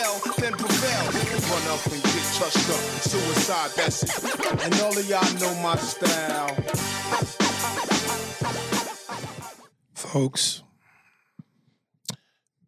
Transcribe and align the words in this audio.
I 0.00 0.32
then 0.38 0.52
prevail. 0.52 1.04
Run 1.50 1.68
up 1.68 1.84
and 1.86 2.02
get 2.02 2.26
touched 2.38 2.70
up. 2.70 2.80
Suicide, 3.02 3.70
that's 3.76 4.02
it. 4.02 4.64
And 4.64 4.74
all 4.82 4.96
of 4.96 5.08
y'all 5.08 5.34
know 5.40 5.54
my 5.62 5.76
style. 5.76 6.54
Folks, 9.94 10.62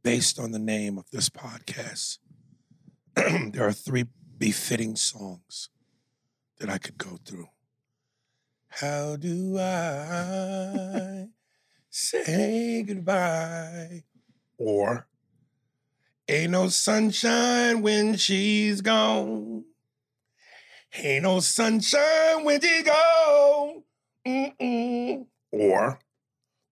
based 0.02 0.38
on 0.38 0.50
the 0.50 0.58
name 0.58 0.98
of 0.98 1.10
this 1.10 1.28
podcast, 1.28 2.18
there 3.14 3.66
are 3.66 3.72
three 3.72 4.06
befitting 4.36 4.96
songs 4.96 5.68
that 6.58 6.68
I 6.68 6.78
could 6.78 6.98
go 6.98 7.18
through. 7.24 7.48
How 8.68 9.16
do 9.16 9.58
I 9.58 11.26
say 11.90 12.82
goodbye? 12.82 14.04
Or 14.58 15.06
Ain't 16.30 16.52
no 16.52 16.68
sunshine 16.68 17.82
when 17.82 18.16
she's 18.16 18.80
gone. 18.82 19.64
Ain't 20.94 21.24
no 21.24 21.40
sunshine 21.40 22.44
when 22.44 22.60
she's 22.60 22.84
gone. 22.84 23.82
Mm-mm. 24.24 25.26
Or 25.50 25.98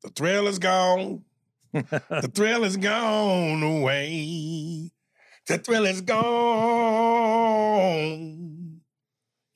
the 0.05 0.11
thrill 0.11 0.47
is 0.47 0.61
gone. 0.61 1.25
the 1.73 2.31
thrill 2.33 2.63
is 2.63 2.77
gone 2.77 3.65
away. 3.65 4.93
The 5.49 5.59
thrill 5.59 5.87
is 5.87 6.03
gone. 6.03 6.21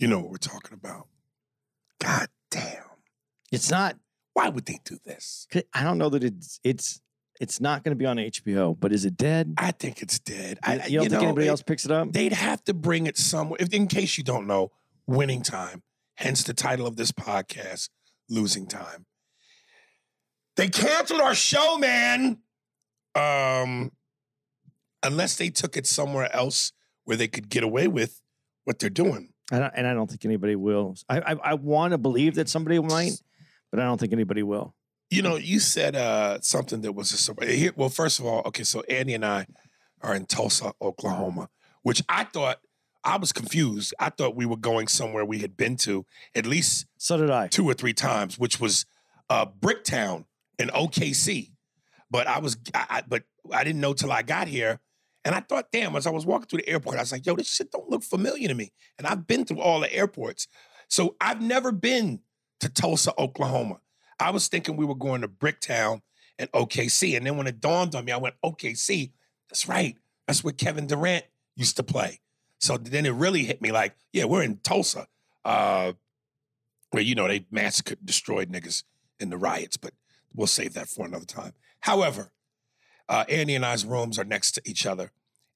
You 0.00 0.08
know 0.08 0.18
what 0.18 0.30
we're 0.32 0.38
talking 0.38 0.74
about. 0.74 1.06
God 2.00 2.26
damn. 2.50 2.82
It's 3.52 3.70
not. 3.70 3.98
Why 4.32 4.48
would 4.48 4.66
they 4.66 4.80
do 4.84 4.98
this? 5.04 5.46
I 5.72 5.84
don't 5.84 5.98
know 5.98 6.08
that 6.08 6.24
it's 6.24 6.58
it's 6.64 7.00
it's 7.42 7.60
not 7.60 7.82
going 7.82 7.90
to 7.90 7.96
be 7.98 8.06
on 8.06 8.16
HBO. 8.18 8.76
But 8.78 8.92
is 8.92 9.04
it 9.04 9.16
dead? 9.16 9.54
I 9.58 9.72
think 9.72 10.00
it's 10.00 10.18
dead. 10.20 10.58
You- 10.66 10.72
I, 10.72 10.86
you 10.86 10.98
don't 10.98 11.08
think 11.10 11.12
know, 11.12 11.28
anybody 11.28 11.46
it- 11.46 11.50
else 11.50 11.62
picks 11.62 11.84
it 11.84 11.90
up? 11.90 12.12
They'd 12.12 12.32
have 12.32 12.62
to 12.64 12.72
bring 12.74 13.06
it 13.06 13.18
somewhere. 13.18 13.58
If, 13.60 13.72
in 13.74 13.88
case 13.88 14.16
you 14.16 14.24
don't 14.24 14.46
know, 14.46 14.70
winning 15.06 15.42
time, 15.42 15.82
hence 16.14 16.44
the 16.44 16.54
title 16.54 16.86
of 16.86 16.96
this 16.96 17.10
podcast, 17.12 17.88
losing 18.30 18.66
time. 18.66 19.06
They 20.56 20.68
canceled 20.68 21.20
our 21.20 21.34
show, 21.34 21.76
man. 21.78 22.38
Um, 23.14 23.90
unless 25.02 25.36
they 25.36 25.50
took 25.50 25.76
it 25.76 25.86
somewhere 25.86 26.34
else 26.34 26.72
where 27.04 27.16
they 27.16 27.26
could 27.28 27.48
get 27.48 27.64
away 27.64 27.88
with 27.88 28.20
what 28.64 28.78
they're 28.78 28.88
doing. 28.90 29.30
I 29.50 29.56
and 29.74 29.86
I 29.86 29.92
don't 29.94 30.08
think 30.08 30.24
anybody 30.24 30.54
will. 30.56 30.94
I 31.08 31.20
I, 31.20 31.36
I 31.42 31.54
want 31.54 31.90
to 31.92 31.98
believe 31.98 32.36
that 32.36 32.48
somebody 32.48 32.78
might, 32.78 33.12
but 33.70 33.80
I 33.80 33.84
don't 33.84 33.98
think 33.98 34.12
anybody 34.12 34.42
will. 34.42 34.74
You 35.12 35.20
know, 35.20 35.36
you 35.36 35.60
said 35.60 35.94
uh, 35.94 36.38
something 36.40 36.80
that 36.80 36.92
was 36.92 37.12
a 37.12 37.18
sur- 37.18 37.34
here. 37.46 37.72
Well, 37.76 37.90
first 37.90 38.18
of 38.18 38.24
all, 38.24 38.40
okay, 38.46 38.62
so 38.62 38.80
Andy 38.88 39.12
and 39.12 39.26
I 39.26 39.46
are 40.00 40.14
in 40.14 40.24
Tulsa, 40.24 40.72
Oklahoma, 40.80 41.50
which 41.82 42.02
I 42.08 42.24
thought 42.24 42.60
I 43.04 43.18
was 43.18 43.30
confused. 43.30 43.92
I 43.98 44.08
thought 44.08 44.34
we 44.34 44.46
were 44.46 44.56
going 44.56 44.88
somewhere 44.88 45.22
we 45.26 45.40
had 45.40 45.54
been 45.54 45.76
to 45.78 46.06
at 46.34 46.46
least 46.46 46.86
So 46.96 47.18
did 47.18 47.28
I. 47.28 47.48
two 47.48 47.68
or 47.68 47.74
three 47.74 47.92
times, 47.92 48.38
which 48.38 48.58
was 48.58 48.86
uh, 49.28 49.44
Bricktown 49.44 50.24
in 50.58 50.68
OKC. 50.68 51.50
But 52.10 52.26
I 52.26 52.38
was, 52.38 52.56
I, 52.74 52.86
I, 52.88 53.02
but 53.06 53.24
I 53.52 53.64
didn't 53.64 53.82
know 53.82 53.92
till 53.92 54.12
I 54.12 54.22
got 54.22 54.48
here, 54.48 54.80
and 55.26 55.34
I 55.34 55.40
thought, 55.40 55.66
damn, 55.70 55.94
as 55.94 56.06
I 56.06 56.10
was 56.10 56.24
walking 56.24 56.46
through 56.46 56.60
the 56.60 56.70
airport, 56.70 56.96
I 56.96 57.00
was 57.00 57.12
like, 57.12 57.26
yo, 57.26 57.36
this 57.36 57.52
shit 57.52 57.70
don't 57.70 57.90
look 57.90 58.02
familiar 58.02 58.48
to 58.48 58.54
me. 58.54 58.72
And 58.96 59.06
I've 59.06 59.26
been 59.26 59.44
through 59.44 59.60
all 59.60 59.80
the 59.80 59.94
airports, 59.94 60.48
so 60.88 61.16
I've 61.20 61.42
never 61.42 61.70
been 61.70 62.20
to 62.60 62.70
Tulsa, 62.70 63.12
Oklahoma. 63.18 63.80
I 64.22 64.30
was 64.30 64.46
thinking 64.46 64.76
we 64.76 64.86
were 64.86 64.94
going 64.94 65.22
to 65.22 65.28
Bricktown 65.28 66.00
and 66.38 66.50
OKC, 66.52 67.16
and 67.16 67.26
then 67.26 67.36
when 67.36 67.46
it 67.48 67.60
dawned 67.60 67.94
on 67.94 68.04
me, 68.04 68.12
I 68.12 68.16
went 68.16 68.36
OKC. 68.44 69.10
That's 69.50 69.68
right. 69.68 69.96
That's 70.26 70.44
where 70.44 70.52
Kevin 70.52 70.86
Durant 70.86 71.24
used 71.56 71.76
to 71.76 71.82
play. 71.82 72.20
So 72.60 72.76
then 72.76 73.04
it 73.04 73.10
really 73.10 73.42
hit 73.42 73.60
me 73.60 73.72
like, 73.72 73.96
yeah, 74.12 74.24
we're 74.24 74.44
in 74.44 74.58
Tulsa, 74.58 75.08
uh, 75.44 75.92
where 76.92 77.02
you 77.02 77.16
know 77.16 77.26
they 77.26 77.46
massacred, 77.50 77.98
destroyed 78.04 78.50
niggas 78.50 78.84
in 79.18 79.30
the 79.30 79.36
riots. 79.36 79.76
But 79.76 79.92
we'll 80.32 80.46
save 80.46 80.74
that 80.74 80.88
for 80.88 81.04
another 81.04 81.24
time. 81.24 81.52
However, 81.80 82.30
uh, 83.08 83.24
Andy 83.28 83.56
and 83.56 83.66
I's 83.66 83.84
rooms 83.84 84.18
are 84.18 84.24
next 84.24 84.52
to 84.52 84.62
each 84.64 84.86
other, 84.86 85.10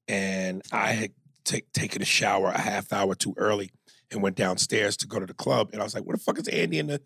and 0.09 0.61
I 0.73 0.91
had 0.91 1.11
take, 1.45 1.71
taken 1.71 2.01
a 2.01 2.05
shower 2.05 2.49
a 2.49 2.59
half 2.59 2.91
hour 2.91 3.15
too 3.15 3.33
early 3.37 3.71
and 4.11 4.21
went 4.21 4.35
downstairs 4.35 4.97
to 4.97 5.07
go 5.07 5.19
to 5.19 5.25
the 5.25 5.33
club. 5.33 5.69
And 5.71 5.81
I 5.81 5.85
was 5.85 5.95
like, 5.95 6.03
"Where 6.03 6.17
the 6.17 6.21
fuck 6.21 6.37
is 6.37 6.49
Andy 6.49 6.79
in 6.79 6.87
the 6.87 7.01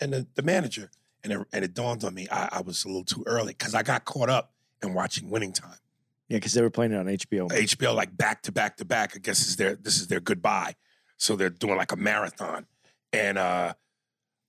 and 0.00 0.12
the, 0.12 0.26
the 0.34 0.42
manager?" 0.42 0.90
And 1.22 1.32
it, 1.34 1.46
and 1.52 1.64
it 1.64 1.74
dawned 1.74 2.02
on 2.04 2.14
me 2.14 2.28
I, 2.30 2.48
I 2.52 2.60
was 2.62 2.84
a 2.84 2.88
little 2.88 3.04
too 3.04 3.22
early 3.26 3.52
because 3.52 3.74
I 3.74 3.82
got 3.82 4.04
caught 4.06 4.30
up 4.30 4.52
in 4.82 4.94
watching 4.94 5.28
Winning 5.28 5.52
Time. 5.52 5.76
Yeah, 6.28 6.36
because 6.36 6.54
they 6.54 6.62
were 6.62 6.70
playing 6.70 6.92
it 6.92 6.96
on 6.96 7.06
HBO. 7.06 7.50
HBO 7.50 7.94
like 7.94 8.16
back 8.16 8.42
to 8.42 8.52
back 8.52 8.76
to 8.78 8.84
back. 8.84 9.12
I 9.16 9.18
guess 9.18 9.46
is 9.46 9.56
their 9.56 9.74
this 9.76 10.00
is 10.00 10.06
their 10.06 10.20
goodbye. 10.20 10.76
So 11.16 11.36
they're 11.36 11.50
doing 11.50 11.76
like 11.76 11.92
a 11.92 11.96
marathon. 11.96 12.66
And 13.12 13.36
uh 13.36 13.74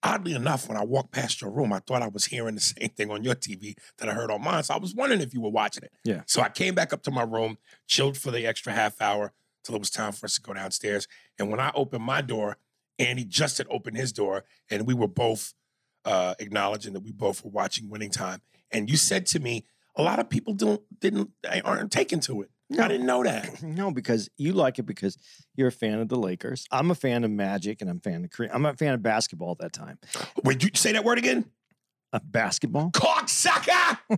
oddly 0.03 0.33
enough, 0.33 0.67
when 0.67 0.77
I 0.77 0.83
walked 0.83 1.11
past 1.11 1.41
your 1.41 1.51
room, 1.51 1.73
I 1.73 1.79
thought 1.79 2.01
I 2.01 2.07
was 2.07 2.25
hearing 2.25 2.55
the 2.55 2.61
same 2.61 2.89
thing 2.89 3.11
on 3.11 3.23
your 3.23 3.35
TV 3.35 3.75
that 3.97 4.09
I 4.09 4.13
heard 4.13 4.31
on 4.31 4.43
mine. 4.43 4.63
So 4.63 4.73
I 4.73 4.77
was 4.77 4.95
wondering 4.95 5.21
if 5.21 5.33
you 5.33 5.41
were 5.41 5.49
watching 5.49 5.83
it. 5.83 5.91
Yeah. 6.03 6.21
So 6.25 6.41
I 6.41 6.49
came 6.49 6.75
back 6.75 6.93
up 6.93 7.03
to 7.03 7.11
my 7.11 7.23
room, 7.23 7.57
chilled 7.87 8.17
for 8.17 8.31
the 8.31 8.45
extra 8.45 8.73
half 8.73 9.01
hour 9.01 9.33
till 9.63 9.75
it 9.75 9.79
was 9.79 9.91
time 9.91 10.11
for 10.11 10.25
us 10.25 10.35
to 10.35 10.41
go 10.41 10.53
downstairs. 10.53 11.07
And 11.37 11.49
when 11.49 11.59
I 11.59 11.71
opened 11.75 12.03
my 12.03 12.21
door, 12.21 12.57
Andy 13.01 13.23
just 13.25 13.57
had 13.57 13.67
opened 13.69 13.97
his 13.97 14.11
door, 14.11 14.43
and 14.69 14.85
we 14.87 14.93
were 14.93 15.07
both 15.07 15.53
uh, 16.05 16.35
acknowledging 16.39 16.93
that 16.93 17.01
we 17.03 17.11
both 17.11 17.43
were 17.43 17.51
watching 17.51 17.89
Winning 17.89 18.11
Time. 18.11 18.41
And 18.71 18.89
you 18.89 18.97
said 18.97 19.25
to 19.27 19.39
me, 19.39 19.65
a 19.95 20.01
lot 20.01 20.19
of 20.19 20.29
people 20.29 20.53
don't 20.53 20.81
didn't 20.99 21.31
aren't 21.65 21.91
taken 21.91 22.19
to 22.21 22.41
it. 22.43 22.49
No. 22.69 22.85
I 22.85 22.87
didn't 22.87 23.05
know 23.05 23.23
that. 23.23 23.61
No, 23.63 23.91
because 23.91 24.29
you 24.37 24.53
like 24.53 24.79
it 24.79 24.83
because 24.83 25.17
you're 25.55 25.67
a 25.67 25.71
fan 25.73 25.99
of 25.99 26.07
the 26.07 26.15
Lakers. 26.17 26.65
I'm 26.71 26.89
a 26.89 26.95
fan 26.95 27.25
of 27.25 27.31
Magic, 27.31 27.81
and 27.81 27.89
I'm 27.89 27.97
a 27.97 27.99
fan 27.99 28.23
of. 28.23 28.49
I'm 28.53 28.65
a 28.65 28.73
fan 28.75 28.93
of 28.93 29.01
basketball 29.03 29.51
at 29.51 29.57
that 29.59 29.73
time. 29.73 29.99
Wait, 30.45 30.63
you 30.63 30.69
say 30.75 30.93
that 30.93 31.03
word 31.03 31.17
again? 31.17 31.45
Uh, 32.13 32.19
basketball, 32.23 32.91
Cocksucker. 32.91 33.97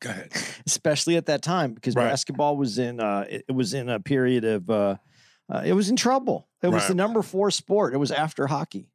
Go 0.00 0.10
ahead. 0.10 0.32
especially 0.66 1.16
at 1.16 1.26
that 1.26 1.40
time, 1.42 1.72
because 1.72 1.94
Right. 1.94 2.08
basketball 2.10 2.56
was 2.58 2.78
in 2.78 3.00
uh, 3.00 3.24
it, 3.28 3.44
it 3.48 3.52
was 3.52 3.72
in 3.74 3.88
a 3.88 4.00
period 4.00 4.44
of 4.44 4.68
uh, 4.68 4.96
uh, 5.52 5.62
it 5.64 5.72
was 5.72 5.90
in 5.90 5.96
trouble. 5.96 6.48
It 6.62 6.68
was 6.68 6.88
the 6.88 6.94
number 6.94 7.22
four 7.22 7.50
sport. 7.50 7.92
It 7.94 7.98
was 7.98 8.10
after 8.10 8.46
hockey. 8.46 8.88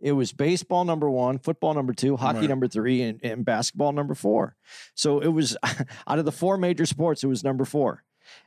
It 0.00 0.12
was 0.12 0.32
baseball 0.32 0.84
number 0.84 1.10
one, 1.10 1.38
football 1.38 1.74
number 1.74 1.92
two, 1.92 2.16
hockey 2.16 2.40
Right. 2.40 2.48
number 2.48 2.68
three, 2.68 3.02
and, 3.02 3.20
and 3.22 3.44
basketball 3.44 3.92
number 3.92 4.14
four. 4.14 4.54
So 4.94 5.18
it 5.20 5.28
was 5.28 5.56
out 6.06 6.18
of 6.18 6.24
the 6.24 6.32
four 6.32 6.56
major 6.56 6.86
sports, 6.86 7.24
it 7.24 7.26
was 7.26 7.42
number 7.44 7.64
four. 7.64 8.04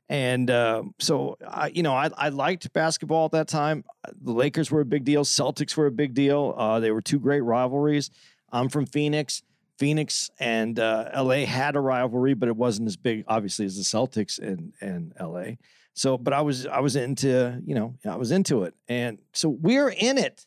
And 0.09 0.49
uh, 0.49 0.83
so, 0.99 1.37
I, 1.45 1.67
you 1.67 1.83
know, 1.83 1.93
I, 1.93 2.09
I 2.15 2.29
liked 2.29 2.71
basketball 2.71 3.25
at 3.25 3.31
that 3.31 3.47
time. 3.47 3.83
The 4.21 4.31
Lakers 4.31 4.69
were 4.71 4.81
a 4.81 4.85
big 4.85 5.03
deal. 5.03 5.23
Celtics 5.25 5.75
were 5.75 5.87
a 5.87 5.91
big 5.91 6.13
deal. 6.13 6.53
Uh, 6.55 6.79
they 6.79 6.91
were 6.91 7.01
two 7.01 7.19
great 7.19 7.41
rivalries. 7.41 8.11
I'm 8.51 8.69
from 8.69 8.85
Phoenix. 8.85 9.41
Phoenix 9.77 10.29
and 10.39 10.79
uh, 10.79 11.09
LA 11.15 11.45
had 11.45 11.75
a 11.75 11.79
rivalry, 11.79 12.35
but 12.35 12.47
it 12.47 12.55
wasn't 12.55 12.87
as 12.87 12.95
big, 12.95 13.23
obviously, 13.27 13.65
as 13.65 13.75
the 13.77 13.81
Celtics 13.83 14.37
and 14.37 14.73
and 14.79 15.13
LA. 15.19 15.53
So, 15.93 16.17
but 16.17 16.33
I 16.33 16.41
was 16.41 16.65
I 16.65 16.79
was 16.79 16.95
into 16.95 17.61
you 17.65 17.75
know 17.75 17.95
I 18.05 18.15
was 18.15 18.31
into 18.31 18.63
it, 18.63 18.73
and 18.87 19.19
so 19.33 19.49
we're 19.49 19.89
in 19.89 20.17
it. 20.17 20.45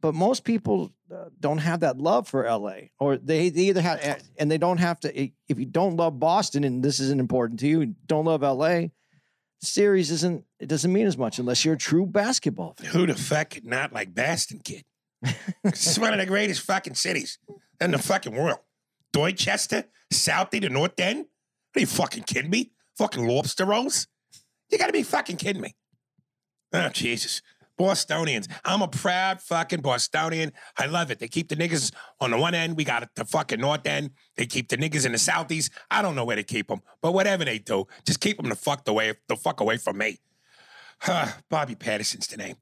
But 0.00 0.14
most 0.14 0.44
people 0.44 0.92
uh, 1.10 1.30
don't 1.40 1.58
have 1.58 1.80
that 1.80 1.96
love 1.96 2.28
for 2.28 2.44
LA, 2.44 2.88
or 2.98 3.16
they, 3.16 3.48
they 3.48 3.62
either 3.62 3.80
have, 3.80 4.22
and 4.36 4.50
they 4.50 4.58
don't 4.58 4.76
have 4.76 5.00
to. 5.00 5.18
If 5.48 5.58
you 5.58 5.64
don't 5.64 5.96
love 5.96 6.20
Boston, 6.20 6.64
and 6.64 6.82
this 6.82 7.00
isn't 7.00 7.20
important 7.20 7.60
to 7.60 7.66
you, 7.66 7.94
don't 8.06 8.26
love 8.26 8.42
LA, 8.42 8.88
series 9.62 10.10
isn't. 10.10 10.44
It 10.60 10.68
doesn't 10.68 10.92
mean 10.92 11.06
as 11.06 11.16
much 11.16 11.38
unless 11.38 11.64
you're 11.64 11.74
a 11.74 11.78
true 11.78 12.04
basketball 12.04 12.74
fan. 12.74 12.90
Who 12.90 13.06
the 13.06 13.14
fuck 13.14 13.64
not 13.64 13.92
like 13.92 14.14
Boston, 14.14 14.60
kid? 14.62 14.84
it's 15.64 15.98
one 15.98 16.12
of 16.12 16.18
the 16.18 16.26
greatest 16.26 16.60
fucking 16.62 16.94
cities 16.94 17.38
in 17.80 17.90
the 17.90 17.98
fucking 17.98 18.34
world. 18.34 18.58
Dorchester, 19.12 19.84
Southie, 20.12 20.60
the 20.60 20.68
North 20.68 20.98
End. 20.98 21.26
Are 21.76 21.80
you 21.80 21.86
fucking 21.86 22.24
kidding 22.24 22.50
me? 22.50 22.72
Fucking 22.98 23.26
lobster 23.26 23.64
rolls? 23.64 24.06
You 24.74 24.78
gotta 24.78 24.92
be 24.92 25.04
fucking 25.04 25.36
kidding 25.36 25.62
me. 25.62 25.76
Oh, 26.72 26.88
Jesus. 26.88 27.42
Bostonians. 27.78 28.48
I'm 28.64 28.82
a 28.82 28.88
proud 28.88 29.40
fucking 29.40 29.82
Bostonian. 29.82 30.50
I 30.76 30.86
love 30.86 31.12
it. 31.12 31.20
They 31.20 31.28
keep 31.28 31.48
the 31.48 31.54
niggas 31.54 31.92
on 32.20 32.32
the 32.32 32.38
one 32.38 32.56
end. 32.56 32.76
We 32.76 32.82
got 32.82 33.08
the 33.14 33.24
fucking 33.24 33.60
north 33.60 33.86
end. 33.86 34.10
They 34.36 34.46
keep 34.46 34.68
the 34.68 34.76
niggas 34.76 35.06
in 35.06 35.12
the 35.12 35.18
southeast. 35.18 35.70
I 35.92 36.02
don't 36.02 36.16
know 36.16 36.24
where 36.24 36.34
they 36.34 36.42
keep 36.42 36.66
them, 36.66 36.80
but 37.00 37.14
whatever 37.14 37.44
they 37.44 37.60
do, 37.60 37.84
just 38.04 38.18
keep 38.18 38.36
them 38.36 38.48
the 38.48 38.56
fuck 38.56 38.88
away, 38.88 39.14
the 39.28 39.36
fuck 39.36 39.60
away 39.60 39.76
from 39.76 39.98
me. 39.98 40.18
Huh, 40.98 41.28
Bobby 41.48 41.76
Patterson's 41.76 42.26
the 42.26 42.36
name. 42.36 42.56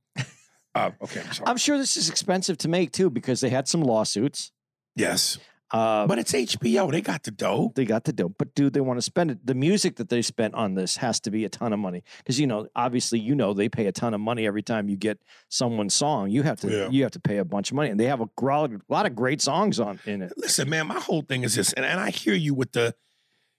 Uh, 0.75 0.91
okay, 1.03 1.21
I'm 1.21 1.33
sorry. 1.33 1.49
I'm 1.49 1.57
sure 1.57 1.79
this 1.79 1.97
is 1.97 2.11
expensive 2.11 2.59
to 2.59 2.69
make 2.69 2.93
too 2.93 3.09
because 3.09 3.41
they 3.41 3.49
had 3.49 3.69
some 3.69 3.81
lawsuits. 3.83 4.53
yes, 4.97 5.39
Uh, 5.73 6.07
but 6.07 6.19
it's 6.19 6.33
HBO. 6.33 6.93
They 6.93 7.01
got 7.01 7.23
the 7.23 7.31
dough. 7.31 7.73
they 7.75 7.85
got 7.87 8.05
the 8.05 8.13
dough, 8.13 8.29
but 8.29 8.55
do 8.55 8.69
they 8.69 8.81
want 8.83 8.99
to 8.99 9.03
spend 9.03 9.31
it? 9.31 9.47
The 9.47 9.55
music 9.55 9.97
that 9.97 10.11
they 10.11 10.21
spent 10.21 10.53
on 10.55 10.75
this 10.75 10.99
has 10.99 11.19
to 11.21 11.31
be 11.31 11.45
a 11.47 11.49
ton 11.49 11.73
of 11.73 11.79
money 11.79 12.03
because 12.19 12.39
you 12.39 12.47
know, 12.47 12.69
obviously, 12.77 13.19
you 13.21 13.35
know, 13.35 13.55
they 13.55 13.69
pay 13.71 13.87
a 13.87 13.93
ton 13.93 14.13
of 14.13 14.21
money 14.21 14.47
every 14.47 14.63
time 14.63 14.89
you 14.91 14.97
get 14.97 15.19
someone's 15.49 15.95
song. 15.95 16.31
You 16.31 16.43
have 16.43 16.61
to, 16.61 16.71
Yeah. 16.71 16.89
you 16.91 17.03
have 17.05 17.13
to 17.13 17.21
pay 17.21 17.39
a 17.39 17.45
bunch 17.45 17.71
of 17.71 17.77
money, 17.77 17.89
and 17.89 17.99
they 17.99 18.05
have 18.07 18.21
a, 18.21 18.27
gro- 18.37 18.69
lot 18.91 19.07
of 19.07 19.17
great 19.17 19.41
songs 19.41 19.81
on 19.81 19.99
in 20.05 20.21
it. 20.23 20.33
Listen, 20.37 20.69
man, 20.69 20.87
my 20.89 21.01
whole 21.01 21.23
thing 21.23 21.43
is 21.43 21.55
this, 21.55 21.73
and, 21.73 21.87
and 21.87 21.99
I 21.99 22.11
hear 22.11 22.35
you 22.35 22.53
with 22.55 22.73
the 22.73 22.95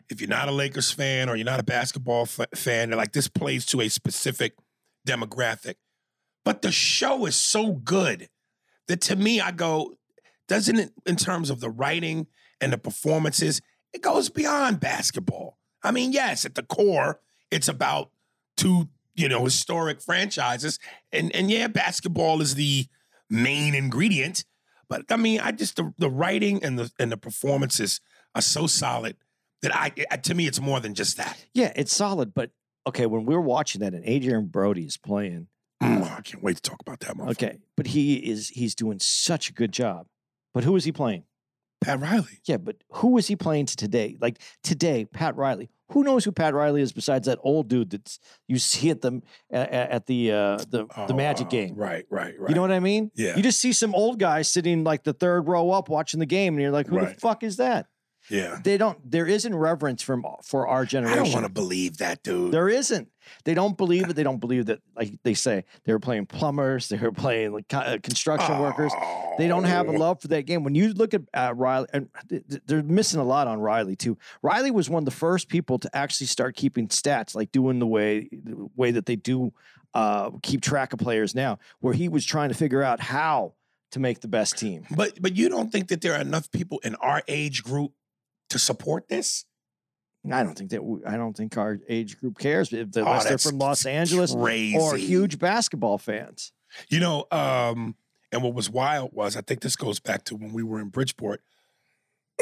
if 0.10 0.20
you're 0.22 0.30
not 0.30 0.50
a 0.50 0.52
Lakers 0.52 0.92
fan 0.92 1.30
or 1.30 1.36
you're 1.36 1.46
not 1.46 1.60
a 1.60 1.64
basketball 1.64 2.24
f- 2.24 2.46
fan, 2.54 2.90
they're 2.90 2.98
like 2.98 3.14
this 3.14 3.28
plays 3.28 3.66
to 3.68 3.82
a 3.82 3.90
specific 3.90 4.54
demographic. 5.08 5.76
But 6.46 6.62
the 6.62 6.72
show 6.72 7.26
is 7.26 7.36
so 7.36 7.72
good 7.74 8.30
that 8.88 9.02
to 9.02 9.16
me, 9.16 9.40
I 9.40 9.52
go, 9.52 9.94
doesn't 10.54 10.78
it, 10.80 10.94
in 11.08 11.16
terms 11.16 11.50
of 11.50 11.60
the 11.62 11.70
writing 11.70 12.28
and 12.62 12.72
the 12.72 12.78
performances, 12.78 13.60
it 13.92 14.02
goes 14.02 14.30
beyond 14.30 14.80
basketball. 14.80 15.58
I 15.84 15.92
mean, 15.92 16.12
yes, 16.12 16.46
at 16.46 16.54
the 16.54 16.62
core, 16.62 17.20
it's 17.50 17.68
about 17.68 18.12
two, 18.56 18.90
you 19.16 19.28
know, 19.28 19.44
historic 19.46 20.00
franchises. 20.00 20.78
And 21.12 21.36
and 21.36 21.50
yeah, 21.50 21.68
basketball 21.68 22.40
is 22.40 22.56
the 22.56 22.86
main 23.30 23.74
ingredient. 23.74 24.46
But 24.88 25.06
I 25.10 25.18
mean, 25.18 25.40
I 25.40 25.52
just 25.52 25.76
the, 25.76 25.92
the 25.98 26.10
writing 26.10 26.64
and 26.64 26.78
the 26.78 26.92
and 27.00 27.12
the 27.12 27.18
performances 27.18 28.00
are 28.36 28.42
so 28.42 28.68
solid 28.68 29.18
that 29.64 29.76
I 29.76 29.90
to 29.90 30.36
me 30.36 30.46
it's 30.46 30.62
more 30.62 30.80
than 30.80 30.94
just 30.94 31.18
that. 31.18 31.46
Yeah, 31.54 31.74
it's 31.76 31.96
solid, 31.96 32.34
but 32.34 32.52
okay, 32.86 33.08
when 33.08 33.26
we're 33.26 33.42
watching 33.42 33.82
that 33.82 33.94
and 33.94 34.08
Adrien 34.08 34.46
Brody 34.46 34.86
is 34.86 34.98
playing, 34.98 35.48
Mm, 35.84 36.18
I 36.18 36.22
can't 36.22 36.42
wait 36.42 36.56
to 36.56 36.62
talk 36.62 36.80
about 36.82 37.00
that. 37.02 37.20
Okay, 37.32 37.58
but 37.76 37.88
he 37.88 38.16
is 38.16 38.50
he's 38.50 38.76
doing 38.76 39.00
such 39.00 39.50
a 39.50 39.54
good 39.54 39.72
job. 39.72 40.08
But 40.54 40.64
who 40.64 40.76
is 40.76 40.84
he 40.86 40.92
playing? 40.92 41.24
Pat 41.82 42.00
Riley. 42.00 42.40
Yeah, 42.46 42.58
but 42.58 42.78
who 42.92 43.18
is 43.18 43.28
he 43.28 43.36
playing 43.36 43.66
to 43.66 43.76
today? 43.76 44.16
Like 44.22 44.40
today, 44.64 45.04
Pat 45.06 45.36
Riley. 45.36 45.70
Who 45.90 46.04
knows 46.04 46.24
who 46.24 46.32
Pat 46.32 46.54
Riley 46.54 46.82
is 46.82 46.94
besides 46.94 47.28
that 47.28 47.40
old 47.44 47.68
dude 47.68 47.90
that's 47.92 48.20
you 48.48 48.58
see 48.58 48.90
at 48.90 49.02
the 49.02 49.22
at, 49.52 49.70
at 49.72 50.06
the 50.08 50.32
uh, 50.32 50.58
the 50.70 50.88
the 51.08 51.14
Magic 51.14 51.48
Oh, 51.48 51.50
game? 51.50 51.76
Right, 51.76 52.06
right, 52.10 52.34
right. 52.40 52.50
You 52.50 52.56
know 52.56 52.62
what 52.62 52.72
I 52.72 52.80
mean? 52.80 53.12
Yeah. 53.16 53.36
You 53.36 53.44
just 53.44 53.60
see 53.60 53.74
some 53.74 53.94
old 53.94 54.18
guy 54.18 54.44
sitting 54.44 54.84
like 54.86 55.04
the 55.04 55.14
third 55.14 55.48
row 55.48 55.72
up 55.72 55.90
watching 55.90 56.20
the 56.22 56.26
game, 56.26 56.54
and 56.54 56.62
you're 56.62 56.72
like, 56.72 56.88
who 56.88 57.00
the 57.02 57.16
fuck 57.20 57.44
is 57.44 57.58
that? 57.58 57.88
Yeah. 58.30 58.60
They 58.64 58.78
don't. 58.78 59.00
There 59.10 59.26
isn't 59.28 59.54
reverence 59.56 60.02
from 60.02 60.26
for 60.44 60.68
our 60.68 60.86
generation. 60.86 61.20
I 61.20 61.24
don't 61.24 61.34
want 61.34 61.46
to 61.46 61.52
believe 61.52 61.98
that, 61.98 62.24
dude. 62.24 62.52
There 62.52 62.70
isn't. 62.70 63.10
They 63.46 63.54
don't 63.54 63.78
believe 63.78 64.10
it. 64.10 64.16
They 64.16 64.24
don't 64.24 64.40
believe 64.40 64.66
that, 64.68 64.80
like 64.96 65.14
they 65.24 65.34
say, 65.34 65.64
they 65.86 65.94
were 65.94 66.00
playing 66.00 66.26
plumbers, 66.26 66.90
they 66.90 66.98
were 66.98 67.12
playing 67.12 67.54
like 67.54 67.74
uh, 67.74 67.98
construction 68.04 68.60
workers. 68.60 68.92
They 69.38 69.48
don't 69.48 69.64
have 69.66 69.88
a 69.88 69.92
Oh. 69.92 69.96
love 69.98 70.22
for 70.22 70.28
that 70.30 70.44
game. 70.44 70.64
When 70.64 70.76
you 70.76 70.94
look 70.94 71.14
at 71.14 71.22
uh, 71.34 71.54
Riley, 71.56 71.88
and 71.94 72.10
th- 72.30 72.44
th- 72.50 72.62
they're 72.66 72.84
missing 72.84 73.20
a 73.20 73.24
lot 73.24 73.48
on 73.48 73.60
Riley 73.60 73.96
too. 73.96 74.18
Riley 74.42 74.72
was 74.72 74.90
one 74.90 75.02
of 75.02 75.06
the 75.06 75.12
first 75.12 75.48
people 75.50 75.80
to 75.80 75.90
actually 75.96 76.28
start 76.28 76.56
keeping 76.56 76.88
stats, 76.88 77.36
like 77.36 77.52
doing 77.52 77.80
the 77.80 77.88
way 77.88 78.30
the 78.32 78.68
way 78.76 78.92
that 78.92 79.06
they 79.06 79.16
do 79.16 79.54
uh, 79.94 80.32
keep 80.42 80.62
track 80.62 80.92
of 80.94 81.00
players 81.00 81.36
now, 81.36 81.60
where 81.80 81.94
he 81.94 82.10
was 82.10 82.26
trying 82.26 82.50
to 82.50 82.56
figure 82.56 82.82
out 82.84 83.00
how 83.00 83.54
to 83.92 84.00
make 84.00 84.22
the 84.22 84.28
best 84.28 84.58
team. 84.58 84.86
But 84.96 85.22
but 85.22 85.36
you 85.36 85.50
don't 85.50 85.72
think 85.72 85.90
that 85.90 86.02
there 86.02 86.14
are 86.14 86.22
enough 86.22 86.52
people 86.52 86.80
in 86.84 86.96
our 86.96 87.22
age 87.28 87.64
group 87.64 87.92
to 88.54 88.60
support 88.60 89.10
this? 89.10 89.46
I 90.32 90.42
don't 90.44 90.56
think 90.58 90.70
that 90.72 90.84
we, 90.84 91.04
I 91.06 91.18
don't 91.18 91.36
think 91.36 91.58
our 91.58 91.80
age 91.90 92.18
group 92.18 92.40
cares 92.40 92.72
if 92.72 92.88
Oh, 92.96 93.22
they're 93.24 93.38
from 93.38 93.58
Los 93.58 93.86
Angeles 93.86 94.34
crazy. 94.34 94.78
or 94.78 94.96
huge 94.96 95.38
basketball 95.38 95.98
fans. 95.98 96.54
You 96.90 97.02
know, 97.02 97.26
um, 97.30 97.96
and 98.32 98.42
what 98.42 98.54
was 98.54 98.70
wild 98.70 99.12
was 99.14 99.36
I 99.36 99.42
think 99.42 99.60
this 99.62 99.76
goes 99.76 100.00
back 100.00 100.24
to 100.26 100.36
when 100.38 100.54
we 100.54 100.64
were 100.64 100.80
in 100.80 100.88
Bridgeport. 100.88 101.42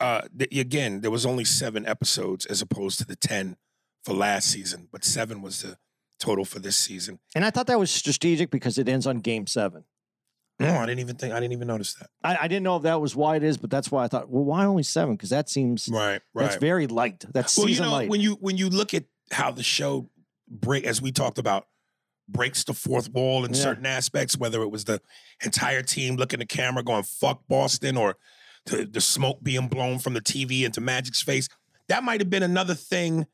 uh, 0.00 0.22
th- 0.36 0.58
again, 0.58 1.00
there 1.00 1.10
was 1.10 1.26
only 1.26 1.44
seven 1.44 1.86
episodes 1.86 2.46
as 2.46 2.62
opposed 2.62 2.98
to 2.98 3.04
the 3.04 3.16
ten 3.16 3.56
for 4.04 4.14
last 4.14 4.48
season, 4.50 4.88
but 4.90 5.04
seven 5.04 5.42
was 5.42 5.62
the 5.62 5.76
total 6.18 6.44
for 6.44 6.58
this 6.60 6.76
season. 6.76 7.18
And 7.34 7.44
I 7.44 7.50
thought 7.50 7.66
that 7.66 7.78
was 7.78 7.90
strategic 7.90 8.50
because 8.50 8.78
it 8.78 8.88
ends 8.88 9.06
on 9.06 9.18
game 9.18 9.46
seven. 9.46 9.84
No, 10.62 10.76
I 10.76 10.86
didn't 10.86 11.00
even 11.00 11.16
think 11.16 11.32
I 11.34 11.40
didn't 11.40 11.52
even 11.52 11.68
notice 11.68 11.94
that. 11.94 12.08
I, 12.22 12.36
I 12.44 12.48
didn't 12.48 12.62
know 12.62 12.76
if 12.76 12.82
that 12.84 13.00
was 13.00 13.14
why 13.16 13.36
it 13.36 13.42
is, 13.42 13.56
but 13.56 13.70
that's 13.70 13.90
why 13.90 14.04
I 14.04 14.08
thought, 14.08 14.28
well, 14.30 14.44
why 14.44 14.64
only 14.64 14.82
seven? 14.82 15.14
Because 15.16 15.30
that 15.30 15.48
seems 15.48 15.88
Right, 15.90 16.20
that's 16.34 16.56
very 16.56 16.86
light. 16.86 17.24
That's 17.32 17.56
well, 17.56 17.68
you 17.68 17.80
know, 17.80 17.90
light. 17.92 18.08
when 18.08 18.20
you 18.20 18.34
when 18.40 18.56
you 18.56 18.68
look 18.70 18.94
at 18.94 19.04
how 19.30 19.50
the 19.50 19.62
show 19.62 20.08
break, 20.48 20.84
as 20.84 21.00
we 21.02 21.12
talked 21.12 21.38
about, 21.38 21.66
breaks 22.28 22.64
the 22.64 22.72
fourth 22.74 23.10
wall 23.10 23.44
in 23.44 23.52
Yeah. 23.54 23.60
certain 23.60 23.86
aspects, 23.86 24.36
whether 24.38 24.62
it 24.62 24.68
was 24.70 24.84
the 24.84 25.00
entire 25.44 25.82
team 25.82 26.16
looking 26.16 26.40
at 26.40 26.48
the 26.48 26.54
camera 26.54 26.82
going 26.82 27.02
"fuck 27.02 27.42
Boston" 27.48 27.96
or 27.96 28.16
the, 28.66 28.84
the 28.84 29.00
smoke 29.00 29.42
being 29.42 29.68
blown 29.68 29.98
from 29.98 30.14
the 30.14 30.20
TV 30.20 30.62
into 30.64 30.80
Magic's 30.80 31.22
face, 31.22 31.48
that 31.88 32.04
might 32.04 32.20
have 32.20 32.30
been 32.30 32.42
another 32.44 32.74
thing. 32.74 33.26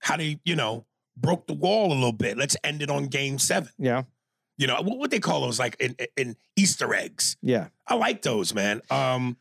How 0.00 0.16
they, 0.16 0.40
you 0.44 0.56
know, 0.56 0.86
broke 1.16 1.46
the 1.46 1.54
wall 1.54 1.92
a 1.92 1.94
little 1.94 2.12
bit. 2.12 2.36
Let's 2.36 2.56
end 2.64 2.82
it 2.82 2.90
on 2.90 3.06
Game 3.06 3.38
Seven. 3.38 3.70
yeah, 3.78 4.02
You 4.62 4.68
know 4.68 4.80
what, 4.80 4.96
what 4.98 5.10
they 5.10 5.18
call 5.18 5.40
those, 5.40 5.58
like 5.58 5.76
in, 5.80 5.96
in 6.16 6.36
Easter 6.56 6.94
eggs. 6.94 7.36
yeah. 7.42 7.68
I 7.86 7.94
like 7.96 8.22
those, 8.22 8.54
man. 8.54 8.80
Um, 8.90 9.36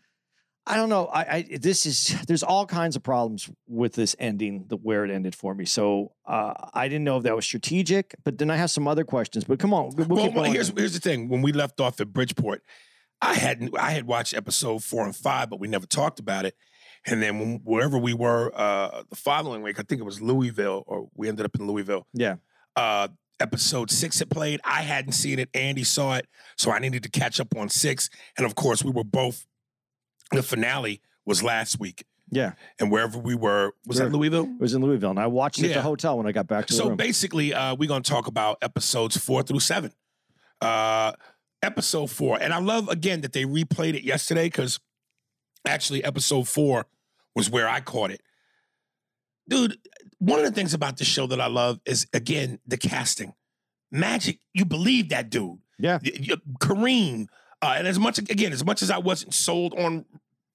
I 0.65 0.75
don't 0.77 0.89
know. 0.89 1.05
I, 1.07 1.21
I 1.21 1.57
this 1.59 1.85
is 1.85 2.15
there's 2.27 2.43
all 2.43 2.65
kinds 2.65 2.95
of 2.95 3.03
problems 3.03 3.49
with 3.67 3.93
this 3.93 4.15
ending, 4.17 4.65
the 4.67 4.77
where 4.77 5.05
it 5.05 5.11
ended 5.11 5.35
for 5.35 5.53
me. 5.53 5.65
So 5.65 6.13
uh, 6.25 6.53
I 6.73 6.87
didn't 6.87 7.03
know 7.03 7.17
if 7.17 7.23
that 7.23 7.35
was 7.35 7.45
strategic, 7.45 8.15
but 8.23 8.37
then 8.39 8.49
I 8.49 8.57
have 8.57 8.71
some 8.71 8.87
other 8.87 9.03
questions. 9.03 9.43
But 9.43 9.59
come 9.59 9.73
on, 9.73 9.91
we'll, 9.95 10.07
well, 10.07 10.31
well, 10.31 10.51
here's 10.51 10.69
here's 10.69 10.93
the 10.93 10.99
thing. 10.99 11.29
When 11.29 11.41
we 11.41 11.51
left 11.51 11.79
off 11.79 12.01
at 12.01 12.13
Bridgeport, 12.13 12.63
I 13.21 13.35
hadn't 13.35 13.77
I 13.77 13.91
had 13.91 14.05
watched 14.05 14.33
episode 14.33 14.83
four 14.83 15.05
and 15.05 15.15
five, 15.15 15.49
but 15.51 15.59
we 15.59 15.67
never 15.67 15.85
talked 15.85 16.19
about 16.19 16.45
it. 16.45 16.55
And 17.05 17.21
then 17.21 17.39
when, 17.39 17.61
wherever 17.63 17.97
we 17.97 18.13
were 18.13 18.51
uh, 18.53 19.03
the 19.09 19.15
following 19.15 19.63
week, 19.63 19.79
I 19.79 19.83
think 19.83 20.01
it 20.01 20.05
was 20.05 20.21
Louisville, 20.21 20.83
or 20.87 21.09
we 21.15 21.27
ended 21.27 21.45
up 21.45 21.55
in 21.59 21.65
Louisville. 21.67 22.05
yeah, 22.13 22.35
Uh, 22.75 23.07
episode 23.39 23.89
six 23.91 24.19
had 24.19 24.29
played. 24.29 24.59
I 24.63 24.81
hadn't 24.81 25.13
seen 25.13 25.39
it. 25.39 25.49
Andy 25.53 25.83
saw 25.83 26.15
it, 26.15 26.27
so 26.57 26.71
I 26.71 26.79
needed 26.79 27.03
to 27.03 27.09
catch 27.09 27.39
up 27.39 27.55
on 27.55 27.69
six. 27.69 28.09
And 28.37 28.45
of 28.45 28.55
course, 28.55 28.83
we 28.83 28.91
were 28.91 29.03
both. 29.03 29.45
The 30.31 30.43
finale 30.43 31.01
was 31.25 31.43
last 31.43 31.79
week, 31.79 32.05
yeah. 32.29 32.53
and 32.79 32.89
wherever 32.89 33.17
we 33.19 33.35
were 33.35 33.73
was 33.85 33.97
Sure. 33.97 34.09
that 34.09 34.15
Louisville. 34.15 34.45
It 34.45 34.61
was 34.61 34.73
in 34.73 34.81
Louisville, 34.81 35.09
and 35.09 35.19
I 35.19 35.27
watched 35.27 35.59
it 35.59 35.71
at 35.71 35.73
the 35.73 35.81
hotel 35.81 36.17
when 36.17 36.25
I 36.25 36.31
got 36.31 36.47
back 36.47 36.67
to 36.67 36.73
the 36.73 36.77
So 36.77 36.95
basically, 36.95 37.53
uh, 37.53 37.75
we're 37.75 37.89
gonna 37.89 38.01
talk 38.01 38.27
about 38.27 38.57
episodes 38.61 39.17
four 39.17 39.43
through 39.43 39.59
seven. 39.59 39.91
Uh, 40.61 41.11
episode 41.61 42.09
four, 42.09 42.37
and 42.41 42.53
I 42.53 42.59
love 42.59 42.87
again 42.87 43.21
that 43.21 43.33
they 43.33 43.43
replayed 43.43 43.93
it 43.93 44.03
yesterday 44.03 44.45
because 44.45 44.79
actually 45.67 46.03
episode 46.03 46.47
four 46.47 46.85
was 47.35 47.49
where 47.49 47.67
I 47.67 47.81
caught 47.81 48.11
it. 48.11 48.21
Dude, 49.49 49.77
one 50.21 50.37
of 50.37 50.45
the 50.45 50.51
things 50.51 50.75
about 50.75 50.97
the 50.97 51.03
show 51.03 51.25
that 51.27 51.41
I 51.41 51.47
love 51.47 51.79
is 51.83 52.05
again 52.13 52.59
the 52.67 52.77
casting. 52.77 53.33
Magic, 53.91 54.39
you 54.53 54.65
believe 54.65 55.09
that 55.09 55.29
dude. 55.31 55.57
Yeah. 55.79 55.97
Kareem, 56.59 57.25
uh, 57.61 57.73
and 57.75 57.87
as 57.87 57.97
much 57.97 58.19
again, 58.19 58.53
as 58.53 58.63
much 58.63 58.83
as 58.83 58.91
I 58.91 58.99
wasn't 58.99 59.33
sold 59.33 59.73
on 59.77 60.05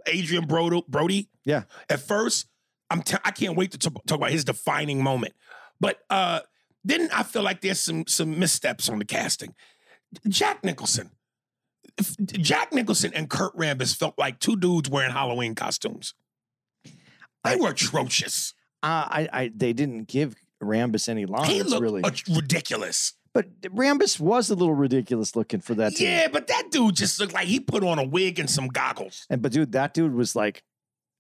Adrien 0.08 0.46
Brody, 0.46 0.82
Brody, 0.88 1.28
Yeah. 1.44 1.64
At 1.90 2.00
first, 2.00 2.46
I'm 2.90 3.02
t- 3.02 3.18
I 3.25 3.32
can't 3.32 3.56
wait 3.56 3.73
to 3.73 3.78
talk, 3.78 3.94
talk 4.06 4.18
about 4.18 4.30
his 4.30 4.44
defining 4.44 5.02
moment. 5.02 5.35
But 5.80 5.99
uh, 6.08 6.40
then 6.85 7.08
I 7.12 7.25
feel 7.25 7.42
like 7.42 7.61
there's 7.61 7.80
some 7.80 8.06
some 8.06 8.38
missteps 8.38 8.88
on 8.88 9.00
the 9.00 9.04
casting. 9.04 9.52
Jack 10.28 10.62
Nicholson, 10.62 11.11
Jack 12.25 12.73
Nicholson 12.73 13.12
and 13.14 13.28
Kurt 13.28 13.54
Rambis 13.56 13.94
felt 13.96 14.16
like 14.16 14.38
two 14.38 14.56
dudes 14.56 14.88
wearing 14.88 15.11
Halloween 15.12 15.56
costumes. 15.56 16.14
They 17.44 17.56
were 17.56 17.70
atrocious. 17.70 18.54
Uh, 18.83 18.87
I, 19.09 19.28
I, 19.33 19.52
they 19.54 19.73
didn't 19.73 20.04
give 20.09 20.35
Rambis 20.62 21.09
any 21.09 21.26
lines 21.26 21.49
he 21.49 21.62
looked 21.62 21.83
really, 21.83 22.02
ridiculous. 22.35 23.14
but 23.33 23.61
Rambis 23.62 24.21
was 24.21 24.50
a 24.50 24.54
little 24.54 24.75
ridiculous 24.75 25.35
looking 25.37 25.61
for 25.61 25.75
that 25.75 25.95
team. 25.97 26.09
Yeah, 26.09 26.28
but 26.28 26.47
that 26.47 26.68
dude 26.71 26.95
just 26.97 27.18
looked 27.21 27.35
like 27.35 27.47
he 27.49 27.61
put 27.61 27.83
on 27.85 27.99
a 27.99 28.04
wig 28.04 28.38
and 28.38 28.49
some 28.49 28.68
goggles. 28.68 29.26
And 29.28 29.42
but 29.42 29.52
dude, 29.52 29.73
that 29.73 29.92
dude 29.95 30.14
was 30.14 30.37
like, 30.37 30.62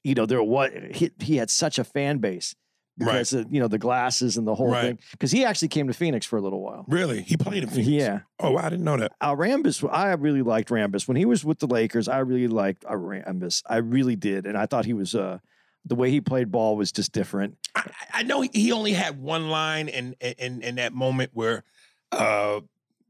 you 0.04 0.14
know, 0.14 0.26
there 0.26 0.42
what 0.42 0.72
he 0.94 1.10
he 1.18 1.36
had 1.36 1.50
such 1.50 1.78
a 1.78 1.84
fan 1.84 2.18
base. 2.18 2.54
Right. 2.98 3.12
because 3.12 3.34
of, 3.34 3.52
you 3.52 3.60
know 3.60 3.68
the 3.68 3.76
glasses 3.76 4.38
and 4.38 4.46
the 4.46 4.54
whole 4.54 4.70
Right. 4.70 4.82
thing. 4.82 4.98
Because 5.10 5.30
he 5.30 5.44
actually 5.44 5.68
came 5.68 5.86
to 5.88 5.92
Phoenix 5.92 6.24
for 6.24 6.38
a 6.38 6.40
little 6.40 6.62
while. 6.62 6.86
Really? 6.88 7.20
He 7.20 7.36
played 7.36 7.62
in 7.62 7.68
Phoenix. 7.68 7.88
Yeah, 7.88 8.20
Oh, 8.40 8.56
I 8.56 8.70
didn't 8.70 8.86
know 8.86 8.96
that. 8.96 9.12
uh, 9.20 9.34
Rambis. 9.34 9.86
I 9.92 10.12
really 10.14 10.40
liked 10.40 10.70
Rambis 10.70 11.06
when 11.06 11.18
he 11.18 11.26
was 11.26 11.44
with 11.44 11.58
the 11.58 11.66
Lakers. 11.66 12.08
I 12.08 12.20
really 12.20 12.48
liked 12.48 12.86
uh, 12.86 12.92
Rambis. 12.92 13.62
I 13.66 13.76
really 13.78 14.16
did, 14.16 14.46
and 14.46 14.56
I 14.56 14.64
thought 14.64 14.86
he 14.86 14.94
was 14.94 15.14
uh, 15.14 15.40
the 15.86 15.94
way 15.94 16.10
he 16.10 16.20
played 16.20 16.50
ball 16.50 16.76
was 16.76 16.92
just 16.92 17.12
different. 17.12 17.56
I, 17.74 17.90
I 18.12 18.22
know 18.24 18.40
he- 18.42 18.72
only 18.72 18.92
had 18.92 19.20
one 19.20 19.48
line 19.48 19.88
in 19.88 20.14
in 20.20 20.62
in 20.62 20.74
that 20.76 20.92
moment 20.92 21.30
where, 21.32 21.64
uh, 22.12 22.60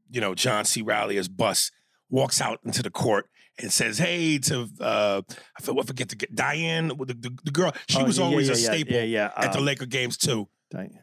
you 0.09 0.21
know, 0.21 0.35
John 0.35 0.63
C. 0.65 0.81
Reilly 0.81 1.17
as 1.17 1.27
Buss 1.27 1.71
walks 2.09 2.39
out 2.39 2.59
into 2.63 2.81
the 2.83 2.89
court 2.91 3.29
and 3.59 3.71
says, 3.71 3.97
"Hey," 3.97 4.37
to 4.39 4.69
uh, 4.79 5.21
I 5.57 5.61
for- 5.61 5.83
forget 5.83 6.09
to 6.09 6.15
get 6.15 6.35
Dyan, 6.35 6.89
the, 6.89 7.13
the, 7.13 7.37
the 7.43 7.51
girl. 7.51 7.73
She 7.89 7.99
Oh, 7.99 8.05
was 8.05 8.17
yeah, 8.17 8.23
always 8.23 8.47
yeah, 8.47 8.53
a 8.55 8.57
yeah, 8.57 8.65
staple 8.71 8.93
Yeah, 8.93 9.03
yeah. 9.03 9.31
at 9.35 9.51
the 9.53 9.59
uh, 9.59 9.61
Laker 9.63 9.85
games 9.87 10.17
too. 10.17 10.47
Dyan. 10.73 10.99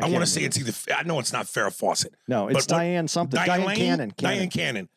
I, 0.00 0.04
can't 0.04 0.12
want 0.12 0.24
to 0.24 0.30
say 0.30 0.44
it's 0.44 0.56
either. 0.56 0.72
I 0.96 1.02
know 1.02 1.18
it's 1.18 1.32
not 1.32 1.46
Farrah 1.46 1.72
Fawcett. 1.72 2.14
no, 2.28 2.46
it's 2.48 2.66
but 2.66 2.74
Dyan 2.76 3.08
something. 3.10 3.44
Diane, 3.44 3.66
Lane? 3.66 3.76
Cannon. 3.76 4.10
Dyan 4.10 4.16
Cannon. 4.16 4.50
Cannon. 4.50 4.88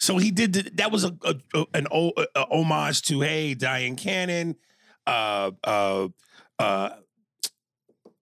So 0.00 0.16
he 0.16 0.30
did 0.30 0.52
the, 0.54 0.70
that 0.76 0.90
was 0.90 1.04
a, 1.04 1.14
a, 1.22 1.34
a- 1.54 1.66
an 1.74 1.86
o, 1.90 2.12
a 2.16 2.46
homage 2.50 3.02
to 3.02 3.20
hey 3.20 3.54
Dyan 3.54 3.96
Cannon, 3.98 4.56
uh, 5.08 5.50
uh, 5.64 6.08
uh, 6.58 6.90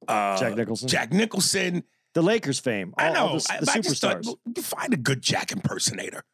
uh, 0.08 0.38
Jack 0.38 0.56
Nicholson. 0.56 0.88
Jack 0.88 1.12
Nicholson. 1.12 1.84
The 2.14 2.22
Lakers 2.22 2.58
fame. 2.60 2.94
All, 2.98 3.06
I 3.06 3.12
know. 3.12 3.26
all 3.28 3.38
the, 3.38 3.46
I, 3.50 3.60
the 3.60 3.70
I 3.70 3.74
thought, 3.74 3.84
superstars. 3.84 4.24
well, 4.26 4.38
you 4.56 4.62
find 4.62 4.94
a 4.94 4.96
good 4.96 5.20
Jack 5.22 5.52
impersonator. 5.52 6.24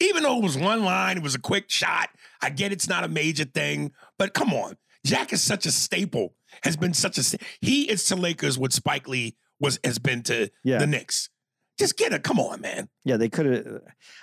Even 0.00 0.22
though 0.22 0.38
it 0.38 0.42
was 0.42 0.56
one 0.58 0.84
line, 0.84 1.16
it 1.16 1.22
was 1.22 1.34
a 1.34 1.38
quick 1.40 1.70
shot. 1.70 2.08
I 2.42 2.50
get 2.50 2.72
it's 2.72 2.88
not 2.88 3.04
a 3.04 3.08
major 3.08 3.44
thing, 3.44 3.92
but 4.18 4.34
come 4.34 4.52
on. 4.54 4.76
Jack 5.04 5.32
is 5.32 5.42
such 5.42 5.66
a 5.66 5.70
staple, 5.70 6.34
has 6.62 6.76
been 6.76 6.92
such 6.92 7.16
a 7.18 7.22
sta- 7.22 7.38
he 7.60 7.88
is 7.88 8.04
to 8.06 8.16
Lakers 8.16 8.58
what 8.58 8.72
Spike 8.72 9.08
Lee 9.08 9.36
was 9.60 9.78
has 9.84 9.98
been 9.98 10.22
to 10.24 10.50
Yeah. 10.64 10.78
the 10.78 10.86
Knicks. 10.86 11.30
Just 11.78 11.96
get 11.98 12.12
it. 12.12 12.22
Come 12.22 12.40
on, 12.40 12.60
man. 12.60 12.88
Yeah, 13.04 13.16
they 13.18 13.28
could 13.28 13.46
have. 13.46 13.80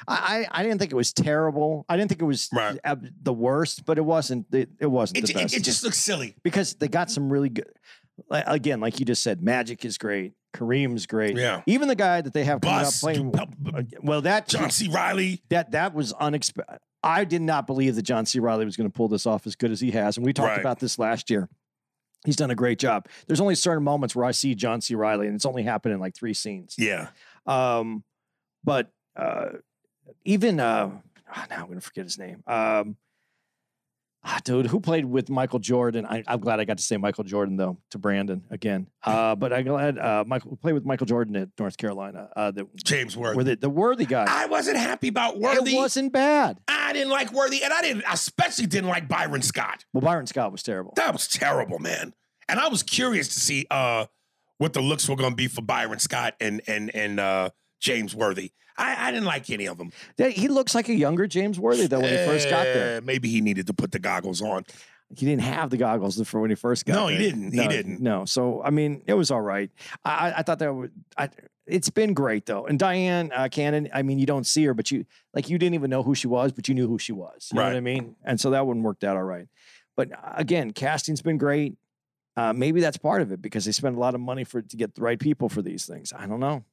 I, 0.08 0.46
I 0.52 0.60
I 0.60 0.64
didn't 0.64 0.80
think 0.80 0.92
it 0.92 0.96
was 0.96 1.14
terrible. 1.14 1.86
I 1.88 1.98
didn't 1.98 2.10
think 2.10 2.22
it 2.22 2.26
was 2.26 2.50
Right. 2.52 2.80
the 3.22 3.34
worst, 3.34 3.86
but 3.86 3.98
it 3.98 4.06
wasn't. 4.06 4.48
It, 4.54 4.70
it 4.80 4.88
wasn't 4.88 5.20
It, 5.20 5.26
the 5.28 5.32
it, 5.40 5.44
best 5.44 5.56
it 5.58 5.64
just 5.64 5.84
looks 5.84 6.00
silly. 6.00 6.36
because 6.44 6.74
they 6.76 6.88
got 6.88 7.12
some 7.12 7.32
really 7.32 7.50
good. 7.50 7.72
like, 8.30 8.44
Again, 8.48 8.80
like 8.80 9.00
you 9.00 9.06
just 9.06 9.22
said, 9.24 9.44
Magic 9.44 9.86
is 9.86 9.98
great. 9.98 10.34
Kareem's 10.56 11.06
great. 11.08 11.36
Yeah. 11.38 11.62
Even 11.66 11.88
the 11.88 11.96
guy 11.96 12.22
that 12.22 12.34
they 12.34 12.44
have 12.44 12.62
coming 12.62 12.80
Buss, 12.80 13.04
up 13.04 13.08
playing. 13.14 13.32
Du- 13.32 13.42
uh, 13.42 13.78
uh, 13.80 13.84
Well, 14.02 14.22
that 14.22 14.48
John 14.48 14.70
C. 14.70 14.88
Reilly. 14.88 15.42
that 15.50 15.72
that 15.72 15.94
was 15.94 16.14
unexpected. 16.14 16.80
I 17.04 17.24
did 17.26 17.42
not 17.42 17.68
believe 17.68 17.96
that 17.96 18.04
John 18.04 18.26
C. 18.26 18.40
Reilly 18.40 18.64
was 18.66 18.78
going 18.78 18.90
to 18.90 18.94
pull 18.96 19.08
this 19.10 19.26
off 19.26 19.46
as 19.46 19.56
good 19.56 19.72
as 19.72 19.82
he 19.82 19.92
has, 19.92 20.16
and 20.18 20.26
we 20.26 20.32
talked 20.34 20.50
Right. 20.50 20.60
about 20.60 20.80
this 20.80 20.98
last 20.98 21.30
year. 21.30 21.50
He's 22.26 22.38
done 22.38 22.52
a 22.52 22.56
great 22.56 22.80
job. 22.80 23.10
There's 23.28 23.42
only 23.42 23.56
certain 23.56 23.84
moments 23.84 24.16
where 24.16 24.24
I 24.24 24.32
see 24.32 24.56
John 24.56 24.80
C. 24.80 24.96
Reilly, 24.96 25.28
and 25.28 25.36
it's 25.36 25.46
only 25.46 25.64
happened 25.64 25.94
in 25.94 26.00
like 26.00 26.16
three 26.16 26.34
scenes. 26.34 26.76
Yeah. 26.78 27.10
Um, 27.46 28.04
but 28.64 28.92
uh, 29.16 29.50
even 30.26 30.60
uh, 30.60 30.92
ah, 31.30 31.46
now 31.50 31.64
I'm 31.64 31.74
to 31.74 31.82
forget 31.82 32.06
his 32.06 32.18
name. 32.18 32.44
Um, 32.48 32.98
ah, 34.24 34.40
dude, 34.44 34.68
who 34.68 34.80
played 34.80 35.06
with 35.06 35.30
Michael 35.30 35.60
Jordan? 35.60 36.06
I, 36.06 36.24
I'm 36.28 36.40
glad 36.40 36.60
I 36.60 36.66
got 36.66 36.78
to 36.78 36.84
say 36.84 36.98
Michael 36.98 37.24
Jordan 37.24 37.58
though 37.58 37.78
to 37.92 37.98
Brandon 37.98 38.44
again. 38.50 38.88
Uh, 39.04 39.36
but 39.36 39.52
I'm 39.52 39.66
glad 39.66 39.98
uh, 39.98 40.24
Michael 40.26 40.56
played 40.58 40.74
with 40.74 40.86
Michael 40.86 41.06
Jordan 41.06 41.36
at 41.36 41.50
North 41.60 41.78
Carolina. 41.78 42.30
Uh, 42.36 42.52
the, 42.52 42.68
James 42.84 43.18
Worthy. 43.18 43.38
were 43.38 43.44
the, 43.44 43.56
the 43.56 43.70
worthy 43.70 44.06
guy. 44.06 44.26
I 44.28 44.46
wasn't 44.46 44.78
happy 44.78 45.10
about 45.10 45.40
Worthy. 45.40 45.76
It 45.76 45.78
wasn't 45.78 46.14
bad. 46.14 46.60
I 46.68 46.94
didn't 46.94 47.12
like 47.12 47.32
Worthy, 47.34 47.64
and 47.64 47.74
I 47.74 47.82
didn't 47.82 48.06
I 48.08 48.14
especially 48.14 48.66
didn't 48.66 48.90
like 48.90 49.08
Byron 49.08 49.42
Scott. 49.42 49.86
Well, 49.94 50.02
Byron 50.02 50.28
Scott 50.28 50.52
was 50.52 50.64
terrible. 50.64 50.94
That 50.96 51.14
was 51.14 51.28
terrible, 51.28 51.80
man. 51.80 52.14
And 52.50 52.60
I 52.60 52.68
was 52.68 52.84
curious 52.84 53.30
to 53.30 53.40
see 53.40 53.66
uh, 53.72 54.06
what 54.64 54.72
the 54.72 54.82
looks 54.82 55.08
were 55.10 55.18
going 55.18 55.32
to 55.32 55.36
be 55.36 55.48
for 55.48 55.62
Byron 55.62 56.00
Scott 56.00 56.36
and 56.40 56.62
and 56.68 56.90
and 56.96 57.20
uh, 57.20 57.50
James 57.82 58.16
Worthy. 58.16 58.54
I, 58.78 59.10
I 59.10 59.12
didn't 59.12 59.26
like 59.26 59.50
any 59.50 59.68
of 59.68 59.78
them. 59.78 59.92
Yeah, 60.18 60.30
He 60.30 60.48
looks 60.48 60.74
like 60.74 60.88
a 60.90 60.94
younger 60.96 61.28
James 61.28 61.60
Worthy 61.60 61.86
though 61.88 62.00
when 62.00 62.10
he 62.10 62.26
first 62.26 62.50
got 62.50 62.64
there. 62.64 62.98
Eh, 62.98 63.02
Maybe 63.04 63.28
he 63.30 63.42
needed 63.42 63.68
to 63.68 63.74
put 63.74 63.92
the 63.92 64.00
goggles 64.00 64.42
on. 64.42 64.66
He 65.16 65.26
didn't 65.28 65.44
have 65.44 65.70
the 65.70 65.78
goggles 65.78 66.20
for 66.28 66.40
when 66.40 66.50
he 66.50 66.56
first 66.56 66.86
got 66.86 66.94
there. 66.94 67.02
No, 67.02 67.08
there. 67.10 67.18
he 67.20 67.24
didn't. 67.24 67.52
He 67.52 67.58
No, 67.58 67.68
didn't. 67.68 68.00
No. 68.02 68.26
So 68.26 68.64
I 68.64 68.70
mean, 68.70 69.04
it 69.06 69.14
was 69.16 69.30
all 69.32 69.42
right. 69.42 69.70
I, 70.06 70.34
I- 70.38 70.44
thought 70.44 70.60
that 70.60 70.74
would. 70.74 70.92
I, 71.18 71.30
it's 71.68 71.90
been 71.90 72.14
great 72.14 72.46
though. 72.46 72.66
And 72.66 72.80
Dyan 72.80 73.32
uh, 73.38 73.50
Cannon. 73.50 73.90
I 73.94 74.02
mean, 74.02 74.18
you 74.18 74.26
don't 74.26 74.48
see 74.48 74.64
her, 74.64 74.74
but 74.74 74.90
you 74.92 75.06
like 75.34 75.50
you 75.50 75.58
didn't 75.58 75.76
even 75.76 75.90
know 75.90 76.04
who 76.04 76.16
she 76.16 76.28
was, 76.28 76.52
but 76.54 76.68
you 76.70 76.74
knew 76.74 76.88
who 76.88 76.98
she 76.98 77.12
was. 77.12 77.50
You 77.52 77.60
know 77.60 77.66
what 77.66 77.76
I 77.76 77.82
mean? 77.82 78.16
And 78.24 78.40
so 78.40 78.50
that 78.52 78.66
one 78.66 78.82
worked 78.82 79.04
out 79.04 79.18
all 79.18 79.24
right. 79.24 79.48
But 79.96 80.12
uh, 80.14 80.34
again, 80.36 80.72
casting's 80.72 81.22
been 81.22 81.38
great. 81.38 81.76
Uh, 82.36 82.52
maybe 82.54 82.82
that's 82.82 82.98
part 82.98 83.22
of 83.22 83.32
it 83.32 83.42
because 83.42 83.66
they 83.66 83.72
spend 83.72 83.96
a 83.96 84.00
lot 84.00 84.16
of 84.16 84.22
money 84.22 84.44
for 84.44 84.62
to 84.62 84.76
get 84.78 84.96
the 84.96 85.02
right 85.02 85.20
people 85.20 85.50
for 85.50 85.62
these 85.62 85.86
things. 85.86 86.12
I 86.18 86.26
don't 86.26 86.40
know. 86.40 86.64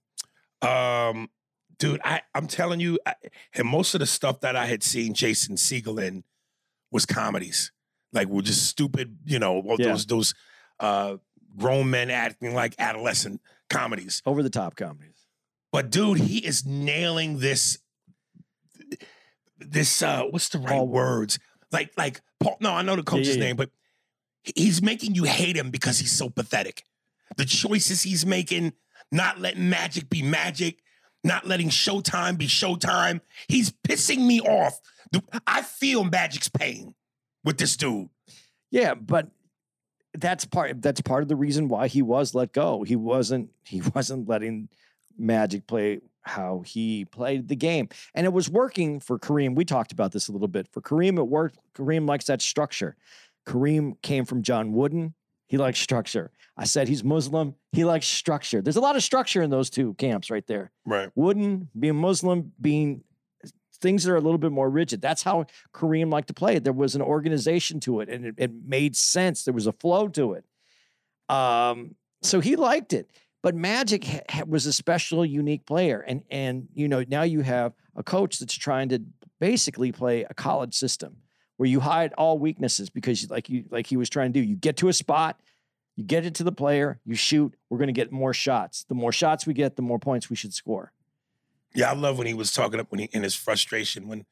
Um, 0.66 1.28
dude, 1.78 2.00
I, 2.04 2.22
I'm 2.34 2.46
telling 2.46 2.80
you, 2.80 2.98
I, 3.04 3.14
and 3.54 3.68
most 3.68 3.94
of 3.94 4.00
the 4.00 4.06
stuff 4.06 4.40
that 4.40 4.56
I 4.56 4.66
had 4.66 4.82
seen 4.82 5.12
Jason 5.14 5.56
Segel 5.56 6.02
in 6.02 6.24
was 6.90 7.04
comedies, 7.06 7.72
like 8.12 8.28
were 8.28 8.42
just 8.42 8.66
stupid, 8.66 9.18
you 9.24 9.38
know, 9.38 9.62
Yeah. 9.78 9.88
those 9.88 10.06
those 10.06 10.34
uh, 10.80 11.16
grown 11.58 11.90
men 11.90 12.10
acting 12.10 12.54
like 12.54 12.74
adolescent 12.78 13.40
comedies. 13.68 14.22
Over 14.24 14.42
the 14.42 14.50
top 14.50 14.76
comedies. 14.76 15.26
But 15.72 15.90
dude, 15.90 16.18
he 16.18 16.38
is 16.38 16.64
nailing 16.66 17.38
this. 17.38 17.78
This 19.58 20.02
uh, 20.02 20.22
what's 20.30 20.48
the 20.48 20.58
right 20.58 20.68
Paul- 20.70 20.88
words? 20.88 21.38
Like 21.70 21.92
like 21.96 22.20
Paul. 22.40 22.56
No, 22.60 22.72
I 22.72 22.82
know 22.82 22.96
the 22.96 23.02
coach's 23.02 23.36
yeah. 23.36 23.44
name, 23.44 23.56
but 23.56 23.70
he's 24.42 24.82
making 24.82 25.14
you 25.14 25.24
hate 25.24 25.56
him 25.56 25.70
because 25.70 25.98
he's 25.98 26.12
so 26.12 26.28
pathetic. 26.28 26.84
The 27.36 27.44
choices 27.44 28.02
he's 28.02 28.26
making, 28.26 28.72
not 29.12 29.40
letting 29.40 29.68
magic 29.70 30.08
be 30.08 30.22
magic, 30.22 30.78
not 31.22 31.46
letting 31.46 31.68
Showtime 31.68 32.38
be 32.38 32.46
Showtime. 32.46 33.20
He's 33.48 33.72
pissing 33.86 34.26
me 34.26 34.40
off. 34.40 34.80
I 35.46 35.62
feel 35.62 36.04
Magic's 36.04 36.48
pain 36.48 36.94
with 37.44 37.58
this 37.58 37.76
dude. 37.76 38.08
Yeah, 38.70 38.94
but 38.94 39.28
that's 40.14 40.44
part 40.44 40.80
that's 40.82 41.00
part 41.00 41.22
of 41.22 41.28
the 41.28 41.36
reason 41.36 41.68
why 41.68 41.88
he 41.88 42.02
was 42.02 42.34
let 42.34 42.52
go. 42.52 42.82
He 42.82 42.96
wasn't 42.96 43.50
he 43.64 43.82
wasn't 43.94 44.28
letting 44.28 44.68
Magic 45.18 45.66
play 45.66 46.00
how 46.22 46.62
he 46.66 47.04
played 47.06 47.48
the 47.48 47.56
game. 47.56 47.88
And 48.14 48.26
it 48.26 48.32
was 48.32 48.48
working 48.48 49.00
for 49.00 49.18
Kareem. 49.18 49.54
We 49.54 49.64
talked 49.64 49.92
about 49.92 50.12
this 50.12 50.28
a 50.28 50.32
little 50.32 50.48
bit. 50.48 50.68
For 50.68 50.80
Kareem, 50.80 51.18
it 51.18 51.26
worked. 51.26 51.58
Kareem 51.74 52.08
likes 52.08 52.26
that 52.26 52.42
structure. 52.42 52.96
Kareem 53.46 54.00
came 54.02 54.24
from 54.24 54.42
John 54.42 54.72
Wooden. 54.72 55.14
He 55.46 55.56
likes 55.56 55.80
structure. 55.80 56.30
I 56.56 56.64
said 56.64 56.88
he's 56.88 57.02
Muslim. 57.02 57.54
He 57.72 57.84
likes 57.84 58.06
structure. 58.06 58.62
There's 58.62 58.76
a 58.76 58.80
lot 58.80 58.96
of 58.96 59.02
structure 59.02 59.42
in 59.42 59.50
those 59.50 59.70
two 59.70 59.94
camps 59.94 60.30
right 60.30 60.46
there. 60.46 60.70
Right. 60.84 61.08
Wooden, 61.14 61.68
being 61.78 61.96
Muslim, 61.96 62.52
being 62.60 63.02
things 63.80 64.04
that 64.04 64.12
are 64.12 64.16
a 64.16 64.20
little 64.20 64.38
bit 64.38 64.52
more 64.52 64.68
rigid. 64.68 65.00
That's 65.00 65.22
how 65.22 65.46
Kareem 65.74 66.12
liked 66.12 66.28
to 66.28 66.34
play 66.34 66.56
it. 66.56 66.64
There 66.64 66.72
was 66.72 66.94
an 66.94 67.02
organization 67.02 67.80
to 67.80 68.00
it, 68.00 68.08
and 68.08 68.26
it, 68.26 68.34
it 68.36 68.50
made 68.64 68.94
sense. 68.94 69.44
There 69.44 69.54
was 69.54 69.66
a 69.66 69.72
flow 69.72 70.08
to 70.08 70.34
it. 70.34 70.44
Um, 71.34 71.94
so 72.22 72.40
he 72.40 72.56
liked 72.56 72.92
it. 72.92 73.10
But 73.42 73.54
Magic 73.54 74.04
ha- 74.28 74.44
was 74.46 74.66
a 74.66 74.72
special, 74.72 75.24
unique 75.24 75.64
player, 75.64 76.04
and 76.06 76.22
and 76.30 76.68
you 76.74 76.88
know 76.88 77.04
now 77.08 77.22
you 77.22 77.40
have 77.40 77.72
a 77.96 78.02
coach 78.02 78.38
that's 78.38 78.54
trying 78.54 78.90
to 78.90 79.02
basically 79.40 79.92
play 79.92 80.24
a 80.28 80.34
college 80.34 80.74
system 80.74 81.16
where 81.60 81.68
you 81.68 81.78
hide 81.78 82.14
all 82.14 82.38
weaknesses 82.38 82.88
because 82.88 83.28
like 83.28 83.50
you 83.50 83.66
like 83.68 83.86
he 83.86 83.98
was 83.98 84.08
trying 84.08 84.32
to 84.32 84.40
do. 84.40 84.42
You 84.42 84.56
get 84.56 84.78
to 84.78 84.88
a 84.88 84.94
spot, 84.94 85.38
you 85.94 86.02
get 86.02 86.24
it 86.24 86.36
to 86.36 86.42
the 86.42 86.52
player, 86.52 86.98
you 87.04 87.14
shoot. 87.14 87.54
We're 87.68 87.76
going 87.76 87.88
to 87.88 87.92
get 87.92 88.10
more 88.10 88.32
shots. 88.32 88.86
The 88.88 88.94
more 88.94 89.12
shots 89.12 89.46
we 89.46 89.52
get, 89.52 89.76
the 89.76 89.82
more 89.82 89.98
points 89.98 90.30
we 90.30 90.36
should 90.36 90.54
score. 90.54 90.94
Yeah, 91.74 91.90
I 91.90 91.94
love 91.94 92.16
when 92.16 92.26
he 92.26 92.32
was 92.32 92.50
talking 92.50 92.80
up 92.80 92.90
when 92.90 93.00
he 93.00 93.10
in 93.12 93.22
his 93.22 93.34
frustration 93.34 94.08
when 94.08 94.24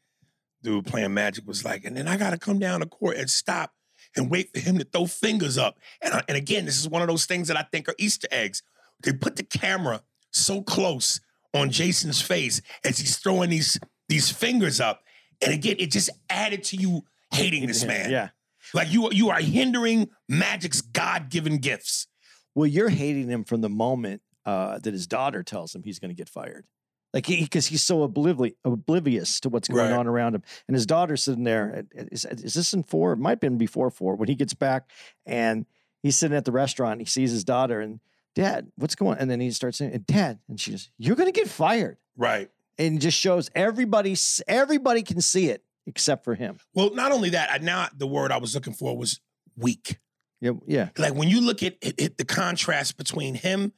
dude 0.63 0.87
playing 0.87 1.13
Magic 1.13 1.47
was 1.47 1.67
like, 1.67 1.85
and 1.85 1.99
then 1.99 2.09
I 2.09 2.17
got 2.17 2.31
to 2.31 2.39
come 2.39 2.59
down 2.59 2.81
the 2.81 2.87
court 2.87 3.19
and 3.19 3.29
stop 3.29 3.75
and 4.17 4.31
wait 4.31 4.51
for 4.55 4.61
him 4.61 4.79
to 4.79 4.85
throw 4.85 5.05
fingers 5.05 5.59
up. 5.59 5.79
And 6.01 6.15
I, 6.15 6.23
and 6.29 6.37
again, 6.39 6.65
this 6.65 6.79
is 6.79 6.89
one 6.89 7.03
of 7.03 7.09
those 7.09 7.27
things 7.27 7.49
that 7.49 7.59
I 7.59 7.67
think 7.71 7.91
are 7.91 7.95
Easter 7.99 8.29
eggs. 8.31 8.63
They 9.03 9.13
put 9.13 9.37
the 9.37 9.43
camera 9.43 10.01
so 10.31 10.63
close 10.63 11.21
on 11.53 11.73
Jason's 11.73 12.23
face 12.23 12.63
as 12.85 12.97
he's 12.97 13.19
throwing 13.19 13.51
these 13.51 13.79
these 14.09 14.31
fingers 14.31 14.81
up, 14.81 15.03
and 15.43 15.53
again, 15.53 15.77
it 15.79 15.91
just 15.91 16.09
added 16.31 16.65
to 16.65 16.77
you 16.77 17.05
hating 17.31 17.67
this 17.67 17.85
man. 17.85 18.11
Yeah. 18.11 18.29
like 18.75 18.91
you 18.93 19.11
you 19.13 19.31
are 19.31 19.41
hindering 19.41 20.09
Magic's 20.29 20.81
God 20.81 21.31
given 21.31 21.59
gifts. 21.59 22.07
Well, 22.55 22.67
you're 22.67 22.89
hating 22.89 23.29
him 23.29 23.45
from 23.45 23.61
the 23.61 23.69
moment 23.69 24.23
uh, 24.45 24.79
that 24.79 24.93
his 24.93 25.07
daughter 25.07 25.43
tells 25.43 25.75
him 25.75 25.83
he's 25.83 25.99
going 25.99 26.11
to 26.11 26.15
get 26.15 26.29
fired. 26.29 26.67
Like, 27.15 27.27
because 27.27 27.67
he's 27.69 27.83
so 27.85 28.03
oblivious, 28.03 28.55
oblivious 28.65 29.41
to 29.41 29.49
what's 29.49 29.69
going 29.69 29.91
Right. 29.91 29.99
on 29.99 30.07
around 30.07 30.35
him. 30.35 30.43
And 30.67 30.75
his 30.75 30.85
daughter's 30.85 31.23
sitting 31.23 31.45
there. 31.45 31.85
Is, 31.95 32.25
is 32.27 32.53
this 32.55 32.75
in 32.75 32.83
four? 32.83 33.13
It 33.13 33.19
might 33.19 33.31
have 33.31 33.41
been 33.41 33.57
before 33.59 33.91
four 33.91 34.15
when 34.17 34.29
he 34.29 34.35
gets 34.35 34.53
back 34.53 34.91
and 35.25 35.65
he's 36.03 36.17
sitting 36.17 36.37
at 36.37 36.45
the 36.45 36.53
restaurant. 36.53 36.93
And 36.95 37.01
he 37.01 37.07
sees 37.07 37.31
his 37.31 37.45
daughter 37.45 37.81
and, 37.81 38.01
Dad, 38.35 38.71
what's 38.77 38.95
going 38.95 39.13
on? 39.17 39.23
And 39.23 39.31
then 39.31 39.41
he 39.41 39.51
starts 39.53 39.79
saying, 39.79 40.05
Dad. 40.07 40.39
And 40.49 40.61
she 40.61 40.73
goes, 40.73 40.91
You're 40.99 41.17
going 41.17 41.33
to 41.33 41.39
get 41.41 41.49
fired. 41.49 41.97
Right. 42.17 42.51
And 42.77 43.01
just 43.01 43.17
shows 43.19 43.51
everybody. 43.55 44.15
Everybody 44.47 45.03
can 45.03 45.21
see 45.23 45.49
it 45.49 45.65
except 45.89 46.23
for 46.25 46.35
him. 46.37 46.59
Well, 46.75 46.95
not 46.95 47.11
only 47.11 47.31
that, 47.31 47.51
I 47.51 47.59
now 47.59 47.89
the 47.97 48.07
word 48.07 48.31
I 48.31 48.37
was 48.39 48.55
looking 48.55 48.75
for 48.75 48.97
was 48.97 49.21
weak. 49.57 49.99
Yeah, 50.41 50.53
yeah. 50.69 50.91
Like 50.97 51.15
when 51.15 51.29
you 51.29 51.41
look 51.41 51.63
at, 51.65 51.77
at- 51.85 52.01
at 52.01 52.19
the 52.19 52.25
contrast 52.25 52.97
between 52.97 53.35
him 53.35 53.73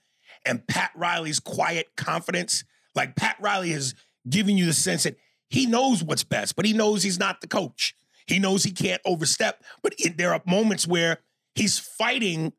and 0.44 0.66
Pat 0.66 0.90
Riley's 0.94 1.40
quiet 1.40 1.86
confidence, 1.96 2.64
like 2.94 3.16
Pat 3.16 3.36
Riley 3.40 3.70
is 3.72 3.94
giving 4.28 4.58
you 4.58 4.66
the 4.66 4.74
sense 4.74 5.04
that 5.04 5.16
he 5.48 5.64
knows 5.66 6.02
what's 6.04 6.24
best, 6.24 6.56
but 6.56 6.66
he 6.66 6.72
knows 6.74 7.02
he's 7.02 7.18
not 7.18 7.40
the 7.40 7.48
coach. 7.48 7.94
He 8.26 8.38
knows 8.38 8.62
he 8.64 8.72
can't 8.72 9.00
overstep, 9.06 9.62
but 9.82 9.94
it- 9.98 10.18
there 10.18 10.34
are 10.34 10.42
moments 10.46 10.86
where 10.86 11.18
he's 11.54 11.78
fighting 11.78 12.52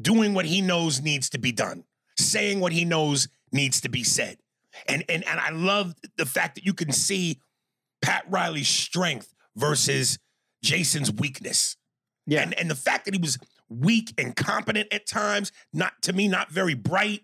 doing 0.00 0.34
what 0.34 0.46
he 0.46 0.60
knows 0.60 1.00
needs 1.02 1.28
to 1.30 1.38
be 1.38 1.52
done, 1.52 1.84
saying 2.18 2.60
what 2.60 2.72
he 2.72 2.84
knows 2.84 3.28
needs 3.52 3.80
to 3.82 3.88
be 3.88 4.02
said. 4.02 4.38
And 4.88 5.04
and 5.08 5.24
and 5.26 5.38
I 5.38 5.50
love 5.50 5.94
the 6.16 6.26
fact 6.26 6.56
that 6.56 6.64
you 6.64 6.74
can 6.74 6.90
see 6.90 7.38
Pat 8.04 8.24
Riley's 8.28 8.68
strength 8.68 9.34
versus 9.56 10.18
Jason's 10.62 11.10
weakness. 11.12 11.76
Yeah. 12.26 12.42
And 12.42 12.58
and 12.58 12.70
the 12.70 12.74
fact 12.74 13.04
that 13.06 13.14
he 13.14 13.20
was 13.20 13.38
weak 13.68 14.12
and 14.18 14.36
competent 14.36 14.92
at 14.92 15.06
times, 15.06 15.52
not 15.72 15.92
to 16.02 16.12
me, 16.12 16.28
not 16.28 16.50
very 16.50 16.74
bright. 16.74 17.22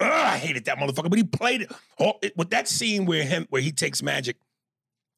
Ugh, 0.00 0.10
I 0.10 0.38
hated 0.38 0.64
that 0.64 0.78
motherfucker. 0.78 1.08
But 1.10 1.18
he 1.18 1.24
played 1.24 1.62
it, 1.62 1.72
all, 1.98 2.18
it 2.22 2.36
with 2.36 2.50
that 2.50 2.68
scene 2.68 3.06
where 3.06 3.22
him 3.24 3.46
where 3.50 3.62
he 3.62 3.70
takes 3.72 4.02
magic 4.02 4.36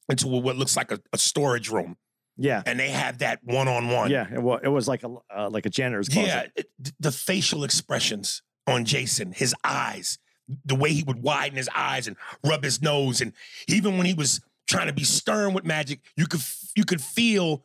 into 0.09 0.27
what 0.27 0.55
looks 0.55 0.77
like 0.77 0.91
a, 0.91 0.99
a 1.11 1.17
storage 1.17 1.69
room, 1.69 1.97
Yeah. 2.37 2.63
and 2.65 2.79
they 2.79 2.89
have 2.89 3.17
that 3.17 3.39
one 3.43 3.67
on 3.67 3.89
one. 3.89 4.09
Yeah. 4.11 4.27
It 4.31 4.41
was, 4.41 4.61
it 4.63 4.69
was 4.69 4.87
like 4.87 5.03
a 5.03 5.13
uh, 5.35 5.49
like 5.49 5.65
a 5.65 5.69
janitor's 5.69 6.07
closet. 6.09 6.27
Yeah, 6.27 6.45
it- 6.55 6.93
the 6.99 7.11
facial 7.11 7.63
expressions 7.65 8.41
on 8.67 8.85
Jason, 8.85 9.31
his 9.33 9.53
eyes, 9.63 10.19
the 10.65 10.75
way 10.75 10.93
he 10.93 11.03
would 11.03 11.21
widen 11.21 11.57
his 11.57 11.69
eyes 11.75 12.07
and 12.07 12.15
rub 12.45 12.63
his 12.63 12.81
nose, 12.81 13.19
and 13.19 13.33
even 13.67 13.97
when 13.97 14.05
he 14.05 14.13
was 14.13 14.39
trying 14.67 14.87
to 14.87 14.93
be 14.93 15.03
stern 15.03 15.53
with 15.53 15.65
Magic, 15.65 15.99
you 16.15 16.27
could 16.27 16.41
you 16.75 16.85
could 16.85 17.01
feel 17.01 17.63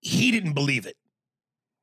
he 0.00 0.30
didn't 0.30 0.54
believe 0.54 0.86
it. 0.86 0.96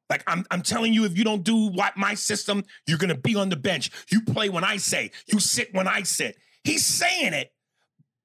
Like 0.09 0.23
I'm, 0.27 0.45
I'm 0.51 0.61
telling 0.61 0.93
you, 0.93 1.05
if 1.05 1.17
you 1.17 1.23
don't 1.23 1.43
do 1.43 1.69
what 1.69 1.97
my 1.97 2.13
system, 2.13 2.63
you're 2.87 2.97
gonna 2.97 3.15
be 3.17 3.35
on 3.35 3.49
the 3.49 3.55
bench. 3.55 3.91
You 4.09 4.21
play 4.21 4.49
when 4.49 4.63
I 4.63 4.77
say, 4.77 5.11
you 5.27 5.39
sit 5.39 5.73
when 5.73 5.87
I 5.87 6.03
sit. 6.03 6.37
He's 6.63 6.85
saying 6.85 7.33
it, 7.33 7.51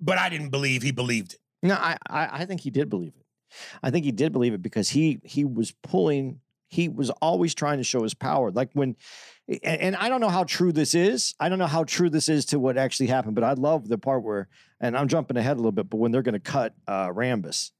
but 0.01 0.19
I 0.19 0.29
didn't 0.29 0.51
believe 0.51 0.83
he 0.83 0.93
believed 0.93 1.35
it. 1.35 1.41
No, 1.63 1.75
I, 1.75 1.97
I 2.09 2.29
I 2.41 2.45
think 2.45 2.61
he 2.61 2.71
did 2.71 2.89
believe 2.89 3.15
it. 3.17 3.25
I 3.83 3.91
think 3.91 4.05
he 4.05 4.13
did 4.13 4.33
believe 4.33 4.55
it 4.55 4.63
because 4.63 4.89
he 4.89 5.21
he 5.25 5.45
was 5.45 5.73
pulling. 5.83 6.41
He 6.69 6.89
was 6.89 7.11
always 7.11 7.55
trying 7.55 7.79
to 7.79 7.85
show 7.85 8.03
his 8.03 8.13
power. 8.13 8.51
Like 8.51 8.69
when, 8.75 8.95
and, 9.49 9.81
and 9.81 9.97
I 9.97 10.09
don't 10.09 10.21
know 10.21 10.29
how 10.29 10.45
true 10.45 10.73
this 10.73 10.95
is. 10.95 11.35
I 11.41 11.49
don't 11.49 11.59
know 11.59 11.67
how 11.67 11.85
true 11.85 12.11
this 12.11 12.29
is 12.29 12.45
to 12.47 12.59
what 12.59 12.77
actually 12.77 13.07
happened. 13.07 13.35
But 13.35 13.45
I 13.45 13.53
love 13.55 13.89
the 13.89 13.99
part 13.99 14.23
where, 14.23 14.49
and 14.81 14.97
I'm 14.97 15.09
jumping 15.09 15.37
ahead 15.37 15.55
a 15.55 15.61
little 15.61 15.73
bit, 15.73 15.89
but 15.89 15.97
when 15.97 16.13
they're 16.13 16.23
going 16.23 16.35
to 16.35 16.39
cut 16.41 16.75
uh, 16.87 17.09
Rambis, 17.09 17.71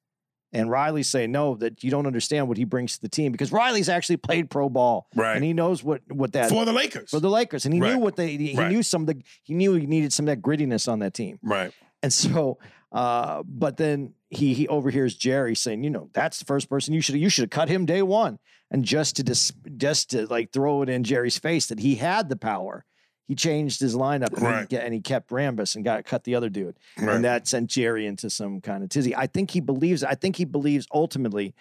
and 0.51 0.71
Riley's 0.71 1.09
saying 1.09 1.31
no, 1.31 1.57
that 1.57 1.85
you 1.85 1.91
don't 1.91 2.07
understand 2.07 2.49
what 2.49 2.57
he 2.57 2.65
brings 2.65 2.95
to 2.95 3.03
the 3.03 3.09
team 3.11 3.33
because 3.33 3.53
Riley's 3.53 3.91
actually 3.91 4.17
played 4.17 4.49
pro 4.49 4.71
ball, 4.71 5.07
Right. 5.15 5.35
And 5.37 5.45
he 5.45 5.53
knows 5.53 5.85
what 5.85 6.01
what 6.11 6.33
that 6.33 6.49
For 6.49 6.65
the 6.65 6.73
Lakers. 6.73 7.11
for 7.11 7.21
the 7.21 7.29
Lakers, 7.29 7.67
and 7.67 7.75
he 7.75 7.81
Right. 7.81 7.93
knew 7.93 7.99
what 7.99 8.17
they 8.17 8.35
he 8.39 8.55
Right. 8.57 8.73
knew 8.73 8.83
some 8.83 9.03
of 9.03 9.09
the 9.09 9.23
he 9.43 9.53
knew 9.53 9.75
he 9.75 9.85
needed 9.87 10.11
some 10.11 10.27
of 10.27 10.35
that 10.35 10.41
grittiness 10.41 10.91
on 10.91 11.01
that 11.01 11.13
team. 11.13 11.39
right. 11.43 11.71
And 12.03 12.11
so, 12.13 12.59
uh, 12.93 13.43
but 13.47 13.77
then 13.77 14.15
he 14.31 14.55
he 14.55 14.69
overhears 14.69 15.15
Jerry 15.15 15.55
saying, 15.55 15.85
you 15.85 15.91
know, 15.91 16.11
that's 16.13 16.39
the 16.39 16.45
first 16.45 16.69
person 16.69 16.95
you 16.95 17.01
should 17.01 17.17
you 17.17 17.29
should 17.29 17.43
have 17.45 17.51
cut 17.51 17.69
him 17.69 17.87
day 17.87 18.03
one, 18.03 18.39
and 18.71 18.85
just 18.85 19.17
to 19.17 19.23
dis, 19.23 19.53
just 19.77 20.11
to 20.11 20.27
like 20.27 20.53
throw 20.53 20.83
it 20.83 20.89
in 20.89 21.05
Jerry's 21.05 21.39
face 21.39 21.67
that 21.67 21.79
he 21.81 21.95
had 21.97 22.29
the 22.29 22.37
power. 22.37 22.85
He 23.27 23.35
changed 23.35 23.79
his 23.81 23.95
lineup 23.95 24.33
and, 24.33 24.43
Right. 24.43 24.67
he, 24.71 24.79
and 24.79 24.95
he 24.95 25.03
kept 25.03 25.29
Rambis 25.29 25.77
and 25.77 25.85
got 25.85 26.03
cut 26.07 26.25
the 26.25 26.35
other 26.35 26.49
dude, 26.49 26.77
Right. 26.99 27.15
and 27.17 27.25
that 27.25 27.47
sent 27.47 27.69
Jerry 27.69 28.07
into 28.07 28.31
some 28.31 28.63
kind 28.63 28.83
of 28.83 28.89
tizzy. 28.89 29.15
I 29.15 29.27
think 29.27 29.51
he 29.51 29.61
believes. 29.61 30.03
I 30.03 30.15
think 30.15 30.37
he 30.37 30.47
believes 30.47 30.87
ultimately 30.95 31.55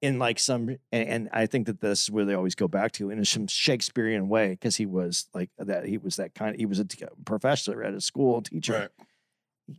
in 0.00 0.18
like 0.18 0.40
some, 0.40 0.68
and, 0.90 1.08
and 1.08 1.28
I 1.32 1.46
think 1.46 1.66
that 1.68 1.80
this 1.80 2.02
is 2.02 2.10
where 2.10 2.24
they 2.24 2.34
always 2.34 2.56
go 2.56 2.66
back 2.66 2.90
to 2.92 3.10
in 3.10 3.24
some 3.24 3.46
Shakespearean 3.46 4.28
way 4.28 4.50
because 4.50 4.74
he 4.74 4.84
was 4.84 5.28
like 5.32 5.50
that. 5.58 5.86
He 5.86 5.96
was 5.96 6.16
that 6.16 6.34
kind. 6.34 6.56
Of, 6.56 6.58
He 6.60 6.66
was 6.66 6.80
a 6.80 6.84
t- 6.84 7.04
professor 7.24 7.84
at 7.84 7.94
a 7.94 8.00
school, 8.00 8.42
teacher 8.42 8.72
Right. 8.72 8.88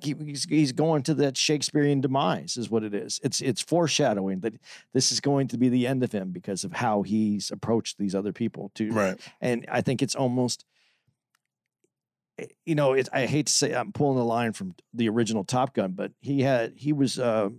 He, 0.02 0.16
he's, 0.24 0.46
he's 0.46 0.72
going 0.72 1.04
to 1.04 1.14
that 1.16 1.38
Shakespearean 1.38 2.02
demise, 2.02 2.58
is 2.58 2.70
what 2.70 2.84
it 2.84 2.94
is. 2.94 3.20
It's 3.24 3.42
it's 3.42 3.62
foreshadowing 3.62 4.40
that 4.42 4.54
this 4.94 5.12
is 5.12 5.20
going 5.20 5.48
to 5.50 5.58
be 5.58 5.70
the 5.70 5.88
end 5.88 6.04
of 6.04 6.12
him 6.12 6.32
because 6.32 6.64
of 6.64 6.74
how 6.74 7.02
he's 7.02 7.52
approached 7.52 7.98
these 7.98 8.16
other 8.16 8.34
people. 8.34 8.72
too. 8.76 8.92
Right. 8.92 9.20
and 9.42 9.66
I 9.70 9.82
think 9.82 10.02
it's 10.02 10.16
almost, 10.16 10.66
eh, 12.40 12.48
you 12.66 12.76
know, 12.76 12.94
it, 12.94 13.10
I 13.14 13.26
hate 13.26 13.48
to 13.48 13.54
say 13.54 13.74
I'm 13.74 13.92
pulling 13.92 14.18
the 14.18 14.26
line 14.26 14.54
from 14.54 14.76
the 14.94 15.10
original 15.10 15.44
Top 15.44 15.74
Gun, 15.74 15.92
but 15.92 16.12
he 16.22 16.42
had 16.42 16.74
he 16.76 16.94
was 16.94 17.20
uh, 17.20 17.50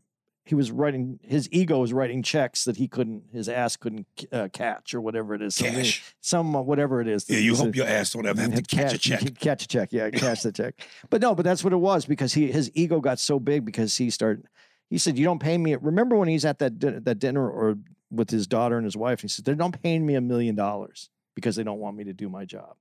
he 0.44 0.54
was 0.54 0.70
writing 0.70 1.18
his 1.22 1.48
ego 1.52 1.78
was 1.78 1.92
writing 1.92 2.22
checks 2.22 2.64
that 2.64 2.76
he 2.76 2.86
couldn't 2.86 3.24
his 3.32 3.48
ass 3.48 3.76
couldn't 3.76 4.06
uh, 4.30 4.48
catch 4.52 4.94
or 4.94 5.00
whatever 5.00 5.34
it 5.34 5.42
is. 5.42 5.54
Some- 5.54 5.70
Cash. 5.70 6.14
some 6.20 6.54
uh, 6.54 6.60
whatever 6.60 7.00
it 7.00 7.08
is. 7.08 7.28
Yeah, 7.28 7.38
you 7.38 7.56
hope 7.56 7.74
your 7.74 7.86
ass 7.86 8.12
don't 8.12 8.26
ever 8.26 8.40
have 8.40 8.50
to 8.50 8.56
had 8.56 8.68
catch 8.68 8.94
a 8.94 8.98
check. 8.98 9.38
Catch 9.40 9.64
a 9.64 9.68
check, 9.68 9.88
yeah, 9.92 10.10
catch 10.10 10.42
the 10.42 10.52
check. 10.52 10.74
But 11.10 11.22
no, 11.22 11.34
but 11.34 11.44
that's 11.44 11.64
what 11.64 11.72
it 11.72 11.76
was 11.78 12.06
because 12.06 12.34
he 12.34 12.50
his 12.52 12.70
ego 12.74 13.00
got 13.00 13.18
so 13.18 13.38
big 13.40 13.64
because 13.64 13.96
he 13.96 14.10
started. 14.10 14.46
He 14.90 14.98
said, 14.98 15.18
"You 15.18 15.24
don't 15.24 15.38
pay 15.40 15.56
me." 15.56 15.74
Remember 15.76 16.16
when 16.16 16.28
he's 16.28 16.44
at 16.44 16.58
that 16.58 16.78
that 17.04 17.18
dinner 17.18 17.48
or 17.48 17.78
with 18.10 18.30
his 18.30 18.46
daughter 18.46 18.76
and 18.76 18.84
his 18.84 18.96
wife? 18.96 19.22
He 19.22 19.28
said, 19.28 19.44
"They're 19.44 19.54
not 19.56 19.80
paying 19.82 20.04
me 20.04 20.14
a 20.14 20.20
million 20.20 20.54
dollars 20.54 21.08
because 21.34 21.56
they 21.56 21.62
don't 21.64 21.80
want 21.80 21.96
me 21.96 22.04
to 22.04 22.12
do 22.12 22.28
my 22.28 22.44
job." 22.44 22.76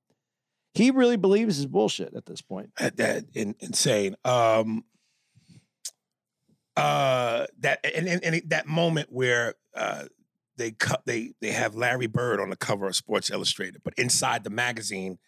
He 0.73 0.89
really 0.91 1.17
believes 1.17 1.57
his 1.57 1.67
bullshit 1.67 2.15
at 2.15 2.25
this 2.25 2.41
point. 2.41 2.71
that, 2.79 2.97
that 2.97 3.25
in, 3.33 3.55
insane. 3.59 4.15
Um, 4.25 4.83
uh, 6.75 7.45
that 7.59 7.79
and, 7.83 8.07
and, 8.07 8.23
and 8.23 8.41
that 8.49 8.67
moment 8.67 9.09
where 9.11 9.55
uh, 9.75 10.05
they 10.57 10.71
cut 10.71 11.03
they 11.05 11.33
they 11.41 11.51
have 11.51 11.75
Larry 11.75 12.07
Bird 12.07 12.39
on 12.39 12.49
the 12.49 12.55
cover 12.55 12.87
of 12.87 12.95
Sports 12.95 13.29
Illustrated, 13.29 13.81
but 13.83 13.93
inside 13.97 14.43
the 14.43 14.49
magazine, 14.49 15.19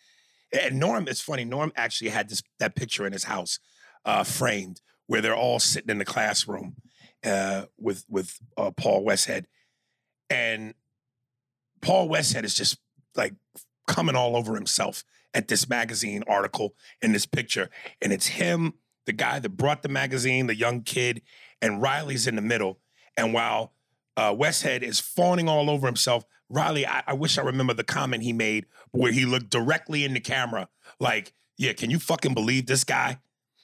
and 0.51 0.79
Norm. 0.79 1.07
It's 1.07 1.21
funny. 1.21 1.45
Norm 1.45 1.71
actually 1.75 2.09
had 2.09 2.29
this 2.29 2.41
that 2.59 2.75
picture 2.75 3.05
in 3.05 3.13
his 3.13 3.25
house, 3.25 3.59
uh, 4.05 4.23
framed, 4.23 4.81
where 5.07 5.21
they're 5.21 5.35
all 5.35 5.59
sitting 5.59 5.89
in 5.89 5.97
the 5.97 6.05
classroom 6.05 6.75
uh, 7.23 7.65
with 7.77 8.05
with 8.09 8.39
uh, 8.57 8.71
Paul 8.71 9.05
Westhead, 9.05 9.45
and 10.29 10.73
Paul 11.81 12.09
Westhead 12.09 12.43
is 12.43 12.55
just 12.55 12.77
like 13.15 13.33
coming 13.87 14.15
all 14.15 14.35
over 14.35 14.55
himself 14.55 15.03
at 15.33 15.47
this 15.47 15.67
magazine 15.69 16.23
article 16.27 16.73
in 17.01 17.11
this 17.11 17.25
picture. 17.25 17.69
And 18.01 18.11
it's 18.13 18.27
him, 18.27 18.73
the 19.05 19.13
guy 19.13 19.39
that 19.39 19.49
brought 19.49 19.81
the 19.83 19.89
magazine, 19.89 20.47
the 20.47 20.55
young 20.55 20.81
kid, 20.81 21.21
and 21.61 21.81
Riley's 21.81 22.27
in 22.27 22.35
the 22.35 22.41
middle. 22.41 22.79
And 23.17 23.33
while 23.33 23.73
uh, 24.17 24.33
Westhead 24.33 24.81
is 24.81 24.99
fawning 24.99 25.47
all 25.47 25.69
over 25.69 25.87
himself, 25.87 26.25
Riley, 26.49 26.85
I, 26.85 27.03
I 27.07 27.13
wish 27.13 27.37
I 27.37 27.41
remember 27.41 27.73
the 27.73 27.83
comment 27.83 28.23
he 28.23 28.33
made 28.33 28.65
where 28.91 29.11
he 29.11 29.25
looked 29.25 29.49
directly 29.49 30.03
in 30.05 30.13
the 30.13 30.19
camera, 30.19 30.69
like, 30.99 31.33
yeah, 31.57 31.73
can 31.73 31.89
you 31.89 31.99
fucking 31.99 32.33
believe 32.33 32.65
this 32.67 32.83
guy? 32.83 33.19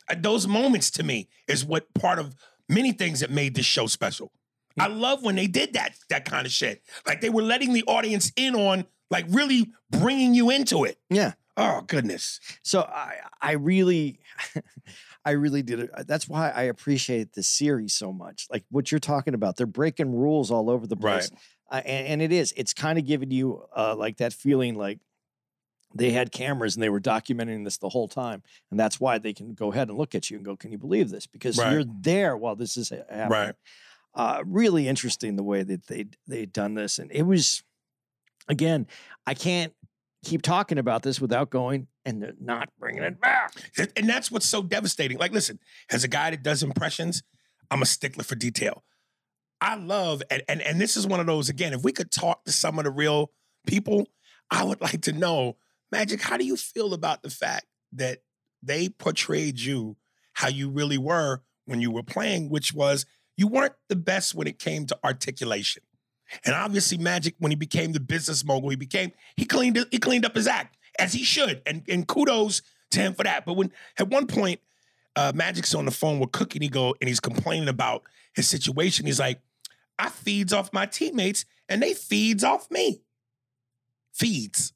Uh, 0.09 0.15
Those 0.17 0.47
moments 0.47 0.89
to 0.91 1.03
me 1.03 1.29
is 1.47 1.63
what 1.65 1.93
part 1.93 2.19
of 2.19 2.35
many 2.69 2.91
things 2.91 3.19
that 3.19 3.29
made 3.29 3.55
this 3.55 3.65
show 3.65 3.87
special. 3.87 4.31
I 4.79 4.87
love 4.87 5.21
when 5.21 5.35
they 5.35 5.47
did 5.47 5.73
that 5.73 5.95
that 6.09 6.23
kind 6.23 6.45
of 6.45 6.51
shit. 6.51 6.81
Like 7.05 7.19
they 7.19 7.29
were 7.29 7.41
letting 7.41 7.73
the 7.73 7.83
audience 7.87 8.31
in 8.37 8.55
on, 8.55 8.85
like 9.09 9.25
really 9.27 9.71
bringing 9.89 10.33
you 10.33 10.49
into 10.49 10.85
it. 10.85 10.97
Yeah. 11.09 11.33
Oh 11.57 11.81
goodness. 11.81 12.39
So 12.63 12.81
I 12.83 13.17
I 13.41 13.51
really 13.53 14.19
I 15.23 15.31
really 15.31 15.61
did 15.61 15.79
it. 15.79 15.91
That's 16.07 16.27
why 16.27 16.49
I 16.49 16.63
appreciate 16.63 17.33
the 17.33 17.43
series 17.43 17.93
so 17.93 18.11
much. 18.11 18.47
Like 18.49 18.63
what 18.71 18.91
you're 18.91 18.99
talking 18.99 19.33
about, 19.33 19.55
they're 19.55 19.67
breaking 19.67 20.15
rules 20.15 20.49
all 20.49 20.69
over 20.69 20.87
the 20.87 20.95
place. 20.97 21.29
Uh, 21.69 21.81
and, 21.85 22.07
and 22.07 22.21
it 22.21 22.31
is. 22.31 22.53
It's 22.57 22.73
kind 22.73 22.97
of 22.97 23.05
giving 23.05 23.31
you 23.31 23.63
uh, 23.75 23.95
like 23.95 24.17
that 24.17 24.33
feeling 24.33 24.75
like 24.75 24.99
they 25.93 26.11
had 26.11 26.31
cameras 26.31 26.75
and 26.75 26.81
they 26.83 26.89
were 26.89 27.01
documenting 27.01 27.63
this 27.63 27.77
the 27.77 27.89
whole 27.89 28.07
time, 28.07 28.41
and 28.71 28.79
that's 28.79 28.99
why 28.99 29.17
they 29.17 29.33
can 29.33 29.53
go 29.53 29.71
ahead 29.71 29.89
and 29.89 29.97
look 29.97 30.15
at 30.15 30.29
you 30.29 30.37
and 30.37 30.45
go, 30.45 30.55
"Can 30.55 30.71
you 30.71 30.77
believe 30.77 31.09
this?" 31.09 31.27
Because 31.27 31.57
Right. 31.57 31.71
you're 31.71 31.83
there 32.01 32.35
while 32.37 32.55
this 32.55 32.77
is 32.77 32.89
happening. 32.89 33.29
Right. 33.29 33.55
Uh, 34.13 34.43
really 34.45 34.87
interesting 34.87 35.35
the 35.35 35.43
way 35.43 35.63
that 35.63 35.87
they 35.87 36.05
they 36.27 36.45
done 36.45 36.75
this, 36.75 36.97
and 36.97 37.11
it 37.11 37.23
was 37.23 37.63
again. 38.47 38.87
I 39.27 39.33
can't 39.33 39.73
keep 40.23 40.41
talking 40.41 40.77
about 40.77 41.03
this 41.03 41.19
without 41.19 41.49
going 41.49 41.87
and 42.05 42.21
they're 42.21 42.33
not 42.39 42.69
bringing 42.79 43.03
it 43.03 43.19
back. 43.19 43.53
And- 43.95 44.09
that's 44.09 44.31
what's 44.31 44.47
so 44.47 44.61
devastating. 44.61 45.17
Like, 45.17 45.31
listen, 45.31 45.59
as 45.89 46.03
a 46.03 46.07
guy 46.07 46.31
that 46.31 46.43
does 46.43 46.63
impressions, 46.63 47.23
I'm 47.69 47.81
a 47.81 47.85
stickler 47.85 48.23
for 48.23 48.35
detail. 48.35 48.83
I 49.59 49.75
love, 49.75 50.21
and, 50.29 50.43
and, 50.47 50.61
and 50.61 50.81
this 50.81 50.97
is 50.97 51.05
one 51.07 51.19
of 51.19 51.27
those, 51.27 51.49
again, 51.49 51.73
if 51.73 51.83
we 51.83 51.91
could 51.91 52.11
talk 52.11 52.43
to 52.45 52.51
some 52.51 52.77
of 52.79 52.85
the 52.85 52.91
real 52.91 53.31
people, 53.67 54.07
I 54.49 54.63
would 54.63 54.81
like 54.81 55.01
to 55.03 55.13
know, 55.13 55.57
Magic, 55.91 56.21
how 56.21 56.37
do 56.37 56.45
you 56.45 56.57
feel 56.57 56.93
about 56.93 57.21
the 57.21 57.29
fact 57.29 57.65
that 57.93 58.19
they 58.63 58.89
portrayed 58.89 59.59
you 59.59 59.97
how 60.33 60.47
you 60.47 60.69
really 60.69 60.97
were 60.97 61.41
when 61.65 61.81
you 61.81 61.91
were 61.91 62.03
playing, 62.03 62.49
which 62.49 62.73
was 62.73 63.05
you 63.37 63.47
weren't 63.47 63.73
the 63.89 63.95
best 63.95 64.33
when 64.35 64.47
it 64.47 64.59
came 64.59 64.85
to 64.85 64.97
articulation. 65.03 65.83
And 66.45 66.55
obviously, 66.55 66.97
Magic, 66.97 67.35
when 67.39 67.51
he 67.51 67.55
became 67.55 67.91
the 67.91 67.99
business 67.99 68.43
mogul, 68.45 68.69
he 68.69 68.75
became 68.75 69.11
he 69.35 69.45
cleaned 69.45 69.85
he 69.91 69.97
cleaned 69.97 70.25
up 70.25 70.35
his 70.35 70.47
act 70.47 70.77
as 70.99 71.13
he 71.13 71.23
should, 71.23 71.61
and 71.65 71.83
and 71.87 72.07
kudos 72.07 72.61
to 72.91 72.99
him 72.99 73.13
for 73.13 73.23
that. 73.23 73.45
But 73.45 73.53
when 73.53 73.71
at 73.97 74.09
one 74.09 74.27
point, 74.27 74.59
uh, 75.15 75.31
Magic's 75.35 75.75
on 75.75 75.85
the 75.85 75.91
phone 75.91 76.19
with 76.19 76.31
Cookie, 76.31 76.57
and 76.57 76.63
he 76.63 76.69
go 76.69 76.95
and 77.01 77.07
he's 77.07 77.19
complaining 77.19 77.69
about 77.69 78.03
his 78.33 78.47
situation. 78.47 79.05
He's 79.05 79.19
like, 79.19 79.41
"I 79.99 80.09
feeds 80.09 80.53
off 80.53 80.73
my 80.73 80.85
teammates, 80.85 81.45
and 81.69 81.81
they 81.81 81.93
feeds 81.93 82.43
off 82.43 82.69
me. 82.69 83.01
Feeds. 84.13 84.73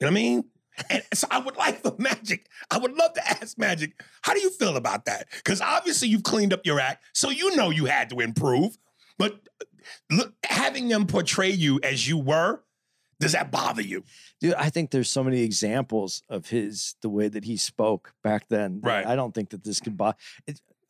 You 0.00 0.06
know 0.06 0.12
what 0.12 0.18
I 0.18 0.22
mean? 0.22 0.44
And 0.90 1.02
so 1.12 1.28
I 1.30 1.38
would 1.38 1.56
like 1.56 1.80
for 1.82 1.94
Magic. 1.98 2.48
I 2.70 2.78
would 2.78 2.92
love 2.92 3.12
to 3.14 3.28
ask 3.28 3.56
Magic, 3.58 4.02
how 4.22 4.34
do 4.34 4.40
you 4.40 4.50
feel 4.50 4.76
about 4.76 5.04
that? 5.04 5.28
Because 5.36 5.60
obviously 5.60 6.08
you've 6.08 6.24
cleaned 6.24 6.52
up 6.52 6.66
your 6.66 6.80
act, 6.80 7.04
so 7.12 7.30
you 7.30 7.54
know 7.56 7.70
you 7.70 7.84
had 7.86 8.10
to 8.10 8.20
improve. 8.20 8.76
But 9.18 9.40
look, 10.10 10.34
having 10.44 10.88
them 10.88 11.06
portray 11.06 11.50
you 11.50 11.80
as 11.82 12.06
you 12.08 12.18
were, 12.18 12.62
does 13.20 13.32
that 13.32 13.50
bother 13.50 13.82
you? 13.82 14.04
Dude, 14.40 14.54
I 14.54 14.70
think 14.70 14.90
there's 14.90 15.08
so 15.08 15.22
many 15.24 15.42
examples 15.42 16.22
of 16.28 16.48
his 16.48 16.96
the 17.02 17.08
way 17.08 17.28
that 17.28 17.44
he 17.44 17.56
spoke 17.56 18.12
back 18.22 18.48
then. 18.48 18.80
Right. 18.82 19.06
I 19.06 19.14
don't 19.16 19.32
think 19.34 19.50
that 19.50 19.64
this 19.64 19.80
could 19.80 19.96
bother. 19.96 20.16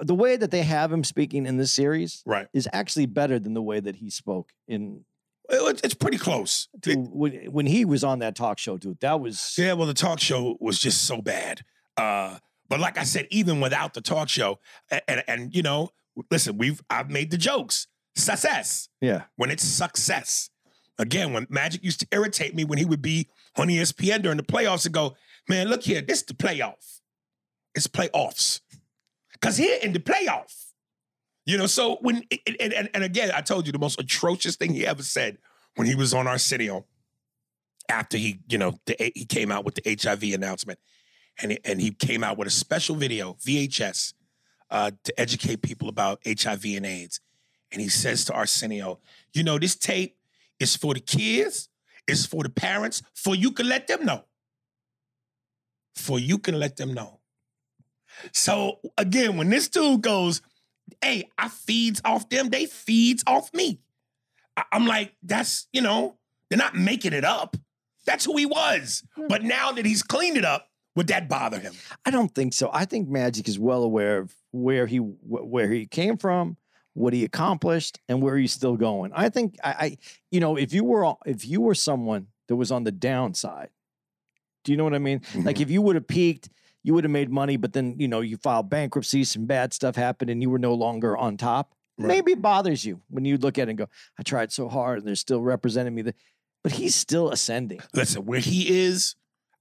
The 0.01 0.15
way 0.15 0.37
that 0.37 0.51
they 0.51 0.63
have 0.63 0.93
him 0.93 1.05
speaking 1.05 1.47
in 1.47 1.57
this 1.57 1.73
series 1.73 2.23
Right. 2.27 2.49
is 2.53 2.69
actually 2.73 3.07
better 3.07 3.39
than 3.39 3.55
the 3.55 3.63
way 3.63 3.79
that 3.81 3.97
he 3.97 4.11
spoke 4.11 4.53
in 4.67 5.05
it's- 5.51 5.95
pretty 5.95 6.17
close. 6.19 6.69
to, 6.83 6.95
when, 6.97 7.33
when 7.53 7.67
he 7.67 7.85
was 7.85 8.03
on 8.03 8.19
that 8.21 8.35
talk 8.35 8.59
show, 8.59 8.79
dude. 8.79 8.99
That 9.01 9.21
was 9.21 9.55
Yeah, 9.59 9.75
well, 9.75 9.87
the 9.87 9.95
talk 9.95 10.19
show 10.19 10.57
was 10.61 10.79
just 10.79 11.03
so 11.07 11.21
bad. 11.21 11.63
Uh, 11.97 12.39
but 12.69 12.81
like 12.81 12.97
I 12.99 13.05
said, 13.05 13.29
even 13.31 13.61
without 13.61 13.93
the 13.95 14.01
talk 14.01 14.29
show, 14.31 14.59
and, 14.91 15.03
and, 15.07 15.25
and 15.29 15.55
you 15.55 15.63
know, 15.63 15.91
listen, 16.31 16.57
we've 16.59 16.83
I've 16.89 17.11
made 17.11 17.31
the 17.31 17.37
jokes. 17.39 17.87
Success. 18.17 18.89
yeah. 19.01 19.23
when 19.37 19.51
it's 19.51 19.65
success. 19.65 20.51
Again, 20.99 21.33
when 21.33 21.47
Magic 21.51 21.83
used 21.83 22.01
to 22.01 22.07
irritate 22.13 22.55
me 22.55 22.65
when 22.65 22.79
he 22.79 22.85
would 22.85 23.03
be 23.03 23.29
on 23.57 23.69
ESPN 23.69 24.23
during 24.23 24.37
the 24.37 24.45
playoffs 24.45 24.85
and 24.85 24.95
go, 24.95 25.17
man, 25.49 25.69
look 25.69 25.83
here, 25.83 26.01
this 26.01 26.19
is 26.19 26.27
the 26.27 26.35
playoff. 26.35 27.01
It's 27.75 27.89
playoffs. 27.89 28.61
Because 29.33 29.57
here 29.57 29.79
in 29.83 29.93
the 29.93 29.99
playoff, 29.99 30.55
you 31.47 31.59
know, 31.59 31.67
so 31.67 31.97
when, 32.01 32.23
and, 32.61 32.73
and, 32.73 32.89
and 32.95 33.05
again, 33.05 33.33
I 33.35 33.41
told 33.41 33.67
you 33.67 33.73
the 33.73 33.79
most 33.79 34.01
atrocious 34.01 34.57
thing 34.57 34.73
he 34.73 34.87
ever 34.87 35.03
said 35.03 35.39
when 35.75 35.87
he 35.87 35.97
was 35.97 36.15
on 36.15 36.29
Arsenio 36.29 36.87
after 37.91 38.17
he, 38.17 38.41
you 38.49 38.57
know, 38.57 38.79
the, 38.87 39.13
he 39.15 39.25
came 39.25 39.51
out 39.51 39.65
with 39.65 39.75
the 39.75 39.99
HIV 40.01 40.35
announcement. 40.35 40.79
And 41.43 41.51
he, 41.51 41.59
and 41.65 41.81
he 41.81 41.91
came 41.91 42.23
out 42.23 42.39
with 42.39 42.47
a 42.47 42.53
special 42.53 42.95
video, 42.95 43.37
VHS, 43.45 44.15
uh, 44.71 44.93
to 45.03 45.21
educate 45.21 45.63
people 45.63 45.89
about 45.89 46.21
HIV 46.25 46.65
and 46.77 46.87
AIDS 46.87 47.21
and 47.75 47.83
he 47.83 47.89
says 47.89 48.25
to 48.27 48.33
Arsenio, 48.33 49.01
you 49.35 49.43
know, 49.45 49.59
this 49.59 49.77
tape 49.77 50.17
is 50.59 50.75
for 50.77 50.95
the 50.95 51.01
kids, 51.01 51.69
it's 52.09 52.25
for 52.25 52.43
the 52.43 52.49
parents, 52.49 53.03
for 53.15 53.35
you 53.35 53.51
can 53.51 53.69
let 53.69 53.87
them 53.87 54.05
know. 54.07 54.25
For 55.97 56.19
you 56.19 56.39
can 56.39 56.59
let 56.59 56.77
them 56.77 56.95
know. 56.95 57.21
So 58.33 58.79
again, 58.97 59.37
when 59.37 59.51
this 59.51 59.69
dude 59.69 60.03
goes, 60.03 60.41
hey, 61.03 61.29
I 61.37 61.49
feeds 61.49 62.01
off 62.05 62.29
them, 62.29 62.49
they 62.51 62.67
feeds 62.67 63.23
off 63.27 63.53
me. 63.53 63.81
I- 64.57 64.65
I'm 64.73 64.87
like, 64.87 65.15
that's, 65.23 65.67
you 65.73 65.81
know, 65.83 66.17
they're 66.49 66.59
not 66.59 66.75
making 66.77 67.13
it 67.13 67.25
up. 67.25 67.57
That's 68.07 68.25
who 68.25 68.37
he 68.37 68.47
was. 68.47 69.03
Hmm. 69.17 69.27
But 69.29 69.43
now 69.43 69.73
that 69.73 69.85
he's 69.87 70.03
cleaned 70.03 70.37
it 70.37 70.45
up, 70.45 70.69
would 70.95 71.09
that 71.09 71.29
bother 71.29 71.59
him? 71.59 71.75
I 72.05 72.11
don't 72.11 72.33
think 72.33 72.53
so. 72.53 72.71
I 72.73 72.85
think 72.85 73.09
Magic 73.09 73.49
is 73.49 73.59
well 73.59 73.83
aware 73.83 74.19
of 74.19 74.33
where 74.53 74.87
he 74.87 74.99
wh- 74.99 75.49
where 75.51 75.69
he 75.69 75.87
came 75.87 76.17
from, 76.17 76.57
what 76.95 77.13
he 77.13 77.25
accomplished, 77.25 78.01
and 78.09 78.23
where 78.23 78.37
he's 78.37 78.53
still 78.53 78.77
going. 78.77 79.13
I 79.15 79.29
think 79.29 79.57
I, 79.63 79.71
I 79.71 79.97
you 80.31 80.41
know, 80.41 80.57
if 80.57 80.73
you 80.73 80.85
were 80.85 81.15
if 81.27 81.47
you 81.47 81.61
were 81.61 81.75
someone 81.75 82.29
that 82.49 82.57
was 82.57 82.73
on 82.73 82.85
the 82.85 82.93
downside, 82.93 83.71
do 84.65 84.73
you 84.73 84.79
know 84.79 84.85
what 84.85 84.95
I 84.95 84.99
mean? 84.99 85.21
Like 85.35 85.57
mm-hmm. 85.57 85.63
if 85.63 85.71
you 85.71 85.83
would 85.83 85.97
have 85.97 86.07
peaked, 86.07 86.49
you 86.83 86.95
would 86.95 87.05
have 87.05 87.11
made 87.11 87.31
money, 87.31 87.57
but 87.57 87.73
then 87.73 87.97
you 87.99 88.09
know 88.09 88.21
you 88.21 88.37
filed 88.37 88.71
bankruptcy, 88.71 89.25
some 89.25 89.47
bad 89.47 89.73
stuff 89.75 89.97
happened, 89.97 90.31
and 90.31 90.41
you 90.43 90.51
were 90.51 90.59
no 90.59 90.75
longer 90.75 91.17
on 91.17 91.37
top. 91.37 91.75
Right. 91.99 92.09
Maybe 92.09 92.33
it 92.33 92.43
bothers 92.43 92.85
you 92.85 93.01
when 93.09 93.25
you 93.25 93.39
look 93.39 93.59
at 93.59 93.69
it 93.69 93.71
and 93.71 93.79
go, 93.79 93.89
"I 94.19 94.23
tried 94.23 94.53
so 94.53 94.69
hard, 94.69 94.99
and 94.99 95.07
they're 95.07 95.15
still 95.15 95.41
representing 95.41 95.95
me." 95.95 96.03
The, 96.03 96.15
but 96.63 96.73
he's 96.73 96.95
still 96.95 97.31
ascending. 97.31 97.81
Listen, 97.93 98.25
where 98.25 98.41
he 98.41 98.85
is, 98.85 99.17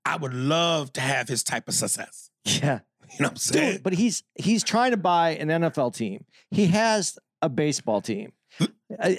I 0.05 0.17
would 0.17 0.33
love 0.33 0.93
to 0.93 1.01
have 1.01 1.27
his 1.27 1.43
type 1.43 1.67
of 1.67 1.73
success. 1.73 2.29
Yeah. 2.45 2.79
You 3.09 3.17
know 3.19 3.27
what 3.27 3.31
I'm 3.31 3.37
saying? 3.37 3.71
Dude, 3.73 3.83
but 3.83 3.93
he's 3.93 4.23
he's 4.35 4.63
trying 4.63 4.91
to 4.91 4.97
buy 4.97 5.31
an 5.31 5.49
NFL 5.49 5.95
team. 5.95 6.25
He 6.49 6.67
has 6.67 7.17
a 7.43 7.49
baseball 7.49 8.01
team. 8.01 8.31
Uh, 8.59 9.11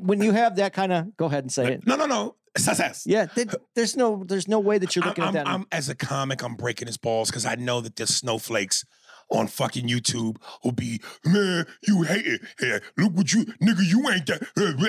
when 0.00 0.20
you 0.20 0.32
have 0.32 0.56
that 0.56 0.72
kind 0.72 0.92
of, 0.92 1.16
go 1.16 1.26
ahead 1.26 1.44
and 1.44 1.52
say 1.52 1.72
it. 1.74 1.86
No, 1.86 1.96
no, 1.96 2.06
no. 2.06 2.36
Success. 2.56 3.04
Yeah, 3.06 3.26
there's 3.74 3.96
no 3.96 4.24
there's 4.26 4.46
no 4.46 4.60
way 4.60 4.76
that 4.78 4.94
you're 4.94 5.04
looking 5.04 5.24
I'm- 5.24 5.36
at 5.36 5.44
that. 5.44 5.50
I'm- 5.50 5.66
as 5.72 5.88
a 5.88 5.94
comic, 5.94 6.42
I'm 6.42 6.54
breaking 6.54 6.86
his 6.86 6.98
balls 6.98 7.30
because 7.30 7.46
I 7.46 7.54
know 7.54 7.80
that 7.80 7.96
there's 7.96 8.10
snowflakes 8.14 8.84
on 9.30 9.46
fucking 9.46 9.88
YouTube 9.88 10.36
who'll 10.62 10.72
be, 10.72 11.00
man, 11.24 11.64
you 11.88 12.02
hate 12.02 12.26
it. 12.26 12.40
Hey, 12.58 12.80
look 12.98 13.14
what 13.14 13.32
you, 13.32 13.46
nigga, 13.62 13.82
you 13.88 14.06
ain't 14.10 14.26
that. 14.26 14.42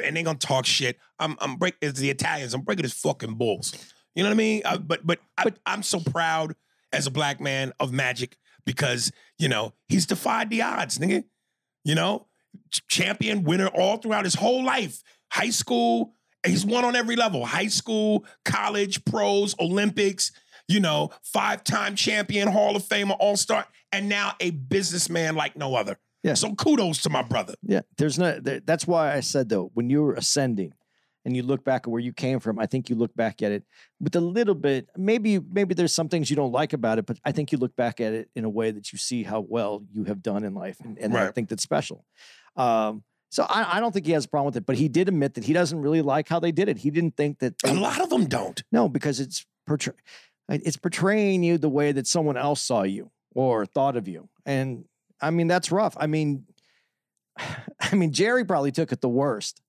And 0.03 0.17
they 0.17 0.23
gonna 0.23 0.37
talk 0.37 0.65
shit. 0.65 0.97
I'm, 1.19 1.37
I'm 1.39 1.55
break. 1.55 1.75
It's 1.81 1.99
the 1.99 2.09
Italians. 2.09 2.53
I'm 2.53 2.61
breaking 2.61 2.83
his 2.83 2.93
fucking 2.93 3.35
balls. 3.35 3.73
You 4.15 4.23
know 4.23 4.29
what 4.29 4.33
I 4.35 4.37
mean? 4.37 4.61
Uh, 4.65 4.77
but, 4.79 5.05
but, 5.07 5.19
I, 5.37 5.43
But- 5.45 5.59
I'm 5.65 5.83
so 5.83 5.99
proud 6.01 6.55
as 6.91 7.07
a 7.07 7.11
black 7.11 7.39
man 7.39 7.71
of 7.79 7.93
Magic 7.93 8.35
because 8.65 9.11
you 9.39 9.47
know 9.47 9.73
he's 9.87 10.05
defied 10.05 10.49
the 10.49 10.61
odds, 10.63 10.97
nigga. 10.99 11.23
You 11.85 11.95
know, 11.95 12.27
champion, 12.89 13.43
winner 13.43 13.67
all 13.67 13.97
throughout 13.97 14.25
his 14.25 14.35
whole 14.35 14.63
life. 14.63 15.01
High 15.31 15.49
school, 15.49 16.15
he's 16.45 16.65
won 16.65 16.85
on 16.85 16.95
every 16.95 17.15
level. 17.15 17.45
High 17.45 17.67
school, 17.67 18.25
college, 18.45 19.03
pros, 19.05 19.55
Olympics. 19.59 20.31
You 20.69 20.79
know, 20.79 21.09
five-time 21.23 21.95
champion, 21.97 22.47
Hall 22.47 22.77
of 22.77 22.83
Famer, 22.83 23.17
All-Star, 23.19 23.67
and 23.91 24.07
now 24.07 24.33
a 24.39 24.51
businessman 24.51 25.35
like 25.35 25.57
no 25.57 25.75
other. 25.75 25.99
Yeah. 26.23 26.35
So 26.35 26.55
kudos 26.55 27.01
to 27.01 27.09
my 27.09 27.21
brother. 27.21 27.55
yeah, 27.63 27.81
there's 27.97 28.17
no. 28.17 28.39
There, 28.39 28.61
that's 28.61 28.87
why 28.87 29.13
I 29.13 29.19
said 29.19 29.49
though, 29.49 29.71
when 29.73 29.89
you're 29.89 30.13
ascending, 30.13 30.73
and 31.25 31.35
you 31.35 31.43
look 31.43 31.63
back 31.63 31.81
at 31.85 31.87
where 31.89 32.01
you 32.01 32.13
came 32.13 32.39
from, 32.39 32.59
I 32.59 32.65
think 32.65 32.89
you 32.89 32.95
look 32.95 33.15
back 33.15 33.41
at 33.41 33.51
it 33.51 33.63
with 33.99 34.15
a 34.15 34.21
little 34.21 34.55
bit. 34.55 34.87
Maybe 34.97 35.39
maybe 35.39 35.73
there's 35.73 35.93
some 35.93 36.09
things 36.09 36.29
you 36.29 36.35
don't 36.35 36.51
like 36.51 36.73
about 36.73 36.97
it, 36.97 37.05
but 37.05 37.17
I 37.25 37.33
think 37.33 37.51
you 37.51 37.57
look 37.57 37.75
back 37.75 37.99
at 37.99 38.13
it 38.13 38.29
in 38.35 38.45
a 38.45 38.49
way 38.49 38.71
that 38.71 38.91
you 38.91 38.97
see 38.97 39.23
how 39.23 39.41
well 39.41 39.83
you 39.91 40.05
have 40.05 40.21
done 40.21 40.43
in 40.43 40.53
life, 40.53 40.77
and, 40.81 40.97
and 40.97 41.15
I 41.15 41.31
think 41.31 41.49
that's 41.49 41.63
special. 41.63 42.05
Um, 42.55 43.03
so 43.31 43.43
I, 43.49 43.77
I 43.77 43.79
don't 43.79 43.91
think 43.91 44.05
he 44.05 44.11
has 44.11 44.25
a 44.25 44.27
problem 44.29 44.45
with 44.47 44.57
it, 44.57 44.65
but 44.65 44.77
he 44.77 44.87
did 44.87 45.07
admit 45.07 45.33
that 45.35 45.43
he 45.43 45.53
doesn't 45.53 45.79
really 45.81 46.01
like 46.03 46.29
how 46.29 46.39
they 46.39 46.51
did 46.51 46.69
it. 46.69 46.77
He 46.77 46.91
didn't 46.91 47.17
think 47.17 47.39
that 47.39 47.55
A 47.65 47.73
lot 47.73 47.99
of 47.99 48.09
them 48.09 48.25
don't. 48.25 48.61
No, 48.71 48.87
because 48.87 49.19
it's 49.19 49.45
portray- 49.65 49.93
it's 50.49 50.77
portraying 50.77 51.41
you 51.43 51.57
the 51.57 51.69
way 51.69 51.91
that 51.93 52.05
someone 52.05 52.37
else 52.37 52.61
saw 52.61 52.83
you 52.83 53.09
or 53.33 53.65
thought 53.65 53.95
of 53.97 54.07
you, 54.07 54.29
and 54.45 54.85
I 55.19 55.31
mean 55.31 55.47
that's 55.47 55.71
rough. 55.71 55.95
I 55.99 56.05
mean, 56.05 56.45
I 57.79 57.95
mean 57.95 58.11
Jerry 58.11 58.45
probably 58.45 58.71
took 58.71 58.91
it 58.91 59.01
the 59.01 59.09
worst. 59.09 59.61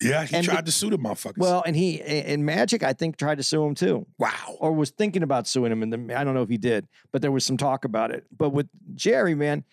Yeah, 0.00 0.24
he 0.24 0.36
And 0.36 0.44
tried 0.44 0.58
the- 0.58 0.70
to 0.70 0.72
sue 0.72 0.90
the 0.90 0.98
motherfuckers. 0.98 1.38
Well, 1.38 1.62
and 1.66 1.74
he 1.76 2.00
and 2.00 2.44
Magic 2.46 2.82
I 2.82 2.92
think 2.92 3.16
tried 3.16 3.36
to 3.38 3.42
sue 3.44 3.64
him 3.64 3.74
too, 3.74 4.06
wow. 4.18 4.56
or 4.60 4.72
was 4.72 4.90
thinking 4.90 5.22
about 5.22 5.46
suing 5.46 5.70
him, 5.72 5.82
and 5.82 6.12
I 6.12 6.24
don't 6.24 6.34
know 6.34 6.42
if 6.42 6.48
he 6.48 6.56
did, 6.58 6.88
but 7.12 7.20
there 7.22 7.30
was 7.32 7.44
some 7.44 7.56
talk 7.56 7.84
about 7.84 8.10
it. 8.10 8.24
But 8.36 8.50
with 8.50 8.68
Jerry, 8.94 9.34
man. 9.34 9.64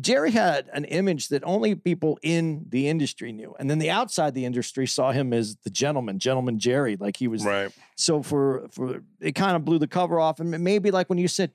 Jerry 0.00 0.30
had 0.30 0.68
an 0.72 0.84
image 0.86 1.28
that 1.28 1.42
only 1.44 1.74
people 1.74 2.18
in 2.22 2.64
the 2.68 2.88
industry 2.88 3.32
knew. 3.32 3.54
And 3.58 3.70
then 3.70 3.78
the 3.78 3.90
outside 3.90 4.34
the 4.34 4.44
industry 4.46 4.86
saw 4.86 5.12
him 5.12 5.32
as 5.32 5.56
the 5.56 5.70
gentleman, 5.70 6.18
gentleman 6.18 6.58
Jerry, 6.58 6.96
like 6.96 7.16
he 7.16 7.28
was 7.28 7.44
Right. 7.44 7.70
so 7.96 8.22
for 8.22 8.66
for 8.70 9.02
it 9.20 9.34
kind 9.34 9.56
of 9.56 9.64
blew 9.64 9.78
the 9.78 9.86
cover 9.86 10.18
off 10.18 10.40
and 10.40 10.50
maybe 10.50 10.90
like 10.90 11.08
when 11.08 11.18
you 11.18 11.28
said 11.28 11.52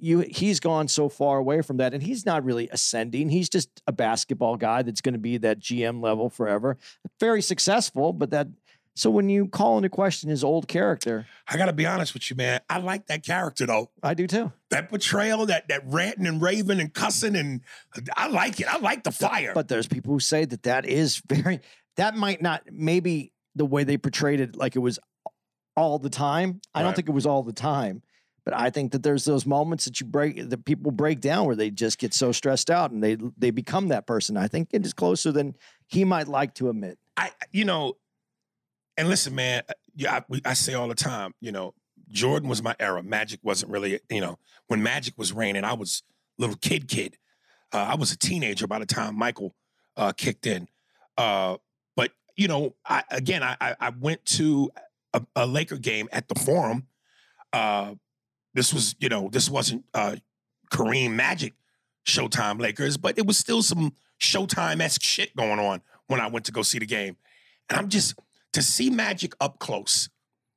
you 0.00 0.20
he's 0.20 0.60
gone 0.60 0.88
so 0.88 1.08
far 1.08 1.38
away 1.38 1.62
from 1.62 1.76
that 1.78 1.94
and 1.94 2.02
he's 2.02 2.26
not 2.26 2.44
really 2.44 2.68
ascending 2.70 3.30
he's 3.30 3.48
just 3.48 3.80
a 3.86 3.92
basketball 3.92 4.56
guy 4.56 4.82
that's 4.82 5.00
going 5.00 5.12
to 5.12 5.20
be 5.20 5.36
that 5.38 5.60
gm 5.60 6.02
level 6.02 6.28
forever 6.28 6.76
very 7.20 7.40
successful 7.40 8.12
but 8.12 8.30
that 8.30 8.48
so 8.98 9.10
when 9.10 9.28
you 9.28 9.46
call 9.48 9.76
into 9.76 9.88
question 9.88 10.28
his 10.30 10.42
old 10.44 10.68
character 10.68 11.26
I 11.50 11.56
got 11.56 11.66
to 11.66 11.72
be 11.72 11.86
honest 11.86 12.12
with 12.14 12.28
you, 12.28 12.36
man. 12.36 12.60
I 12.68 12.78
like 12.78 13.06
that 13.06 13.24
character 13.24 13.64
though. 13.66 13.90
i 14.02 14.14
do 14.14 14.26
too 14.26 14.52
That 14.70 14.88
portrayal, 14.90 15.46
that 15.46 15.68
that 15.68 15.82
ranting 15.86 16.26
and 16.26 16.42
raving 16.42 16.80
and 16.80 16.92
cussing, 16.92 17.36
and 17.36 17.62
I 18.16 18.28
like 18.28 18.60
it. 18.60 18.66
I 18.72 18.78
like 18.78 19.04
the 19.04 19.12
fire. 19.12 19.52
but 19.54 19.68
there's 19.68 19.86
people 19.88 20.12
who 20.12 20.20
say 20.20 20.44
that 20.44 20.64
that 20.64 20.84
is 20.86 21.22
very 21.28 21.60
that 21.96 22.16
might 22.16 22.42
not 22.42 22.62
maybe 22.70 23.32
the 23.54 23.64
way 23.64 23.84
they 23.84 23.96
portrayed 23.98 24.40
it 24.40 24.56
like 24.56 24.76
it 24.76 24.80
was 24.80 24.98
all 25.76 25.98
the 25.98 26.10
time 26.10 26.60
i 26.74 26.82
don't 26.82 26.94
think 26.96 27.08
it 27.08 27.12
was 27.12 27.26
all 27.26 27.42
the 27.42 27.52
time 27.52 28.02
but 28.44 28.52
i 28.54 28.68
think 28.70 28.92
that 28.92 29.02
there's 29.02 29.24
those 29.24 29.46
moments 29.46 29.84
that 29.84 30.00
you 30.00 30.06
break 30.06 30.48
that 30.50 30.64
people 30.64 30.90
break 30.90 31.20
down 31.20 31.46
where 31.46 31.56
they 31.56 31.70
just 31.70 31.98
get 31.98 32.12
so 32.12 32.30
stressed 32.32 32.68
out 32.70 32.90
and 32.90 33.02
they 33.02 33.16
they 33.36 33.50
become 33.50 33.88
that 33.88 34.06
person 34.06 34.36
i 34.36 34.46
think 34.48 34.68
it 34.72 34.84
is 34.84 34.92
closer 34.92 35.30
than 35.32 35.54
he 35.86 36.04
might 36.04 36.28
like 36.28 36.54
to 36.54 36.68
admit 36.68 36.98
I, 37.16 37.30
you 37.52 37.64
know, 37.64 37.94
and 38.98 39.08
listen, 39.08 39.34
man. 39.34 39.62
uh, 39.68 39.72
Yeah, 39.94 40.16
I, 40.16 40.24
we, 40.28 40.42
I 40.44 40.52
say 40.52 40.74
all 40.74 40.88
the 40.88 40.94
time. 40.94 41.32
You 41.40 41.52
know, 41.52 41.72
Jordan 42.10 42.48
was 42.48 42.62
my 42.62 42.76
era. 42.78 43.02
Magic 43.02 43.40
wasn't 43.42 43.72
really. 43.72 44.00
You 44.10 44.20
know, 44.20 44.38
when 44.66 44.82
Magic 44.82 45.14
was 45.16 45.32
reigning, 45.32 45.64
I 45.64 45.72
was 45.72 46.02
little 46.36 46.56
kid, 46.56 46.88
kid. 46.88 47.16
Uh, 47.72 47.78
I 47.78 47.94
was 47.94 48.12
a 48.12 48.18
teenager 48.18 48.66
by 48.66 48.78
the 48.78 48.86
time 48.86 49.16
Michael 49.16 49.54
uh, 49.96 50.12
kicked 50.12 50.46
in. 50.46 50.68
Uh, 51.16 51.56
but 51.96 52.12
you 52.36 52.48
know, 52.48 52.74
I, 52.84 53.02
again, 53.10 53.42
I, 53.42 53.56
I, 53.60 53.76
I 53.80 53.90
went 53.90 54.24
to 54.26 54.70
a, 55.14 55.22
a 55.34 55.46
Laker 55.46 55.76
game 55.78 56.08
at 56.12 56.28
the 56.28 56.34
Forum. 56.34 56.86
Uh, 57.52 57.94
this 58.54 58.72
was, 58.72 58.94
you 58.98 59.08
know, 59.08 59.28
this 59.30 59.48
wasn't 59.50 59.84
uh, 59.94 60.16
Kareem 60.70 61.12
Magic 61.12 61.54
Showtime 62.06 62.60
Lakers, 62.60 62.96
but 62.96 63.18
it 63.18 63.26
was 63.26 63.38
still 63.38 63.62
some 63.62 63.94
Showtime 64.20 64.80
esque 64.80 65.02
shit 65.02 65.36
going 65.36 65.58
on 65.58 65.82
when 66.06 66.20
I 66.20 66.26
went 66.28 66.46
to 66.46 66.52
go 66.52 66.62
see 66.62 66.78
the 66.78 66.86
game. 66.86 67.16
And 67.68 67.78
I'm 67.78 67.88
just 67.88 68.14
to 68.52 68.62
see 68.62 68.90
Magic 68.90 69.34
up 69.40 69.58
close, 69.58 70.08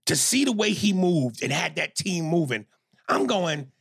to 0.06 0.16
see 0.16 0.46
the 0.46 0.52
way 0.52 0.72
he 0.72 0.94
moved 0.94 1.44
and 1.44 1.52
had 1.52 1.76
that 1.76 1.96
team 1.96 2.26
moving. 2.26 2.66
I'm 3.08 3.28
going, 3.28 3.72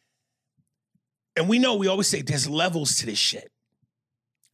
and 1.37 1.49
we 1.49 1.59
know 1.59 1.77
we 1.77 1.87
always 1.87 2.09
say 2.09 2.23
there's 2.23 2.49
levels 2.49 2.96
to 2.96 3.07
this 3.07 3.18
shit. 3.18 3.51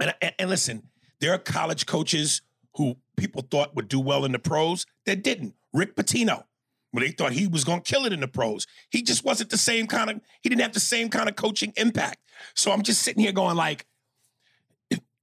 And, 0.00 0.14
and, 0.20 0.34
and 0.38 0.50
listen, 0.50 0.82
there 1.20 1.32
are 1.32 1.38
college 1.38 1.86
coaches 1.86 2.42
who 2.76 2.96
people 3.16 3.42
thought 3.50 3.74
would 3.74 3.88
do 3.88 4.00
well 4.00 4.24
in 4.24 4.32
the 4.32 4.38
pros 4.38 4.86
that 5.06 5.22
didn't. 5.22 5.54
Rick 5.72 5.96
Pitino, 5.96 6.44
when 6.90 7.04
they 7.04 7.10
thought 7.10 7.32
he 7.32 7.46
was 7.46 7.64
going 7.64 7.80
to 7.80 7.92
kill 7.92 8.04
it 8.04 8.12
in 8.12 8.20
the 8.20 8.28
pros, 8.28 8.66
he 8.90 9.02
just 9.02 9.24
wasn't 9.24 9.50
the 9.50 9.58
same 9.58 9.86
kind 9.86 10.10
of. 10.10 10.20
He 10.42 10.48
didn't 10.48 10.62
have 10.62 10.74
the 10.74 10.80
same 10.80 11.08
kind 11.08 11.28
of 11.28 11.36
coaching 11.36 11.72
impact. 11.76 12.18
So 12.54 12.72
I'm 12.72 12.82
just 12.82 13.02
sitting 13.02 13.22
here 13.22 13.32
going 13.32 13.56
like, 13.56 13.86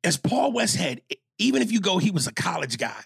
as 0.04 0.18
Paul 0.18 0.54
Westhead, 0.54 1.02
even 1.38 1.62
if 1.62 1.72
you 1.72 1.80
go, 1.80 1.98
he 1.98 2.12
was 2.12 2.28
a 2.28 2.34
college 2.34 2.78
guy. 2.78 3.02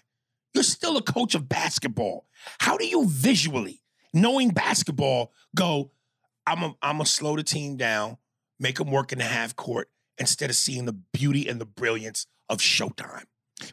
You're 0.54 0.64
still 0.64 0.96
a 0.96 1.02
coach 1.02 1.34
of 1.34 1.48
basketball. 1.48 2.26
How 2.58 2.76
do 2.76 2.86
you 2.86 3.06
visually, 3.08 3.82
knowing 4.12 4.50
basketball, 4.50 5.32
go? 5.54 5.90
I'm 6.46 6.62
a, 6.62 6.74
I'm 6.82 6.96
gonna 6.96 7.06
slow 7.06 7.36
the 7.36 7.42
team 7.42 7.76
down, 7.76 8.16
make 8.58 8.78
them 8.78 8.90
work 8.90 9.12
in 9.12 9.18
the 9.18 9.24
half 9.24 9.54
court 9.54 9.90
instead 10.18 10.50
of 10.50 10.56
seeing 10.56 10.86
the 10.86 10.92
beauty 10.92 11.48
and 11.48 11.60
the 11.60 11.66
brilliance 11.66 12.26
of 12.48 12.58
Showtime, 12.58 13.24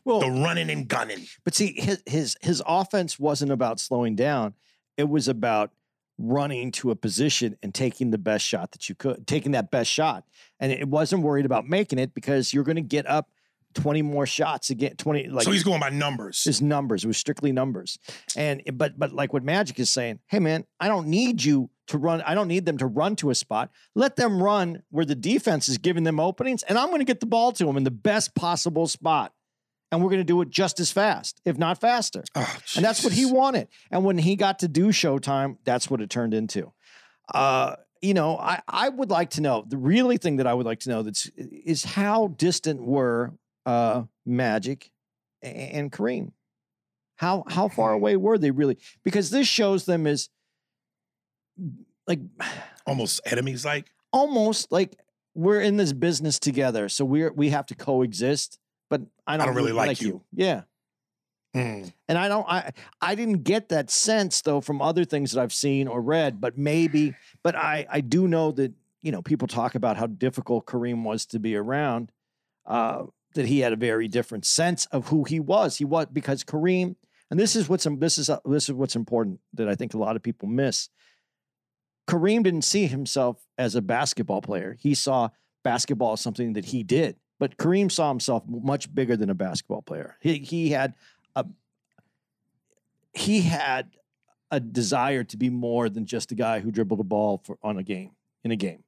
Well, 0.04 0.20
the 0.20 0.30
running 0.30 0.70
and 0.70 0.88
gunning. 0.88 1.26
But 1.44 1.56
see, 1.56 1.74
his 1.74 2.04
his 2.06 2.36
his 2.42 2.62
offense 2.68 3.18
wasn't 3.18 3.52
about 3.52 3.80
slowing 3.80 4.16
down. 4.16 4.54
It 4.98 5.10
was 5.10 5.28
about 5.28 5.72
running 6.18 6.72
to 6.72 6.92
a 6.92 6.96
position 6.96 7.58
and 7.62 7.74
taking 7.74 8.12
the 8.12 8.18
best 8.18 8.46
shot 8.46 8.72
that 8.72 8.88
you 8.88 8.96
could, 8.96 9.28
taking 9.28 9.52
that 9.52 9.72
best 9.72 9.92
shot. 9.92 10.24
And 10.60 10.72
it 10.72 10.88
wasn't 10.88 11.24
worried 11.24 11.46
about 11.46 11.68
making 11.68 12.00
it 12.00 12.14
because 12.14 12.54
you're 12.54 12.64
going 12.64 12.78
to 12.78 12.82
get 12.82 13.06
up 13.06 13.30
20 13.76 14.02
more 14.02 14.26
shots 14.26 14.70
again, 14.70 14.96
20 14.96 15.28
like 15.28 15.44
so 15.46 15.52
he's 15.52 15.64
going 15.64 15.80
by 15.80 15.90
numbers. 15.90 16.44
his 16.44 16.62
numbers. 16.62 17.04
It 17.04 17.08
was 17.08 17.18
strictly 17.18 17.52
numbers. 17.52 18.00
And 18.36 18.62
but 18.74 18.98
but 18.98 19.12
like 19.14 19.34
what 19.34 19.44
Magic 19.44 19.80
is 19.80 19.90
saying, 19.90 20.20
hey 20.28 20.40
man, 20.40 20.66
I 20.80 20.88
don't 20.88 21.08
need 21.08 21.44
you 21.44 21.70
to 21.88 21.98
run. 21.98 22.22
I 22.22 22.34
don't 22.34 22.48
need 22.48 22.66
them 22.66 22.78
to 22.80 22.88
run 22.88 23.16
to 23.18 23.30
a 23.30 23.36
spot. 23.36 23.70
Let 23.94 24.16
them 24.16 24.42
run 24.42 24.84
where 24.90 25.06
the 25.06 25.16
defense 25.16 25.70
is 25.70 25.78
giving 25.78 26.04
them 26.04 26.20
openings, 26.20 26.64
and 26.64 26.78
I'm 26.78 26.88
going 26.88 27.00
to 27.00 27.06
get 27.06 27.20
the 27.20 27.26
ball 27.26 27.52
to 27.54 27.66
them 27.66 27.78
in 27.78 27.84
the 27.84 27.92
best 27.92 28.34
possible 28.36 28.88
spot. 28.88 29.34
And 29.92 30.04
we're 30.04 30.10
going 30.10 30.20
to 30.20 30.26
do 30.26 30.42
it 30.42 30.50
just 30.50 30.80
as 30.80 30.92
fast, 30.92 31.40
if 31.46 31.58
not 31.58 31.80
faster. 31.80 32.24
Oh, 32.34 32.58
And 32.76 32.84
that's 32.84 33.04
what 33.04 33.14
he 33.14 33.26
wanted. 33.26 33.68
And 33.92 34.04
when 34.04 34.18
he 34.18 34.36
got 34.36 34.60
to 34.60 34.68
do 34.68 34.88
Showtime, 34.88 35.58
that's 35.64 35.90
what 35.90 36.02
it 36.02 36.10
turned 36.10 36.34
into. 36.34 36.74
Uh, 37.34 37.76
you 38.02 38.14
know, 38.14 38.38
I, 38.38 38.62
I 38.68 38.90
would 38.90 39.10
like 39.10 39.32
to 39.32 39.42
know 39.42 39.64
the 39.68 39.78
really 39.78 40.18
thing 40.18 40.38
that 40.38 40.48
I 40.48 40.54
would 40.54 40.66
like 40.66 40.80
to 40.82 40.90
know 40.90 41.04
that's 41.04 41.30
is 41.38 41.84
how 41.84 42.28
distant 42.28 42.82
were 42.82 43.34
uh, 43.65 44.04
Magic 44.25 44.91
and 45.41 45.91
Kareem? 45.91 46.32
How 47.17 47.43
how 47.47 47.67
far 47.67 47.93
away 47.93 48.17
were 48.17 48.38
they 48.38 48.51
really? 48.51 48.78
Because 49.04 49.30
this 49.30 49.47
shows 49.47 49.86
them 49.86 50.06
as 50.08 50.30
like 52.08 52.19
almost 52.86 53.21
enemies. 53.25 53.65
Like 53.65 53.91
almost 54.12 54.71
like 54.71 54.97
we're 55.34 55.62
in 55.62 55.78
this 55.78 55.93
business 55.93 56.39
together, 56.39 56.89
so 56.89 57.06
we're 57.06 57.32
we 57.32 57.49
have 57.49 57.65
to 57.67 57.75
coexist. 57.75 58.60
But 58.89 59.01
I 59.25 59.38
don't, 59.38 59.47
don't 59.47 59.56
really 59.56 59.71
like 59.71 60.01
you. 60.01 60.21
Yeah. 60.34 60.62
mm, 61.56 61.91
And 62.08 62.17
I 62.17 62.28
don't 62.28 62.45
I 62.47 62.71
I 63.01 63.15
didn't 63.15 63.43
get 63.43 63.69
that 63.69 63.89
sense 63.89 64.41
though 64.41 64.62
from 64.62 64.82
other 64.82 65.06
things 65.06 65.32
that 65.32 65.41
I've 65.41 65.54
seen 65.54 65.88
or 65.88 66.01
read, 66.01 66.39
but 66.39 66.58
maybe 66.58 67.15
but 67.43 67.56
I 67.56 67.88
I 67.89 68.01
do 68.01 68.28
know 68.28 68.51
that 68.54 68.73
you 69.01 69.12
know 69.12 69.21
people 69.21 69.47
talk 69.47 69.75
about 69.75 69.97
how 69.97 70.08
difficult 70.08 70.65
Kareem 70.65 71.04
was 71.04 71.25
to 71.28 71.39
be 71.39 71.56
around. 71.56 72.12
Uh, 72.65 73.06
that 73.36 73.45
he 73.45 73.60
had 73.60 73.74
a 73.74 73.78
very 73.78 74.08
different 74.08 74.45
sense 74.45 74.86
of 74.88 75.10
who 75.10 75.24
he 75.24 75.39
was. 75.39 75.78
He 75.78 75.86
was 75.86 76.08
because 76.12 76.43
Kareem, 76.43 76.95
and 77.30 77.39
this 77.39 77.56
is 77.56 77.69
what's 77.69 77.88
this 77.98 78.17
is 78.17 78.30
uh, 78.30 78.39
this 78.45 78.67
is 78.67 78.74
what's 78.74 78.95
important 78.95 79.39
that 79.54 79.69
I 79.69 79.76
think 79.76 79.93
a 79.93 79.98
lot 79.98 80.15
of 80.15 80.24
people 80.24 80.48
miss. 80.48 80.89
Kareem 82.08 82.43
didn't 82.43 82.63
see 82.63 82.88
himself 82.88 83.45
as 83.58 83.76
a 83.76 83.82
basketball 83.82 84.41
player. 84.41 84.78
He 84.80 84.93
saw 84.93 85.30
basketball 85.63 86.13
as 86.13 86.21
something 86.21 86.54
that 86.54 86.65
he 86.65 86.84
did. 86.84 87.17
But 87.39 87.58
Kareem 87.58 87.91
saw 87.91 88.10
himself 88.10 88.43
much 88.48 88.93
bigger 88.93 89.17
than 89.17 89.30
a 89.30 89.34
basketball 89.34 89.82
player. 89.82 90.17
He 90.21 90.39
he 90.39 90.69
had 90.69 90.95
a 91.36 91.45
he 93.13 93.41
had 93.41 93.89
a 94.52 94.60
desire 94.60 95.24
to 95.26 95.38
be 95.38 95.50
more 95.50 95.89
than 95.89 96.06
just 96.06 96.32
a 96.32 96.36
guy 96.36 96.62
who 96.62 96.71
dribbled 96.71 97.02
a 97.02 97.04
ball 97.04 97.41
for 97.43 97.58
on 97.62 97.78
a 97.78 97.84
game 97.84 98.12
in 98.45 98.52
a 98.52 98.56
game. 98.56 98.85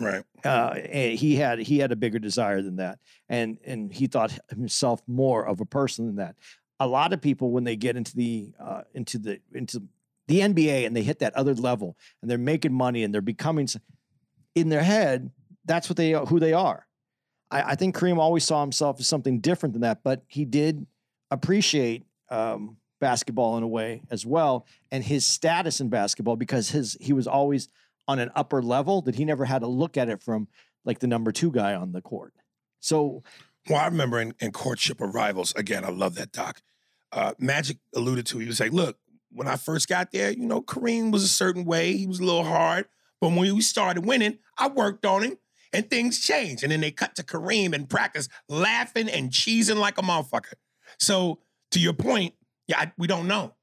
Right. 0.00 0.24
Uh, 0.44 0.74
he 0.74 1.36
had 1.36 1.58
he 1.58 1.78
had 1.78 1.92
a 1.92 1.96
bigger 1.96 2.18
desire 2.18 2.62
than 2.62 2.76
that, 2.76 2.98
and 3.28 3.58
and 3.64 3.92
he 3.92 4.06
thought 4.06 4.38
himself 4.48 5.02
more 5.06 5.46
of 5.46 5.60
a 5.60 5.66
person 5.66 6.06
than 6.06 6.16
that. 6.16 6.36
A 6.80 6.86
lot 6.86 7.12
of 7.12 7.20
people, 7.20 7.50
when 7.50 7.64
they 7.64 7.76
get 7.76 7.96
into 7.96 8.14
the 8.16 8.52
uh, 8.60 8.82
into 8.94 9.18
the 9.18 9.40
into 9.52 9.82
the 10.28 10.40
NBA 10.40 10.86
and 10.86 10.96
they 10.96 11.02
hit 11.02 11.20
that 11.20 11.34
other 11.34 11.54
level, 11.54 11.96
and 12.20 12.30
they're 12.30 12.38
making 12.38 12.72
money 12.72 13.04
and 13.04 13.12
they're 13.12 13.20
becoming 13.20 13.68
in 14.54 14.68
their 14.68 14.82
head, 14.82 15.30
that's 15.64 15.88
what 15.88 15.96
they 15.96 16.12
who 16.12 16.40
they 16.40 16.52
are. 16.52 16.86
I, 17.50 17.62
I 17.62 17.74
think 17.74 17.96
Kareem 17.96 18.18
always 18.18 18.44
saw 18.44 18.60
himself 18.60 19.00
as 19.00 19.08
something 19.08 19.40
different 19.40 19.72
than 19.74 19.82
that, 19.82 20.02
but 20.02 20.22
he 20.26 20.44
did 20.44 20.86
appreciate 21.30 22.04
um, 22.30 22.76
basketball 23.00 23.56
in 23.56 23.62
a 23.62 23.68
way 23.68 24.02
as 24.10 24.24
well, 24.24 24.66
and 24.90 25.04
his 25.04 25.26
status 25.26 25.80
in 25.80 25.88
basketball 25.88 26.36
because 26.36 26.70
his 26.70 26.96
he 27.00 27.12
was 27.12 27.26
always 27.26 27.68
on 28.08 28.18
an 28.18 28.30
upper 28.34 28.62
level 28.62 29.02
that 29.02 29.14
he 29.16 29.24
never 29.24 29.44
had 29.44 29.60
to 29.60 29.66
look 29.66 29.96
at 29.96 30.08
it 30.08 30.22
from 30.22 30.48
like 30.84 30.98
the 31.00 31.06
number 31.06 31.32
two 31.32 31.50
guy 31.50 31.74
on 31.74 31.92
the 31.92 32.00
court. 32.00 32.32
So 32.80 33.22
Well, 33.68 33.80
I 33.80 33.86
remember 33.86 34.20
in, 34.20 34.34
in 34.40 34.52
Courtship 34.52 35.00
of 35.00 35.14
Rivals, 35.14 35.52
again, 35.56 35.84
I 35.84 35.90
love 35.90 36.14
that 36.16 36.30
doc. 36.32 36.62
Uh, 37.12 37.34
Magic 37.38 37.78
alluded 37.94 38.26
to, 38.26 38.38
he 38.38 38.46
was 38.46 38.60
like, 38.60 38.72
look, 38.72 38.98
when 39.32 39.48
I 39.48 39.56
first 39.56 39.88
got 39.88 40.12
there, 40.12 40.30
you 40.30 40.46
know, 40.46 40.62
Kareem 40.62 41.10
was 41.10 41.22
a 41.24 41.28
certain 41.28 41.64
way. 41.64 41.96
He 41.96 42.06
was 42.06 42.20
a 42.20 42.24
little 42.24 42.44
hard. 42.44 42.86
But 43.20 43.28
when 43.32 43.38
we 43.54 43.60
started 43.60 44.06
winning, 44.06 44.38
I 44.58 44.68
worked 44.68 45.04
on 45.04 45.22
him 45.22 45.38
and 45.72 45.88
things 45.90 46.20
changed. 46.20 46.62
And 46.62 46.70
then 46.70 46.80
they 46.80 46.90
cut 46.90 47.16
to 47.16 47.22
Kareem 47.22 47.74
in 47.74 47.86
practice 47.86 48.28
laughing 48.48 49.08
and 49.08 49.30
cheesing 49.30 49.76
like 49.78 49.98
a 49.98 50.02
motherfucker. 50.02 50.54
So 51.00 51.40
to 51.72 51.80
your 51.80 51.92
point, 51.94 52.34
yeah, 52.68 52.78
I, 52.80 52.92
we 52.96 53.06
don't 53.06 53.26
know. 53.26 53.54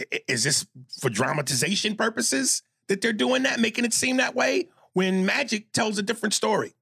I- 0.00 0.20
Is 0.26 0.42
this 0.44 0.66
for 1.00 1.08
dramatization 1.10 1.94
purposes 1.96 2.62
that 2.88 3.00
they're 3.00 3.12
doing 3.12 3.42
that, 3.44 3.60
making 3.60 3.84
it 3.84 3.92
seem 3.92 4.16
that 4.18 4.34
way? 4.34 4.68
When 4.94 5.24
Magic 5.24 5.72
tells 5.72 5.96
a 5.98 6.02
different 6.02 6.34
story. 6.34 6.74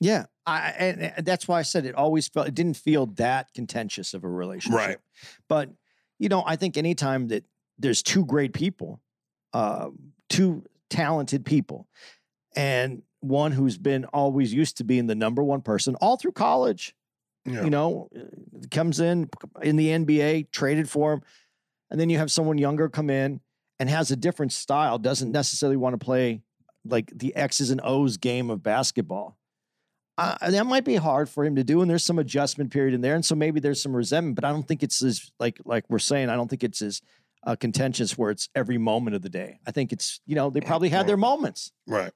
yeah, 0.00 0.26
I 0.46 0.58
and, 0.78 1.26
that's 1.26 1.48
why 1.48 1.58
I 1.58 1.62
said 1.62 1.86
it 1.86 1.94
always 1.94 2.28
felt 2.28 2.46
it 2.46 2.54
didn't 2.54 2.76
feel 2.76 3.06
that 3.16 3.54
contentious 3.54 4.12
of 4.12 4.24
a 4.24 4.28
relationship. 4.28 4.78
Right. 4.78 4.98
But 5.48 5.70
you 6.18 6.28
know, 6.28 6.42
I 6.46 6.56
think 6.56 6.76
anytime 6.76 7.28
that 7.28 7.44
there's 7.78 8.02
two 8.02 8.24
great 8.26 8.52
people, 8.52 9.00
uh, 9.54 9.88
two 10.28 10.64
talented 10.90 11.44
people, 11.46 11.88
and 12.54 13.02
one 13.20 13.52
who's 13.52 13.78
been 13.78 14.04
always 14.06 14.52
used 14.52 14.76
to 14.76 14.84
being 14.84 15.06
the 15.06 15.14
number 15.14 15.42
one 15.42 15.62
person 15.62 15.94
all 15.96 16.16
through 16.18 16.32
college, 16.32 16.94
Yeah. 17.46 17.64
you 17.64 17.70
know, 17.70 18.10
comes 18.70 19.00
in 19.00 19.30
in 19.62 19.76
the 19.76 19.88
NBA, 19.88 20.50
traded 20.50 20.90
for 20.90 21.14
him, 21.14 21.22
and 21.90 21.98
then 21.98 22.10
you 22.10 22.18
have 22.18 22.30
someone 22.30 22.58
younger 22.58 22.90
come 22.90 23.08
in 23.08 23.40
and 23.78 23.90
has 23.90 24.10
a 24.10 24.16
different 24.16 24.52
style, 24.52 24.98
doesn't 24.98 25.32
necessarily 25.32 25.76
want 25.76 25.98
to 25.98 26.04
play 26.04 26.42
like 26.84 27.10
the 27.14 27.34
X's 27.34 27.70
and 27.70 27.80
O's 27.82 28.16
game 28.16 28.50
of 28.50 28.62
basketball. 28.62 29.38
Uh, 30.16 30.36
that 30.48 30.66
might 30.66 30.84
be 30.84 30.94
hard 30.94 31.28
for 31.28 31.44
him 31.44 31.56
to 31.56 31.64
do, 31.64 31.80
and 31.80 31.90
there's 31.90 32.04
some 32.04 32.20
adjustment 32.20 32.70
period 32.70 32.94
in 32.94 33.00
there, 33.00 33.16
and 33.16 33.24
so 33.24 33.34
maybe 33.34 33.58
there's 33.58 33.82
some 33.82 33.96
resentment. 33.96 34.36
But 34.36 34.44
I 34.44 34.52
don't 34.52 34.66
think 34.66 34.82
it's 34.82 35.02
as 35.02 35.32
like 35.40 35.58
like 35.64 35.84
we're 35.88 35.98
saying. 35.98 36.28
I 36.28 36.36
don't 36.36 36.48
think 36.48 36.62
it's 36.62 36.80
as 36.82 37.00
uh, 37.44 37.56
contentious 37.56 38.16
where 38.16 38.30
it's 38.30 38.48
every 38.54 38.78
moment 38.78 39.16
of 39.16 39.22
the 39.22 39.28
day. 39.28 39.58
I 39.66 39.72
think 39.72 39.92
it's 39.92 40.20
you 40.24 40.36
know 40.36 40.50
they 40.50 40.60
probably 40.60 40.88
had 40.88 41.08
their 41.08 41.16
moments. 41.16 41.72
Right. 41.86 42.12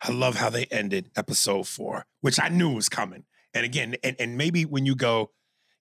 I 0.00 0.12
love 0.12 0.36
how 0.36 0.48
they 0.48 0.64
ended 0.66 1.10
episode 1.14 1.68
four, 1.68 2.06
which 2.22 2.40
I 2.40 2.48
knew 2.48 2.74
was 2.74 2.88
coming. 2.88 3.24
And 3.52 3.66
again, 3.66 3.96
and, 4.02 4.16
and 4.18 4.38
maybe 4.38 4.64
when 4.64 4.86
you 4.86 4.94
go, 4.94 5.30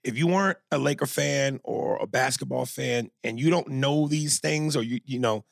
if 0.03 0.17
you 0.17 0.27
weren't 0.27 0.57
a 0.71 0.77
Laker 0.77 1.05
fan 1.05 1.59
or 1.63 1.97
a 1.97 2.07
basketball 2.07 2.65
fan 2.65 3.11
and 3.23 3.39
you 3.39 3.49
don't 3.49 3.67
know 3.67 4.07
these 4.07 4.39
things, 4.39 4.75
or 4.75 4.83
you, 4.83 4.99
you 5.05 5.19
know, 5.19 5.45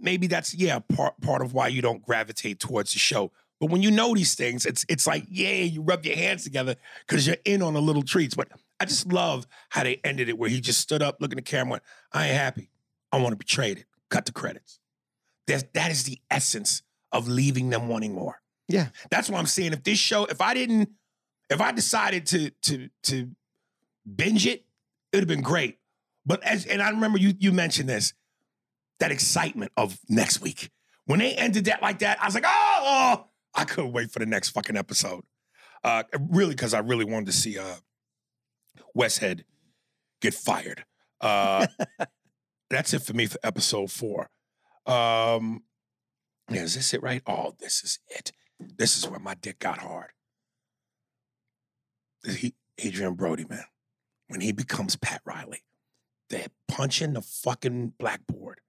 maybe 0.00 0.26
that's 0.26 0.54
yeah, 0.54 0.78
part 0.78 1.20
part 1.20 1.42
of 1.42 1.54
why 1.54 1.68
you 1.68 1.82
don't 1.82 2.02
gravitate 2.02 2.60
towards 2.60 2.92
the 2.92 2.98
show. 2.98 3.30
But 3.60 3.70
when 3.70 3.82
you 3.82 3.90
know 3.90 4.14
these 4.14 4.34
things, 4.34 4.66
it's 4.66 4.84
it's 4.88 5.06
like, 5.06 5.24
yeah, 5.28 5.52
you 5.52 5.82
rub 5.82 6.04
your 6.04 6.16
hands 6.16 6.44
together 6.44 6.76
because 7.06 7.26
you're 7.26 7.36
in 7.44 7.62
on 7.62 7.74
the 7.74 7.82
little 7.82 8.02
treats. 8.02 8.34
But 8.34 8.48
I 8.80 8.84
just 8.84 9.12
love 9.12 9.46
how 9.68 9.84
they 9.84 10.00
ended 10.02 10.28
it 10.28 10.36
where 10.36 10.50
he 10.50 10.60
just 10.60 10.80
stood 10.80 11.02
up, 11.02 11.18
looking 11.20 11.38
at 11.38 11.44
the 11.44 11.50
camera, 11.50 11.72
went, 11.72 11.82
I 12.12 12.26
ain't 12.26 12.36
happy. 12.36 12.70
I 13.12 13.18
want 13.18 13.30
to 13.32 13.36
be 13.36 13.44
traded. 13.44 13.84
Cut 14.10 14.26
the 14.26 14.32
credits. 14.32 14.80
That's, 15.46 15.64
that 15.74 15.90
is 15.90 16.04
the 16.04 16.18
essence 16.30 16.82
of 17.12 17.28
leaving 17.28 17.70
them 17.70 17.88
wanting 17.88 18.14
more. 18.14 18.40
Yeah. 18.68 18.88
That's 19.10 19.28
what 19.28 19.38
I'm 19.38 19.46
saying. 19.46 19.72
If 19.72 19.84
this 19.84 19.98
show, 19.98 20.24
if 20.24 20.40
I 20.40 20.54
didn't, 20.54 20.90
if 21.50 21.60
I 21.60 21.72
decided 21.72 22.26
to 22.26 22.50
to 22.62 22.88
to 23.04 23.30
binge 24.04 24.46
it, 24.46 24.64
it 25.12 25.16
would 25.16 25.22
have 25.22 25.28
been 25.28 25.42
great. 25.42 25.78
But 26.24 26.42
as 26.42 26.66
and 26.66 26.82
I 26.82 26.90
remember 26.90 27.18
you 27.18 27.34
you 27.38 27.52
mentioned 27.52 27.88
this, 27.88 28.12
that 29.00 29.10
excitement 29.10 29.72
of 29.76 29.98
next 30.08 30.40
week. 30.40 30.70
When 31.06 31.18
they 31.18 31.34
ended 31.34 31.64
that 31.64 31.82
like 31.82 31.98
that, 31.98 32.22
I 32.22 32.26
was 32.26 32.34
like, 32.34 32.44
oh, 32.46 32.82
oh, 32.84 33.26
I 33.54 33.64
couldn't 33.64 33.92
wait 33.92 34.12
for 34.12 34.20
the 34.20 34.26
next 34.26 34.50
fucking 34.50 34.76
episode. 34.76 35.24
Uh 35.82 36.04
really, 36.18 36.54
because 36.54 36.74
I 36.74 36.78
really 36.78 37.04
wanted 37.04 37.26
to 37.26 37.32
see 37.32 37.58
uh 37.58 37.76
Westhead 38.96 39.44
get 40.20 40.34
fired. 40.34 40.84
Uh, 41.20 41.66
that's 42.70 42.94
it 42.94 43.02
for 43.02 43.12
me 43.12 43.26
for 43.26 43.38
episode 43.42 43.90
four. 43.90 44.30
Um, 44.86 45.62
yeah, 46.50 46.62
is 46.62 46.74
this 46.74 46.94
it 46.94 47.02
right? 47.02 47.22
Oh, 47.26 47.54
this 47.58 47.82
is 47.84 47.98
it. 48.08 48.32
This 48.58 48.96
is 48.96 49.08
where 49.08 49.20
my 49.20 49.34
dick 49.34 49.58
got 49.58 49.78
hard. 49.78 50.10
He, 52.24 52.54
Adrien 52.84 53.14
Brody, 53.14 53.44
man, 53.48 53.64
when 54.32 54.40
he 54.40 54.50
becomes 54.50 54.96
Pat 54.96 55.20
Riley, 55.26 55.62
they're 56.30 56.48
punching 56.66 57.12
the 57.12 57.20
fucking 57.20 57.92
blackboard. 57.98 58.60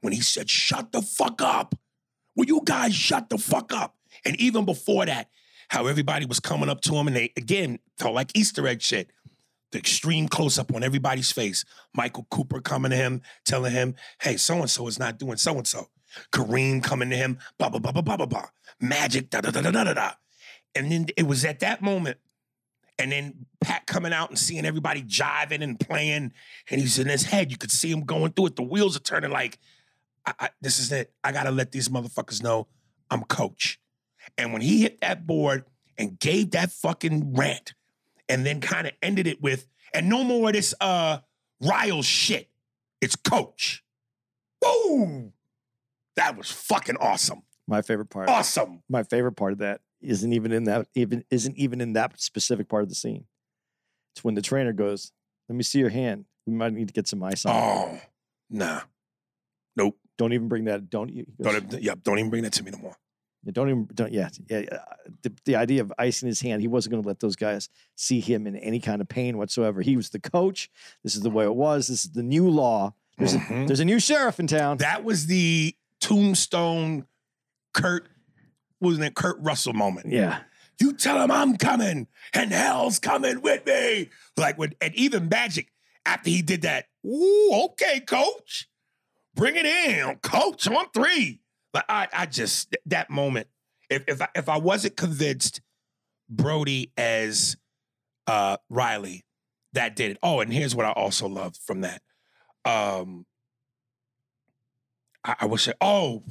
When 0.00 0.12
he 0.12 0.20
said, 0.20 0.48
shut 0.48 0.92
the 0.92 1.02
fuck 1.02 1.42
up. 1.42 1.74
Will 2.36 2.46
you 2.46 2.60
guys 2.64 2.94
shut 2.94 3.28
the 3.28 3.36
fuck 3.36 3.72
up? 3.72 3.96
And 4.24 4.36
even 4.36 4.64
before 4.64 5.04
that, 5.06 5.28
how 5.70 5.88
everybody 5.88 6.24
was 6.24 6.38
coming 6.38 6.68
up 6.68 6.82
to 6.82 6.94
him 6.94 7.08
and 7.08 7.16
they, 7.16 7.32
again, 7.36 7.80
felt 7.98 8.14
like 8.14 8.36
Easter 8.36 8.64
egg 8.68 8.80
shit. 8.80 9.10
The 9.72 9.78
extreme 9.78 10.28
close 10.28 10.56
up 10.56 10.72
on 10.72 10.84
everybody's 10.84 11.32
face. 11.32 11.64
Michael 11.92 12.28
Cooper 12.30 12.60
coming 12.60 12.92
to 12.92 12.96
him, 12.96 13.22
telling 13.44 13.72
him, 13.72 13.96
hey, 14.20 14.36
so 14.36 14.60
and 14.60 14.70
so 14.70 14.86
is 14.86 15.00
not 15.00 15.18
doing 15.18 15.36
so 15.36 15.56
and 15.56 15.66
so. 15.66 15.88
Kareem 16.30 16.80
coming 16.80 17.10
to 17.10 17.16
him, 17.16 17.38
blah, 17.58 17.70
blah, 17.70 17.80
blah, 17.80 17.90
blah, 17.90 18.02
blah, 18.02 18.18
blah, 18.18 18.26
blah. 18.26 18.46
Magic, 18.80 19.30
da, 19.30 19.40
da, 19.40 19.50
da, 19.50 19.62
da, 19.62 19.82
da, 19.82 19.94
da. 19.94 20.12
And 20.76 20.92
then 20.92 21.06
it 21.16 21.26
was 21.26 21.44
at 21.44 21.58
that 21.58 21.82
moment, 21.82 22.18
and 22.98 23.12
then 23.12 23.46
Pat 23.60 23.86
coming 23.86 24.12
out 24.12 24.28
and 24.28 24.38
seeing 24.38 24.64
everybody 24.64 25.02
jiving 25.02 25.62
and 25.62 25.78
playing, 25.78 26.32
and 26.70 26.80
he's 26.80 26.98
in 26.98 27.08
his 27.08 27.24
head. 27.24 27.50
You 27.50 27.56
could 27.56 27.70
see 27.70 27.90
him 27.90 28.02
going 28.02 28.32
through 28.32 28.46
it. 28.46 28.56
The 28.56 28.62
wheels 28.62 28.96
are 28.96 29.00
turning 29.00 29.30
like, 29.30 29.58
I, 30.26 30.34
I, 30.38 30.48
this 30.60 30.78
is 30.78 30.92
it. 30.92 31.12
I 31.24 31.32
got 31.32 31.44
to 31.44 31.50
let 31.50 31.72
these 31.72 31.88
motherfuckers 31.88 32.42
know 32.42 32.68
I'm 33.10 33.24
coach. 33.24 33.80
And 34.38 34.52
when 34.52 34.62
he 34.62 34.82
hit 34.82 35.00
that 35.00 35.26
board 35.26 35.64
and 35.98 36.18
gave 36.18 36.52
that 36.52 36.70
fucking 36.70 37.34
rant, 37.34 37.74
and 38.28 38.46
then 38.46 38.60
kind 38.60 38.86
of 38.86 38.92
ended 39.02 39.26
it 39.26 39.42
with, 39.42 39.66
and 39.92 40.08
no 40.08 40.24
more 40.24 40.48
of 40.48 40.54
this 40.54 40.74
uh 40.80 41.18
Ryle 41.62 42.02
shit. 42.02 42.48
It's 43.00 43.14
coach. 43.14 43.84
Woo! 44.60 45.32
That 46.16 46.36
was 46.36 46.50
fucking 46.50 46.96
awesome. 46.96 47.42
My 47.68 47.82
favorite 47.82 48.10
part. 48.10 48.28
Awesome. 48.28 48.82
My 48.88 49.04
favorite 49.04 49.32
part 49.32 49.52
of 49.52 49.58
that 49.58 49.80
isn't 50.02 50.32
even 50.32 50.52
in 50.52 50.64
that 50.64 50.88
even 50.94 51.24
isn't 51.30 51.56
even 51.56 51.80
in 51.80 51.92
that 51.94 52.20
specific 52.20 52.68
part 52.68 52.82
of 52.82 52.88
the 52.88 52.94
scene. 52.94 53.24
It's 54.14 54.22
when 54.24 54.34
the 54.34 54.42
trainer 54.42 54.72
goes, 54.72 55.12
"Let 55.48 55.56
me 55.56 55.62
see 55.62 55.78
your 55.78 55.88
hand. 55.90 56.26
We 56.46 56.52
might 56.54 56.72
need 56.72 56.88
to 56.88 56.94
get 56.94 57.08
some 57.08 57.22
ice 57.22 57.46
on." 57.46 57.54
it." 57.54 57.58
Oh, 57.58 58.00
nah. 58.50 58.80
Nope. 59.76 59.96
Don't 60.18 60.32
even 60.34 60.48
bring 60.48 60.64
that. 60.64 60.90
Don't 60.90 61.10
you? 61.10 61.24
Don't, 61.40 61.56
even- 61.56 61.82
yeah, 61.82 61.94
don't 62.02 62.18
even 62.18 62.30
bring 62.30 62.42
that 62.42 62.52
to 62.54 62.62
me 62.62 62.70
no 62.72 62.78
more. 62.78 62.96
Yeah, 63.44 63.52
don't 63.52 63.68
even 63.70 63.88
don't 63.92 64.12
yeah, 64.12 64.28
yeah 64.48 64.60
the, 65.22 65.32
the 65.46 65.56
idea 65.56 65.80
of 65.80 65.92
icing 65.98 66.28
his 66.28 66.40
hand 66.40 66.60
he 66.62 66.68
wasn't 66.68 66.92
going 66.92 67.02
to 67.02 67.08
let 67.08 67.18
those 67.18 67.34
guys 67.34 67.68
see 67.96 68.20
him 68.20 68.46
in 68.46 68.54
any 68.54 68.78
kind 68.78 69.00
of 69.00 69.08
pain 69.08 69.36
whatsoever 69.36 69.82
he 69.82 69.96
was 69.96 70.10
the 70.10 70.20
coach 70.20 70.70
this 71.02 71.16
is 71.16 71.22
the 71.22 71.30
way 71.30 71.44
it 71.44 71.54
was 71.56 71.88
this 71.88 72.04
is 72.04 72.12
the 72.12 72.22
new 72.22 72.48
law 72.48 72.94
there's, 73.18 73.34
Mhm. 73.34 73.64
a, 73.64 73.66
there's 73.66 73.80
a 73.80 73.84
new 73.84 73.98
sheriff 73.98 74.38
in 74.38 74.46
town 74.46 74.76
That 74.76 75.02
was 75.02 75.26
the 75.26 75.74
tombstone 76.00 77.06
Kurt, 77.74 78.06
wasn't 78.82 79.06
it 79.06 79.14
Kurt 79.14 79.36
Russell 79.40 79.72
moment? 79.72 80.12
yeah 80.12 80.40
You 80.80 80.92
tell 80.92 81.22
him 81.22 81.30
I'm 81.30 81.56
coming 81.56 82.08
and 82.34 82.52
hell's 82.52 82.98
coming 82.98 83.40
with 83.40 83.64
me. 83.66 84.10
Like 84.36 84.58
when, 84.58 84.74
and 84.80 84.94
even 84.94 85.28
Magic, 85.28 85.68
after 86.04 86.30
he 86.30 86.42
did 86.42 86.62
that, 86.62 86.86
ooh, 87.06 87.50
okay, 87.66 88.00
coach. 88.00 88.68
Bring 89.34 89.56
it 89.56 89.64
in, 89.64 90.16
coach, 90.16 90.66
on 90.68 90.90
three. 90.92 91.40
But 91.72 91.86
I, 91.88 92.08
I 92.12 92.26
just 92.26 92.76
that 92.86 93.08
moment, 93.08 93.46
if 93.88 94.04
if 94.06 94.20
I, 94.20 94.28
if 94.34 94.48
I 94.48 94.58
wasn't 94.58 94.96
convinced 94.96 95.62
Brody 96.28 96.92
as 96.98 97.56
uh 98.26 98.58
Riley, 98.68 99.24
that 99.72 99.96
did 99.96 100.10
it. 100.12 100.18
Oh, 100.22 100.40
and 100.40 100.52
here's 100.52 100.74
what 100.74 100.84
I 100.84 100.90
also 100.90 101.28
loved 101.28 101.56
from 101.56 101.80
that. 101.80 102.02
Um 102.66 103.24
I, 105.24 105.36
I 105.40 105.46
wish 105.46 105.68
I, 105.68 105.72
oh, 105.80 106.24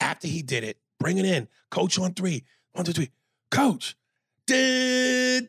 after 0.00 0.28
he 0.28 0.42
did 0.42 0.62
it, 0.64 0.78
bring 1.04 1.18
it 1.18 1.26
in, 1.26 1.46
coach 1.70 1.98
on 1.98 2.14
three. 2.14 2.44
One, 2.72 2.86
two, 2.86 2.94
three. 2.94 3.10
Coach. 3.50 3.94
They 4.46 5.42